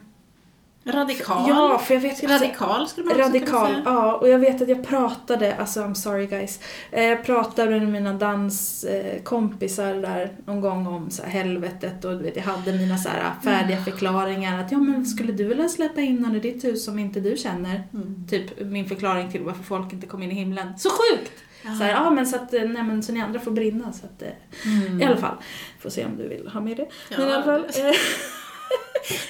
radikal. 0.86 1.44
Ja, 1.48 1.78
för 1.78 1.94
jag 1.94 2.00
vet 2.00 2.22
ju 2.22 2.26
radikal 2.28 2.88
skulle 2.88 3.06
man 3.06 3.14
också 3.20 3.22
kunna 3.30 3.38
Radikal, 3.40 3.66
säga. 3.66 3.82
ja. 3.84 4.12
Och 4.14 4.28
jag 4.28 4.38
vet 4.38 4.62
att 4.62 4.68
jag 4.68 4.86
pratade, 4.86 5.56
alltså 5.56 5.80
I'm 5.80 5.94
sorry 5.94 6.26
guys. 6.26 6.60
Eh, 6.90 7.04
Jag 7.04 7.24
pratade 7.24 7.70
med 7.70 7.88
mina 7.88 8.12
danskompisar 8.12 9.94
där 9.94 10.32
någon 10.46 10.60
gång 10.60 10.86
om 10.86 11.10
så 11.10 11.22
här 11.22 11.30
helvetet 11.30 12.04
och 12.04 12.16
du 12.16 12.22
vet, 12.22 12.36
jag 12.36 12.42
hade 12.42 12.72
mina 12.72 12.98
så 12.98 13.08
här 13.08 13.32
färdiga 13.44 13.84
förklaringar 13.84 14.60
att 14.64 14.72
ja 14.72 14.78
men 14.78 15.06
skulle 15.06 15.32
du 15.32 15.44
vilja 15.44 15.68
släppa 15.68 16.00
in 16.00 16.16
någon 16.16 16.36
i 16.36 16.40
ditt 16.40 16.64
hus 16.64 16.84
som 16.84 16.98
inte 16.98 17.20
du 17.20 17.36
känner? 17.36 17.82
Mm. 17.94 18.26
Typ 18.30 18.60
min 18.60 18.88
förklaring 18.88 19.30
till 19.32 19.42
varför 19.42 19.62
folk 19.62 19.92
inte 19.92 20.06
kom 20.06 20.22
in 20.22 20.30
i 20.30 20.34
himlen. 20.34 20.78
Så 20.78 20.88
sjukt! 20.90 21.32
Ja. 21.66 21.70
Så 21.74 21.84
här, 21.84 21.90
ja 21.90 22.10
men 22.10 22.26
så 22.26 22.36
att, 22.36 22.54
eh, 22.54 22.62
nej 22.62 22.82
men 22.82 23.02
så 23.02 23.12
ni 23.12 23.20
andra 23.20 23.40
får 23.40 23.50
brinna 23.50 23.92
så 23.92 24.06
att, 24.06 24.22
eh, 24.22 24.28
Mm. 24.86 25.00
i 25.00 25.04
alla 25.04 25.16
fall. 25.16 25.36
Får 25.80 25.90
se 25.90 26.04
om 26.04 26.16
du 26.16 26.28
vill 26.28 26.48
ha 26.48 26.60
med 26.60 26.76
det. 26.76 26.86
Ja. 27.08 27.16
Men 27.18 27.28
i 27.28 27.32
alla 27.32 27.42
fall. 27.44 27.66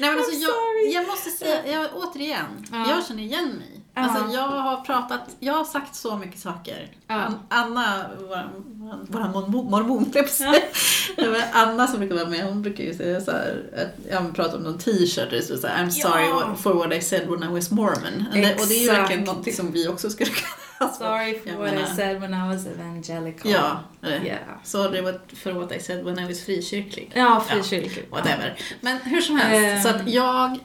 Nej 0.01 0.11
men 0.11 0.19
alltså 0.19 0.32
jag, 0.35 0.93
jag 0.93 1.06
måste 1.06 1.31
säga, 1.31 1.66
jag, 1.66 1.89
återigen, 1.94 2.66
Ja. 2.73 2.90
jag 2.90 3.06
känner 3.06 3.23
igen 3.23 3.48
mig. 3.48 3.81
Ja. 3.94 4.01
Alltså 4.02 4.35
jag 4.36 4.43
har 4.48 4.81
pratat, 4.81 5.20
jag 5.40 5.52
har 5.55 5.65
sagt 5.65 5.94
så 5.97 6.16
mycket 6.16 6.40
saker. 6.40 6.90
Ja. 7.06 7.15
An- 7.15 7.39
Anna, 7.48 8.05
vår, 8.20 8.51
mormon, 9.70 10.12
jag 11.16 11.43
Anna 11.52 11.86
som 11.86 11.98
brukar 11.98 12.15
vara 12.15 12.27
med, 12.28 12.44
hon 12.44 12.62
brukar 12.62 12.85
ju 12.85 12.94
säga 12.94 13.20
så 13.20 13.31
här, 13.31 13.62
att, 13.77 14.12
ja, 14.12 14.20
men 14.20 14.32
prata 14.32 14.56
om 14.56 14.62
någon 14.62 14.78
t-shirt 14.78 15.44
stod 15.44 15.59
så 15.59 15.66
här, 15.66 15.85
I'm 15.85 15.90
sorry 15.90 16.56
for 16.56 16.74
what 16.74 16.93
I 16.93 17.01
said 17.01 17.28
when 17.31 17.43
I 17.43 17.47
was 17.55 17.70
Mormon. 17.70 18.24
Och 18.32 18.35
det, 18.39 18.55
och 18.61 18.66
det 18.69 18.74
är 18.74 18.81
ju 18.82 18.86
verkligen 18.86 19.24
någonting 19.24 19.55
som 19.55 19.73
vi 19.73 19.89
också 19.89 20.11
skulle 20.11 20.31
kunna 20.31 20.48
alltså, 20.48 20.64
Sorry 20.78 21.38
for 21.40 21.51
what 21.59 21.70
menar- 21.74 21.92
I 21.92 21.96
said 21.96 22.20
when 22.20 22.34
I 22.34 22.48
was 22.55 22.66
evangelical. 22.66 23.51
Ja, 23.51 23.80
eh, 24.02 24.24
Yeah. 24.24 24.38
sorry 24.64 25.01
what, 25.01 25.20
for 25.42 25.52
what 25.52 25.72
I 25.72 25.80
said 25.80 26.05
when 26.05 26.18
I 26.18 26.26
was 26.26 26.44
frikyrklig. 26.44 27.12
Ja, 27.14 27.44
frikyrklig. 27.48 28.06
Whatever. 28.10 28.59
Men 28.80 28.98
hur 28.98 29.20
som 29.20 29.36
helst, 29.36 29.86
Ehm. 29.86 29.92
så 29.92 29.98
att 29.98 30.09
jag 30.12 30.59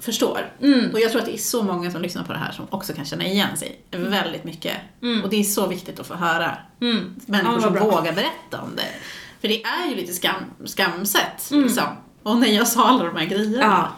förstår. 0.00 0.52
Mm. 0.62 0.90
Och 0.92 1.00
jag 1.00 1.10
tror 1.10 1.20
att 1.20 1.26
det 1.26 1.34
är 1.34 1.38
så 1.38 1.62
många 1.62 1.90
som 1.90 2.02
lyssnar 2.02 2.24
på 2.24 2.32
det 2.32 2.38
här 2.38 2.52
som 2.52 2.66
också 2.70 2.92
kan 2.92 3.04
känna 3.04 3.24
igen 3.26 3.56
sig 3.56 3.80
väldigt 3.90 4.44
mycket. 4.44 4.76
Mm. 5.02 5.22
Och 5.24 5.30
det 5.30 5.36
är 5.40 5.44
så 5.44 5.66
viktigt 5.66 6.00
att 6.00 6.06
få 6.06 6.14
höra 6.14 6.56
Mm. 6.80 7.14
människor 7.26 7.54
Ja, 7.54 7.60
som 7.60 7.72
bra. 7.72 7.84
vågar 7.84 8.12
berätta 8.12 8.60
om 8.62 8.76
det. 8.76 8.88
För 9.40 9.48
det 9.48 9.62
är 9.64 9.88
ju 9.90 9.94
lite 9.96 10.12
skam, 10.12 10.34
skamset. 10.64 11.50
Mm. 11.50 11.64
Liksom. 11.64 11.84
Och 12.22 12.36
när 12.36 12.48
jag 12.48 12.68
sa 12.68 12.88
alla 12.88 13.04
de 13.04 13.16
här 13.16 13.26
grejerna. 13.26 13.62
Ja. 13.64 13.88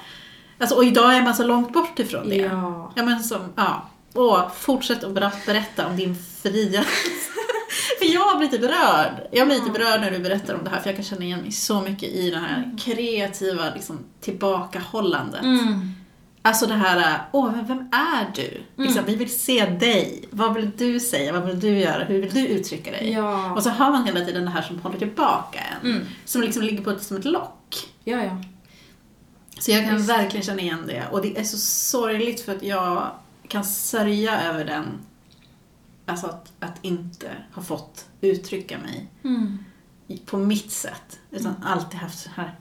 Alltså, 0.59 0.77
och 0.77 0.85
idag 0.85 1.17
är 1.17 1.23
man 1.23 1.35
så 1.35 1.45
långt 1.47 1.73
bort 1.73 1.99
ifrån 1.99 2.29
det. 2.29 2.37
Ja. 2.37 2.93
Ja 2.97 3.03
men 3.05 3.23
som, 3.25 3.53
ja. 3.57 3.89
Och 4.13 4.57
fortsätt 4.57 5.05
att 5.05 5.13
ber- 5.13 5.47
berätta 5.47 5.87
om 5.87 5.97
din 5.97 6.17
fria... 6.43 6.85
för 7.99 8.07
jag 8.15 8.39
blir 8.39 8.51
lite 8.51 8.59
berörd. 8.59 9.29
Jag 9.33 9.47
blir 9.47 9.57
lite 9.57 9.71
berörd 9.71 10.01
när 10.01 10.11
du 10.11 10.19
berättar 10.19 10.55
om 10.55 10.65
det 10.65 10.71
här 10.71 10.81
för 10.81 10.89
jag 10.89 10.97
kan 10.97 11.05
känna 11.05 11.25
igen 11.25 11.41
mig 11.41 11.53
så 11.53 11.81
mycket 11.81 12.09
i 12.09 12.31
det 12.31 12.39
här 12.39 12.77
kreativa 12.79 13.75
liksom, 13.75 13.99
tillbakahållandet. 14.21 15.43
Mm. 15.43 15.91
Alltså 16.43 16.67
det 16.67 16.75
här, 16.75 17.19
åh, 17.33 17.53
men 17.53 17.67
vem 17.67 17.79
är 17.93 18.33
du? 18.35 18.63
Liksom, 18.85 19.05
vi 19.07 19.17
vill 19.17 19.41
se 19.41 19.67
dig. 19.67 20.25
Vad 20.31 20.55
vill 20.55 20.71
du 20.77 21.01
säga? 21.01 21.33
Vad 21.33 21.47
vill 21.47 21.61
du 21.61 21.79
göra? 21.79 22.05
Hur 22.05 22.21
vill 22.21 22.35
du 22.35 22.47
uttrycka 22.47 22.91
dig? 22.91 23.13
Ja. 23.13 23.53
Och 23.53 23.63
så 23.63 23.71
har 23.71 23.91
man 23.91 24.05
hela 24.05 24.21
tiden 24.21 24.45
det 24.45 24.51
här 24.51 24.63
som 24.63 24.79
håller 24.79 24.99
tillbaka 24.99 25.59
en. 25.61 25.91
Mm. 25.91 26.07
Som 26.25 26.43
liksom 26.43 26.63
ligger 26.63 26.85
på 26.85 26.91
ett, 26.91 27.03
som 27.03 27.17
ett 27.17 27.25
lock. 27.25 27.77
Ja, 28.05 28.25
ja. 28.25 28.43
Så 29.59 29.71
jag 29.71 29.85
kan 29.85 29.97
Visst. 29.97 30.11
verkligen 30.11 30.47
känna 30.47 30.63
igen 30.63 30.85
det. 30.87 31.05
Och 31.11 31.23
det 31.23 31.39
är 31.39 31.45
så 31.45 31.59
sorgligt 31.59 32.41
för 32.41 32.57
att 32.57 32.63
jag 32.63 33.11
kan 33.51 33.65
sörja 33.65 34.43
över 34.43 34.65
den. 34.65 34.99
Alltså 36.07 36.27
att, 36.27 36.53
att 36.61 36.79
inte 36.83 37.31
ha 37.55 37.63
fått 37.63 38.09
uttrycka 38.21 38.79
mig 38.79 39.11
Mm. 39.25 39.59
på 40.27 40.37
mitt 40.39 40.71
sätt. 40.73 41.21
Utan 41.31 41.55
alltid 41.63 42.01
haft 42.01 42.19
så 42.19 42.31
här. 42.31 42.59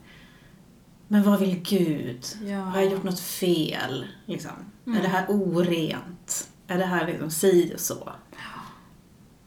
Men 1.08 1.24
vad 1.24 1.40
vill 1.40 1.60
Gud? 1.62 2.26
Ja. 2.44 2.60
Har 2.60 2.82
jag 2.82 2.92
gjort 2.92 3.04
något 3.04 3.20
fel? 3.20 4.08
Liksom? 4.26 4.52
Mm. 4.86 5.00
Är 5.00 5.04
det 5.04 5.10
här 5.10 5.26
orent? 5.30 6.50
Är 6.68 6.78
det 6.78 6.86
här 6.86 7.08
liksom 7.08 7.32
si 7.32 7.72
och 7.76 7.80
så? 7.80 8.10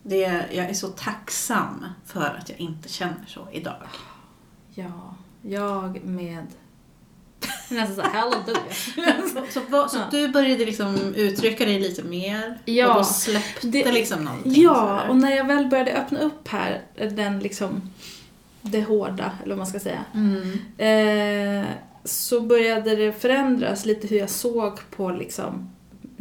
Det, 0.02 0.20
jag 0.52 0.70
är 0.70 0.74
så 0.74 0.88
tacksam 0.88 1.84
för 2.04 2.36
att 2.40 2.48
jag 2.48 2.60
inte 2.60 2.88
känner 2.88 3.26
så 3.26 3.48
idag. 3.52 3.86
Ja. 4.74 5.14
Jag 5.42 6.04
med... 6.04 6.46
Nästan 7.70 7.96
såhär, 7.96 8.10
halleluja. 8.10 9.22
Så, 9.34 9.42
så, 9.50 9.60
vad- 9.68 9.90
så 9.90 9.96
Ja. 9.98 10.04
du 10.10 10.28
började 10.28 10.64
liksom 10.64 11.14
uttrycka 11.16 11.64
dig 11.64 11.80
lite 11.80 12.02
mer 12.02 12.58
Ja. 12.64 12.88
och 12.88 12.94
då 12.94 13.04
släppte 13.04 13.66
Det- 13.66 13.92
liksom 13.92 14.24
någonting? 14.24 14.62
Ja, 14.62 15.08
och 15.08 15.16
när 15.16 15.36
jag 15.36 15.46
väl 15.46 15.66
började 15.66 15.92
öppna 15.92 16.20
upp 16.20 16.48
här, 16.48 16.80
den 17.10 17.38
liksom, 17.38 17.90
det 18.62 18.82
hårda, 18.82 19.30
eller 19.42 19.48
vad 19.54 19.58
man 19.58 19.66
ska 19.66 19.80
säga, 19.80 20.04
Mm. 20.14 20.58
eh, 20.78 21.66
så 22.04 22.40
började 22.40 22.96
det 22.96 23.12
förändras 23.12 23.84
lite 23.84 24.06
hur 24.06 24.18
jag 24.18 24.30
såg 24.30 24.78
på 24.96 25.10
liksom 25.10 25.70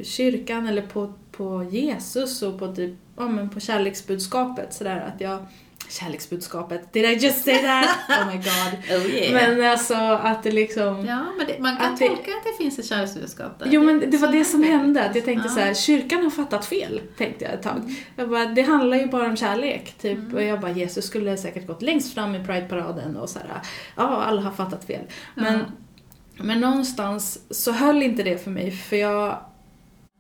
kyrkan 0.03 0.67
eller 0.67 0.81
på, 0.81 1.13
på 1.31 1.63
Jesus 1.71 2.41
och 2.41 2.59
på 2.59 2.75
typ, 2.75 2.93
ja 3.17 3.27
men 3.27 3.49
på 3.49 3.59
kärleksbudskapet 3.59 4.73
sådär 4.73 5.11
att 5.15 5.21
jag 5.21 5.45
Kärleksbudskapet, 5.91 6.93
did 6.93 7.05
I 7.05 7.13
just 7.25 7.43
say 7.43 7.57
that? 7.61 7.89
Oh 8.09 8.27
my 8.27 8.33
god. 8.37 8.97
Oh 9.01 9.09
yeah. 9.09 9.33
Men 9.57 9.71
alltså 9.71 9.95
att 9.95 10.43
det 10.43 10.51
liksom... 10.51 11.05
ja, 11.05 11.25
men 11.37 11.47
det, 11.47 11.59
man 11.59 11.77
kan 11.77 11.93
att 11.93 11.99
det- 11.99 12.07
tolka 12.07 12.31
att 12.31 12.43
det 12.43 12.63
finns 12.63 12.79
ett 12.79 12.85
kärleksbudskap 12.85 13.59
där. 13.59 13.67
Jo 13.71 13.83
men 13.83 13.99
det 13.99 14.17
var 14.17 14.27
så 14.27 14.33
det 14.33 14.45
som 14.45 14.63
hände, 14.63 15.03
att 15.09 15.15
jag 15.15 15.25
tänkte 15.25 15.47
Ja. 15.49 15.53
så 15.55 15.59
här, 15.59 15.73
kyrkan 15.73 16.23
har 16.23 16.29
fattat 16.29 16.65
fel, 16.65 17.01
tänkte 17.17 17.45
jag 17.45 17.53
ett 17.53 17.61
tag. 17.63 17.95
Jag 18.15 18.29
bara, 18.29 18.45
det 18.45 18.61
handlar 18.61 18.97
ju 18.97 19.07
bara 19.07 19.25
om 19.29 19.35
kärlek, 19.37 19.93
typ. 20.01 20.17
Mm. 20.19 20.35
Och 20.35 20.43
jag 20.43 20.59
bara, 20.59 20.71
Jesus 20.71 21.05
skulle 21.05 21.37
säkert 21.37 21.67
gått 21.67 21.81
längst 21.81 22.13
fram 22.13 22.35
i 22.35 22.39
Pride-paraden 22.45 23.17
och 23.17 23.29
så 23.29 23.39
här, 23.39 23.47
ja, 23.95 24.23
alla 24.23 24.41
har 24.41 24.51
fattat 24.51 24.83
fel. 24.85 25.01
Men, 25.35 25.53
Ja. 25.53 26.43
men 26.43 26.61
någonstans 26.61 27.39
så 27.49 27.71
höll 27.71 28.03
inte 28.03 28.23
det 28.23 28.43
för 28.43 28.51
mig, 28.51 28.71
för 28.71 28.95
jag, 28.95 29.37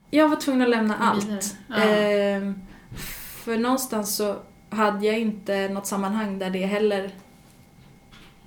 jag 0.09 0.29
var 0.29 0.35
tvungen 0.35 0.61
att 0.61 0.69
lämna 0.69 0.95
allt. 0.97 1.55
Ja. 1.67 1.75
Ehm, 1.75 2.55
för 3.45 3.57
någonstans 3.57 4.15
så 4.15 4.35
hade 4.71 5.05
jag 5.05 5.19
inte 5.19 5.67
något 5.69 5.87
sammanhang 5.87 6.39
där 6.39 6.49
det 6.49 6.65
heller, 6.65 7.11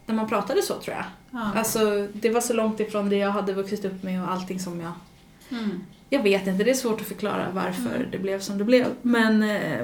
där 0.06 0.14
man 0.14 0.28
pratade 0.28 0.62
så 0.62 0.74
tror 0.74 0.96
jag. 0.96 1.04
Ja. 1.30 1.52
Alltså, 1.54 2.08
det 2.12 2.30
var 2.30 2.40
så 2.40 2.52
långt 2.52 2.80
ifrån 2.80 3.08
det 3.08 3.16
jag 3.16 3.30
hade 3.30 3.52
vuxit 3.52 3.84
upp 3.84 4.02
med 4.02 4.22
och 4.22 4.30
allting 4.30 4.60
som 4.60 4.80
jag... 4.80 4.92
Mm. 5.50 5.80
Jag 6.10 6.22
vet 6.22 6.46
inte, 6.46 6.64
det 6.64 6.70
är 6.70 6.74
svårt 6.74 7.00
att 7.00 7.06
förklara 7.06 7.46
varför 7.52 7.96
Mm. 7.96 8.10
det 8.10 8.18
blev 8.18 8.40
som 8.40 8.58
det 8.58 8.64
blev. 8.64 8.86
Men, 9.02 9.42
eh, 9.42 9.80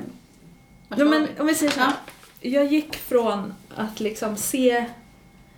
ja, 0.89 1.05
men 1.05 1.27
om 1.39 1.47
vi 1.47 1.55
säger 1.55 1.73
så 1.73 1.81
här. 1.81 1.93
jag 2.41 2.67
gick 2.67 2.97
från 2.97 3.55
att 3.77 4.01
liksom 4.01 4.37
se, 4.37 4.85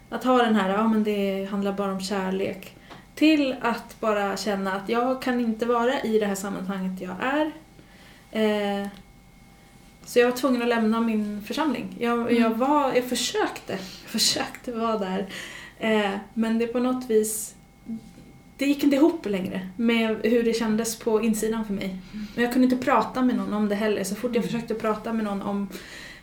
att 0.09 0.25
ha 0.25 0.43
den 0.43 0.55
här, 0.55 0.71
ja 0.71 0.89
men 0.89 1.05
det 1.05 1.49
handlar 1.51 1.73
bara 1.73 1.93
om 1.93 2.01
kärlek, 2.01 2.77
till 3.15 3.57
att 3.61 4.01
bara 4.01 4.37
känna 4.37 4.73
att 4.73 4.89
jag 4.89 5.23
kan 5.23 5.41
inte 5.41 5.67
vara 5.67 6.01
i 6.01 6.19
det 6.19 6.27
här 6.27 6.35
sammanhanget 6.35 7.01
jag 7.01 7.17
är. 7.21 7.53
Eh, 8.33 8.89
så 10.05 10.19
jag 10.19 10.31
var 10.31 10.37
tvungen 10.37 10.63
att 10.63 10.69
lämna 10.69 11.01
min 11.01 11.43
församling. 11.47 11.97
Jag, 11.99 12.21
Mm. 12.21 12.43
jag, 12.43 12.51
var, 12.51 12.93
jag 12.95 13.05
försökte, 13.05 13.79
försökte 14.07 14.73
vara 14.73 14.99
där. 14.99 15.27
Eh, 15.79 16.11
men 16.35 16.59
det 16.59 16.67
på 16.67 16.79
något 16.79 17.11
vis, 17.11 17.55
det 18.57 18.67
gick 18.67 18.85
inte 18.85 18.97
ihop 18.97 19.27
längre 19.27 19.69
med 19.77 20.17
hur 20.23 20.43
det 20.43 20.53
kändes 20.53 20.99
på 20.99 21.23
insidan 21.23 21.65
för 21.65 21.73
mig. 21.73 21.97
Men 22.35 22.45
jag 22.45 22.53
kunde 22.53 22.65
inte 22.75 22.85
prata 22.85 23.23
med 23.23 23.37
någon 23.37 23.53
om 23.53 23.69
det 23.69 23.75
heller. 23.75 24.05
Så 24.05 24.15
fort 24.15 24.35
jag 24.35 24.45
försökte 24.45 24.75
prata 24.75 25.13
med 25.13 25.25
någon 25.25 25.43
om 25.43 25.69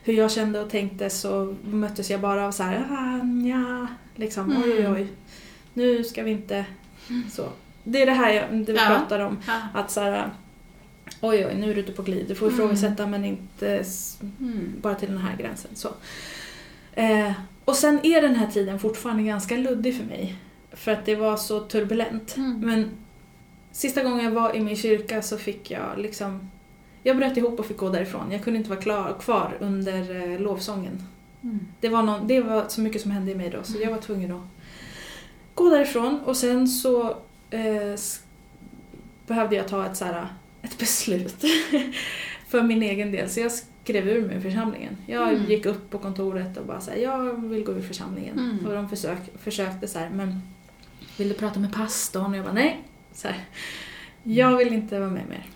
hur 0.04 0.14
jag 0.14 0.30
kände 0.30 0.60
och 0.60 0.70
tänkte 0.70 1.10
så 1.10 1.56
möttes 1.64 2.10
jag 2.10 2.20
bara 2.20 2.46
av 2.46 2.52
så 2.52 2.62
här, 2.62 2.86
ah, 2.90 3.26
ja, 3.48 3.86
liksom, 4.16 4.50
Mm. 4.50 4.62
oj, 4.62 4.70
oj, 4.78 4.88
oj. 4.92 5.08
Nu 5.74 6.04
ska 6.04 6.22
vi 6.22 6.30
inte, 6.30 6.64
så. 7.32 7.48
Det 7.84 8.02
är 8.02 8.06
det 8.06 8.12
här 8.12 8.32
jag, 8.32 8.44
det 8.66 8.72
vi 8.72 8.78
Ja. 8.78 8.86
pratar 8.86 9.20
om. 9.20 9.38
Ja. 9.46 9.54
Att 9.74 9.90
så 9.90 10.00
här, 10.00 10.30
oj, 11.20 11.46
oj, 11.46 11.54
nu 11.54 11.70
är 11.70 11.74
du 11.74 11.80
ute 11.80 11.92
på 11.92 12.02
glid. 12.02 12.24
Du 12.28 12.34
får 12.34 12.46
Mm. 12.46 12.54
ifrågasätta 12.58 13.06
men 13.06 13.24
inte 13.24 13.84
Mm. 14.40 14.72
bara 14.82 14.94
till 14.94 15.08
den 15.08 15.18
här 15.18 15.36
gränsen. 15.36 15.70
Så. 15.74 15.88
Eh, 16.92 17.32
och 17.64 17.76
sen 17.76 18.00
är 18.02 18.22
den 18.22 18.34
här 18.34 18.46
tiden 18.46 18.78
fortfarande 18.78 19.22
ganska 19.22 19.56
luddig 19.56 19.96
för 19.96 20.04
mig. 20.04 20.34
För 20.72 20.92
att 20.92 21.06
det 21.06 21.16
var 21.16 21.36
så 21.36 21.60
turbulent. 21.60 22.36
Mm. 22.36 22.60
Men 22.60 22.90
sista 23.72 24.02
gången 24.02 24.24
jag 24.24 24.30
var 24.32 24.56
i 24.56 24.60
min 24.60 24.76
kyrka 24.76 25.22
så 25.22 25.38
fick 25.38 25.70
jag 25.70 25.98
liksom... 25.98 26.50
Jag 27.02 27.16
bröt 27.16 27.36
ihop 27.36 27.58
och 27.58 27.66
fick 27.66 27.76
gå 27.76 27.88
därifrån. 27.88 28.32
Jag 28.32 28.44
kunde 28.44 28.58
inte 28.58 28.70
vara 28.70 28.80
klar, 28.80 29.16
kvar 29.20 29.56
under 29.60 30.32
eh, 30.32 30.40
lovsången. 30.40 31.02
Mm. 31.42 31.60
Det 31.80 31.88
var, 31.88 32.02
någon, 32.02 32.26
det 32.26 32.40
var 32.40 32.64
så 32.68 32.80
mycket 32.80 33.02
som 33.02 33.10
hände 33.10 33.30
i 33.32 33.34
mig 33.34 33.50
då 33.50 33.62
så 33.62 33.78
jag 33.80 33.90
var 33.90 33.98
tvungen 33.98 34.32
att 34.32 34.42
gå 35.54 35.70
därifrån 35.70 36.20
och 36.24 36.36
sen 36.36 36.68
så 36.68 37.16
eh, 37.50 37.94
behövde 39.26 39.56
jag 39.56 39.68
ta 39.68 39.86
ett, 39.86 39.96
så 39.96 40.04
här, 40.04 40.26
ett 40.62 40.78
beslut 40.78 41.44
för 42.48 42.62
min 42.62 42.82
egen 42.82 43.12
del. 43.12 43.30
Så 43.30 43.40
jag 43.40 43.52
skrev 43.52 44.08
ur 44.08 44.26
mig 44.26 44.40
församlingen. 44.40 44.96
Jag 45.06 45.28
Mm. 45.32 45.50
gick 45.50 45.66
upp 45.66 45.90
på 45.90 45.98
kontoret 45.98 46.56
och 46.56 46.66
bara 46.66 46.80
såhär, 46.80 46.98
jag 46.98 47.48
vill 47.48 47.64
gå 47.64 47.72
ur 47.72 47.82
församlingen. 47.82 48.38
Mm. 48.38 48.66
Och 48.66 48.72
de 48.74 48.88
försök, 48.88 49.18
försökte 49.42 49.88
så 49.88 49.98
här, 49.98 50.10
men 50.10 50.40
vill 51.18 51.28
du 51.28 51.34
prata 51.34 51.60
med 51.60 51.72
pastorn? 51.74 52.30
Och 52.30 52.36
jag 52.36 52.44
bara 52.44 52.54
nej. 52.54 52.82
Så 53.12 53.28
här, 53.28 53.36
jag 54.22 54.56
vill 54.56 54.72
inte 54.72 55.00
vara 55.00 55.10
med 55.10 55.28
mer. 55.28 55.46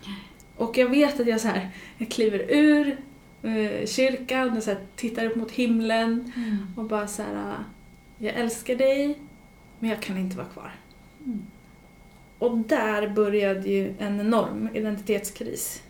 Och 0.57 0.79
jag 0.79 0.89
vet 0.91 1.21
att 1.21 1.27
jag 1.27 1.41
så 1.41 1.49
här, 1.49 1.71
jag 1.99 2.11
kliver 2.11 2.39
ur 2.53 2.97
eh, 3.43 3.87
kyrkan 3.87 4.57
och 4.57 4.63
så 4.63 4.71
här, 4.71 4.79
tittar 4.97 5.25
upp 5.27 5.37
mot 5.37 5.51
himlen 5.51 6.33
Mm. 6.37 6.67
och 6.77 6.85
bara 6.85 7.07
så 7.07 7.23
här, 7.23 7.55
jag 8.19 8.35
älskar 8.35 8.75
dig, 8.77 9.19
men 9.79 9.91
jag 9.91 10.03
kan 10.03 10.19
inte 10.19 10.37
vara 10.37 10.47
kvar. 10.47 10.75
Mm. 11.25 11.43
Och 12.45 12.59
där 12.59 13.09
började 13.09 13.69
ju 13.69 13.95
en 13.99 14.21
enorm 14.21 14.69
identitetskris. 14.75 15.83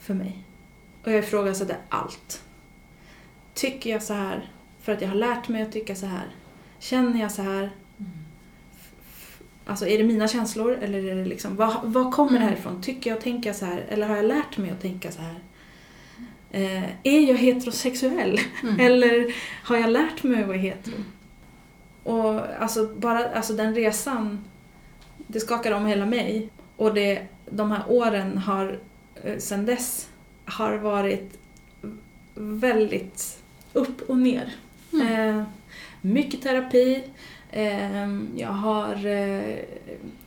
För 0.00 0.14
mig. 0.14 0.38
Och 1.04 1.12
jag 1.12 1.18
ifrågasatte 1.18 1.76
allt. 1.88 2.42
Tycker 3.54 3.90
jag 3.90 4.02
så 4.02 4.14
här 4.14 4.50
för 4.82 4.92
att 4.92 5.00
jag 5.00 5.08
har 5.08 5.14
lärt 5.16 5.48
mig 5.48 5.62
att 5.62 5.72
tycka 5.72 5.94
så 5.94 6.06
här? 6.06 6.26
Känner 6.78 7.20
jag 7.20 7.32
så 7.32 7.42
här? 7.42 7.70
Alltså 9.66 9.86
är 9.86 9.98
det 9.98 10.04
mina 10.04 10.28
känslor 10.28 10.72
eller 10.82 11.04
är 11.04 11.14
det 11.16 11.24
liksom, 11.24 11.56
vad, 11.56 11.76
vad 11.84 12.14
kommer 12.14 12.32
det 12.32 12.38
här 12.38 12.46
Mm. 12.48 12.58
ifrån? 12.58 12.82
Tycker 12.82 13.10
jag 13.10 13.16
och 13.16 13.22
tänker 13.24 13.52
så 13.52 13.64
här? 13.66 13.84
Eller 13.88 14.06
har 14.08 14.16
jag 14.16 14.24
lärt 14.24 14.56
mig 14.58 14.70
att 14.70 14.80
tänka 14.80 15.12
så 15.12 15.20
här? 15.22 15.40
Eh, 16.50 16.84
är 17.02 17.20
jag 17.28 17.36
heterosexuell? 17.38 18.40
Mm. 18.62 18.80
Eller 18.86 19.34
har 19.64 19.76
jag 19.76 19.90
lärt 19.90 20.22
mig 20.22 20.40
att 20.42 20.46
vara 20.46 20.56
hetero? 20.56 20.94
Och 22.02 22.40
alltså, 22.62 22.94
bara, 22.98 23.28
alltså 23.28 23.52
den 23.52 23.74
resan, 23.74 24.44
det 25.26 25.40
skakade 25.40 25.76
om 25.76 25.86
hela 25.86 26.06
mig. 26.06 26.48
Och 26.76 26.94
det, 26.94 27.22
de 27.50 27.70
här 27.70 27.82
åren 27.88 28.38
har, 28.38 28.78
eh, 29.22 29.38
sen 29.38 29.66
dess, 29.66 30.08
har 30.44 30.76
varit 30.76 31.38
väldigt 32.34 33.42
upp 33.72 34.10
och 34.10 34.18
ner. 34.18 34.54
Mm. 34.92 35.38
Eh, 35.38 35.44
mycket 36.00 36.42
terapi. 36.42 37.04
Eh, 37.50 38.08
jag 38.36 38.48
har 38.48 39.06
eh, 39.06 39.56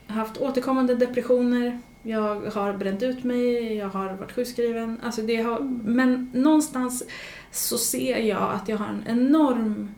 haft 0.08 0.38
återkommande 0.38 0.96
depressioner. 0.96 1.80
Jag 2.04 2.42
har 2.42 2.74
bränt 2.74 3.04
ut 3.04 3.24
mig, 3.24 3.74
jag 3.76 3.90
har 3.90 4.14
varit 4.14 4.32
sjukskriven. 4.32 5.00
Alltså 5.04 5.22
det 5.22 5.36
har, 5.36 5.60
men 5.84 6.32
någonstans 6.34 7.04
så 7.52 7.78
ser 7.78 8.18
jag 8.18 8.52
att 8.54 8.70
jag 8.70 8.78
har 8.78 8.88
en 8.88 9.04
enorm 9.08 9.90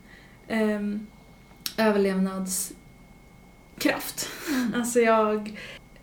eh, 3.85 3.91
överlevnadskraft. 3.91 4.29
Alltså 4.75 4.99
jag... 4.99 5.59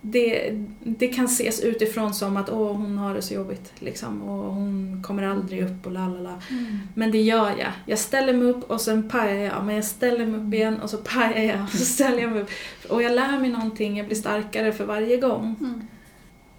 Det, 0.08 0.52
det 0.84 1.08
kan 1.08 1.24
ses 1.24 1.60
utifrån 1.60 2.14
som 2.14 2.36
att 2.36 2.50
åh, 2.50 2.72
hon 2.72 2.98
har 2.98 3.14
det 3.14 3.22
så 3.22 3.34
jobbigt 3.34 3.72
liksom, 3.78 4.22
och 4.22 4.54
hon 4.54 5.02
kommer 5.06 5.22
aldrig 5.22 5.62
upp 5.62 5.86
och 5.86 5.92
lalala. 5.92 6.42
Mm. 6.50 6.78
Men 6.94 7.10
det 7.10 7.20
gör 7.20 7.48
jag. 7.48 7.72
Jag 7.86 7.98
ställer 7.98 8.32
mig 8.32 8.48
upp 8.48 8.70
och 8.70 8.80
sen 8.80 9.08
pajar 9.08 9.34
jag. 9.34 9.64
Men 9.64 9.74
jag 9.74 9.84
ställer 9.84 10.26
mig 10.26 10.40
upp 10.40 10.54
igen 10.54 10.80
och 10.80 10.90
så 10.90 10.96
pajar 10.96 11.42
jag 11.42 11.62
och 11.62 11.70
så 11.70 11.84
ställer 11.84 12.18
jag 12.18 12.32
mig 12.32 12.42
upp. 12.42 12.50
Och 12.88 13.02
jag 13.02 13.12
lär 13.12 13.38
mig 13.38 13.50
någonting, 13.50 13.96
jag 13.96 14.06
blir 14.06 14.16
starkare 14.16 14.72
för 14.72 14.84
varje 14.84 15.16
gång. 15.16 15.56
Mm. 15.60 15.82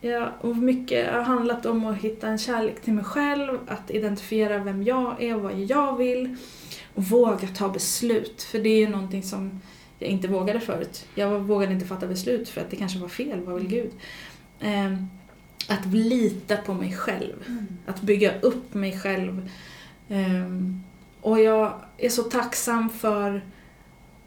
Jag, 0.02 0.31
och 0.41 0.57
mycket 0.57 1.14
har 1.14 1.22
handlat 1.22 1.65
om 1.65 1.85
att 1.85 1.98
hitta 1.98 2.27
en 2.27 2.38
kärlek 2.38 2.81
till 2.81 2.94
mig 2.94 3.03
själv, 3.03 3.60
att 3.68 3.91
identifiera 3.91 4.57
vem 4.57 4.84
jag 4.84 5.23
är 5.23 5.35
och 5.35 5.41
vad 5.41 5.60
jag 5.60 5.98
vill. 5.98 6.35
Och 6.95 7.03
våga 7.03 7.48
ta 7.48 7.69
beslut, 7.69 8.44
för 8.44 8.60
det 8.60 8.69
är 8.69 8.80
ju 8.80 8.89
någonting 8.89 9.23
som 9.23 9.61
jag 9.99 10.10
inte 10.10 10.28
vågade 10.28 10.60
förut. 10.60 11.07
Jag 11.15 11.40
vågade 11.40 11.74
inte 11.74 11.86
fatta 11.86 12.07
beslut 12.07 12.49
för 12.49 12.61
att 12.61 12.69
det 12.69 12.76
kanske 12.76 12.99
var 12.99 13.07
fel, 13.07 13.41
vad 13.41 13.56
vill 13.56 13.68
Gud? 13.68 13.91
Ehm, 14.60 15.07
att 15.69 15.86
lita 15.86 16.57
på 16.57 16.74
mig 16.74 16.94
själv. 16.94 17.36
Mm. 17.48 17.68
Att 17.86 18.02
bygga 18.02 18.40
upp 18.40 18.74
mig 18.74 18.99
själv. 18.99 19.49
Ehm, 20.10 20.84
och 21.22 21.40
jag 21.40 21.82
är 21.98 22.10
så 22.10 22.24
tacksam 22.24 22.90
för 22.90 23.45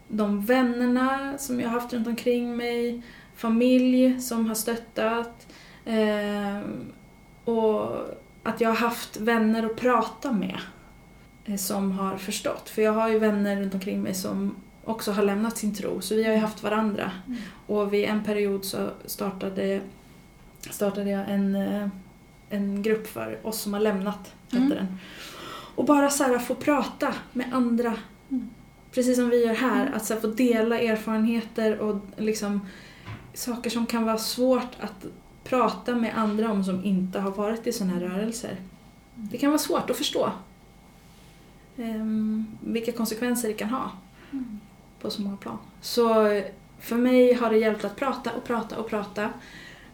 de 0.07 0.45
vännerna 0.45 1.37
som 1.37 1.59
jag 1.59 1.69
har 1.69 1.79
haft 1.79 1.93
runt 1.93 2.07
omkring 2.07 2.57
mig, 2.57 3.01
familj 3.35 4.21
som 4.21 4.45
har 4.45 4.55
stöttat 4.55 5.47
ehm, 5.85 6.93
och 7.45 7.97
att 8.43 8.61
jag 8.61 8.69
har 8.69 8.75
haft 8.75 9.17
vänner 9.17 9.65
att 9.65 9.75
prata 9.75 10.31
med 10.31 10.57
eh, 11.45 11.55
som 11.55 11.91
har 11.91 12.17
förstått. 12.17 12.69
För 12.69 12.81
jag 12.81 12.93
har 12.93 13.09
ju 13.09 13.19
vänner 13.19 13.61
runt 13.61 13.73
omkring 13.73 14.01
mig 14.01 14.13
som 14.13 14.55
också 14.85 15.11
har 15.11 15.23
lämnat 15.23 15.57
sin 15.57 15.75
tro, 15.75 16.01
så 16.01 16.15
vi 16.15 16.23
har 16.23 16.33
ju 16.33 16.39
haft 16.39 16.63
varandra. 16.63 17.11
Mm. 17.27 17.39
Och 17.67 17.93
vid 17.93 18.05
en 18.05 18.23
period 18.23 18.65
så 18.65 18.89
startade, 19.05 19.81
startade 20.69 21.09
jag 21.09 21.29
en, 21.29 21.55
eh, 21.55 21.87
en 22.49 22.81
grupp 22.83 23.07
för 23.07 23.39
oss 23.43 23.61
som 23.61 23.73
har 23.73 23.79
lämnat, 23.79 24.33
hette 24.51 24.57
Mm. 24.65 24.69
den. 24.69 24.97
Och 25.75 25.85
bara 25.85 26.09
så 26.09 26.23
här 26.23 26.39
få 26.39 26.55
prata 26.55 27.13
med 27.33 27.53
andra, 27.53 27.93
Mm. 28.29 28.49
precis 28.91 29.15
som 29.17 29.29
vi 29.29 29.45
gör 29.45 29.53
här, 29.55 29.91
att 29.95 30.05
så 30.05 30.13
här 30.13 30.21
få 30.21 30.27
dela 30.27 30.79
erfarenheter 30.79 31.77
och 31.79 32.01
liksom 32.17 32.67
saker 33.33 33.69
som 33.69 33.85
kan 33.85 34.05
vara 34.05 34.17
svårt 34.17 34.75
att 34.79 35.05
prata 35.43 35.95
med 35.95 36.17
andra 36.17 36.51
om 36.51 36.63
som 36.63 36.83
inte 36.85 37.19
har 37.19 37.31
varit 37.31 37.67
i 37.67 37.71
sådana 37.71 37.93
här 37.93 37.99
rörelser. 38.01 38.55
Det 39.15 39.37
kan 39.37 39.49
vara 39.49 39.59
svårt 39.59 39.89
att 39.89 39.97
förstå 39.97 40.31
ehm, 41.77 42.45
vilka 42.59 42.91
konsekvenser 42.91 43.47
det 43.47 43.53
kan 43.53 43.69
ha 43.69 43.91
Mm. 44.33 44.59
På 45.01 45.09
så 45.09 45.21
många 45.21 45.37
plan. 45.37 45.57
Så 45.81 46.05
för 46.79 46.95
mig 46.95 47.33
har 47.33 47.49
det 47.49 47.57
hjälpt 47.57 47.85
att 47.85 47.95
prata 47.95 48.31
och 48.33 48.43
prata 48.43 48.77
och 48.77 48.89
prata. 48.89 49.29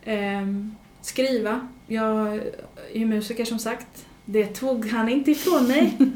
Ehm, 0.03 0.75
skriva. 1.01 1.67
Jag 1.87 2.35
är 2.35 2.51
ju 2.93 3.05
musiker 3.05 3.45
som 3.45 3.59
sagt. 3.59 4.05
Det 4.25 4.47
tog 4.47 4.89
han 4.89 5.09
inte 5.09 5.31
ifrån 5.31 5.67
mig. 5.67 5.97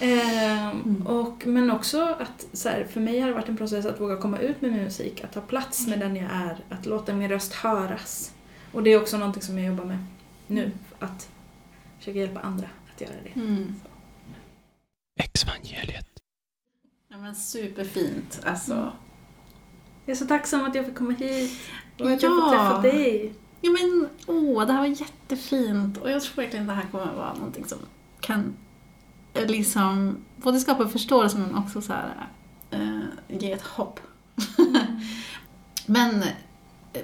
Ehm, 0.00 1.06
och, 1.06 1.46
men 1.46 1.70
också 1.70 2.16
att 2.20 2.46
så 2.52 2.68
här, 2.68 2.84
för 2.84 3.00
mig 3.00 3.20
har 3.20 3.28
det 3.28 3.34
varit 3.34 3.48
en 3.48 3.56
process 3.56 3.86
att 3.86 4.00
våga 4.00 4.16
komma 4.16 4.38
ut 4.38 4.60
med 4.60 4.72
min 4.72 4.84
musik, 4.84 5.24
att 5.24 5.32
ta 5.32 5.40
plats 5.40 5.86
med 5.86 6.00
den 6.00 6.16
jag 6.16 6.30
är, 6.32 6.56
att 6.68 6.86
låta 6.86 7.14
min 7.14 7.28
röst 7.28 7.52
höras. 7.52 8.34
Och 8.72 8.82
det 8.82 8.90
är 8.90 9.00
också 9.00 9.18
någonting 9.18 9.42
som 9.42 9.58
jag 9.58 9.66
jobbar 9.66 9.84
med 9.84 9.98
nu, 10.46 10.70
att 10.98 11.28
försöka 11.98 12.18
hjälpa 12.18 12.40
andra 12.40 12.68
att 12.94 13.00
göra 13.00 13.12
det. 13.24 13.40
Mm. 13.40 13.74
Exvangeliet. 15.16 16.11
Ja, 17.12 17.18
men 17.18 17.34
superfint. 17.34 18.40
Alltså. 18.46 18.92
Jag 20.06 20.12
är 20.14 20.18
så 20.18 20.26
tacksam 20.26 20.64
att 20.64 20.74
jag 20.74 20.86
fick 20.86 20.94
komma 20.94 21.12
hit 21.12 21.52
och 22.00 22.10
att 22.10 22.22
Ja. 22.22 22.28
jag 22.28 22.42
får 22.42 22.50
träffa 22.50 22.80
dig. 22.80 23.34
Ja 23.60 23.70
men 23.70 24.08
åh, 24.26 24.66
det 24.66 24.72
här 24.72 24.80
var 24.80 24.86
jättefint 24.86 25.98
och 25.98 26.10
jag 26.10 26.22
tror 26.22 26.36
verkligen 26.42 26.66
det 26.66 26.72
här 26.72 26.86
kommer 26.90 27.04
att 27.06 27.16
vara 27.16 27.34
någonting 27.34 27.64
som 27.64 27.78
kan 28.20 28.54
eh, 29.34 29.46
liksom 29.46 30.16
både 30.36 30.60
skapa 30.60 30.88
förståelse 30.88 31.38
men 31.38 31.54
också 31.54 31.80
så 31.82 31.92
här, 31.92 32.26
eh, 32.70 33.00
ge 33.28 33.52
ett 33.52 33.62
hopp. 33.62 34.00
men 35.86 36.22
eh, 36.92 37.02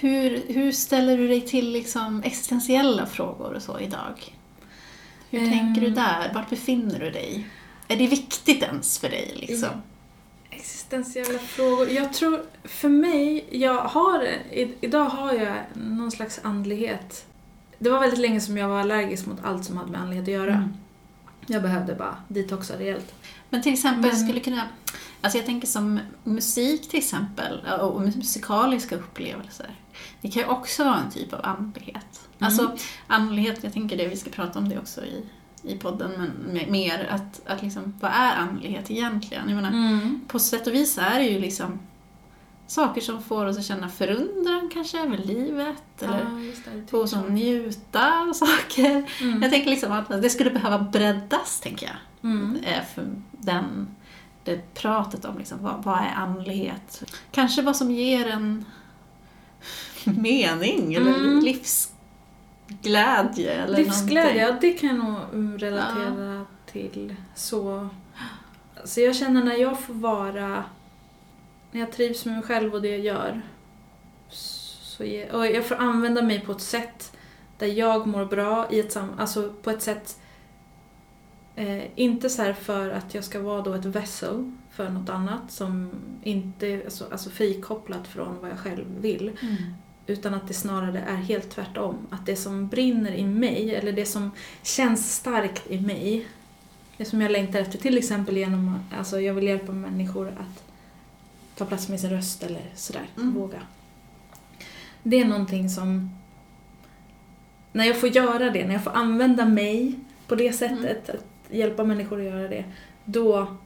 hur, 0.00 0.42
hur 0.52 0.72
ställer 0.72 1.18
du 1.18 1.28
dig 1.28 1.40
till 1.40 1.72
liksom 1.72 2.22
existentiella 2.22 3.06
frågor 3.06 3.52
och 3.54 3.62
så 3.62 3.80
idag? 3.80 4.36
Hur 5.30 5.42
Ehm. 5.42 5.50
tänker 5.50 5.80
du 5.80 5.90
där? 5.90 6.34
Vart 6.34 6.50
befinner 6.50 6.98
du 7.00 7.10
dig? 7.10 7.48
Är 7.90 7.96
det 7.96 8.06
viktigt 8.06 8.62
ens 8.62 8.98
för 8.98 9.08
dig 9.08 9.32
liksom? 9.36 9.68
Existentiella 10.50 11.38
frågor. 11.38 11.88
Jag 11.88 12.12
tror, 12.12 12.42
för 12.64 12.88
mig, 12.88 13.44
jag 13.50 13.82
har, 13.82 14.28
idag 14.80 15.04
har 15.04 15.32
jag 15.32 15.56
någon 15.74 16.10
slags 16.10 16.40
andlighet. 16.42 17.26
Det 17.78 17.90
var 17.90 18.00
väldigt 18.00 18.18
länge 18.18 18.40
som 18.40 18.56
jag 18.58 18.68
var 18.68 18.80
allergisk 18.80 19.26
mot 19.26 19.44
allt 19.44 19.64
som 19.64 19.76
hade 19.76 19.90
med 19.90 20.00
andlighet 20.00 20.22
att 20.24 20.34
göra. 20.34 20.54
Mm. 20.54 20.68
Jag 21.46 21.62
behövde 21.62 21.94
bara 21.94 22.16
detoxa 22.28 22.78
rejält. 22.78 23.14
Men 23.50 23.62
till 23.62 23.72
exempel 23.72 24.10
Men- 24.10 24.20
skulle 24.20 24.40
kunna, 24.40 24.62
alltså 25.20 25.38
jag 25.38 25.46
tänker 25.46 25.68
som 25.68 26.00
musik 26.24 26.88
till 26.88 26.98
exempel, 26.98 27.60
och 27.80 28.00
musikaliska 28.00 28.96
upplevelser. 28.96 29.70
Det 30.20 30.30
kan 30.30 30.42
ju 30.42 30.48
också 30.48 30.84
vara 30.84 30.98
en 30.98 31.10
typ 31.10 31.32
av 31.32 31.40
andlighet. 31.42 32.28
Alltså 32.38 32.76
andlighet, 33.06 33.64
jag 33.64 33.72
tänker 33.72 33.96
det, 33.96 34.08
vi 34.08 34.16
ska 34.16 34.30
prata 34.30 34.58
om 34.58 34.68
det 34.68 34.78
också 34.78 35.04
i, 35.04 35.24
i 35.62 35.76
podden, 35.78 36.10
men 36.16 36.56
me- 36.56 36.70
mer 36.70 37.06
att, 37.10 37.40
att 37.46 37.62
liksom, 37.62 37.94
vad 38.00 38.10
är 38.10 38.36
andlighet 38.36 38.90
egentligen? 38.90 39.48
Jag 39.48 39.56
menar, 39.56 39.68
Mm. 39.70 40.20
på 40.28 40.38
sätt 40.38 40.66
och 40.66 40.74
vis 40.74 40.98
är 40.98 41.18
det 41.18 41.24
ju 41.26 41.38
liksom 41.38 41.78
saker 42.66 43.00
som 43.00 43.22
får 43.22 43.46
oss 43.46 43.58
att 43.58 43.64
känna 43.64 43.88
förundran 43.88 44.70
kanske 44.72 45.00
över 45.00 45.18
livet, 45.18 46.02
eller 46.02 46.18
Ja, 46.18 46.70
det 46.74 46.86
få 46.90 46.98
oss 46.98 47.14
att 47.14 47.30
njuta 47.30 48.20
av 48.20 48.32
saker. 48.32 49.04
Mm. 49.22 49.42
Jag 49.42 49.50
tänker 49.50 49.70
liksom 49.70 49.92
att 49.92 50.22
det 50.22 50.30
skulle 50.30 50.50
behöva 50.50 50.78
breddas, 50.78 51.60
tänker 51.60 51.86
jag 51.86 51.96
Mm. 52.30 52.56
eh, 52.64 52.84
för 52.94 53.08
den, 53.32 53.88
det 54.44 54.74
pratet 54.74 55.24
om 55.24 55.38
liksom, 55.38 55.58
vad, 55.62 55.84
vad 55.84 55.98
är 55.98 56.12
andlighet. 56.16 57.02
Kanske 57.30 57.62
vad 57.62 57.76
som 57.76 57.90
ger 57.90 58.26
en 58.28 58.64
mening 60.04 60.94
eller 60.94 61.14
Mm. 61.14 61.40
Livsglädje. 62.70 63.52
Eller 63.52 63.76
Livsglädje, 63.76 64.46
någonting. 64.46 64.70
ja, 64.70 64.72
det 64.72 64.78
kan 64.78 64.88
jag 64.88 64.98
nog 65.38 65.62
relatera 65.62 66.46
till. 66.66 67.16
Så, 67.34 67.88
så 68.84 69.00
jag 69.00 69.16
känner 69.16 69.44
när 69.44 69.56
jag 69.56 69.80
får 69.80 69.94
vara, 69.94 70.64
när 71.70 71.80
jag 71.80 71.92
trivs 71.92 72.24
med 72.24 72.34
mig 72.34 72.42
själv 72.42 72.74
och 72.74 72.82
det 72.82 72.88
jag 72.88 73.00
gör, 73.00 73.42
så 74.28 75.04
ge, 75.04 75.30
och 75.30 75.46
jag 75.46 75.64
får 75.64 75.74
använda 75.74 76.22
mig 76.22 76.40
på 76.40 76.52
ett 76.52 76.60
sätt 76.60 77.16
där 77.58 77.66
jag 77.66 78.06
mår 78.06 78.24
bra, 78.24 78.68
i 78.70 78.80
ett 78.80 78.92
sam, 78.92 79.08
alltså 79.18 79.52
på 79.62 79.70
ett 79.70 79.82
sätt 79.82 80.20
Eh, 81.60 81.84
inte 81.94 82.30
så 82.30 82.42
här 82.42 82.52
för 82.52 82.90
att 82.90 83.14
jag 83.14 83.24
ska 83.24 83.40
vara 83.40 83.62
då 83.62 83.74
ett 83.74 83.84
vessel 83.84 84.52
för 84.70 84.88
något 84.88 85.08
annat 85.08 85.52
som 85.52 85.90
inte 86.22 86.80
alltså, 86.84 87.04
alltså 87.12 87.30
frikopplat 87.30 88.08
från 88.08 88.40
vad 88.40 88.50
jag 88.50 88.58
själv 88.58 88.84
vill. 89.00 89.38
Mm. 89.42 89.56
Utan 90.10 90.34
att 90.34 90.48
det 90.48 90.54
snarare 90.54 91.00
är 91.00 91.16
helt 91.16 91.50
tvärtom. 91.50 91.96
Att 92.10 92.26
det 92.26 92.36
som 92.36 92.68
brinner 92.68 93.12
i 93.12 93.24
mig, 93.24 93.74
eller 93.74 93.92
det 93.92 94.06
som 94.06 94.30
känns 94.62 95.14
starkt 95.14 95.70
i 95.70 95.80
mig, 95.80 96.26
det 96.96 97.04
som 97.04 97.20
jag 97.20 97.30
längtar 97.32 97.60
efter, 97.60 97.78
till 97.78 97.98
exempel 97.98 98.36
genom 98.36 98.68
att 98.68 98.98
alltså 98.98 99.20
jag 99.20 99.34
vill 99.34 99.44
hjälpa 99.44 99.72
människor 99.72 100.28
att 100.28 100.64
ta 101.56 101.64
plats 101.64 101.88
med 101.88 102.00
sin 102.00 102.10
röst 102.10 102.42
eller 102.42 102.62
sådär, 102.74 103.06
Mm. 103.16 103.34
våga. 103.34 103.60
Det 105.02 105.20
är 105.20 105.24
någonting 105.24 105.70
som, 105.70 106.10
när 107.72 107.84
jag 107.84 108.00
får 108.00 108.08
göra 108.08 108.50
det, 108.50 108.66
när 108.66 108.72
jag 108.72 108.84
får 108.84 108.90
använda 108.90 109.44
mig 109.44 109.94
på 110.26 110.34
det 110.34 110.52
sättet, 110.52 111.10
att 111.10 111.24
hjälpa 111.50 111.84
människor 111.84 112.18
att 112.18 112.26
göra 112.26 112.48
det, 112.48 112.64
då 113.04 113.56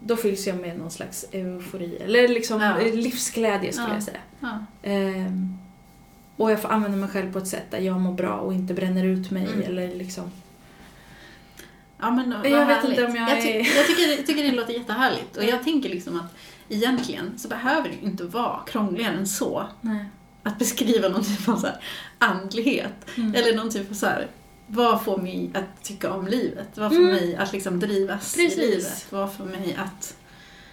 då 0.00 0.16
fylls 0.16 0.46
jag 0.46 0.56
med 0.60 0.78
någon 0.78 0.90
slags 0.90 1.24
eufori, 1.32 1.96
eller 1.96 2.28
liksom 2.28 2.60
Ja. 2.60 2.76
livsglädje 2.94 3.72
skulle 3.72 3.88
Ja. 3.88 3.94
jag 3.94 4.02
säga. 4.02 4.20
Ja. 4.40 4.58
Ehm, 4.82 5.58
och 6.36 6.50
jag 6.50 6.62
får 6.62 6.68
använda 6.68 6.96
mig 6.98 7.08
själv 7.08 7.32
på 7.32 7.38
ett 7.38 7.48
sätt 7.48 7.70
där 7.70 7.78
jag 7.78 8.00
mår 8.00 8.12
bra 8.12 8.34
och 8.36 8.54
inte 8.54 8.74
bränner 8.74 9.04
ut 9.04 9.30
mig 9.30 9.46
Mm. 9.46 9.60
eller 9.62 9.94
liksom... 9.94 10.30
Ja, 12.00 12.10
men 12.10 12.30
vad 12.30 12.46
Jag 12.50 12.66
vet 12.66 12.76
härligt. 12.76 12.90
inte 12.98 13.06
om 13.10 13.16
jag 13.16 13.30
jag, 13.30 13.42
ty- 13.42 13.48
är- 13.48 13.76
jag, 13.76 13.86
tycker, 13.86 14.16
jag 14.16 14.26
tycker 14.26 14.44
det 14.44 14.52
låter 14.52 14.72
jättehärligt. 14.72 15.36
Och 15.36 15.44
jag 15.44 15.64
tänker 15.64 15.88
liksom 15.88 16.20
att 16.20 16.34
egentligen 16.68 17.38
så 17.38 17.48
behöver 17.48 17.88
det 17.88 18.06
inte 18.06 18.24
vara 18.24 18.60
krångligare 18.66 19.14
än 19.16 19.26
så. 19.28 19.66
Nej. 19.80 20.04
Att 20.42 20.58
beskriva 20.58 21.08
någon 21.08 21.24
typ 21.24 21.48
av 21.48 21.56
så 21.56 21.66
andlighet. 22.18 22.92
Mm. 23.16 23.34
Eller 23.34 23.56
någon 23.56 23.70
typ 23.70 23.90
av 23.90 23.94
så 23.94 24.06
här, 24.06 24.26
vad 24.70 25.04
får 25.04 25.16
mig 25.18 25.50
att 25.54 25.82
tycka 25.84 26.12
om 26.12 26.26
livet? 26.26 26.68
Vad 26.78 26.90
får 26.90 26.96
Mm. 27.00 27.10
mig 27.12 27.36
att 27.36 27.52
liksom 27.52 27.80
drivas 27.80 28.34
Precis. 28.34 28.58
i 28.58 28.60
livet? 28.70 29.06
Vad 29.10 29.32
får 29.32 29.44
mig 29.44 29.76
att 29.78 30.16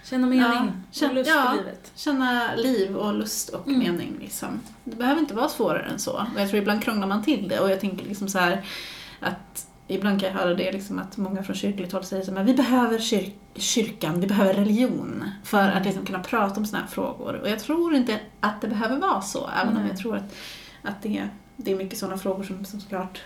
Känna 0.03 0.27
mening 0.27 0.43
Ja, 0.43 0.67
känn- 0.91 1.09
och 1.09 1.15
lust 1.15 1.29
ja. 1.29 1.53
i 1.53 1.57
livet. 1.57 1.91
känna 1.95 2.55
liv 2.55 2.95
och 2.97 3.13
lust 3.13 3.49
och 3.49 3.67
Mm. 3.67 3.79
mening? 3.79 4.17
Liksom. 4.19 4.59
Det 4.83 4.95
behöver 4.95 5.21
inte 5.21 5.33
vara 5.33 5.49
svårare 5.49 5.85
än 5.85 5.99
så. 5.99 6.11
Och 6.11 6.41
jag 6.41 6.49
tror 6.49 6.61
ibland 6.61 6.83
krånglar 6.83 7.07
man 7.07 7.23
till 7.23 7.47
det 7.47 7.59
och 7.59 7.71
jag 7.71 7.79
tänker 7.79 8.05
liksom 8.05 8.27
så 8.29 8.39
här 8.39 8.65
att 9.19 9.67
Ibland 9.89 10.19
kan 10.21 10.29
jag 10.29 10.35
höra 10.37 10.53
det 10.53 10.71
liksom 10.71 10.99
att 10.99 11.17
många 11.17 11.43
från 11.43 11.55
kyrkligt 11.55 11.91
håll 11.91 12.03
säger 12.03 12.31
men 12.31 12.45
vi 12.45 12.53
behöver 12.53 12.97
kyr- 12.97 13.33
kyrkan, 13.55 14.19
vi 14.21 14.27
behöver 14.27 14.53
religion 14.53 15.23
för 15.43 15.69
att 15.69 15.85
liksom 15.85 16.05
kunna 16.05 16.19
prata 16.19 16.59
om 16.59 16.65
sådana 16.65 16.85
här 16.85 16.91
frågor. 16.91 17.33
Och 17.35 17.49
jag 17.49 17.59
tror 17.59 17.95
inte 17.95 18.19
att 18.39 18.61
det 18.61 18.67
behöver 18.67 18.97
vara 18.99 19.21
så, 19.21 19.49
även 19.61 19.75
om 19.77 19.81
Nej. 19.81 19.89
jag 19.91 19.97
tror 19.99 20.15
att, 20.15 20.35
att 20.83 21.01
det, 21.01 21.27
det 21.55 21.71
är 21.71 21.75
mycket 21.75 21.99
sådana 21.99 22.17
frågor 22.17 22.43
som, 22.43 22.65
som 22.65 22.79
såklart 22.81 23.21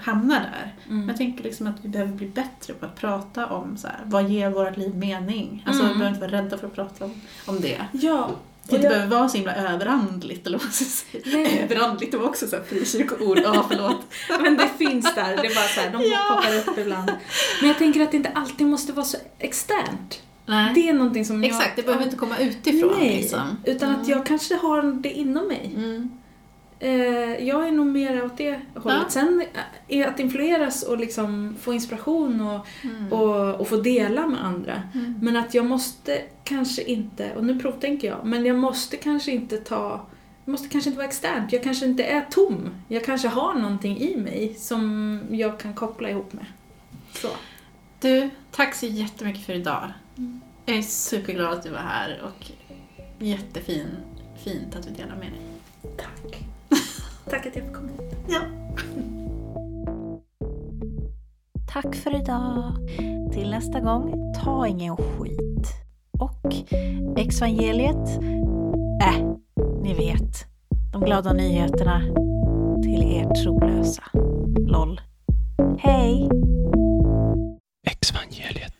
hamnar 0.00 0.40
där. 0.40 0.74
Men 0.86 0.96
Mm. 0.96 1.08
jag 1.08 1.16
tänker 1.18 1.44
liksom 1.44 1.66
att 1.66 1.76
vi 1.82 1.88
behöver 1.88 2.12
bli 2.12 2.26
bättre 2.26 2.74
på 2.74 2.86
att 2.86 2.96
prata 2.96 3.46
om 3.46 3.76
så 3.76 3.86
här, 3.86 4.00
vad 4.04 4.28
ger 4.30 4.50
vårt 4.50 4.76
liv 4.76 4.94
mening? 4.96 5.62
Alltså 5.66 5.82
Mm. 5.82 5.92
vi 5.92 5.98
behöver 5.98 6.16
inte 6.16 6.26
vara 6.28 6.42
rädda 6.44 6.58
för 6.58 6.66
att 6.66 6.74
prata 6.74 7.04
om, 7.04 7.20
om 7.46 7.60
det. 7.60 7.80
Ja. 7.92 8.30
Det 8.66 8.68
och 8.70 8.74
inte 8.74 8.86
jag- 8.86 8.92
behöver 8.94 9.16
vara 9.16 9.28
så 9.28 9.36
himla 9.36 9.54
överandligt, 9.54 10.46
eller 10.46 10.58
vad 10.58 10.64
man 10.64 10.72
ska 10.72 10.84
säga. 10.84 11.62
Överandligt, 11.64 12.12
det 12.12 12.18
var 12.18 12.28
också 12.28 12.46
så 12.46 12.56
här 12.56 12.62
frikyrkoord, 12.62 13.38
ja 13.44 13.66
förlåt. 13.70 13.96
Men 14.42 14.56
det 14.56 14.68
finns 14.78 15.14
där, 15.14 15.36
det 15.36 15.46
är 15.46 15.54
bara 15.54 15.68
så 15.68 15.80
här, 15.80 15.90
de 15.90 16.02
Ja. 16.02 16.18
poppar 16.36 16.56
upp 16.72 16.78
ibland. 16.78 17.12
Men 17.60 17.68
jag 17.68 17.78
tänker 17.78 18.00
att 18.02 18.10
det 18.10 18.16
inte 18.16 18.30
alltid 18.34 18.66
måste 18.66 18.92
vara 18.92 19.06
så 19.06 19.16
externt. 19.38 20.22
Nej. 20.46 20.72
Det 20.74 20.88
är 20.88 20.92
någonting 20.92 21.24
som 21.24 21.44
jag... 21.44 21.52
Exakt, 21.52 21.76
det 21.76 21.82
behöver 21.82 22.04
inte 22.04 22.16
komma 22.16 22.38
utifrån. 22.38 22.94
Nej, 22.98 23.16
Liksom. 23.16 23.56
utan 23.64 23.90
att 23.94 24.08
jag 24.08 24.26
kanske 24.26 24.54
har 24.56 24.82
det 24.82 25.10
inom 25.12 25.48
mig. 25.48 25.72
Mm. 25.76 26.10
Eh, 26.78 27.46
jag 27.48 27.68
är 27.68 27.72
nog 27.72 27.86
mer 27.86 28.24
åt 28.24 28.36
det 28.36 28.60
hållet. 28.74 28.98
Ja. 29.04 29.10
Sen 29.10 29.44
är 29.88 30.06
att 30.06 30.20
influeras 30.20 30.82
och 30.82 30.98
liksom 30.98 31.56
få 31.60 31.72
inspiration 31.72 32.40
och, 32.40 32.66
Mm. 32.84 33.12
och, 33.12 33.60
och 33.60 33.68
få 33.68 33.76
dela 33.76 34.26
med 34.26 34.44
andra. 34.44 34.82
Mm. 34.94 35.14
Men 35.22 35.36
att 35.36 35.54
jag 35.54 35.66
måste 35.66 36.22
kanske 36.44 36.82
inte, 36.82 37.34
och 37.34 37.44
nu 37.44 37.58
provtänker 37.58 38.08
jag, 38.08 38.26
men 38.26 38.46
jag 38.46 38.56
måste 38.58 38.96
kanske 38.96 39.32
inte 39.32 39.56
ta 39.56 40.06
jag 40.44 40.52
måste 40.52 40.68
kanske 40.68 40.90
inte 40.90 40.96
vara 40.98 41.08
externt, 41.08 41.52
jag 41.52 41.62
kanske 41.62 41.86
inte 41.86 42.04
är 42.04 42.26
tom. 42.30 42.70
Jag 42.88 43.04
kanske 43.04 43.28
har 43.28 43.54
någonting 43.54 43.98
i 43.98 44.16
mig 44.16 44.54
som 44.58 45.20
jag 45.30 45.60
kan 45.60 45.74
koppla 45.74 46.10
ihop 46.10 46.32
med. 46.32 46.46
Så. 47.14 47.28
Du, 48.00 48.30
tack 48.50 48.74
så 48.74 48.86
jättemycket 48.86 49.46
för 49.46 49.52
idag. 49.52 49.92
Mm. 50.18 50.40
Jag 50.66 50.76
är 50.76 50.82
superglad 50.82 51.52
att 51.52 51.62
du 51.62 51.70
var 51.70 51.78
här 51.78 52.22
och 52.24 52.50
jättefin, 53.18 53.86
fint 54.44 54.76
att 54.76 54.82
du 54.82 54.90
delar 54.90 55.16
med 55.16 55.28
dig. 55.32 55.40
Tack. 55.96 56.44
Tack 57.30 57.46
att 57.46 57.56
jag 57.56 57.64
fick 57.64 57.74
komma 57.74 57.88
hit. 57.88 58.16
Ja. 58.28 58.40
Tack 61.72 61.94
för 61.94 62.16
idag. 62.20 62.76
Till 63.32 63.50
nästa 63.50 63.80
gång, 63.80 64.32
ta 64.44 64.66
ingen 64.66 64.96
skit. 64.96 65.72
Och 66.18 66.54
evangeliet... 67.16 68.08
äh, 69.02 69.26
ni 69.82 69.94
vet. 69.94 70.44
De 70.92 71.02
glada 71.04 71.32
nyheterna 71.32 72.00
till 72.82 73.02
er 73.02 73.34
trolösa. 73.34 74.02
LOL. 74.66 75.00
Hej! 75.78 76.28
Exvangeliet. 77.86 78.74